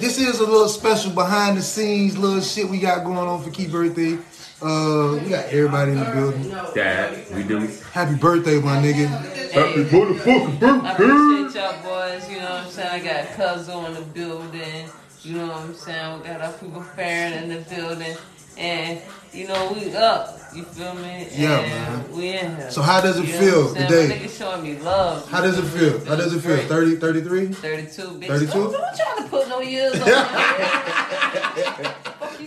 this 0.00 0.18
is 0.18 0.40
a 0.40 0.44
little 0.44 0.68
special 0.68 1.12
behind 1.12 1.58
the 1.58 1.62
scenes 1.62 2.16
little 2.18 2.40
shit 2.40 2.68
we 2.68 2.78
got 2.80 3.04
going 3.04 3.18
on 3.18 3.42
for 3.42 3.50
Key 3.50 3.66
birthday. 3.68 4.18
Uh, 4.60 5.20
we 5.22 5.30
got 5.30 5.44
everybody 5.46 5.92
in 5.92 5.98
the 6.00 6.04
building. 6.06 6.48
that 6.74 7.30
we 7.30 7.44
do. 7.44 7.68
Happy 7.92 8.16
birthday, 8.16 8.60
my 8.60 8.76
nigga. 8.82 9.06
Happy 9.52 9.84
motherfucking 9.84 10.82
I 10.82 10.92
appreciate 10.92 11.54
y'all 11.62 11.82
boys, 11.82 12.28
you 12.28 12.38
know 12.38 12.50
what 12.50 12.64
I'm 12.64 12.70
saying? 12.70 12.88
I 12.88 12.98
got 12.98 13.26
Cuzzo 13.28 13.86
in 13.86 13.94
the 13.94 14.00
building, 14.00 14.88
you 15.22 15.36
know 15.36 15.46
what 15.46 15.56
I'm 15.58 15.74
saying? 15.74 16.20
We 16.20 16.26
got 16.26 16.40
our 16.40 16.52
people 16.52 16.82
faring 16.82 17.44
in 17.44 17.48
the 17.50 17.60
building, 17.72 18.16
and 18.56 19.00
you 19.32 19.46
know, 19.46 19.72
we 19.72 19.94
up, 19.94 20.36
you 20.54 20.64
feel 20.64 20.94
me? 20.94 21.28
Yeah, 21.32 21.60
and 21.60 22.06
man. 22.06 22.12
We 22.12 22.28
in 22.38 22.56
here. 22.56 22.70
So 22.70 22.82
how 22.82 23.00
does 23.00 23.18
it 23.18 23.26
You 23.26 23.32
feel 23.34 23.62
what 23.66 23.80
I'm 23.80 23.88
saying? 23.88 23.88
today? 23.88 24.08
My 24.08 24.26
niggas 24.26 24.38
showing 24.38 24.62
me 24.64 24.78
love. 24.80 25.28
How 25.30 25.40
does 25.40 25.58
it 25.58 25.62
feel? 25.66 26.04
How 26.04 26.16
does 26.16 26.34
it 26.34 26.40
feel? 26.40 26.56
30, 26.56 26.96
33? 26.96 27.46
32, 27.52 28.02
bitch. 28.02 28.26
32? 28.26 28.46
Don't, 28.52 28.72
don't 28.72 28.96
try 28.96 29.22
to 29.22 29.28
put 29.28 29.48
no 29.48 29.60
years 29.60 29.92
on 29.94 30.00
me. 30.00 30.04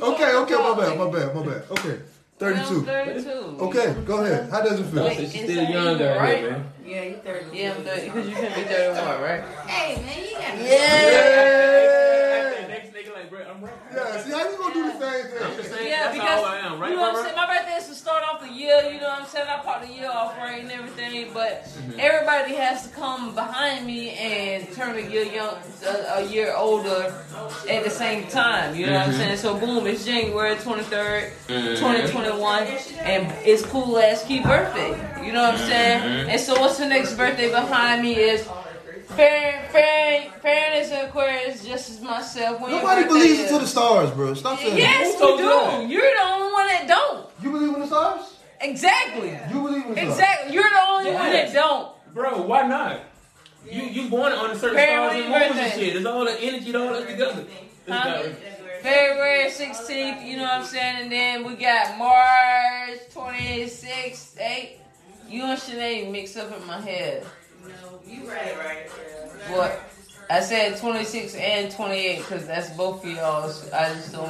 Okay, 0.01 0.33
okay, 0.33 0.55
my 0.55 0.73
bad, 0.75 0.97
my 0.97 1.11
bad, 1.11 1.35
my 1.35 1.43
bad. 1.45 1.63
Okay, 1.71 1.99
32. 2.39 2.81
32. 2.83 3.29
Okay, 3.59 3.95
go 4.05 4.23
ahead. 4.23 4.49
How 4.49 4.61
does 4.61 4.79
it 4.79 4.85
feel? 4.85 5.03
Wait, 5.03 5.17
She's 5.17 5.29
still 5.31 5.55
that 5.55 5.69
young 5.69 5.97
down 5.99 6.17
right? 6.17 6.37
here, 6.39 6.51
man. 6.51 6.65
Yeah, 6.85 7.03
you're 7.03 7.19
30. 7.19 7.57
Yeah, 7.57 7.73
I'm 7.75 7.83
30, 7.83 8.05
because 8.07 8.27
you 8.29 8.35
can 8.41 8.55
be 8.55 8.63
31, 8.67 9.21
right? 9.21 9.43
Hey, 9.67 10.01
man, 10.01 10.17
you 10.25 10.33
got 10.37 10.57
Yeah! 10.69 12.50
Next 12.67 12.93
nigga 12.93 13.13
like, 13.13 13.29
bro, 13.29 13.39
I'm 13.41 13.61
right. 13.63 13.73
Yeah, 13.95 14.21
see 14.23 14.31
how 14.31 14.49
you 14.49 14.57
gonna 14.57 14.73
do 14.73 14.83
the 14.83 14.99
same 14.99 15.63
thing? 15.63 15.87
Yeah, 15.89 16.03
That's 16.03 16.13
because 16.15 16.39
how 16.41 16.45
I 16.45 16.57
am, 16.57 16.79
right, 16.79 16.89
you 16.91 16.95
know 16.95 17.01
what 17.03 17.15
I'm 17.17 17.23
saying. 17.23 17.35
My 17.35 17.47
birthday 17.47 17.73
is 17.75 17.87
to 17.87 17.93
start 17.95 18.23
off 18.23 18.41
the 18.41 18.51
year. 18.53 18.89
You 18.91 18.99
know 18.99 19.07
what 19.09 19.21
I'm 19.21 19.27
saying. 19.27 19.47
I 19.49 19.57
part 19.59 19.81
the 19.87 19.93
year 19.93 20.09
off 20.09 20.37
right 20.37 20.61
and 20.61 20.71
everything, 20.71 21.31
but 21.33 21.63
Mm-hmm. 21.71 21.99
everybody 21.99 22.53
has 22.55 22.87
to 22.87 22.89
come 22.95 23.33
behind 23.35 23.85
me 23.85 24.11
and 24.11 24.71
turn 24.73 24.95
a 24.97 25.01
year 25.09 25.23
young, 25.23 25.55
a, 25.85 26.19
a 26.19 26.25
year 26.27 26.53
older 26.55 27.13
at 27.69 27.83
the 27.83 27.89
same 27.89 28.27
time. 28.27 28.75
You 28.75 28.85
know 28.87 28.93
what 28.93 29.01
I'm 29.01 29.09
Mm-hmm. 29.11 29.19
saying. 29.19 29.37
So 29.37 29.57
boom, 29.57 29.87
it's 29.87 30.05
January 30.05 30.55
23rd, 30.55 31.31
2021, 31.47 32.63
and 33.03 33.31
it's 33.45 33.65
cool 33.65 33.97
ass 33.99 34.23
key 34.25 34.41
birthday. 34.41 34.89
You 35.25 35.33
know 35.33 35.43
what 35.43 35.55
I'm 35.55 35.67
saying. 35.67 36.01
Mm-hmm. 36.01 36.29
And 36.31 36.39
so 36.39 36.59
what's 36.59 36.77
the 36.77 36.87
next 36.87 37.15
birthday 37.15 37.49
behind 37.49 38.01
me 38.03 38.15
is. 38.15 38.47
Fair, 39.15 39.67
fair, 39.71 40.31
fairness 40.41 40.91
and 40.91 41.07
Aquarius, 41.09 41.65
just 41.65 41.89
as 41.89 42.01
myself. 42.01 42.61
When 42.61 42.71
Nobody 42.71 43.03
believes 43.03 43.39
into 43.39 43.59
the 43.59 43.67
stars, 43.67 44.09
bro. 44.11 44.33
Stop 44.33 44.59
saying 44.59 44.71
that. 44.71 44.79
Yes, 44.79 45.07
Who 45.07 45.19
we 45.19 45.27
told 45.27 45.39
you 45.39 45.45
that? 45.45 45.81
do. 45.81 45.93
You're 45.93 46.01
the 46.01 46.23
only 46.23 46.53
one 46.53 46.67
that 46.67 46.87
don't. 46.87 47.29
You 47.43 47.51
believe 47.51 47.73
in 47.73 47.79
the 47.81 47.87
stars? 47.87 48.33
Exactly. 48.61 49.37
You 49.53 49.61
believe 49.61 49.85
in 49.85 49.89
the 49.89 49.95
stars? 49.95 50.09
Exactly. 50.09 50.53
You're 50.53 50.69
the 50.69 50.81
only 50.89 51.11
one 51.11 51.31
that 51.31 51.53
don't. 51.53 52.13
Bro, 52.13 52.41
why 52.43 52.67
not? 52.67 53.01
You 53.69 53.83
you 53.83 54.09
born 54.09 54.31
on 54.31 54.51
a 54.51 54.55
certain 54.55 54.75
Barry, 54.75 55.21
stars 55.21 55.23
and 55.23 55.55
moons 55.55 55.59
and 55.65 55.79
shit. 55.79 55.95
It's 55.95 56.05
all 56.05 56.25
the 56.25 56.41
energy, 56.41 56.75
all 56.75 56.93
that 56.93 57.07
together. 57.07 57.45
Huh? 57.87 58.23
February 58.81 59.49
16th, 59.51 60.25
you 60.25 60.37
know 60.37 60.43
what 60.43 60.53
I'm 60.53 60.65
saying? 60.65 61.03
And 61.03 61.11
then 61.11 61.43
we 61.45 61.53
got 61.55 61.97
March 61.99 62.99
26th, 63.13 64.39
8. 64.41 64.77
You 65.29 65.43
and 65.43 65.59
Sinead 65.59 66.11
mixed 66.11 66.35
up 66.37 66.51
in 66.59 66.65
my 66.65 66.81
head. 66.81 67.25
You 68.11 68.29
right, 68.29 68.57
right. 68.57 68.89
What? 69.49 69.81
I 70.29 70.39
said 70.41 70.77
26 70.77 71.35
and 71.35 71.71
28 71.71 72.17
because 72.19 72.47
that's 72.47 72.69
both 72.71 73.03
of 73.03 73.09
y'all's. 73.11 73.69
I 73.71 73.93
just 73.93 74.11
don't. 74.13 74.27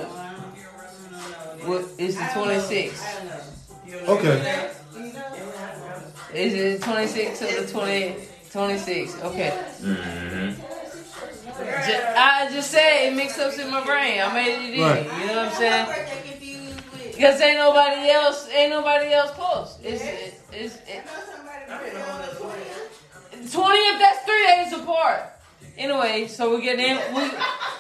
What 1.68 1.86
is 1.98 2.16
the 2.18 2.28
26? 2.34 3.04
Okay. 4.08 4.70
Is 6.34 6.54
it 6.54 6.82
26 6.82 7.42
or 7.42 7.62
the 7.62 7.72
20? 7.72 8.16
26. 8.52 9.16
Okay. 9.24 9.64
Mhm. 9.82 10.56
Ju- 10.56 12.06
I 12.18 12.50
just 12.52 12.72
said 12.72 13.08
it 13.12 13.16
mixed 13.16 13.40
up 13.40 13.58
in 13.60 13.70
my 13.70 13.84
brain. 13.86 14.20
I 14.22 14.34
made 14.34 14.70
it 14.70 14.74
in. 14.76 14.82
Right. 14.82 15.04
You 15.04 15.28
know 15.28 15.36
what 15.36 15.48
I'm 15.48 15.54
saying? 15.54 15.88
Because 17.12 17.40
ain't 17.42 17.60
nobody 17.60 18.10
else, 18.10 18.48
ain't 18.50 18.72
nobody 18.72 19.14
else 19.14 19.32
close. 19.32 19.78
It's, 19.84 20.02
it's, 20.04 20.36
it's, 20.52 20.78
it's 20.88 21.12
apart. 24.92 25.24
Anyway, 25.78 26.28
so 26.28 26.56
we 26.56 26.62
get 26.62 26.80
in. 26.80 26.98
We 27.16 27.22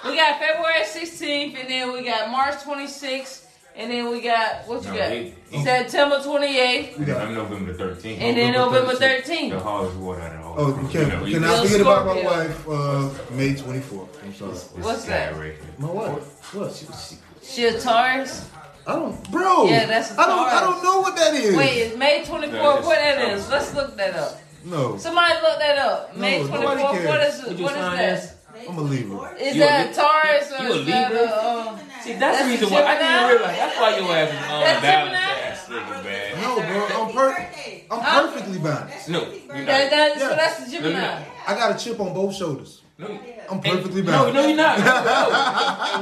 we 0.09 0.15
got 0.15 0.39
February 0.39 0.85
sixteenth, 0.85 1.57
and 1.59 1.69
then 1.69 1.91
we 1.91 2.03
got 2.03 2.29
March 2.31 2.61
twenty 2.63 2.87
sixth, 2.87 3.47
and 3.75 3.91
then 3.91 4.09
we 4.09 4.21
got 4.21 4.67
what 4.67 4.83
you 4.83 4.91
No, 4.91 4.97
got? 4.97 5.09
they- 5.09 5.33
he- 5.49 5.63
September 5.63 6.21
twenty 6.23 6.57
eighth, 6.57 6.97
I'm 6.97 7.33
November 7.35 7.73
13th. 7.73 8.17
and 8.21 8.37
then 8.37 8.53
November 8.53 8.93
The 8.93 8.99
thirteenth. 8.99 9.61
Hollis 9.61 9.93
water 9.95 10.21
and 10.21 10.43
all. 10.43 10.55
Oh, 10.57 10.67
you 10.69 10.75
know, 10.75 10.89
can't, 10.89 11.27
you 11.27 11.33
can 11.35 11.43
I 11.43 11.61
forget 11.63 11.81
about 11.81 12.05
my 12.05 12.21
wife, 12.23 12.67
uh, 12.69 13.09
May 13.31 13.53
24th. 13.55 14.07
I'm 14.23 14.33
sorry. 14.35 14.51
it's 14.51 14.69
What's 14.77 15.05
that? 15.05 15.33
skyrocketing. 15.33 15.79
My 15.79 15.89
wife. 15.91 16.53
What? 16.55 16.73
She, 16.73 16.85
she, 16.85 17.15
She 17.43 17.65
a 17.65 17.79
Taurus. 17.79 18.49
I 18.87 18.95
don't, 18.95 19.31
bro. 19.31 19.65
Yeah, 19.65 19.85
that's 19.85 20.11
a 20.15 20.19
I 20.21 20.25
don't, 20.25 20.39
I 20.47 20.59
don't 20.61 20.83
know 20.83 21.01
what 21.01 21.15
that 21.17 21.33
is. 21.35 21.55
Wait, 21.55 21.77
it's 21.79 21.97
May 21.97 22.23
24th. 22.25 22.51
No, 22.51 22.75
What 22.81 22.95
that 22.95 23.31
is? 23.33 23.47
Let's 23.49 23.73
look 23.75 23.95
that 23.97 24.15
up. 24.15 24.40
No, 24.63 24.97
Somebody 24.97 25.33
look 25.41 25.59
that 25.59 25.77
up. 25.79 26.15
May 26.15 26.39
No, 26.41 26.47
twenty 26.47 26.63
nobody 26.63 26.83
What 27.07 27.21
is 27.21 27.39
What 27.41 27.51
it? 27.51 27.57
you 27.57 27.63
What 27.65 27.73
is 27.73 27.77
that? 27.81 27.99
as? 27.99 28.35
I'm 28.69 28.77
a 28.77 28.81
Libra. 28.81 29.33
Is 29.39 29.55
You 29.55 29.63
a 29.63 29.65
that 29.65 29.85
Lib- 29.87 29.95
Taurus 29.95 30.51
or 30.51 30.63
you 30.63 30.73
a 30.73 30.75
is 30.77 30.85
that 30.87 31.11
Libra? 31.11 31.27
a, 31.27 31.67
um, 31.69 31.79
See, 32.03 32.13
that's, 32.13 32.19
That's 32.19 32.43
the 32.43 32.49
reason 32.49 32.69
why 32.69 32.83
I 32.83 32.97
didn't 32.97 33.29
realize. 33.37 33.57
That's 33.57 33.79
why 33.79 33.97
your 33.97 34.11
ass 34.15 34.29
is 34.29 34.51
on 34.51 34.61
That's 34.61 34.81
balance 34.81 35.17
Gemini? 35.17 35.41
ass 35.41 35.67
nigga, 35.69 36.03
man. 36.03 36.41
No, 36.41 36.55
bro, 36.55 37.05
I'm 37.07 37.13
perfect. 37.13 37.85
I'm 37.91 38.27
perfectly 38.29 38.59
balanced. 38.59 39.09
No, 39.09 39.19
you're 39.21 39.55
not. 39.57 39.65
that, 39.65 40.17
Yeah. 40.17 40.29
So 40.29 40.35
that's 40.35 40.65
the 40.65 40.71
Gemini. 40.71 40.99
you're. 40.99 41.25
I 41.47 41.53
got 41.55 41.75
a 41.79 41.83
chip 41.83 41.99
on 41.99 42.13
both 42.13 42.35
shoulders. 42.35 42.80
No, 43.01 43.19
I'm 43.49 43.59
perfectly 43.61 44.01
No, 44.03 44.11
balanced. 44.11 44.33
no, 44.35 44.47
you're 44.47 44.57
not. 44.57 44.77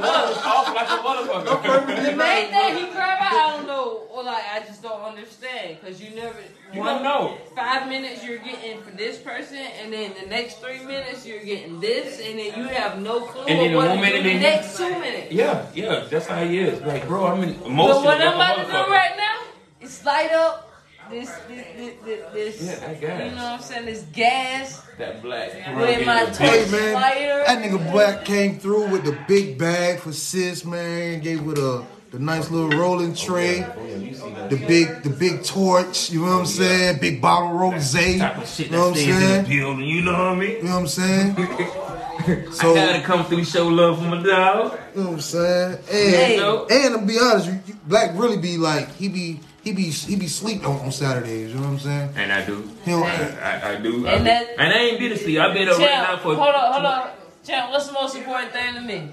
no. 0.00 0.30
It's 0.30 0.44
off 0.44 0.74
like 0.74 0.86
a 0.88 1.02
motherfucker. 1.02 1.86
The 2.10 2.16
main 2.16 2.50
thing 2.50 2.76
he 2.76 2.92
cried 2.92 3.16
about, 3.16 3.32
I 3.32 3.56
don't 3.56 3.66
know. 3.66 4.02
Well, 4.12 4.24
like 4.26 4.44
I 4.52 4.60
just 4.66 4.82
don't 4.82 5.00
understand 5.00 5.78
because 5.80 6.00
you 6.02 6.14
never. 6.14 6.36
You 6.74 6.82
don't 6.84 7.02
know. 7.02 7.38
Five 7.56 7.88
minutes 7.88 8.22
you're 8.24 8.38
getting 8.38 8.80
for 8.82 8.90
this 8.90 9.18
person, 9.18 9.56
and 9.56 9.92
then 9.92 10.12
the 10.20 10.26
next 10.28 10.60
three 10.60 10.84
minutes 10.84 11.26
you're 11.26 11.42
getting 11.42 11.80
this, 11.80 12.20
and 12.20 12.38
then 12.38 12.56
you 12.58 12.64
have 12.68 13.00
no 13.00 13.20
clue 13.22 13.42
And 13.48 13.58
then 13.58 13.72
the 13.72 13.76
one 13.78 14.00
minute 14.00 14.22
the 14.22 14.28
then- 14.34 14.42
next 14.42 14.76
two 14.76 14.90
minutes. 14.90 15.32
Yeah, 15.32 15.66
yeah, 15.74 16.04
that's 16.10 16.26
how 16.26 16.44
he 16.44 16.58
is. 16.58 16.80
Like, 16.82 17.08
bro, 17.08 17.26
I'm 17.26 17.42
in 17.42 17.54
emotional. 17.62 18.02
But 18.02 18.04
what 18.04 18.20
I'm 18.20 18.34
about 18.34 18.56
to 18.56 18.64
do 18.70 18.92
right 18.92 19.16
now 19.16 19.40
is 19.80 20.04
light 20.04 20.32
up 20.32 20.69
this, 21.10 21.30
this, 21.48 21.66
this, 21.76 21.94
this, 22.04 22.20
this 22.32 22.80
Yeah, 22.80 22.88
I 22.88 22.92
you 23.24 23.30
know 23.30 23.34
what 23.36 23.52
I'm 23.52 23.60
saying, 23.60 23.86
this 23.86 24.02
gas 24.12 24.82
That 24.98 25.22
black. 25.22 25.52
with 25.76 26.06
my 26.06 26.22
rugged- 26.22 26.36
Hey, 26.36 26.70
man. 26.70 26.92
That 26.94 27.62
nigga 27.62 27.92
Black 27.92 28.24
came 28.24 28.58
through 28.58 28.88
with 28.88 29.04
the 29.04 29.16
big 29.26 29.58
bag 29.58 29.98
for 30.00 30.12
sis, 30.12 30.64
man. 30.64 31.20
Gave 31.20 31.42
with 31.42 31.58
a 31.58 31.84
the 32.10 32.18
nice 32.18 32.50
little 32.50 32.70
rolling 32.70 33.12
oh, 33.12 33.14
tray, 33.14 33.62
Oh, 33.62 33.86
yeah, 33.86 33.96
you 33.96 34.14
see 34.14 34.30
that 34.30 34.50
the 34.50 34.56
big 34.56 35.02
the 35.04 35.10
big 35.10 35.44
torch. 35.44 36.10
You 36.10 36.20
know 36.22 36.26
what 36.26 36.32
I'm 36.32 36.40
oh, 36.40 36.44
saying? 36.44 36.98
Big 37.00 37.20
bottle 37.22 37.52
rose. 37.52 37.94
You 37.94 38.18
type 38.18 38.36
know 38.70 38.78
what 38.80 38.88
I'm 38.88 38.94
stays 38.94 39.06
in 39.08 39.14
the 39.14 39.20
saying? 39.20 39.44
building. 39.46 39.84
You 39.86 40.02
know 40.02 40.12
what 40.12 40.20
I 40.20 40.34
mean? 40.34 40.50
You 40.56 40.62
know 40.64 40.70
what 40.70 40.78
I'm 40.80 40.86
saying? 40.88 41.36
I 42.20 42.44
gotta 42.60 43.00
come 43.02 43.24
through, 43.24 43.44
show 43.44 43.66
love 43.68 43.98
for 43.98 44.04
my 44.04 44.22
dog. 44.22 44.78
you 44.94 45.00
know 45.02 45.06
what 45.10 45.14
I'm 45.14 45.20
saying? 45.20 45.72
And 45.90 46.14
Hey. 46.14 46.38
and 46.84 47.00
to 47.00 47.06
be 47.06 47.18
honest, 47.18 47.46
you, 47.46 47.60
you- 47.66 47.74
Black 47.86 48.10
really 48.14 48.36
be 48.38 48.56
like 48.56 48.92
he 48.96 49.08
be 49.08 49.40
he 49.62 49.72
be 49.72 49.84
he 49.90 50.16
be 50.16 50.26
sleep 50.26 50.66
on, 50.66 50.76
on 50.80 50.92
Saturdays. 50.92 51.50
You 51.50 51.56
know 51.56 51.62
what 51.62 51.68
I'm 51.70 51.78
saying? 51.78 52.10
And 52.16 52.32
I 52.32 52.44
do. 52.46 52.68
He 52.84 52.90
don't, 52.90 53.02
I, 53.04 53.40
I, 53.40 53.72
I 53.72 53.76
do. 53.76 54.06
And 54.06 54.22
I, 54.22 54.24
that- 54.24 54.48
and 54.58 54.72
I 54.72 54.76
ain't 54.78 54.98
been 54.98 55.12
asleep. 55.12 55.38
I've 55.38 55.54
been 55.54 55.68
up 55.68 55.78
right 55.78 55.86
now 55.86 56.06
Champ, 56.06 56.22
for. 56.22 56.34
hold 56.34 56.54
on, 56.54 56.72
hold 56.72 56.84
on. 56.86 57.10
Champ, 57.44 57.70
what's 57.70 57.86
the 57.86 57.92
most 57.92 58.16
important 58.16 58.52
thing 58.52 58.74
to 58.74 58.80
me? 58.80 59.08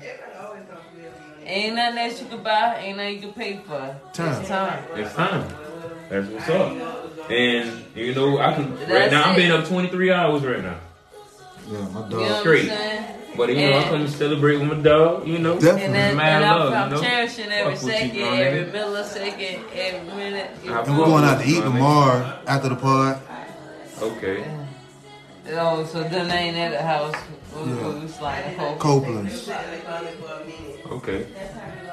Ain't 1.45 1.75
nothing 1.75 1.95
that 1.95 2.21
you 2.21 2.27
can 2.27 2.43
buy, 2.43 2.77
ain't 2.79 2.97
nothing 2.97 3.13
you 3.15 3.19
can 3.21 3.33
pay 3.33 3.57
for. 3.65 3.95
Time. 4.13 4.39
It's 4.41 4.49
time. 4.49 4.83
It's 4.95 5.13
time. 5.15 5.53
That's 6.09 6.27
what's 6.27 6.49
up. 6.49 7.31
And 7.31 7.85
you 7.95 8.13
know, 8.15 8.37
I 8.39 8.53
can 8.53 8.71
right 8.77 8.87
That's 8.87 9.11
now. 9.11 9.23
I'm 9.23 9.33
it. 9.35 9.37
been 9.37 9.51
up 9.51 9.65
23 9.65 10.11
hours 10.11 10.43
right 10.43 10.61
now. 10.63 10.77
yeah, 11.69 11.79
my 11.89 12.03
You 12.07 12.15
know 12.15 12.19
what 12.21 12.31
I'm 12.31 12.39
Straight. 12.41 12.69
Saying? 13.37 13.47
But 13.47 13.49
you 13.49 13.69
know, 13.69 13.77
I'm 13.77 13.83
And- 13.83 13.91
gonna 13.91 14.07
celebrate 14.07 14.57
with 14.57 14.67
my 14.69 14.83
dog. 14.83 15.27
You 15.27 15.39
know, 15.39 15.53
Definitely. 15.55 15.83
And, 15.85 15.95
then, 15.95 16.15
Mad 16.17 16.41
and 16.41 16.45
I'm, 16.45 16.59
love, 16.59 16.73
I'm 16.73 16.89
you 16.89 16.95
know? 16.95 17.01
cherishing 17.01 17.51
every 17.51 17.75
Fuck 17.75 17.83
with 17.83 17.93
you, 17.93 17.99
second, 17.99 18.39
every 18.39 18.71
nigga. 18.71 18.71
millisecond, 18.73 19.59
every 19.75 20.15
minute. 20.15 20.51
I 20.69 20.79
And 20.81 20.97
we're 20.97 21.05
going 21.05 21.23
out 21.23 21.41
to 21.41 21.47
eat 21.47 21.61
tomorrow 21.61 22.39
after 22.47 22.69
the 22.69 22.75
pod. 22.75 23.19
okay. 24.01 24.43
Oh, 25.53 25.85
so 25.85 26.03
then 26.03 26.27
they 26.27 26.35
ain't 26.35 26.57
at 26.57 26.71
the 26.73 26.81
house. 26.81 27.15
We, 27.55 27.71
Yeah. 27.71 27.87
we 27.87 27.99
was 28.01 28.19
like. 28.19 28.57
Copeland's. 28.79 29.49
Okay. 30.91 31.25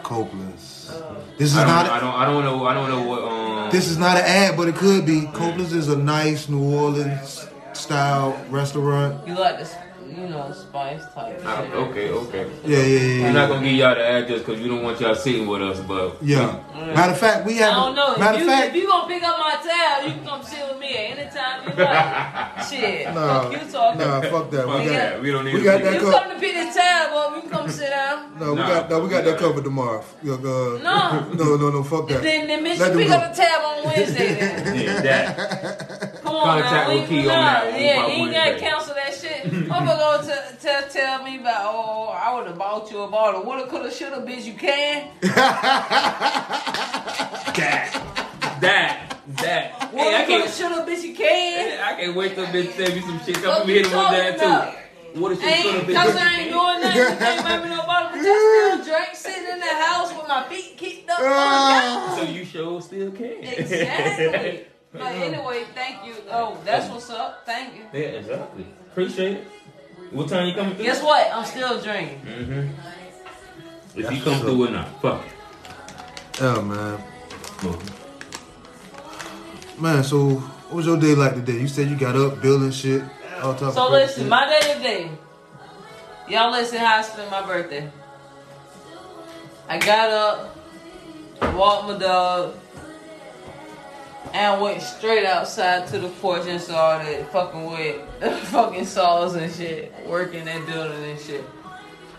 Copeland's. 0.03 0.93
This 1.39 1.53
is 1.53 1.57
I 1.57 1.61
don't, 1.65 1.69
not. 1.69 1.87
I 1.91 2.01
don't. 2.01 2.15
I 2.15 2.25
don't 2.27 2.45
know. 2.45 2.67
I 2.67 2.75
don't 2.75 2.91
know 2.91 3.03
what. 3.09 3.23
Um. 3.23 3.71
This 3.71 3.89
is 3.89 3.97
not 3.97 4.17
an 4.17 4.25
ad, 4.25 4.57
but 4.57 4.69
it 4.69 4.75
could 4.75 5.07
be. 5.07 5.27
Copeland's 5.33 5.73
is 5.73 5.89
a 5.89 5.97
nice 5.97 6.49
New 6.49 6.75
Orleans 6.77 7.47
style 7.73 8.37
restaurant. 8.51 9.27
You 9.27 9.35
like 9.35 9.57
the, 9.57 9.63
s- 9.63 9.77
you 10.17 10.29
know, 10.29 10.53
spice 10.53 11.03
type 11.15 11.45
I- 11.45 11.65
shit. 11.65 11.75
okay. 11.75 12.09
Okay. 12.11 12.47
Yeah, 12.65 12.79
yeah, 12.79 12.85
yeah. 12.85 13.23
We're 13.25 13.33
not 13.33 13.49
gonna 13.49 13.67
give 13.67 13.77
y'all 13.77 13.95
the 13.95 14.07
address 14.07 14.39
because 14.41 14.61
we 14.61 14.69
don't 14.69 14.83
want 14.83 15.01
y'all 15.01 15.15
sitting 15.15 15.47
with 15.47 15.63
us. 15.63 15.81
But 15.81 16.19
Yeah. 16.23 16.61
Matter 16.95 17.13
of 17.13 17.19
fact, 17.19 17.47
we 17.47 17.57
have. 17.57 17.73
I 17.73 17.75
don't 17.77 17.95
know. 17.95 18.17
Matter 18.17 18.37
if, 18.39 18.43
of 18.43 18.47
you, 18.47 18.51
fact, 18.53 18.69
if 18.69 18.75
you 18.77 18.87
gonna 18.89 19.09
pick 19.09 19.23
up 19.23 19.39
my 19.39 19.57
tab, 19.63 20.07
you 20.07 20.13
can 20.15 20.25
come 20.27 20.43
sit 20.43 20.69
with 20.69 20.79
me 20.79 20.97
at 20.97 21.19
any 21.19 21.31
time 21.31 21.65
you 21.69 21.85
like. 21.85 22.65
Shit. 22.69 23.15
Nah, 23.15 23.43
Fuck 23.43 23.53
you 23.53 23.71
talking. 23.73 24.01
nah, 24.01 24.21
fuck 24.21 24.51
that. 24.51 24.67
fuck 24.67 24.79
We 24.79 24.85
got, 24.87 24.93
that. 24.93 25.23
We 25.23 25.31
don't 25.33 25.45
need. 25.45 25.55
we 25.55 25.63
got 25.63 25.79
be- 25.79 25.85
that 25.85 25.95
You 25.95 26.01
co- 26.01 26.13
come 26.13 26.31
to 26.31 26.39
pick 26.41 26.55
this 26.55 26.75
tab 26.75 27.13
up, 27.13 27.35
we 27.35 27.41
can 27.43 27.51
come 27.51 27.69
sit 27.71 27.91
down. 27.91 28.39
no, 28.39 28.51
we 28.53 28.59
Nah. 28.61 28.69
got 28.69 28.91
no, 28.91 29.01
we 29.01 29.09
got 29.11 29.25
that 29.25 29.39
covered 29.39 29.65
tomorrow. 29.65 30.05
Yeah, 30.23 30.35
uh, 30.35 30.37
No. 30.39 31.27
no, 31.35 31.57
no, 31.57 31.71
no, 31.71 31.83
fuck 31.83 32.09
that. 32.09 32.23
Then, 32.23 32.47
then 32.47 32.65
bitch, 32.65 32.79
Let 32.79 32.93
you 32.93 32.99
pick 32.99 33.09
go. 33.09 33.15
up 33.15 33.35
the 33.35 33.43
tab 33.43 33.63
on 33.65 33.85
Wednesday 33.85 34.35
then. 34.35 34.75
Yeah, 34.85 35.01
that. 35.03 36.23
Come 36.23 36.37
on 36.37 36.63
Contact 36.63 36.89
now. 36.89 36.95
with 36.95 37.11
we, 37.11 37.17
Key 37.17 37.21
on 37.23 37.27
nah, 37.27 37.35
that 37.65 37.81
Yeah, 37.81 37.99
about 38.05 38.17
you 38.17 38.25
ain't 38.25 38.33
gotta 38.33 38.59
cancel 38.59 38.95
that 38.95 39.15
shit. 39.15 39.45
Motherfucker 39.45 40.04
gonna 40.05 40.23
t- 40.23 40.57
tell 40.61 40.89
tell 40.89 41.23
me 41.23 41.39
about, 41.41 41.63
oh, 41.65 42.09
I 42.09 42.35
would 42.35 42.47
have 42.47 42.59
bought 42.59 42.91
you 42.91 43.01
a 43.01 43.09
bottle. 43.09 43.43
Woulda, 43.45 43.67
coulda, 43.67 43.91
shoulda, 43.91 44.21
bitch, 44.27 44.45
you 44.45 44.55
can. 44.55 45.11
that. 47.55 47.91
That. 48.61 49.19
That. 49.27 49.73
Hey, 49.73 49.97
Woulda, 49.97 50.17
I 50.17 50.25
coulda, 50.27 50.45
can't. 50.45 50.55
shoulda, 50.55 50.91
bitch, 50.91 51.03
you 51.03 51.15
can. 51.15 51.81
I 51.81 52.01
can't 52.01 52.17
wait 52.17 52.35
till 52.35 52.47
bitch 52.47 52.77
tell 52.77 52.95
me 52.95 53.01
some 53.01 53.21
shit. 53.25 53.37
Fuck 53.39 53.59
Come 53.59 53.69
you 53.69 53.75
hit 53.75 53.87
him 53.87 53.93
with 53.93 54.01
talking 54.01 54.19
that 54.19 54.37
about? 54.37 54.73
too. 54.73 55.21
What 55.21 55.33
if 55.33 55.41
she 55.41 55.47
Ain't, 55.47 55.87
could 55.87 55.95
cause 55.95 56.19
have 56.19 56.27
I 56.27 56.41
ain't 56.41 56.51
doing 56.51 56.81
nothing. 56.81 57.01
You 57.01 57.07
can't 57.19 57.45
buy 57.45 57.63
me 57.63 57.69
no 57.71 57.83
bottle, 57.87 58.11
but 58.11 58.19
I 58.19 58.83
still 58.83 58.85
drink, 58.95 59.15
sitting 59.15 59.49
in 59.53 59.61
the 59.61 59.67
house 59.67 60.13
with 60.13 60.27
my 60.27 60.43
feet 60.49 60.77
kicked 60.77 61.09
up. 61.09 61.21
on 61.21 61.25
the 61.25 61.31
ah. 61.31 62.07
couch. 62.09 62.19
So 62.19 62.33
you 62.33 62.45
sure 62.45 62.83
still 62.83 63.11
can. 63.13 63.43
Exactly. 63.43 64.67
But 64.95 65.11
anyway, 65.17 65.65
thank 65.75 66.07
you. 66.07 66.15
Oh, 66.31 66.57
that's 66.65 66.89
what's 66.89 67.11
up. 67.11 67.45
Thank 67.45 67.75
you. 67.75 67.83
yeah, 67.93 68.07
exactly. 68.11 68.65
Appreciate 68.93 69.39
it. 69.39 69.49
What 70.15 70.29
time 70.29 70.47
you 70.49 70.55
coming 70.55 70.77
through? 70.77 70.85
Guess 70.85 71.03
what? 71.03 71.29
I'm 71.33 71.45
still 71.45 71.81
drinking. 71.83 72.21
Mm-hmm. 72.21 73.99
If 73.99 74.13
you 74.13 74.23
come 74.23 74.33
what's 74.33 74.41
through 74.43 74.67
or 74.67 74.71
not, 74.71 75.03
fuck. 75.03 75.25
Yeah, 76.41 76.61
man. 76.63 77.01
it. 77.65 77.81
Man, 79.81 80.05
so 80.05 80.37
what 80.37 80.77
was 80.77 80.87
your 80.87 81.01
day 81.01 81.17
like 81.17 81.35
today? 81.35 81.59
You 81.59 81.67
said 81.67 81.89
you 81.91 81.97
got 81.97 82.15
up 82.15 82.41
building 82.41 82.71
shit. 82.71 83.03
All 83.43 83.55
type 83.55 83.75
So 83.75 83.87
of 83.87 83.93
listen, 83.93 84.23
shit. 84.23 84.31
my 84.31 84.49
day 84.49 84.75
today. 84.75 85.11
Y'all 86.29 86.53
listen 86.53 86.79
how 86.79 86.99
I 86.99 87.03
spent 87.03 87.29
my 87.31 87.45
birthday. 87.45 87.91
I 89.69 89.79
got 89.79 90.11
up, 90.11 90.57
walked 91.55 91.89
my 91.89 91.99
dog, 91.99 92.55
and 94.33 94.61
went 94.61 94.83
straight 94.83 95.25
outside 95.25 95.87
to 95.89 95.99
the 95.99 96.09
porch 96.09 96.47
and 96.47 96.61
started 96.61 97.27
fucking 97.29 97.67
with 97.67 98.01
the 98.21 98.31
fucking 98.31 98.87
saws 98.87 99.35
and 99.35 99.53
shit, 99.53 99.93
working 100.07 100.45
that 100.47 100.67
building 100.67 101.11
and 101.11 101.21
shit. 101.21 101.45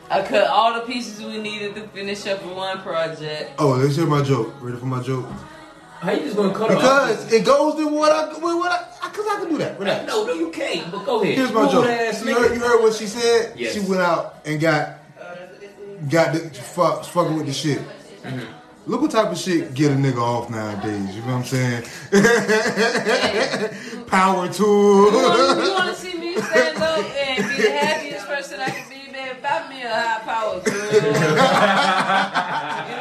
I 0.09 0.21
cut 0.21 0.47
all 0.47 0.73
the 0.73 0.81
pieces 0.81 1.23
we 1.25 1.41
needed 1.41 1.75
to 1.75 1.87
finish 1.87 2.27
up 2.27 2.43
one 2.45 2.79
project. 2.81 3.53
Oh, 3.57 3.71
let's 3.71 3.95
hear 3.95 4.05
my 4.05 4.21
joke. 4.21 4.53
Ready 4.61 4.77
for 4.77 4.85
my 4.85 5.01
joke? 5.01 5.25
How 5.99 6.11
you 6.11 6.19
just 6.19 6.35
gonna 6.35 6.53
cut 6.53 6.69
off? 6.69 6.77
Because 6.77 7.33
it 7.33 7.43
goes 7.43 7.75
to 7.75 7.87
what 7.87 8.11
I, 8.11 8.33
with 8.33 8.43
what 8.43 8.71
I, 8.71 9.07
because 9.09 9.25
I 9.27 9.39
can 9.39 9.49
do 9.49 9.57
that. 9.57 9.79
Relax. 9.79 10.05
No, 10.05 10.25
no, 10.25 10.33
you 10.33 10.51
can't. 10.51 10.91
But 10.91 11.05
go 11.05 11.21
ahead. 11.21 11.35
Here's 11.35 11.51
my 11.51 11.61
Rude 11.61 11.71
joke. 11.71 11.85
You 11.85 12.35
heard, 12.35 12.53
you 12.53 12.59
heard 12.59 12.81
what 12.81 12.93
she 12.93 13.07
said? 13.07 13.57
Yes. 13.57 13.73
She 13.73 13.79
went 13.79 14.01
out 14.01 14.35
and 14.45 14.59
got 14.59 14.99
got 16.09 16.33
the 16.33 16.39
fuck 16.51 17.03
fucking 17.05 17.37
with 17.37 17.47
the 17.47 17.53
shit. 17.53 17.79
Mm-hmm. 17.79 18.64
Look 18.87 19.01
what 19.01 19.09
type 19.11 19.31
of 19.31 19.37
shit 19.37 19.73
get 19.73 19.91
a 19.91 19.95
nigga 19.95 20.19
off 20.21 20.47
nowadays. 20.49 21.15
You 21.15 21.21
know 21.21 21.37
what 21.37 21.37
I'm 21.37 21.43
saying? 21.45 21.83
Power 24.05 24.45
You 24.45 24.53
tool. 24.53 25.11
wanna, 25.11 25.65
you 25.65 25.73
wanna 25.73 25.95
see 25.95 26.13
me 26.17 26.35
stand 26.37 26.77
up 26.77 26.99
and 26.99 27.47
be 27.49 27.55
the 27.63 27.71
happiest 27.71 28.27
person 28.27 28.59
I 28.59 28.69
can 28.69 28.87
be, 28.89 29.11
man? 29.11 29.35
Buy 29.41 29.67
me 29.69 29.81
a 29.81 29.89
high 29.89 30.19
power 30.23 30.59
girl. 30.61 31.01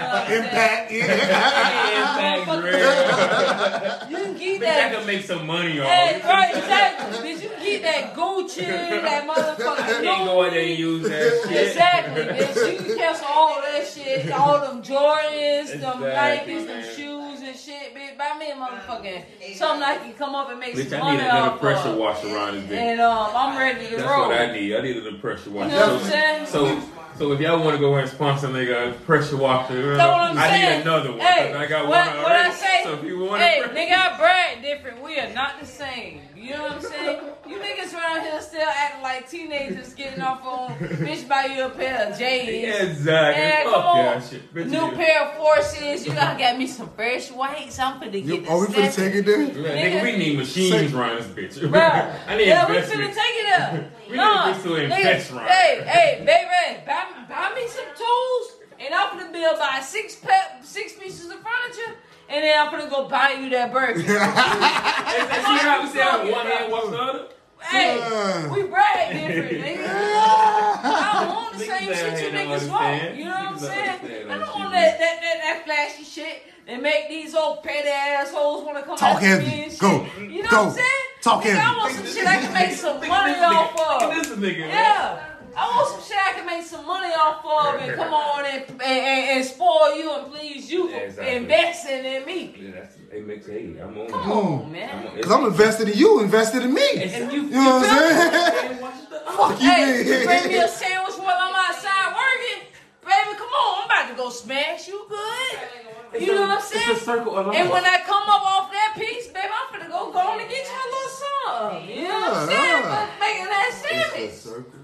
you 0.30 0.36
Impact. 0.36 0.92
Impact 0.92 2.46
Red. 2.64 4.10
You 4.10 4.16
can 4.16 4.36
get 4.36 4.60
Bitch, 4.60 4.66
I 4.66 4.74
that. 4.74 4.92
can 4.94 5.06
make 5.06 5.24
some 5.24 5.46
money 5.46 5.78
on 5.80 5.86
Hey, 5.86 6.20
right, 6.24 6.54
exactly. 6.56 7.18
Bitch, 7.18 7.42
you 7.42 7.48
can 7.50 7.62
get 7.64 7.82
that 7.82 8.14
Gucci, 8.14 8.66
that 8.66 9.04
I 9.04 9.26
motherfucking 9.26 10.02
can't 10.02 10.24
go 10.26 10.44
out 10.44 10.50
there 10.52 10.60
and 10.64 10.78
use 10.78 11.08
that 11.08 11.42
shit. 11.48 11.68
Exactly, 11.68 12.22
bitch. 12.24 12.72
You 12.72 12.78
can 12.84 12.96
cancel 12.98 13.26
all 13.28 13.60
that 13.60 13.86
shit, 13.86 14.30
all 14.32 14.60
them 14.60 14.82
Jordans, 14.82 15.80
them 15.80 16.02
Exactly, 16.02 16.54
Nikes, 16.54 16.66
them 16.66 16.82
shoes 16.96 17.40
and 17.42 17.56
shit, 17.56 17.94
bitch. 17.94 18.16
Buy 18.18 18.36
me 18.38 18.50
a 18.50 18.54
motherfucking 18.54 19.54
something 19.56 19.82
I 19.82 19.96
can 19.98 20.12
come 20.14 20.34
up 20.34 20.50
and 20.50 20.60
make 20.60 20.74
Bitch, 20.74 20.90
some 20.90 21.02
I 21.02 21.12
need 21.16 21.20
another 21.24 21.56
pressure 21.58 21.88
of. 21.88 21.96
washer 21.96 22.28
around 22.28 22.54
this 22.54 22.64
bitch. 22.64 22.76
And 22.76 23.00
um, 23.00 23.30
I'm 23.34 23.58
ready 23.58 23.86
to 23.88 23.96
That's 23.96 24.08
roll. 24.08 24.28
what 24.28 24.40
I 24.40 24.52
need. 24.52 24.74
I 24.76 24.80
need 24.82 24.96
a 24.96 25.12
pressure 25.18 25.50
washer. 25.50 25.70
You 25.70 25.76
know 25.80 25.94
what 25.94 25.96
I'm 25.96 26.00
So- 26.00 26.08
saying? 26.10 26.46
So, 26.46 26.80
so 26.80 26.88
if 27.32 27.40
y'all 27.40 27.62
want 27.62 27.76
to 27.76 27.80
go 27.80 27.92
ahead 27.92 28.04
and 28.04 28.10
sponsor 28.10 28.48
nigga 28.48 28.90
a 28.90 28.92
pressure 28.92 29.36
washer, 29.36 29.94
uh, 29.94 29.96
I'm 30.14 30.36
saying? 30.36 30.78
need 30.78 30.82
another 30.82 31.10
one. 31.12 31.20
Hey, 31.20 31.54
I 31.54 31.66
got 31.66 31.86
what, 31.88 32.06
one 32.06 32.16
what 32.22 32.32
I 32.32 32.40
already. 32.40 32.54
say? 32.54 32.80
So 32.82 32.94
if 32.94 33.04
you 33.04 33.18
want 33.20 33.40
hey, 33.40 33.60
a 33.60 33.68
nigga, 33.68 33.92
I 33.92 34.16
brag 34.18 34.43
different. 34.74 35.02
We 35.02 35.18
are 35.18 35.32
not 35.32 35.60
the 35.60 35.66
same. 35.66 36.20
You 36.36 36.50
know 36.50 36.62
what 36.64 36.72
I'm 36.72 36.80
saying? 36.82 37.20
You 37.48 37.56
niggas 37.58 37.94
around 37.94 38.22
here 38.22 38.40
still 38.40 38.66
acting 38.68 39.02
like 39.02 39.28
teenagers 39.30 39.94
getting 39.94 40.22
off 40.22 40.42
on 40.44 40.76
bitch 40.78 41.28
buy 41.28 41.44
you 41.46 41.64
a 41.66 41.70
pair 41.70 42.08
of 42.10 42.18
J's. 42.18 42.80
Exactly. 42.80 43.42
Man, 43.42 43.64
Fuck 43.64 43.72
come 43.74 43.84
on. 43.84 44.04
that 44.04 44.24
shit. 44.28 44.54
Bitch, 44.54 44.66
New 44.70 44.86
you- 44.86 44.92
pair 44.92 45.22
of 45.24 45.36
forces. 45.36 46.06
You 46.06 46.12
gotta 46.12 46.38
get 46.38 46.58
me 46.58 46.66
some 46.66 46.88
fresh 46.90 47.30
whites. 47.30 47.78
I'm 47.78 48.00
finna 48.00 48.12
get 48.12 48.24
You- 48.24 48.40
this. 48.40 48.50
Are 48.50 48.60
we 48.60 48.66
finna 48.66 48.90
step- 48.92 48.94
take 49.06 49.14
it 49.14 49.26
there? 49.26 49.42
Yeah, 49.42 50.00
nigga, 50.00 50.02
we 50.02 50.16
need 50.16 50.36
machines 50.38 50.92
around 50.94 51.16
this 51.18 51.56
bitch. 51.58 51.68
Bruh. 51.68 52.18
I 52.28 52.36
need 52.36 52.48
yeah, 52.48 52.68
we 52.68 52.76
investment. 52.76 53.10
finna 53.10 53.14
take 53.14 53.36
it 53.46 53.60
up. 53.60 53.84
We 54.10 54.16
no, 54.18 54.46
need 54.52 54.56
to 54.58 54.62
do 54.68 54.74
an 54.76 54.90
nigga. 54.90 55.46
Hey, 55.48 55.82
hey, 55.82 56.22
baby, 56.26 56.84
buy, 56.86 57.06
buy 57.26 57.54
me 57.54 57.66
some 57.66 57.86
tools, 57.96 58.52
and 58.78 58.92
I'm 58.94 59.18
gonna 59.18 59.32
build 59.32 59.58
buy 59.58 59.80
six 59.80 60.16
pe- 60.16 60.60
six 60.62 60.92
pieces 60.92 61.30
of 61.30 61.38
furniture, 61.38 61.96
and 62.28 62.44
then 62.44 62.58
I'm 62.58 62.70
gonna 62.70 62.88
go 62.90 63.08
buy 63.08 63.32
you 63.40 63.50
that 63.50 63.72
burger. 63.72 64.00
Is 64.00 64.06
that 64.06 65.44
shit 65.46 65.60
how 65.68 65.82
we 65.82 65.88
say 65.90 66.32
one 66.32 66.46
hand, 66.46 66.72
what's 66.72 66.90
the 66.90 66.98
other? 66.98 67.26
hey, 67.60 67.98
Yeah. 67.98 68.52
we 68.52 68.62
brag 68.64 69.12
different, 69.12 69.64
nigga. 69.64 69.86
I 69.86 71.24
don't 71.24 71.34
want 71.34 71.52
the 71.54 71.64
same 71.64 71.94
shit 71.94 72.32
you 72.32 72.38
niggas 72.38 72.68
want. 72.70 73.16
You 73.16 73.24
know 73.24 73.30
what 73.30 73.46
I'm 73.46 73.58
saying? 73.58 74.00
I 74.30 74.38
don't 74.38 74.54
want 74.54 74.72
that, 74.72 74.98
that, 74.98 75.20
that, 75.20 75.38
that 75.42 75.62
flashy 75.64 76.04
shit 76.04 76.42
that 76.66 76.80
make 76.82 77.08
these 77.08 77.34
old 77.34 77.62
petty 77.62 77.88
assholes 77.88 78.64
want 78.64 78.78
to 78.78 78.84
come 78.84 78.96
Talk 78.96 79.22
after 79.22 79.38
me 79.42 79.44
heavy. 79.48 79.62
and 79.64 79.72
shit. 79.72 79.80
Go. 79.80 80.06
You 80.18 80.42
know 80.42 80.50
Go. 80.50 80.56
what 80.64 80.66
I'm 80.68 80.72
saying? 80.72 80.88
Talk 81.22 81.42
Nigga, 81.44 81.58
I 81.58 81.76
want 81.78 81.94
some 81.94 82.06
shit 82.06 82.26
I 82.26 82.36
can 82.36 82.52
make 82.52 82.72
some 82.72 82.96
money 83.08 83.32
this 83.32 83.40
nigga. 83.42 83.48
off 83.56 83.74
Look 83.74 84.02
of. 84.02 84.10
at 84.18 84.22
this 84.24 84.32
nigga, 84.38 84.58
man. 84.60 84.68
Yeah. 84.68 85.24
I 85.56 85.64
want 85.76 85.88
some 85.88 86.02
shit 86.02 86.16
I 86.18 86.32
can 86.34 86.46
make 86.46 86.64
some 86.66 86.86
money 86.86 87.12
off 87.14 87.44
of 87.44 87.80
and 87.80 87.94
come 87.94 88.12
on 88.12 88.44
and 88.44 88.64
and, 88.70 88.80
and, 88.82 89.38
and 89.38 89.44
spoil 89.44 89.94
you 89.96 90.12
and 90.14 90.32
please 90.32 90.70
you 90.70 90.90
for 90.90 90.96
Exactly. 91.00 91.36
investing 91.36 92.04
in 92.04 92.24
me. 92.26 92.54
Yeah, 92.58 92.70
that's, 92.72 92.96
it 93.12 93.26
makes 93.26 93.46
hey, 93.46 93.76
I'm 93.80 93.96
on 93.96 94.08
Come 94.08 94.20
it. 94.20 94.34
on, 94.34 94.64
I'm 94.64 94.72
man. 94.72 95.06
on 95.06 95.22
Cause 95.22 95.30
I'm 95.32 95.44
invested 95.46 95.88
in 95.90 95.98
you, 95.98 96.20
invested 96.20 96.62
in 96.64 96.74
me. 96.74 96.88
And 97.02 97.32
you, 97.32 97.42
You 97.42 97.50
know 97.50 97.76
what 97.78 97.90
I'm 97.90 97.98
saying? 97.98 98.52
saying? 98.68 98.80
Watch 98.82 99.08
the 99.10 99.18
Fuck 99.30 99.62
you, 99.62 99.70
Hey, 99.70 99.98
you 99.98 100.26
bring 100.26 100.48
me 100.48 100.58
a 100.58 100.68
sandwich 100.68 101.14
while 101.18 101.38
I'm 101.38 101.54
outside 101.54 102.14
working. 102.14 102.68
Baby, 103.04 103.36
come 103.38 103.48
on, 103.48 103.78
I'm 103.78 103.84
about 103.84 104.08
to 104.10 104.16
go 104.16 104.30
smash 104.30 104.88
you 104.88 105.06
good. 105.08 106.20
You 106.20 106.34
know 106.34 106.42
what 106.42 106.50
I'm 106.58 106.60
saying? 106.62 106.84
It's 106.90 107.02
a 107.02 107.04
circle 107.04 107.36
of. 107.36 107.54
And 107.54 107.68
when 107.70 107.84
I 107.84 107.98
come 108.06 108.22
up 108.22 108.42
off 108.42 108.70
that 108.72 108.94
piece, 108.96 109.26
baby, 109.28 109.48
I'm 109.50 109.80
finna 109.80 109.88
go 109.90 110.10
go 110.12 110.18
on 110.18 110.40
and 110.40 110.48
get 110.48 110.64
you 110.64 110.72
a 110.72 110.88
little 110.94 111.10
something. 111.10 111.88
You 111.98 112.08
know 112.08 112.20
what 112.20 112.32
I'm 112.32 112.48
saying? 112.48 112.58
yeah. 112.58 113.06
For 113.06 113.20
making 113.20 113.44
that 113.46 113.70
sandwich. 113.74 114.83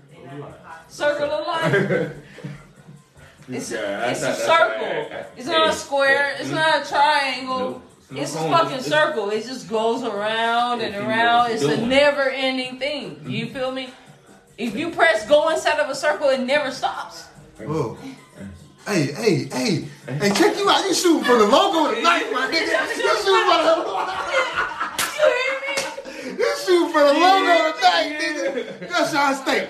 Circle 0.88 1.30
of 1.30 1.46
life. 1.46 2.12
It's, 3.48 3.72
Yeah, 3.72 4.08
it's 4.10 4.20
a 4.20 4.26
that's- 4.26 4.46
that's- 4.46 4.46
circle. 4.46 5.22
It's 5.36 5.46
not 5.48 5.68
a 5.70 5.72
square. 5.72 6.36
It's 6.38 6.50
not 6.50 6.82
a 6.84 6.88
triangle. 6.88 7.58
No, 7.58 7.82
no 8.12 8.22
It's 8.22 8.34
a 8.36 8.38
fucking 8.38 8.80
circle. 8.80 9.30
It 9.30 9.44
just 9.44 9.68
goes 9.68 10.04
around 10.04 10.82
and 10.82 10.94
If 10.94 11.00
you 11.00 11.02
know 11.02 11.08
around. 11.08 11.50
It's 11.50 11.62
you're 11.62 11.72
a 11.72 11.76
never 11.78 12.30
ending 12.30 12.78
thing. 12.78 13.24
You 13.26 13.46
feel 13.46 13.72
me? 13.72 13.90
If 14.56 14.76
you 14.76 14.90
press 14.90 15.26
go 15.26 15.48
inside 15.48 15.80
of 15.80 15.90
a 15.90 15.94
circle, 15.96 16.28
it 16.28 16.40
never 16.42 16.70
stops. 16.70 17.24
Whoa. 17.58 17.98
Hey, 18.86 19.06
hey, 19.12 19.44
hey, 19.46 19.84
hey, 20.06 20.30
check 20.34 20.56
you 20.56 20.70
out. 20.70 20.84
You 20.84 20.94
shooting 20.94 21.24
for 21.24 21.36
the 21.36 21.46
logo 21.48 21.92
tonight, 21.94 22.30
my 22.32 22.46
nigga. 22.46 22.96
You 22.96 23.16
shooting 23.16 23.50
for 23.50 23.62
the 23.66 23.76
You 23.82 23.98
hear 24.30 24.89
me? 26.40 26.46
You 26.46 26.56
shooting 26.64 26.92
for 26.92 27.00
the 27.00 27.12
logo 27.12 27.72
tonight, 27.76 28.18
nigga. 28.20 28.88
That's 28.88 29.12
Sean 29.12 29.34
State. 29.34 29.68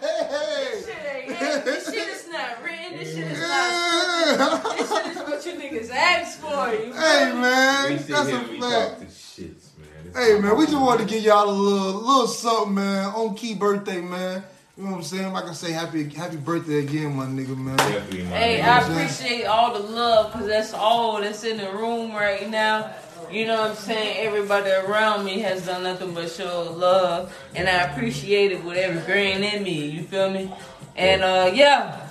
Hey, 0.00 0.82
Shit 0.84 1.40
ain't- 1.40 1.64
This 1.64 1.84
shit 1.92 2.08
is 2.08 2.28
not 2.28 2.62
written. 2.62 2.98
This 2.98 3.14
shit 3.14 3.26
is 3.26 3.40
not. 3.40 4.76
This 4.76 4.88
shit 4.90 5.06
is 5.06 5.16
what 5.18 5.46
you 5.46 5.52
niggas 5.52 5.90
asked 5.90 6.38
for. 6.40 6.68
You 6.74 6.92
Hey 6.92 7.26
feel 7.26 7.34
me? 7.36 7.40
We 7.40 7.40
man, 7.40 7.96
that's 7.96 8.10
a 8.10 8.40
fact. 8.60 9.02
shits, 9.10 9.64
man. 9.78 10.12
Hey 10.14 10.40
man, 10.40 10.56
we 10.56 10.64
just 10.66 10.76
wanted 10.78 11.06
to 11.08 11.14
give 11.14 11.22
y'all 11.24 11.48
a 11.48 11.52
little 11.52 11.92
little 12.00 12.26
something, 12.26 12.74
man. 12.74 13.06
On 13.06 13.34
key 13.34 13.54
birthday, 13.54 14.00
man. 14.00 14.42
You 14.76 14.84
know 14.84 14.90
what 14.92 14.96
I'm 14.98 15.02
saying? 15.04 15.32
Like 15.32 15.44
I 15.44 15.52
say, 15.52 15.70
happy 15.72 16.08
happy 16.08 16.36
birthday 16.36 16.78
again, 16.80 17.14
my 17.14 17.26
nigga, 17.26 17.56
man. 17.56 17.76
Definitely, 17.76 18.22
my 18.24 18.28
Hey, 18.30 18.58
nigga. 18.60 18.64
I 18.64 18.80
appreciate 19.02 19.44
all 19.44 19.72
the 19.74 19.80
love 19.86 20.32
because 20.32 20.46
that's 20.48 20.72
all 20.72 21.20
that's 21.20 21.44
in 21.44 21.58
the 21.58 21.70
room 21.72 22.12
right 22.12 22.48
now. 22.50 22.90
You 23.32 23.46
know 23.46 23.62
what 23.62 23.70
I'm 23.70 23.76
saying? 23.76 24.26
Everybody 24.26 24.70
around 24.70 25.24
me 25.24 25.38
has 25.40 25.64
done 25.64 25.84
nothing 25.84 26.12
but 26.12 26.30
show 26.30 26.70
love, 26.70 27.34
and 27.54 27.66
I 27.66 27.90
appreciate 27.90 28.52
it 28.52 28.62
with 28.62 28.76
every 28.76 29.00
grain 29.06 29.42
in 29.42 29.62
me. 29.62 29.86
You 29.86 30.02
feel 30.02 30.30
me? 30.30 30.52
And 30.96 31.22
uh, 31.22 31.50
yeah, 31.54 32.08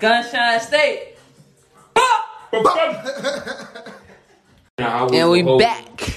Gunshine 0.00 0.60
State. 0.60 1.16
Now, 4.78 4.98
I 4.98 5.02
was 5.04 5.12
And 5.12 5.30
we 5.30 5.42
the 5.42 5.56
back. 5.56 6.14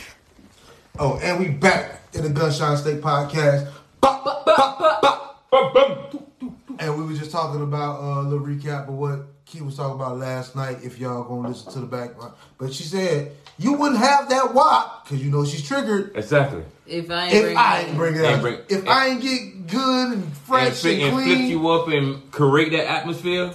Oh, 0.99 1.18
and 1.20 1.40
we 1.40 1.48
back 1.48 2.02
in 2.11 2.24
the 2.24 2.30
Gunshine 2.30 2.78
State 2.78 3.02
podcast. 3.02 3.72
Bop, 4.02 4.26
bop, 4.26 4.45
bop, 4.45 4.80
bop, 4.80 5.02
bop. 5.02 5.49
Bum, 5.52 5.74
bum. 5.74 6.78
And 6.80 6.98
we 6.98 7.06
were 7.06 7.18
just 7.18 7.32
talking 7.32 7.61
about 7.61 8.02
uh, 8.02 8.22
a 8.22 8.24
little 8.24 8.45
recap 8.45 8.90
of 8.90 8.95
what 8.95 9.33
Key 9.54 9.62
was 9.62 9.76
talking 9.76 9.94
about 10.02 10.18
last 10.18 10.56
night. 10.56 10.80
If 10.84 10.98
y'all 10.98 11.24
gonna 11.24 11.50
listen 11.50 11.72
to 11.74 11.80
the 11.80 11.86
background, 11.86 12.34
but 12.58 12.74
she 12.74 12.82
said 12.84 13.34
you 13.60 13.74
wouldn't 13.74 14.00
have 14.00 14.28
that 14.30 14.52
wop 14.52 15.06
because 15.06 15.24
you 15.24 15.30
know 15.30 15.46
she's 15.46 15.68
triggered. 15.68 16.12
Exactly. 16.16 16.64
If 16.88 17.12
I 17.12 17.26
ain't 17.28 17.34
If 17.36 17.42
bring 17.44 17.58
I 17.58 17.80
it 17.80 17.88
ain't 17.90 17.98
bring 17.98 18.16
it 18.16 18.26
out, 18.26 18.42
bring- 18.42 18.58
if 18.68 18.88
I 18.88 19.08
ain't 19.10 19.22
get 19.22 19.68
good 19.68 20.08
and 20.14 20.24
And, 20.24 20.38
fresh 20.38 20.82
flick, 20.82 20.96
and, 20.96 21.04
and 21.04 21.14
flip 21.14 21.26
clean, 21.26 21.52
you 21.52 21.70
up 21.70 21.88
and 21.88 22.32
create 22.32 22.72
that 22.72 22.90
atmosphere, 22.90 23.52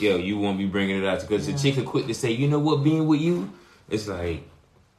yo, 0.00 0.16
you 0.16 0.38
won't 0.38 0.56
be 0.56 0.64
bringing 0.64 0.96
it 0.98 1.04
out 1.06 1.20
because 1.20 1.46
the 1.46 1.52
chick 1.52 1.76
are 1.76 1.82
quick 1.82 2.06
to 2.06 2.14
say, 2.14 2.30
you 2.30 2.48
know 2.48 2.58
what, 2.58 2.82
being 2.82 3.06
with 3.06 3.20
you, 3.20 3.52
it's 3.90 4.08
like 4.08 4.48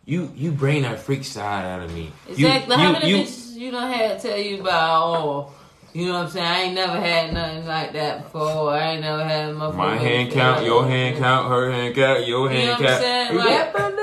you 0.06 0.32
you 0.36 0.52
bring 0.52 0.84
that 0.84 1.00
freak 1.00 1.24
side 1.24 1.66
out 1.66 1.82
of 1.84 1.92
me. 1.96 2.12
You- 2.28 2.46
Exactly. 2.46 2.76
How 2.76 2.88
you- 2.88 2.94
many 2.94 3.10
you- 3.10 3.18
bitches 3.24 3.56
you 3.56 3.72
done 3.72 3.92
had 3.92 4.20
tell 4.22 4.38
you 4.38 4.62
about? 4.62 5.04
Oh, 5.18 5.52
you 5.94 6.08
know 6.08 6.14
what 6.14 6.24
I'm 6.26 6.30
saying? 6.30 6.46
I 6.46 6.62
ain't 6.64 6.76
never 6.76 7.00
had 7.00 7.34
nothing 7.34 7.66
like 7.68 7.94
that 7.94 8.24
before. 8.24 8.72
I 8.72 8.92
ain't 8.94 9.02
never 9.02 9.24
had 9.24 9.50
a 9.50 9.54
motherfucker. 9.54 9.76
My 9.76 9.96
hand 9.98 10.32
count, 10.32 10.66
your 10.66 10.86
hand 10.88 11.18
count, 11.18 11.50
her 11.50 11.72
hand 11.72 11.96
count, 11.96 12.26
your 12.28 12.52
You 12.52 12.58
know 12.58 12.62
hand 12.66 12.70
what 12.70 12.80
I'm 12.80 12.86
count. 12.88 13.02
saying? 13.02 13.32
We 13.32 13.38
Like, 13.38 13.48
definitely- 13.74 14.00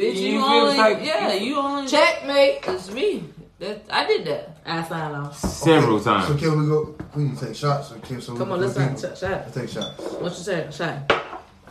Bitch, 0.00 0.14
you, 0.16 0.30
feel 0.40 0.44
only, 0.44 0.76
like- 0.78 0.98
yeah, 1.04 1.32
you 1.34 1.56
only 1.58 1.86
Checkmate. 1.88 2.60
It's 2.66 2.90
me. 2.90 3.24
That 3.58 3.82
I 3.90 4.06
did 4.06 4.24
that. 4.26 4.56
I 4.64 4.82
sign 4.84 5.14
off. 5.14 5.36
several 5.38 5.98
So 5.98 6.04
times. 6.14 6.28
So 6.28 6.36
can 6.36 6.58
we 6.58 6.66
go? 6.66 6.94
We 7.14 7.24
need 7.24 7.36
to 7.38 7.46
take 7.46 7.54
shots. 7.54 7.88
So 7.88 7.96
can 7.96 8.20
so 8.22 8.34
Come 8.34 8.52
on, 8.52 8.60
let's 8.62 8.72
can- 8.74 8.96
shot. 8.98 9.18
Shot. 9.18 9.30
Let's 9.30 9.54
take 9.54 9.68
shots. 9.68 10.00
What 10.14 10.32
you 10.32 10.38
say? 10.38 10.66
Shot. 10.70 11.12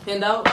Hand 0.06 0.24
out. 0.24 0.48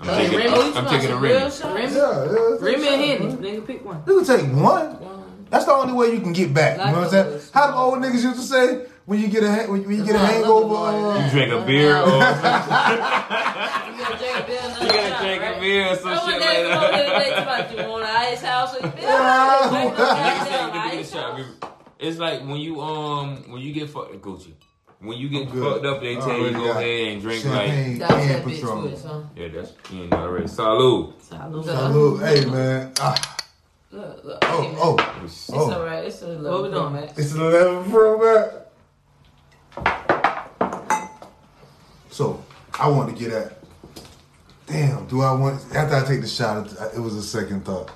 I'm 0.00 0.06
taking, 0.08 0.38
Remy? 0.38 0.50
I'm, 0.52 0.76
I'm 0.76 0.86
taking 0.86 1.06
a 1.08 1.12
some 1.12 1.22
real 1.22 1.50
shit? 1.50 1.64
Remy. 1.64 1.80
Yeah, 1.82 1.90
yeah. 1.96 2.30
let's 2.30 2.62
take 2.62 2.76
Remy 2.76 2.88
and 2.88 3.02
Henny. 3.40 3.56
Nigga, 3.58 3.66
pick 3.66 3.84
one. 3.84 4.02
You 4.06 4.22
can 4.22 4.24
take 4.36 4.46
one. 4.52 4.98
That's 5.52 5.66
the 5.66 5.72
only 5.72 5.92
way 5.92 6.14
you 6.14 6.20
can 6.20 6.32
get 6.32 6.54
back. 6.54 6.78
You 6.78 6.86
know 6.86 7.00
what 7.00 7.04
I'm 7.04 7.28
saying? 7.28 7.40
How 7.52 7.66
the 7.68 7.76
old 7.76 7.98
niggas 8.00 8.22
used 8.24 8.40
to 8.40 8.46
say 8.46 8.86
when 9.04 9.20
you 9.20 9.28
get 9.28 9.44
a 9.44 9.52
ha- 9.52 9.66
when 9.70 9.82
you 9.82 10.02
get 10.02 10.14
a 10.16 10.18
Nah, 10.18 10.24
I 10.24 10.38
love 10.38 10.62
hangover. 10.62 10.74
uh, 10.74 11.24
You 11.24 11.30
drink 11.30 11.52
a 11.52 11.60
beer 11.66 11.96
or 11.98 12.06
You 12.08 13.98
gotta 13.98 14.16
drink 14.18 14.36
a 14.38 14.46
beer. 14.46 14.62
you 14.62 14.88
gotta 14.88 15.24
drink 15.24 15.42
a 15.42 15.60
beer 15.60 15.86
or 15.92 15.94
some 15.96 16.16
Someone 16.16 16.30
shit 16.32 16.40
that 16.40 16.64
like 16.64 16.72
come 16.72 16.84
over 16.84 17.04
that. 17.04 17.42
about 17.42 17.70
you 17.70 17.90
want 17.90 18.02
an 18.08 18.10
ice 18.16 18.42
house 18.42 18.74
or 18.74 18.80
you 18.86 18.90
feel 18.92 19.02
Yeah. 19.02 19.68
like 19.70 19.94
Niggas 19.94 20.44
say, 20.44 20.50
goddamn 20.50 20.72
"Give 20.72 20.74
me 20.74 20.80
ice 20.80 20.96
this 20.96 21.12
shot." 21.12 21.38
house. 21.38 21.46
It's 21.98 22.18
like 22.18 22.40
when 22.40 22.56
you 22.56 22.80
um 22.80 23.36
when 23.52 23.60
you 23.60 23.72
get 23.72 23.90
fucked 23.90 24.20
Gucci. 24.22 24.54
When 25.00 25.18
you 25.18 25.28
get 25.28 25.48
fucked 25.50 25.84
up, 25.84 26.00
they 26.00 26.14
tell 26.14 26.38
you 26.38 26.52
go 26.52 26.70
ahead 26.70 27.08
and 27.12 27.20
drink 27.20 27.44
like 27.44 27.66
champagne 27.66 27.98
That's 27.98 28.12
and 28.14 28.30
that 28.30 28.44
bitch 28.44 28.54
Patron. 28.54 28.80
twist, 28.82 29.04
huh? 29.06 29.20
yeah, 29.36 29.48
that's 29.48 29.72
you 29.90 30.06
know 30.06 30.16
already. 30.16 30.44
Salud. 30.46 31.20
Salute. 31.20 31.64
Salute. 31.66 32.20
Hey 32.22 32.44
man. 32.46 32.92
Ah, 33.00 33.36
Look, 33.92 34.24
look. 34.24 34.38
oh, 34.42 34.62
hey, 34.62 34.74
oh. 34.78 35.20
It's 35.22 35.50
oh. 35.52 35.70
alright. 35.70 36.04
It's 36.06 36.22
a 36.22 36.28
What 36.28 36.36
we 36.62 36.68
little 36.70 36.88
doing? 36.90 36.94
Max. 36.94 37.18
It's 37.18 37.34
an 37.34 37.42
11 37.42 37.90
Pro 37.90 38.18
man. 38.18 38.48
So, 42.10 42.42
I 42.78 42.88
want 42.88 43.14
to 43.14 43.22
get 43.22 43.32
at. 43.32 43.58
Damn, 44.66 45.06
do 45.08 45.20
I 45.20 45.32
want. 45.32 45.60
After 45.74 45.96
I 45.96 46.04
take 46.06 46.22
the 46.22 46.26
shot, 46.26 46.72
it 46.94 47.00
was 47.00 47.16
a 47.16 47.22
second 47.22 47.66
thought. 47.66 47.90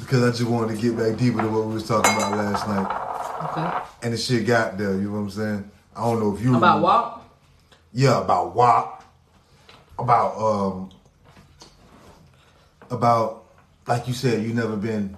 Because 0.00 0.24
I 0.24 0.30
just 0.36 0.50
wanted 0.50 0.74
to 0.74 0.82
get 0.82 0.96
back 0.98 1.16
deeper 1.16 1.42
to 1.42 1.48
what 1.48 1.66
we 1.66 1.74
was 1.74 1.86
talking 1.86 2.12
about 2.12 2.32
last 2.32 2.66
night. 2.66 3.12
Okay. 3.50 3.84
And 4.02 4.12
the 4.12 4.18
shit 4.18 4.44
got 4.44 4.76
there, 4.76 4.94
you 4.94 5.02
know 5.02 5.12
what 5.12 5.18
I'm 5.18 5.30
saying? 5.30 5.70
I 5.94 6.02
don't 6.02 6.18
know 6.18 6.34
if 6.34 6.42
you 6.42 6.56
About 6.56 6.82
WAP? 6.82 7.30
Yeah, 7.92 8.20
about 8.22 8.56
WAP. 8.56 9.04
About 9.98 10.36
um 10.38 10.90
about 12.90 13.41
like 13.86 14.06
you 14.08 14.14
said, 14.14 14.42
you 14.42 14.54
never 14.54 14.76
been 14.76 15.16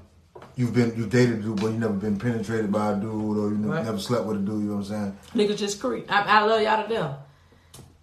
you've 0.57 0.73
been 0.75 0.95
you've 0.97 1.11
dated 1.11 1.41
a 1.41 1.43
dude, 1.43 1.61
but 1.61 1.67
you 1.69 1.79
never 1.79 1.93
been 1.95 2.19
penetrated 2.19 2.71
by 2.73 2.93
a 2.93 2.97
dude 2.97 3.05
or 3.39 3.49
you 3.51 3.57
never, 3.59 3.75
Right. 3.75 3.85
never 3.85 3.99
slept 3.99 4.25
with 4.27 4.37
a 4.37 4.41
dude, 4.41 4.63
you 4.63 4.69
know 4.71 4.77
what 4.77 4.91
I'm 4.91 5.17
saying? 5.35 5.49
Niggas 5.49 5.57
just 5.59 5.81
creep. 5.81 6.11
I, 6.11 6.23
I 6.23 6.45
love 6.45 6.63
y'all 6.63 6.83
to 6.87 6.89
death. 6.89 7.17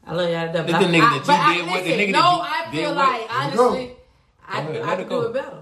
I 0.05 0.13
love 0.13 0.29
y'all 0.29 0.47
to 0.47 0.53
death. 0.53 0.65
The 0.67 0.71
but 0.73 0.81
I- 0.81 0.85
nigga 0.85 1.01
I- 1.01 1.17
that 1.19 1.27
you 1.27 1.33
I- 1.33 1.53
did 1.55 1.61
with- 1.65 1.83
the 1.83 1.89
listen, 1.89 1.99
nigga 1.99 2.11
No, 2.11 2.21
that 2.21 2.31
you 2.33 2.69
I 2.69 2.71
feel 2.71 2.93
like 2.93 3.07
Let 3.07 3.21
it 3.53 3.59
honestly, 3.59 3.91
I, 4.47 4.59
ahead, 4.59 4.75
I 4.81 4.85
let 4.87 4.97
could 4.97 5.09
do 5.09 5.21
it 5.21 5.33
better. 5.33 5.57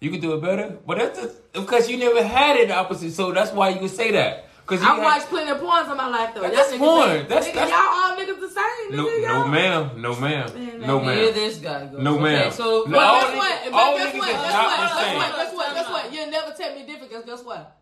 You 0.00 0.10
could 0.12 0.20
do 0.20 0.32
it 0.34 0.40
better, 0.42 0.78
but 0.86 0.98
that's 0.98 1.18
just, 1.18 1.52
because 1.52 1.90
you 1.90 1.96
never 1.98 2.22
had 2.22 2.56
it 2.56 2.70
opposite, 2.70 3.12
so 3.12 3.32
that's 3.32 3.52
why 3.52 3.70
you 3.70 3.80
would 3.80 3.90
say 3.90 4.12
that. 4.12 4.47
Because 4.68 4.84
you 4.84 4.90
I 4.90 4.94
had- 4.96 5.02
watched 5.02 5.28
plenty 5.28 5.50
of 5.50 5.58
porns 5.60 5.90
in 5.90 5.96
my 5.96 6.08
life 6.08 6.34
though. 6.34 6.42
That's 6.42 6.70
Y'all 6.72 6.78
porn. 6.78 7.08
think- 7.08 7.28
That's- 7.28 7.46
nigga, 7.48 7.54
that's- 7.54 7.70
y'all 7.70 7.88
all 7.88 8.16
niggas 8.18 8.40
the 8.40 8.50
same. 8.50 8.96
no, 8.96 9.06
nigga, 9.06 9.22
no, 9.28 9.46
ma'am, 9.48 9.90
no, 9.96 10.14
ma'am, 10.16 10.52
Man, 10.54 10.80
no, 10.86 11.00
man, 11.00 11.16
Here 11.16 11.24
ma'am. 11.26 11.34
this 11.34 11.56
guy 11.56 11.86
goes. 11.86 12.00
No, 12.02 12.14
okay, 12.14 12.22
ma'am. 12.22 12.52
So 12.52 12.84
No, 12.86 12.98
But 12.98 12.98
all 13.02 13.20
guess 13.22 13.36
what? 13.36 13.72
all 13.72 13.92
But 13.92 13.96
guess 13.96 14.12
niggas 14.12 14.18
what? 14.18 14.28
is 14.28 14.34
Guess 14.34 14.52
not 14.52 14.64
what? 14.66 14.76
Guess 14.78 14.94
what? 14.94 15.36
Guess 15.38 15.54
what? 15.56 15.74
Guess 15.74 15.88
what? 15.90 16.12
You'll 16.12 16.30
never 16.30 16.50
tell 16.52 16.74
me 16.74 16.82
different. 16.86 17.10
Guess 17.12 17.24
guess 17.24 17.42
what? 17.44 17.76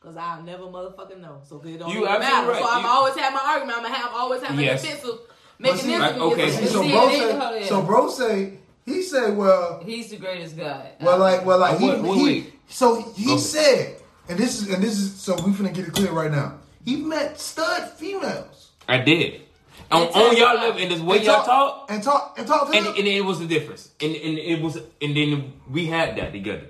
Cause 0.00 0.16
I'll 0.16 0.42
never 0.42 0.64
motherfucking 0.64 1.20
know. 1.20 1.38
So 1.48 1.62
it 1.64 1.78
don't 1.78 1.88
You 1.90 2.00
even 2.08 2.18
matter. 2.18 2.50
right. 2.50 2.60
So 2.60 2.68
I'm 2.68 2.82
You- 2.82 2.88
always 2.88 3.14
have 3.16 3.32
my 3.32 3.40
argument. 3.40 3.78
I'm 3.78 3.84
gonna 3.84 3.94
have 3.94 4.10
always 4.12 4.42
have 4.42 4.56
my 4.56 4.62
Yes. 4.62 4.82
defensive 4.82 5.18
But 5.60 5.78
see, 5.78 5.96
mechanism. 5.96 6.22
okay, 6.22 6.50
See, 6.50 6.66
so 6.66 6.82
bro 6.82 7.08
say 7.08 7.66
so 7.68 7.82
bro 7.82 8.08
say 8.10 8.58
he 8.84 9.00
said 9.02 9.36
well 9.36 9.80
he's 9.86 10.10
the 10.10 10.16
greatest 10.16 10.56
guy. 10.58 10.90
well 11.00 11.18
like 11.18 11.46
well 11.46 11.58
like 11.58 11.78
he, 11.78 11.88
Wait, 11.88 12.00
wait, 12.00 12.18
he 12.18 12.52
so 12.68 12.96
he 13.14 13.26
Go 13.26 13.32
ahead. 13.34 13.40
said 13.44 13.96
and 14.32 14.40
this 14.40 14.60
is 14.60 14.68
and 14.72 14.82
this 14.82 14.98
is 14.98 15.14
so 15.14 15.34
we 15.44 15.52
finna 15.52 15.72
get 15.72 15.86
it 15.86 15.92
clear 15.92 16.10
right 16.12 16.30
now. 16.30 16.58
He 16.84 16.96
met 16.96 17.38
stud 17.38 17.90
females. 17.92 18.70
I 18.88 18.98
did. 18.98 19.42
On, 19.90 20.02
And 20.06 20.14
on 20.16 20.36
y'all 20.36 20.52
about- 20.52 20.56
level, 20.64 20.82
and 20.82 20.90
this 20.90 21.00
way 21.00 21.16
And 21.18 21.26
y'all 21.26 21.44
talk, 21.44 21.86
and 21.90 22.02
talk 22.02 22.34
and 22.38 22.46
talk 22.46 22.70
to 22.70 22.76
and, 22.76 22.86
them. 22.86 22.94
and 22.96 23.06
it 23.06 23.24
was 23.24 23.40
a 23.40 23.46
difference, 23.46 23.90
and, 24.00 24.14
and 24.16 24.38
it 24.38 24.60
was, 24.62 24.76
and 25.02 25.16
then 25.16 25.52
we 25.70 25.86
had 25.86 26.16
that 26.16 26.32
together. 26.32 26.66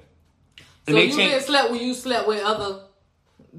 So 0.58 0.64
And 0.88 0.96
they 0.96 1.04
you 1.04 1.16
changed. 1.16 1.30
didn't 1.32 1.44
slept 1.44 1.70
when 1.70 1.80
you 1.80 1.94
slept 1.94 2.26
with 2.28 2.42
other 2.42 2.80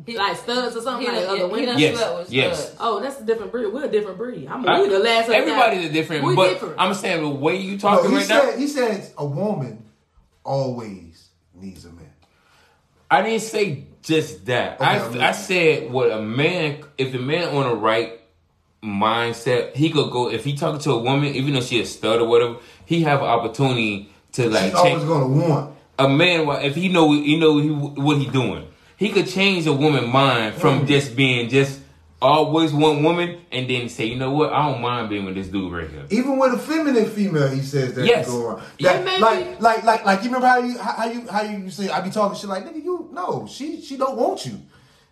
like 0.07 0.35
studs 0.37 0.75
or 0.75 0.81
something 0.81 1.05
He 1.07 1.11
like 1.11 1.21
done- 1.25 1.29
other 1.29 1.47
he 1.47 1.51
women. 1.53 1.65
done 1.69 1.79
Yes, 1.79 1.95
slept 1.97 2.17
with 2.19 2.31
yes. 2.31 2.75
Oh, 2.79 2.99
that's 2.99 3.21
a 3.21 3.23
different 3.25 3.51
breed. 3.51 3.67
We're 3.73 3.85
a 3.85 3.91
different 3.91 4.17
breed. 4.17 4.47
I'm 4.47 4.67
I- 4.67 4.81
we 4.81 4.89
the 4.89 4.99
last. 4.99 5.29
everybody's 5.29 5.85
guys. 5.85 5.93
different, 5.93 6.25
We 6.25 6.35
but 6.35 6.49
different. 6.49 6.75
I'm 6.77 6.93
saying 6.93 7.21
the 7.21 7.29
way 7.29 7.55
you 7.55 7.73
No, 7.73 7.77
talking 7.77 8.09
he 8.11 8.17
right 8.17 8.27
now. 8.29 8.51
he 8.57 8.67
said 8.67 9.11
a 9.17 9.25
woman 9.25 9.83
always 10.43 11.29
needs 11.53 11.85
a 11.85 11.91
man. 11.91 12.09
I 13.09 13.21
didn't 13.21 13.41
say 13.43 13.85
just 14.03 14.45
that. 14.45 14.79
Okay, 14.79 15.19
I 15.19 15.29
I 15.29 15.31
said 15.31 15.91
what 15.91 16.11
a 16.11 16.21
man, 16.21 16.83
if 16.97 17.13
a 17.15 17.19
man 17.19 17.55
on 17.55 17.69
the 17.69 17.75
right 17.75 18.19
mindset, 18.83 19.75
he 19.75 19.89
could 19.89 20.11
go. 20.11 20.29
If 20.29 20.43
he 20.43 20.55
talking 20.55 20.79
to 20.81 20.91
a 20.91 20.97
woman, 20.99 21.33
even 21.35 21.53
though 21.53 21.61
she 21.61 21.81
a 21.81 21.85
stud 21.85 22.19
or 22.19 22.27
whatever, 22.27 22.57
he 22.85 23.01
have 23.03 23.19
an 23.21 23.27
opportunity 23.27 24.09
to 24.33 24.49
like 24.49 24.65
She's 24.65 24.73
always 24.75 25.03
gonna 25.03 25.27
want. 25.27 25.75
a 25.99 26.09
man. 26.09 26.47
If 26.63 26.75
he 26.75 26.89
know, 26.89 27.11
he 27.11 27.37
know 27.39 27.57
he, 27.59 27.69
what 27.69 28.17
he 28.17 28.27
doing. 28.27 28.67
He 28.97 29.09
could 29.09 29.27
change 29.27 29.65
a 29.67 29.73
woman 29.73 30.09
mind 30.09 30.55
from 30.55 30.81
Mm. 30.81 30.87
just 30.87 31.15
being 31.15 31.49
just 31.49 31.79
always 32.21 32.71
one 32.71 33.03
woman, 33.03 33.37
and 33.51 33.69
then 33.69 33.89
say, 33.89 34.05
you 34.05 34.15
know 34.15 34.31
what, 34.31 34.53
I 34.53 34.71
don't 34.71 34.81
mind 34.81 35.09
being 35.09 35.25
with 35.25 35.35
this 35.35 35.47
dude 35.47 35.73
right 35.73 35.89
here. 35.89 36.05
Even 36.09 36.37
with 36.39 36.53
a 36.53 36.57
feminine 36.57 37.05
female, 37.09 37.49
he 37.49 37.59
says 37.61 37.93
that 37.95 38.05
Yes. 38.05 38.29
go 38.29 38.47
around. 38.47 38.63
Yeah, 38.79 38.93
That, 38.93 39.03
maybe- 39.05 39.21
like, 39.21 39.61
like, 39.61 39.83
like, 39.83 40.05
like. 40.05 40.19
You 40.23 40.29
remember 40.29 40.47
how 40.47 40.57
you 40.59 40.77
how 40.77 41.05
you 41.05 41.27
how 41.29 41.41
you 41.41 41.69
say 41.69 41.89
I 41.89 41.99
be 41.99 42.09
talking 42.11 42.39
shit 42.39 42.49
like 42.49 42.63
nigga, 42.65 42.81
you 42.81 42.82
no, 43.13 43.47
she 43.49 43.81
she 43.81 43.95
don't 43.97 44.17
want 44.17 44.45
you. 44.45 44.59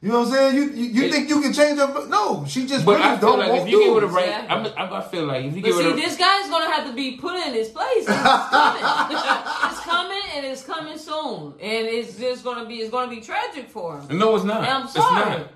You 0.03 0.09
know 0.09 0.21
what 0.21 0.29
I'm 0.29 0.33
saying? 0.33 0.55
You 0.55 0.63
you, 0.71 0.85
you 0.97 1.03
It- 1.03 1.11
think 1.11 1.29
you 1.29 1.39
can 1.41 1.53
change 1.53 1.77
her? 1.77 2.07
No, 2.07 2.43
she 2.47 2.65
just 2.65 2.83
But 2.85 2.93
really 2.97 3.03
I 3.03 3.17
feel 3.19 3.29
don't 3.29 3.39
like 3.39 3.49
want 3.51 3.61
if 3.61 3.69
you 3.69 3.79
give 3.83 3.93
her 3.93 3.99
the 4.01 4.07
right, 4.07 4.25
Exactly. 4.29 4.73
I'm, 4.77 4.93
I 4.93 5.01
feel 5.03 5.25
like 5.25 5.45
if 5.45 5.55
you 5.55 5.61
But 5.61 5.67
give 5.67 5.75
her 5.75 5.81
see, 5.83 5.89
the 5.91 5.95
this 5.95 6.17
guy's 6.17 6.49
gonna 6.49 6.71
have 6.73 6.87
to 6.87 6.93
be 6.93 7.17
put 7.17 7.35
in 7.35 7.53
his 7.53 7.69
place. 7.69 8.07
It's 8.07 8.07
coming. 8.07 8.83
it's 9.69 9.79
coming, 9.81 10.21
and 10.35 10.45
it's 10.47 10.63
coming 10.63 10.97
soon. 10.97 11.53
And 11.61 11.87
it's 11.87 12.17
just 12.17 12.43
gonna 12.43 12.65
be, 12.65 12.77
it's 12.77 12.89
gonna 12.89 13.11
be 13.11 13.21
tragic 13.21 13.69
for 13.69 13.99
him. 13.99 14.17
no, 14.17 14.35
it's 14.35 14.43
not. 14.45 14.61
And 14.63 14.71
I'm 14.71 14.83
It's 14.85 14.93
sorry. 14.93 15.29
not. 15.37 15.47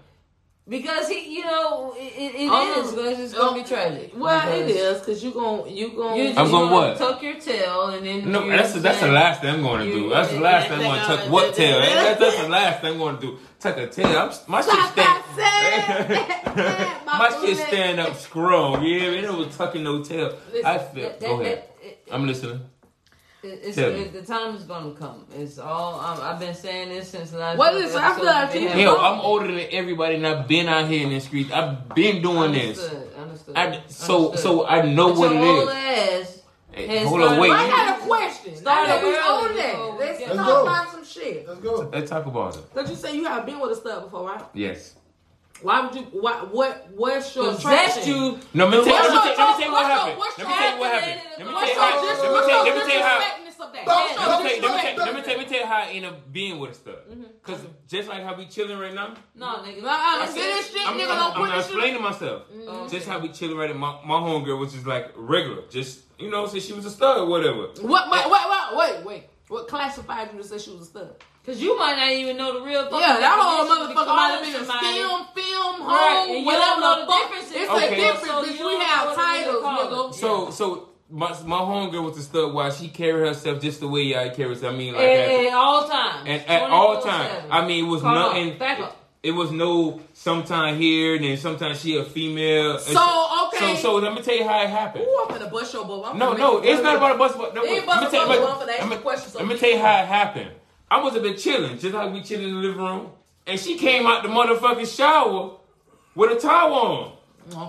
Because 0.67 1.07
he, 1.07 1.35
you 1.35 1.45
know, 1.45 1.93
it, 1.95 2.01
it, 2.17 2.35
it 2.41 2.49
Um, 2.49 2.83
is. 2.83 2.91
Because 2.91 3.19
it's 3.19 3.33
gonna 3.35 3.61
be 3.61 3.67
tragic. 3.67 4.13
Well, 4.17 4.51
it 4.51 4.67
is 4.67 4.75
Because 4.75 4.81
is 4.81 4.99
because 4.99 5.23
you 5.23 5.31
gon' 5.31 5.69
you 5.69 5.89
gon' 5.95 6.17
You're 6.17 6.29
I'm 6.29 6.35
just 6.35 6.51
gonna 6.51 6.73
what? 6.73 6.97
Tuck 6.97 7.21
your 7.21 7.39
tail, 7.39 7.87
and 7.89 8.03
then 8.05 8.31
No, 8.31 8.43
you're 8.45 8.57
that's 8.57 8.73
that's 8.73 8.99
the 8.99 9.09
last 9.09 9.41
thing 9.41 9.53
I'm 9.53 9.61
going 9.61 9.85
to 9.87 9.93
do. 9.93 10.09
That's 10.09 10.31
the 10.31 10.39
last 10.39 10.67
thing 10.69 10.77
I'm 10.79 10.83
going 10.83 10.95
to 10.95 11.05
Hang 11.05 11.17
tuck. 11.17 11.25
on. 11.27 11.31
What 11.31 11.53
tail? 11.53 11.79
That's, 11.81 12.19
that's 12.19 12.41
the 12.41 12.49
last 12.49 12.81
thing 12.81 12.93
I'm 12.93 12.97
going 12.97 13.15
to 13.17 13.21
do. 13.21 13.37
Tuck 13.59 13.77
a 13.77 13.87
tail. 13.87 14.07
I'm, 14.07 14.31
my 14.47 14.61
shit 14.61 14.71
Stop 14.71 14.93
stand. 14.93 15.35
that 15.37 17.03
my 17.05 17.17
My 17.19 17.29
shit 17.29 17.39
booty. 17.41 17.53
stand 17.55 17.99
up 17.99 18.15
strong. 18.15 18.83
Yeah, 18.83 19.01
it 19.11 19.31
was 19.31 19.55
tucking 19.55 19.83
no 19.83 20.03
tail. 20.03 20.35
Listen, 20.51 20.65
I 20.65 20.77
feel. 20.79 21.09
that- 21.09 21.19
Go 21.21 21.37
that- 21.37 21.45
ahead. 21.45 21.57
that- 21.57 21.85
it- 21.85 21.99
I'm 22.11 22.25
listening. 22.25 22.61
It- 23.45 23.59
it's, 23.63 23.75
Tell 23.75 23.91
me. 23.91 23.99
it, 24.01 24.13
the 24.13 24.21
time 24.23 24.55
is 24.55 24.63
gonna 24.63 24.91
come. 24.91 25.25
It's 25.37 25.57
all. 25.59 25.99
Um, 25.99 26.19
I've 26.21 26.39
been 26.39 26.53
saying 26.55 26.89
this 26.89 27.09
since 27.09 27.31
last. 27.33 27.57
Well, 27.57 27.69
couple 27.71 27.81
listen, 27.85 28.01
I 28.01 28.15
feel 28.15 28.27
episodes 28.27 28.35
like 28.45 28.53
we 28.53 28.59
you- 28.61 28.67
had. 28.69 28.77
Hell, 28.79 28.97
I'm 28.99 29.19
older 29.21 29.47
than 29.47 29.67
everybody, 29.71 30.15
and 30.15 30.27
I've 30.27 30.47
been 30.47 30.67
out 30.67 30.87
here 30.89 31.03
in 31.03 31.09
the 31.13 31.19
streets. 31.19 31.51
I've 31.51 31.89
been 31.95 32.21
doing 32.21 32.51
this. 32.51 32.77
Understood, 32.79 33.13
understood. 33.17 33.55
I, 33.55 33.81
so 33.87 34.25
understood. 34.27 34.39
so 34.39 34.65
I 34.67 34.81
know 34.81 35.09
But 35.09 35.17
what 35.19 35.31
your 35.33 35.41
it 35.43 35.47
old 35.47 35.69
is. 35.69 35.75
ass 35.75 36.41
Hey, 36.71 36.87
has 36.97 37.07
hold 37.07 37.21
on, 37.21 37.39
wait. 37.39 37.51
I 37.51 37.67
got 37.69 37.99
a 37.99 38.05
question. 38.05 38.53
Started 38.57 38.91
I 38.91 39.01
know 39.01 39.07
we 39.07 39.15
early 39.15 39.21
on 39.23 39.55
that. 39.55 39.97
Let's 40.05 40.19
Let's 40.19 40.35
talk 40.35 40.45
go. 40.47 40.61
about 40.63 40.91
some 40.91 41.05
shit. 41.05 41.47
Let's 41.47 41.59
go. 41.61 41.89
Let's 41.93 42.09
talk 42.09 42.25
about 42.25 42.55
it. 42.57 42.73
Cause 42.75 42.89
you 42.89 42.95
say 42.97 43.15
you 43.15 43.23
have 43.25 43.45
been 43.45 43.59
with 43.61 43.71
a 43.71 43.75
stud 43.77 44.03
before, 44.03 44.27
right? 44.27 44.43
Yes. 44.53 44.95
Why 45.61 45.81
would 45.85 45.95
you? 45.95 46.01
Why? 46.11 46.33
What? 46.51 46.89
What's 46.95 47.35
your 47.35 47.53
attraction? 47.53 48.07
you. 48.07 48.39
No, 48.53 48.67
let 48.67 48.79
me 48.79 48.85
tell 48.85 48.93
What's 48.93 49.09
let 49.09 49.23
me 49.23 49.29
your- 49.29 49.35
tell- 49.35 49.47
let 49.47 49.57
me 49.57 49.63
tell 49.63 49.65
you 49.65 49.71
what 49.71 49.85
happened. 49.85 50.19
Let 50.19 50.47
me 50.47 50.53
tell 50.53 50.73
you 50.73 50.79
what 50.79 50.91
happened. 50.91 51.21
Let 51.37 51.47
me 51.47 51.53
tell 51.53 51.67
you 51.67 51.75
how. 51.75 51.95
Let 51.95 52.05
me 52.05 52.41
tell 52.45 52.65
your 52.65 52.65
let 52.65 52.75
me 52.75 52.81
tell 52.81 52.97
you 52.97 53.03
how. 53.03 53.17
disrespectness 53.19 53.59
of 53.59 53.73
that? 53.73 53.85
Don't 53.85 53.95
What's 53.95 54.15
your 54.15 54.21
show 54.21 54.29
Let 54.29 54.43
me 54.43 54.49
tell 54.49 54.55
you, 54.55 54.61
let 54.61 54.75
me 54.75 54.81
tell 54.81 54.91
you, 54.91 54.95
disrespect? 54.95 54.97
let 54.97 55.15
me 55.15 55.21
tell, 55.21 55.37
let 55.37 55.39
me 55.39 55.45
tell 55.45 55.59
you 55.59 55.65
how 55.65 55.75
I 55.75 55.91
end 55.91 56.05
up 56.05 56.33
being 56.33 56.59
with 56.59 56.71
a 56.71 56.73
stud. 56.73 56.95
Cause 57.43 57.59
just 57.87 58.09
like 58.09 58.23
how 58.23 58.35
we 58.35 58.45
chilling 58.47 58.77
right 58.79 58.93
now, 58.93 59.13
No, 59.35 59.45
nigga. 59.63 59.81
Let's 59.83 60.33
get 60.33 60.43
this 60.43 60.71
shit, 60.71 60.87
I'm, 60.87 60.97
nigga. 60.97 61.01
I'm, 61.03 61.07
Don't 61.07 61.19
I'm 61.19 61.33
put 61.33 61.55
this 61.55 61.65
shit. 61.67 61.75
explaining 61.75 62.01
myself. 62.01 62.41
Mm-hmm. 62.53 62.87
Just 62.91 63.07
how 63.07 63.19
we 63.19 63.29
chilling 63.29 63.57
right 63.57 63.69
now. 63.71 63.77
My, 63.77 63.91
my 64.05 64.15
homegirl 64.27 64.59
was 64.59 64.73
just 64.73 64.85
like 64.85 65.11
regular, 65.15 65.61
just 65.69 66.01
you 66.19 66.29
know, 66.29 66.45
since 66.47 66.65
she 66.65 66.73
was 66.73 66.85
a 66.85 66.91
stud 66.91 67.17
or 67.19 67.25
whatever. 67.27 67.67
What? 67.81 68.11
Wait, 68.11 68.25
wait, 68.29 68.75
wait, 68.77 69.05
wait. 69.05 69.23
What 69.47 69.67
classified 69.67 70.29
you 70.33 70.39
to 70.41 70.43
say 70.47 70.57
she 70.57 70.71
was 70.71 70.81
a 70.81 70.85
stud? 70.85 71.09
Cause 71.45 71.59
you 71.61 71.77
might 71.77 71.95
not 71.97 72.09
even 72.11 72.37
know 72.37 72.57
the 72.59 72.65
real. 72.65 72.83
fucking 72.85 72.99
Yeah, 72.99 73.19
that 73.19 73.37
whole 73.39 73.67
definition 73.67 73.85
motherfucker 73.85 73.89
because 73.89 74.07
might 74.07 74.29
have 74.31 74.41
been 74.41 74.55
a 74.55 74.65
somebody- 74.65 74.97
film, 74.97 75.25
film, 75.35 75.75
home, 75.75 75.87
Right, 75.87 76.25
and 76.29 76.39
you 76.39 76.45
whatever 76.45 76.65
don't 76.65 76.79
know 76.81 76.95
the 76.95 77.05
the 77.05 77.11
fuck. 77.11 77.21
differences. 77.29 77.55
It's 77.55 77.71
Okay. 77.71 77.85
a 77.85 77.95
difference 77.95 78.25
So 78.25 78.41
because 78.41 78.59
you 78.59 78.65
we 78.67 78.75
have 78.83 79.03
know 79.05 79.09
what 79.11 79.15
they 79.15 79.43
titles, 79.43 79.63
nigga. 79.63 80.13
So 80.15 80.49
so 80.49 80.89
my 81.11 81.29
my 81.45 81.59
homegirl 81.59 82.03
was 82.03 82.17
a 82.17 82.23
stud. 82.23 82.51
While 82.53 82.71
she 82.71 82.87
carried 82.87 83.27
herself 83.27 83.61
just 83.61 83.79
the 83.81 83.87
way 83.87 84.01
y'all 84.01 84.31
carry 84.31 84.49
herself. 84.49 84.73
I 84.73 84.77
mean, 84.77 84.93
like 84.95 85.03
At, 85.03 85.19
at, 85.29 85.45
at 85.45 85.53
all 85.53 85.87
times. 85.87 86.23
and 86.25 86.49
at 86.49 86.61
all 86.71 87.01
times. 87.03 87.43
I 87.51 87.67
mean, 87.67 87.85
it 87.85 87.87
was 87.87 88.01
Come 88.01 88.13
on, 88.17 88.19
nothing. 88.33 88.57
Back 88.57 88.79
up. 88.79 88.97
It 89.21 89.31
was 89.31 89.51
no 89.51 90.01
sometime 90.13 90.79
here, 90.79 91.15
and 91.15 91.23
then 91.23 91.37
sometimes 91.37 91.79
she 91.81 91.95
a 91.97 92.03
female. 92.05 92.77
So, 92.79 92.93
okay. 93.55 93.75
So 93.75 93.81
so 93.81 93.95
let 93.95 94.13
me 94.13 94.21
tell 94.21 94.35
you 94.35 94.43
how 94.47 94.61
it 94.63 94.69
happened. 94.69 95.05
Ooh, 95.05 95.25
I'm 95.29 95.35
finna 95.35 95.51
bust 95.51 95.73
your 95.73 95.83
bubble. 95.83 96.05
I'm 96.05 96.17
No, 96.17 96.33
no, 96.33 96.57
it's 96.63 96.81
not 96.81 96.95
about 96.97 97.15
a 97.15 97.17
bus. 97.17 97.35
But 97.35 97.55
no, 97.55 97.63
It 97.63 97.69
ain't 97.69 97.87
let 97.87 98.01
me 98.01 98.07
about 98.07 98.11
tell 98.11 98.21
you. 98.33 98.39
bubble. 98.39 98.47
I'm 98.61 98.67
finna 98.67 98.73
ask 98.73 98.83
you 98.83 98.89
me, 98.89 98.97
question 98.97 99.29
so 99.31 99.39
let 99.39 99.47
me 99.47 99.57
tell 99.57 99.69
you 99.69 99.79
how 99.79 100.01
it 100.01 100.07
happened. 100.07 100.51
I 100.89 101.01
was 101.01 101.15
a 101.15 101.19
bit 101.21 101.37
chilling, 101.37 101.77
just 101.79 101.93
like 101.93 102.13
we 102.13 102.21
chilling 102.21 102.49
in 102.49 102.55
the 102.55 102.61
living 102.61 102.77
room, 102.83 103.11
and 103.47 103.59
she 103.59 103.77
came 103.77 104.05
out 104.05 104.23
the 104.23 104.29
motherfucking 104.29 104.95
shower 104.95 105.57
with 106.15 106.31
a 106.37 106.39
towel 106.39 106.73
on. 106.73 107.11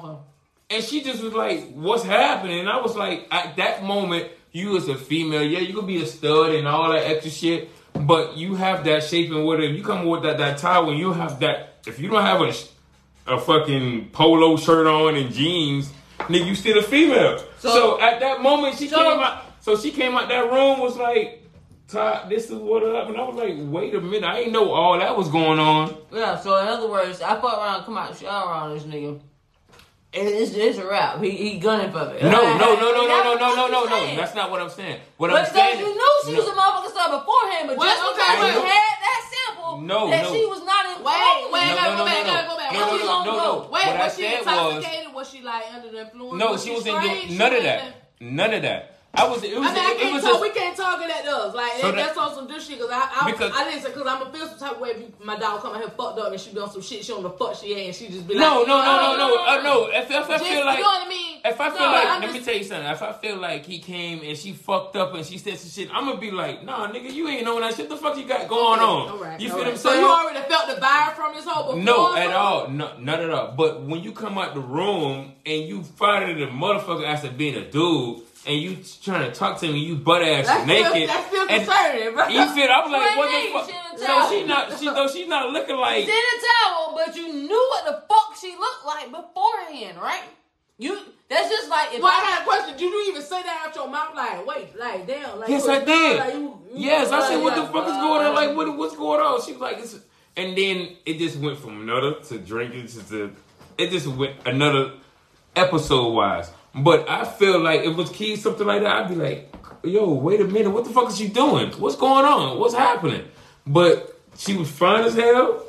Okay. 0.04 0.20
And 0.68 0.84
she 0.84 1.02
just 1.02 1.22
was 1.22 1.32
like, 1.32 1.72
"What's 1.74 2.02
happening?" 2.04 2.60
And 2.60 2.68
I 2.68 2.80
was 2.80 2.96
like, 2.96 3.26
at 3.30 3.56
that 3.56 3.84
moment, 3.84 4.28
you 4.52 4.76
as 4.76 4.88
a 4.88 4.96
female, 4.96 5.42
yeah, 5.42 5.60
you 5.60 5.74
could 5.74 5.86
be 5.86 6.02
a 6.02 6.06
stud 6.06 6.54
and 6.54 6.66
all 6.66 6.90
that 6.92 7.04
extra 7.06 7.30
shit, 7.30 7.68
but 7.94 8.36
you 8.36 8.54
have 8.56 8.84
that 8.84 9.04
shape 9.04 9.30
and 9.30 9.44
whatever. 9.44 9.72
You 9.72 9.84
come 9.84 10.06
with 10.06 10.22
that 10.24 10.38
that 10.38 10.58
towel, 10.58 10.90
and 10.90 10.98
you 10.98 11.12
have 11.12 11.40
that. 11.40 11.74
If 11.86 12.00
you 12.00 12.08
don't 12.08 12.22
have 12.22 12.40
a 12.40 12.52
a 13.26 13.38
fucking 13.40 14.10
polo 14.12 14.56
shirt 14.56 14.86
on 14.86 15.16
and 15.16 15.32
jeans, 15.32 15.92
nigga, 16.20 16.46
you 16.46 16.54
still 16.54 16.78
a 16.78 16.82
female. 16.82 17.38
So, 17.58 17.68
So- 17.70 18.00
at 18.00 18.20
that 18.20 18.40
moment, 18.42 18.76
she 18.78 18.88
so- 18.88 18.96
came 18.96 19.20
out. 19.20 19.42
So 19.60 19.76
she 19.76 19.90
came 19.90 20.14
out 20.16 20.28
that 20.28 20.50
room 20.52 20.78
was 20.78 20.96
like, 20.96 21.42
"Todd, 21.88 22.28
this 22.30 22.50
is 22.50 22.54
what 22.58 22.84
up," 22.84 23.08
and 23.08 23.16
I 23.18 23.24
was 23.24 23.34
like, 23.34 23.54
"Wait 23.58 23.94
a 23.96 24.00
minute, 24.00 24.22
I 24.22 24.40
ain't 24.46 24.52
know 24.52 24.70
all 24.72 24.96
that 24.98 25.16
was 25.16 25.28
going 25.28 25.58
on." 25.58 25.92
Yeah, 26.12 26.38
so 26.38 26.56
in 26.58 26.68
other 26.68 26.86
words, 26.86 27.20
I 27.20 27.34
fuck 27.40 27.58
around, 27.58 27.82
come 27.84 27.98
out, 27.98 28.16
shower 28.16 28.54
on 28.54 28.74
this 28.74 28.84
nigga. 28.84 29.18
It's, 30.12 30.54
it's 30.54 30.78
a 30.78 30.86
rap. 30.86 31.20
He, 31.20 31.30
he 31.30 31.58
gunning 31.58 31.90
for 31.92 32.08
it. 32.14 32.22
No, 32.22 32.30
no, 32.30 32.56
no, 32.56 32.88
no, 32.94 33.04
no, 33.04 33.20
no, 33.26 33.34
no, 33.34 33.54
no, 33.56 33.66
no, 33.68 33.84
no. 33.84 34.16
That's 34.16 34.34
not 34.34 34.50
what 34.50 34.62
I'm 34.62 34.70
saying. 34.70 35.00
What 35.18 35.30
But 35.30 35.44
I'm 35.44 35.52
saying. 35.52 35.76
because 35.76 35.88
you 35.88 35.92
knew 35.92 36.12
she 36.24 36.32
no. 36.32 36.38
was 36.40 36.48
a 36.48 36.52
motherfucking 36.56 36.90
star 36.96 37.08
beforehand, 37.20 37.68
but 37.68 37.76
Wait, 37.76 37.86
just 37.90 38.00
okay, 38.00 38.16
because 38.16 38.40
wait. 38.48 38.54
you 38.54 38.64
had 38.64 38.96
that 39.04 39.20
sample, 39.70 39.86
No, 39.86 40.10
that 40.10 40.22
no. 40.22 40.32
she 40.34 40.44
was 40.46 40.62
not 40.64 40.86
in. 40.86 41.04
Wait, 41.04 41.14
oh, 41.16 41.50
wait, 41.52 41.60
No, 41.68 41.74
gotta 41.74 41.90
no, 41.90 41.96
go 41.96 41.98
no, 41.98 42.04
back, 42.04 42.26
no, 42.26 42.32
gotta 42.32 42.48
go 42.48 42.56
back. 42.56 42.72
no, 42.72 42.78
How 42.78 42.86
no, 42.86 42.92
we 42.92 42.98
no, 42.98 43.06
gonna 43.06 43.24
no, 43.26 43.32
go? 43.32 43.42
no. 43.42 43.58
Wait, 43.58 43.70
What 43.70 43.96
I 43.96 44.04
was 44.04 44.16
she 44.16 44.22
said 44.22 44.38
was- 44.38 44.46
intoxicated? 44.46 45.14
Was 45.14 45.30
she 45.30 45.40
like 45.42 45.64
under 45.74 45.90
the 45.90 46.00
influence? 46.00 46.38
No, 46.38 46.52
was 46.52 46.64
she 46.64 46.70
was 46.72 46.86
in 46.86 46.94
straight? 46.96 47.28
the, 47.28 47.34
none 47.38 47.52
of 47.52 47.58
She 47.58 47.64
that. 47.64 47.84
was 47.84 47.92
None 48.20 48.54
of 48.54 48.62
that. 48.62 48.95
I 49.16 49.26
was. 49.28 49.42
It 49.42 49.58
was. 49.58 49.68
I 49.68 49.72
mean, 49.74 49.82
I 49.82 49.94
can't 49.98 50.12
was. 50.14 50.22
talk. 50.22 50.32
just- 50.32 50.42
we 50.42 50.50
can't 50.50 50.76
target 50.76 51.10
at 51.10 51.26
us. 51.26 51.54
Like 51.54 51.72
So 51.72 51.86
that, 51.90 51.96
that- 51.96 52.06
that's 52.06 52.18
on 52.18 52.34
some 52.34 52.46
good 52.46 52.60
shit. 52.62 52.78
Cause 52.78 52.90
I, 52.92 53.08
I, 53.22 53.30
Because- 53.30 53.52
I 53.54 53.64
didn't 53.64 53.82
say 53.82 53.88
because 53.92 54.06
I'm 54.06 54.22
a 54.22 54.32
feel 54.32 54.46
some 54.48 54.58
type 54.58 54.72
of 54.72 54.80
way. 54.80 54.90
If 54.90 54.98
you, 55.00 55.12
my 55.24 55.36
dog 55.38 55.60
come 55.62 55.72
out 55.74 55.80
here 55.80 55.88
fucked 55.90 56.18
up 56.18 56.30
and 56.32 56.40
she 56.40 56.52
done 56.52 56.70
some 56.70 56.82
shit, 56.82 57.04
she 57.04 57.12
don't 57.12 57.22
know 57.22 57.28
the 57.30 57.36
fuck 57.38 57.54
she 57.56 57.72
ain't, 57.74 57.86
and 57.88 57.94
she 57.96 58.08
just 58.08 58.26
be 58.28 58.34
like, 58.34 58.40
no, 58.40 58.62
no, 58.64 58.76
no, 58.82 58.96
no, 58.96 59.16
no, 59.16 59.36
"Oh, 59.38 59.58
uh, 59.58 59.62
no. 59.62 59.86
If, 59.86 60.10
if 60.10 60.16
I 60.16 60.28
Just, 60.38 60.44
feel 60.44 60.64
like 60.66 60.78
you 60.78 60.84
know 60.84 60.90
what 60.90 61.06
I 61.06 61.08
mean? 61.08 61.38
If 61.44 61.60
I 61.60 61.70
feel 61.70 61.78
No, 61.80 61.86
like, 61.92 62.06
I'm 62.08 62.20
let 62.22 62.32
me 62.32 62.40
tell 62.40 62.54
you 62.56 62.64
something. 62.64 62.86
If 62.90 63.02
I 63.02 63.12
feel 63.12 63.36
like 63.36 63.64
he 63.66 63.78
came 63.78 64.22
and 64.22 64.36
she 64.36 64.52
fucked 64.52 64.96
up 64.96 65.14
and 65.14 65.24
she 65.24 65.38
said 65.38 65.58
some 65.58 65.70
shit, 65.70 65.88
I'm 65.94 66.04
gonna 66.06 66.20
be 66.20 66.30
like, 66.30 66.64
nah, 66.64 66.88
nigga, 66.92 67.12
you 67.12 67.28
ain't 67.28 67.44
knowing 67.44 67.60
that 67.62 67.74
shit. 67.74 67.88
The 67.88 67.96
fuck 67.96 68.16
you 68.18 68.24
got 68.26 68.48
going 68.48 68.80
on? 68.80 69.08
All 69.10 69.18
right, 69.18 69.40
you 69.40 69.48
feel 69.48 69.58
right. 69.58 69.64
what 69.66 69.72
I'm 69.72 69.78
So 69.78 69.92
you 69.94 70.06
already 70.06 70.40
felt 70.48 70.68
the 70.68 70.80
vibe 70.80 71.14
from 71.14 71.34
this 71.34 71.44
whole 71.44 71.74
before? 71.76 71.82
no, 71.84 72.16
at 72.16 72.32
all. 72.32 72.68
No, 72.68 72.98
not 72.98 73.20
at 73.20 73.30
all. 73.30 73.52
But 73.56 73.82
when 73.82 74.02
you 74.02 74.12
come 74.12 74.36
out 74.38 74.54
the 74.54 74.60
room 74.60 75.32
and 75.46 75.62
you 75.68 75.82
find 75.84 76.38
the 76.38 76.46
motherfucker 76.46 77.06
after 77.06 77.30
being 77.30 77.54
a 77.54 77.70
dude 77.70 78.22
and 78.46 78.56
you 78.60 78.78
trying 79.02 79.30
to 79.30 79.36
talk 79.36 79.58
to 79.60 79.66
me, 79.72 79.80
you 79.80 79.96
butt 79.96 80.22
ass 80.22 80.46
That's 80.46 80.66
naked. 80.66 80.90
Still, 80.90 81.06
that's 81.06 81.26
still 81.28 81.46
and 81.48 81.66
concerning, 81.66 82.14
bro. 82.14 82.28
you 82.28 82.46
feel? 82.54 82.68
I'm 82.70 82.92
like, 82.92 83.16
What 83.16 83.18
what 83.18 83.30
do 83.30 83.36
you 83.36 83.52
the 83.52 83.58
fuck? 83.58 83.70
She 83.98 84.04
So 84.04 84.30
she 84.30 84.46
not. 84.46 84.78
She 84.78 84.84
though 84.86 85.08
she's 85.08 85.28
not 85.28 85.50
looking 85.52 85.76
like. 85.76 86.04
She's 86.04 86.08
in 86.08 86.14
a 86.14 86.38
towel, 86.46 86.94
but 86.96 87.16
you 87.16 87.32
knew 87.32 87.68
what 87.70 87.84
the 87.86 88.02
fuck 88.08 88.36
she 88.40 88.54
looked 88.56 88.86
like 88.86 89.10
beforehand, 89.10 89.98
right? 89.98 90.22
You. 90.78 90.98
That's 91.28 91.48
just 91.48 91.68
like 91.68 91.94
if 91.94 92.02
Well, 92.02 92.12
I 92.12 92.20
I 92.20 92.24
had 92.30 92.42
a 92.42 92.44
question. 92.44 92.76
Did 92.76 92.92
you 92.92 93.06
even 93.08 93.22
say 93.22 93.42
that 93.42 93.64
out 93.66 93.74
your 93.74 93.88
mouth? 93.88 94.14
Like, 94.14 94.46
wait, 94.46 94.78
like, 94.78 95.06
damn. 95.06 95.40
Like, 95.40 95.48
Yes, 95.48 95.64
you 95.64 95.70
I 95.72 95.84
did. 95.84 96.18
Like, 96.20 96.34
you, 96.34 96.40
you 96.40 96.58
Yes, 96.86 97.10
I 97.10 97.28
said, 97.28 97.42
what 97.42 97.54
the 97.56 97.62
like, 97.62 97.72
fuck 97.72 97.86
is 97.86 97.92
uh, 97.92 98.00
going 98.00 98.26
on? 98.26 98.34
Like, 98.34 98.56
what, 98.56 98.76
what's 98.76 98.96
going 98.96 99.20
on? 99.20 99.42
She 99.44 99.52
was 99.52 99.60
like, 99.60 99.78
it's, 99.78 99.98
and 100.36 100.56
then 100.56 100.96
it 101.04 101.18
just 101.18 101.36
went 101.38 101.58
from 101.58 101.80
another 101.80 102.20
to 102.28 102.38
drinking 102.38 102.86
to, 102.88 103.02
to 103.08 103.32
it 103.78 103.90
just 103.90 104.06
went 104.06 104.36
another 104.46 104.92
episode 105.56 106.10
wise. 106.10 106.50
But 106.76 107.08
I 107.08 107.24
feel 107.24 107.58
like 107.60 107.80
if 107.80 107.86
it 107.86 107.96
was 107.96 108.10
key 108.10 108.36
something 108.36 108.66
like 108.66 108.82
that, 108.82 109.04
I'd 109.04 109.08
be 109.08 109.14
like, 109.14 109.52
yo, 109.82 110.12
wait 110.12 110.40
a 110.40 110.44
minute, 110.44 110.70
what 110.70 110.84
the 110.84 110.90
fuck 110.90 111.08
is 111.08 111.16
she 111.16 111.28
doing? 111.28 111.70
What's 111.72 111.96
going 111.96 112.24
on? 112.24 112.58
What's 112.58 112.74
happening? 112.74 113.24
But 113.66 114.14
she 114.36 114.56
was 114.56 114.70
fine 114.70 115.04
as 115.04 115.14
hell, 115.14 115.64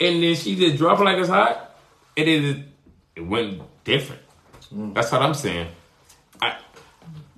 and 0.00 0.22
then 0.22 0.34
she 0.34 0.56
just 0.56 0.78
dropped 0.78 1.00
it 1.00 1.04
like 1.04 1.18
it's 1.18 1.28
hot, 1.28 1.76
and 2.16 2.28
it 2.28 2.64
it 3.16 3.20
went 3.26 3.60
different. 3.84 4.22
Mm. 4.74 4.94
That's 4.94 5.12
what 5.12 5.22
I'm 5.22 5.34
saying. 5.34 5.68
I 6.40 6.56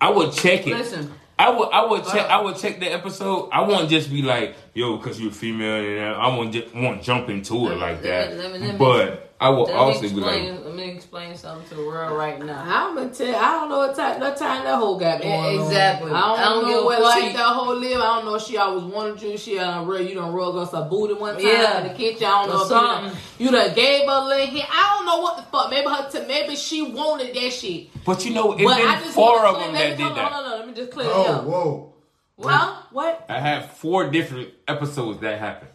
I 0.01 0.11
would 0.11 0.33
check 0.33 0.67
it. 0.67 0.77
listen. 0.77 1.13
I 1.39 1.49
would, 1.49 1.69
I 1.73 1.87
would 1.87 2.05
check, 2.05 2.29
I 2.29 2.39
would 2.43 2.57
check 2.59 2.81
the 2.81 2.93
episode. 2.93 3.49
I 3.51 3.63
won't 3.63 3.89
just 3.89 4.11
be 4.11 4.21
like, 4.21 4.57
yo, 4.75 4.99
because 4.99 5.19
you're 5.19 5.33
female, 5.33 5.83
and 5.83 6.15
I 6.15 6.29
won't 6.29 6.53
just 6.53 6.75
won't 6.75 7.03
jump 7.03 7.31
into 7.31 7.71
it 7.71 7.77
like 7.77 8.03
that. 8.03 8.37
Let 8.37 8.53
me- 8.53 8.59
let 8.59 8.73
me- 8.75 8.79
but 8.79 9.30
I 9.43 9.49
will 9.49 9.65
Let 9.65 9.75
also 9.75 10.03
me 10.03 10.09
be 10.11 10.15
like, 10.21 10.43
let 10.43 10.75
me 10.75 10.91
explain 10.91 11.35
something 11.35 11.67
to 11.71 11.75
the 11.77 11.81
world 11.87 12.15
right 12.19 12.39
now. 12.45 12.63
I'm 12.63 12.95
gonna 12.95 13.09
tell. 13.09 13.35
I 13.35 13.53
don't 13.53 13.71
know 13.71 13.79
what 13.79 13.97
time, 13.97 14.21
what 14.21 14.37
time 14.37 14.65
that 14.65 14.75
whole 14.79 14.99
got 14.99 15.23
going 15.23 15.33
on. 15.33 15.67
Exactly. 15.67 16.11
I 16.13 16.21
don't, 16.21 16.39
I 16.39 16.45
don't 16.45 16.63
know 16.63 16.69
give 16.69 16.83
a 16.83 16.87
where 16.87 16.97
fuck. 17.01 17.07
like 17.23 17.33
that 17.33 17.47
whole 17.55 17.75
live. 17.75 18.01
I 18.01 18.17
don't 18.17 18.25
know 18.27 18.35
if 18.35 18.43
she 18.43 18.59
always 18.59 18.85
wanted 18.85 19.23
you. 19.23 19.39
She 19.39 19.59
uh, 19.59 19.83
real. 19.85 20.03
You 20.07 20.15
done 20.17 20.35
rug 20.35 20.57
us 20.57 20.75
a 20.75 20.83
booty 20.83 21.15
one 21.15 21.37
time 21.37 21.47
Yeah. 21.47 21.81
in 21.81 21.89
the 21.89 21.95
kitchen. 21.95 22.25
I 22.27 22.45
don't 22.45 22.49
know 22.51 22.59
Or 22.59 22.63
if 22.65 22.69
you 22.69 22.75
done, 22.75 23.05
something. 23.11 23.21
you 23.39 23.51
done 23.51 23.75
gave 23.75 24.07
her 24.07 24.13
a 24.13 24.25
little 24.27 24.47
hint. 24.47 24.67
I 24.71 24.95
don't 24.99 25.07
know 25.07 25.21
what 25.23 25.37
the 25.39 25.43
fuck. 25.45 25.71
Maybe 25.71 25.89
her. 25.89 26.11
T- 26.11 26.27
maybe 26.29 26.55
she 26.57 26.83
wanted 26.83 27.35
that 27.35 27.51
shit. 27.51 27.89
but 28.05 28.23
you 28.27 28.35
know, 28.35 28.53
it's 28.53 28.63
But 28.63 28.77
I 28.79 28.95
been 28.97 29.05
just 29.05 29.15
four 29.15 29.37
wanna 29.37 29.49
of 29.49 29.55
clear- 29.55 29.65
them 29.69 29.75
that 29.75 29.89
did 29.97 30.01
hold 30.01 30.11
on, 30.11 30.17
that. 30.19 30.33
Hold 30.33 30.47
on, 30.53 30.59
let 30.59 30.69
me 30.69 30.75
just 30.75 30.91
clear 30.93 31.07
it 31.07 31.13
Oh, 31.15 31.23
up. 31.33 31.45
whoa. 31.45 31.95
Huh? 32.43 32.83
What? 32.93 33.25
I 33.31 33.41
had 33.41 33.71
four 33.71 34.11
different 34.11 34.51
episodes 34.69 35.21
that 35.21 35.39
happened. 35.39 35.71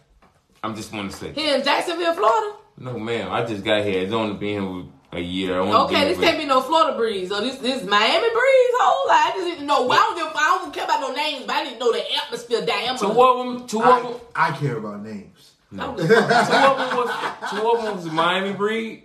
I'm 0.62 0.76
just 0.76 0.92
want 0.92 1.10
to 1.10 1.16
say, 1.16 1.32
Here 1.32 1.56
in 1.56 1.64
Jacksonville, 1.64 2.14
Florida. 2.14 2.56
No, 2.78 2.98
ma'am, 2.98 3.32
I 3.32 3.44
just 3.44 3.64
got 3.64 3.84
here. 3.84 4.02
It's 4.02 4.12
only 4.12 4.34
been 4.36 4.62
here 4.62 4.84
a 5.12 5.20
year. 5.20 5.60
I 5.60 5.66
Okay, 5.84 6.04
this 6.08 6.18
with- 6.18 6.26
can't 6.26 6.38
be 6.38 6.44
no 6.46 6.60
Florida 6.60 6.96
breeze. 6.96 7.28
So 7.30 7.40
this 7.40 7.56
this 7.56 7.84
Miami 7.84 8.28
breeze. 8.30 8.72
Whole 8.78 9.08
lot. 9.08 9.26
I 9.26 9.32
just 9.36 9.46
didn't 9.48 9.66
know. 9.66 9.90
I 9.90 9.96
don't 9.96 10.16
give. 10.16 10.26
I 10.34 10.58
don't 10.62 10.74
care 10.74 10.84
about 10.84 11.00
no 11.00 11.12
names, 11.14 11.44
but 11.46 11.56
I 11.56 11.64
didn't 11.64 11.78
know 11.78 11.92
the 11.92 12.02
atmosphere 12.24 12.64
diameter. 12.66 13.06
Two 13.06 13.22
of 13.22 13.38
them, 13.58 13.66
two 13.66 13.82
of 13.82 14.02
them, 14.02 14.20
I, 14.34 14.48
I 14.48 14.52
care 14.56 14.76
about 14.76 15.02
names. 15.02 15.52
two 15.70 15.80
of 15.82 15.96
them 15.96 16.96
was 16.96 17.50
two 17.50 17.70
of 17.70 17.82
them 17.84 17.96
was 17.96 18.06
Miami 18.06 18.52
breed, 18.52 19.04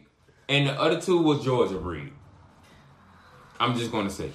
and 0.49 0.67
the 0.67 0.73
other 0.79 0.99
two 0.99 1.19
was 1.21 1.43
Georgia 1.43 1.77
breed. 1.77 2.11
I'm 3.59 3.77
just 3.77 3.91
gonna 3.91 4.09
say, 4.09 4.31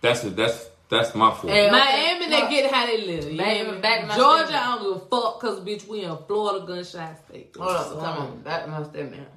that's 0.00 0.24
it. 0.24 0.36
That's 0.36 0.68
that's 0.92 1.14
my 1.14 1.30
fault. 1.32 1.52
Hey, 1.52 1.70
Miami, 1.70 2.28
they 2.28 2.40
Look, 2.42 2.50
get 2.50 2.70
how 2.72 2.86
they 2.86 3.04
live. 3.06 3.30
You 3.32 3.38
back- 3.38 3.82
back 3.82 4.00
in 4.02 4.08
my 4.08 4.16
Georgia, 4.16 4.46
statement. 4.46 4.64
I 4.66 4.74
don't 4.76 4.82
give 4.94 5.02
a 5.02 5.06
fuck 5.06 5.40
because 5.40 5.60
bitch, 5.60 5.88
we 5.88 6.02
in 6.02 6.16
Florida 6.28 6.66
gunshot 6.66 7.18
state. 7.28 7.54
Hold 7.58 7.70
up, 7.76 7.88
come 7.98 8.18
on. 8.22 8.40
Back 8.42 8.64
to 8.64 8.70
my 8.70 8.82
statement. 8.84 9.28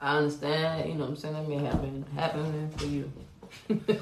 I 0.00 0.16
understand, 0.18 0.88
you 0.88 0.94
know 0.96 1.04
what 1.04 1.10
I'm 1.10 1.16
saying, 1.16 1.34
that 1.34 1.48
may 1.48 1.56
happen 1.58 2.04
happening 2.14 2.70
for 2.76 2.84
you. 2.86 3.10
you 3.68 3.80
But 3.86 4.00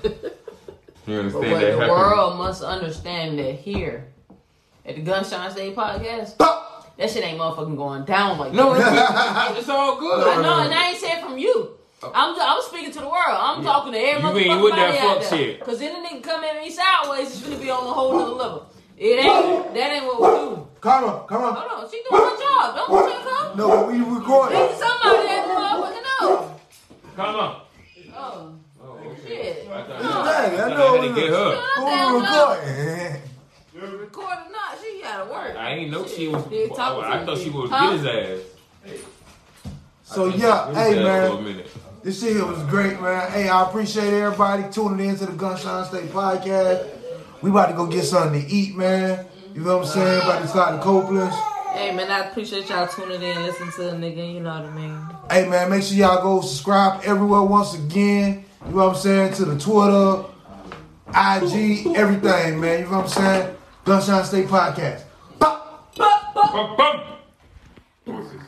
understand 1.07 1.33
what 1.33 1.61
that 1.61 1.61
the 1.61 1.73
happened? 1.73 1.91
world 1.91 2.39
must 2.39 2.63
understand 2.63 3.39
that 3.39 3.53
here 3.55 4.07
at 4.85 4.97
the 4.97 5.03
Gunshine 5.03 5.51
State 5.53 5.77
podcast, 5.77 6.37
that 6.39 7.11
shit 7.11 7.25
ain't 7.25 7.39
motherfucking 7.39 7.77
going 7.77 8.05
down 8.05 8.39
like 8.39 8.53
No, 8.53 8.75
that. 8.75 9.51
it's, 9.53 9.61
it's 9.61 9.69
all 9.69 9.99
good. 9.99 10.27
I 10.27 10.43
know, 10.43 10.59
and 10.61 10.75
I 10.75 10.89
ain't 10.91 10.99
saying 10.99 11.25
from 11.25 11.39
you. 11.39 11.71
Oh. 12.05 12.11
I'm 12.15 12.35
I'm 12.41 12.63
speaking 12.63 12.93
to 12.93 12.99
the 13.01 13.07
world. 13.09 13.23
I'm 13.39 13.63
talking 13.63 13.93
to 13.93 13.99
every 13.99 14.23
You 14.29 14.37
ain't 14.39 14.51
motherfucking 14.51 14.63
with 14.65 14.75
that 14.75 14.95
out 14.99 15.23
fuck 15.23 15.31
there. 15.31 15.39
shit. 15.39 15.65
Cause 15.65 15.79
then 15.79 16.03
the 16.03 16.09
nigga 16.09 16.23
come 16.23 16.43
at 16.45 16.61
me 16.61 16.71
sideways, 16.71 17.31
it's 17.31 17.43
gonna 17.43 17.57
be 17.57 17.71
on 17.71 17.79
a 17.87 17.93
whole 17.93 18.19
other 18.19 18.33
level. 18.35 18.67
It 18.97 19.19
ain't 19.19 19.75
that 19.75 19.91
ain't 19.93 20.05
what 20.07 20.21
we 20.21 20.27
do. 20.41 20.67
Come 20.81 21.05
on, 21.05 21.27
come 21.29 21.43
on. 21.45 21.55
Hold 21.55 21.85
on, 21.85 21.91
she 21.91 22.03
doing 22.03 22.23
her 22.23 22.37
job. 22.39 22.75
Don't 22.77 22.91
want 22.91 23.07
you 23.13 23.19
to 23.19 23.25
come. 23.25 23.57
No, 23.57 23.69
but 23.69 23.87
we 23.93 23.99
recording. 24.01 24.59
Need 24.59 24.71
somebody 24.77 25.27
that 25.29 25.47
motherfucking 25.47 26.05
know. 26.21 26.61
Come 27.17 27.37
on. 27.37 27.61
Oh, 28.15 28.55
Oh, 28.85 29.17
shit. 29.25 29.69
I 29.71 29.83
thought, 29.83 30.03
Dang, 30.03 30.03
I 30.03 30.03
I 30.03 30.05
know 30.05 30.11
thought 30.15 30.27
I 30.27 30.43
had 30.43 31.01
to 31.03 31.09
we 31.09 31.15
get 31.21 31.31
her. 31.31 31.51
Who 31.77 31.85
Damn 31.87 32.15
we 32.15 32.21
job. 32.23 32.59
recording? 32.59 34.01
Record 34.01 34.25
or 34.25 34.51
not, 34.53 34.79
she 34.83 35.01
gotta 35.03 35.31
work. 35.31 35.57
I 35.57 35.71
ain't 35.71 35.91
know 35.91 36.07
she 36.07 36.29
was. 36.29 36.45
Yeah, 36.51 36.67
talk 36.69 36.97
oh, 36.97 37.01
I 37.01 37.25
thought 37.25 37.39
she 37.39 37.51
was 37.51 37.71
Huh? 37.71 37.97
get 37.97 37.99
his 37.99 38.07
ass. 38.07 38.99
So 40.05 40.27
yeah, 40.27 40.73
hey 40.75 40.91
she 40.93 40.99
was 40.99 40.99
his 40.99 41.07
ass 41.07 41.29
For 41.31 41.33
a 41.33 41.41
man, 41.41 41.45
minute. 41.45 41.71
This 42.03 42.21
shit 42.21 42.35
here 42.35 42.47
was 42.47 42.63
great, 42.65 43.01
man. 43.01 43.31
Hey, 43.31 43.49
I 43.49 43.63
appreciate 43.63 44.13
everybody 44.13 44.65
tuning 44.73 45.09
in 45.09 45.17
to 45.17 45.27
the 45.27 45.33
Gunshine 45.33 45.87
State 45.87 46.11
podcast. 46.11 46.89
We 47.41 47.51
about 47.51 47.67
to 47.67 47.75
go 47.75 47.87
get 47.87 48.05
something 48.05 48.41
to 48.41 48.49
eat, 48.49 48.77
man. 48.77 49.27
You 49.55 49.61
know 49.61 49.79
what 49.79 49.87
I'm 49.87 49.93
saying? 49.93 50.23
About 50.23 50.43
to 50.43 50.49
start 50.49 50.81
the 50.81 50.85
Copelands. 50.85 51.35
Hey 51.73 51.95
man, 51.95 52.11
I 52.11 52.29
appreciate 52.29 52.69
y'all 52.69 52.87
tuning 52.87 53.23
in, 53.23 53.43
listen 53.45 53.71
to 53.73 53.83
the 53.85 53.93
nigga. 53.93 54.35
You 54.35 54.41
know 54.41 54.51
what 54.51 54.65
I 54.65 54.75
mean. 54.75 55.09
Hey 55.31 55.49
man, 55.49 55.71
make 55.71 55.83
sure 55.83 55.97
y'all 55.97 56.23
go 56.23 56.41
subscribe 56.43 57.03
everywhere 57.05 57.43
once 57.43 57.75
again. 57.75 58.45
You 58.67 58.71
know 58.73 58.89
what 58.89 58.97
I'm 58.97 59.01
saying? 59.01 59.35
To 59.35 59.45
the 59.47 59.59
Twitter, 59.59 60.25
IG, 61.09 61.97
everything, 61.97 62.61
man. 62.61 62.81
You 62.81 62.85
know 62.87 62.99
what 62.99 63.05
I'm 63.05 63.09
saying? 63.09 63.57
Gunshine 63.87 64.25
State 64.25 64.49
Podcast. 64.49 65.05
Pop. 65.39 65.97
Bum, 65.97 66.77
bum. 66.77 68.43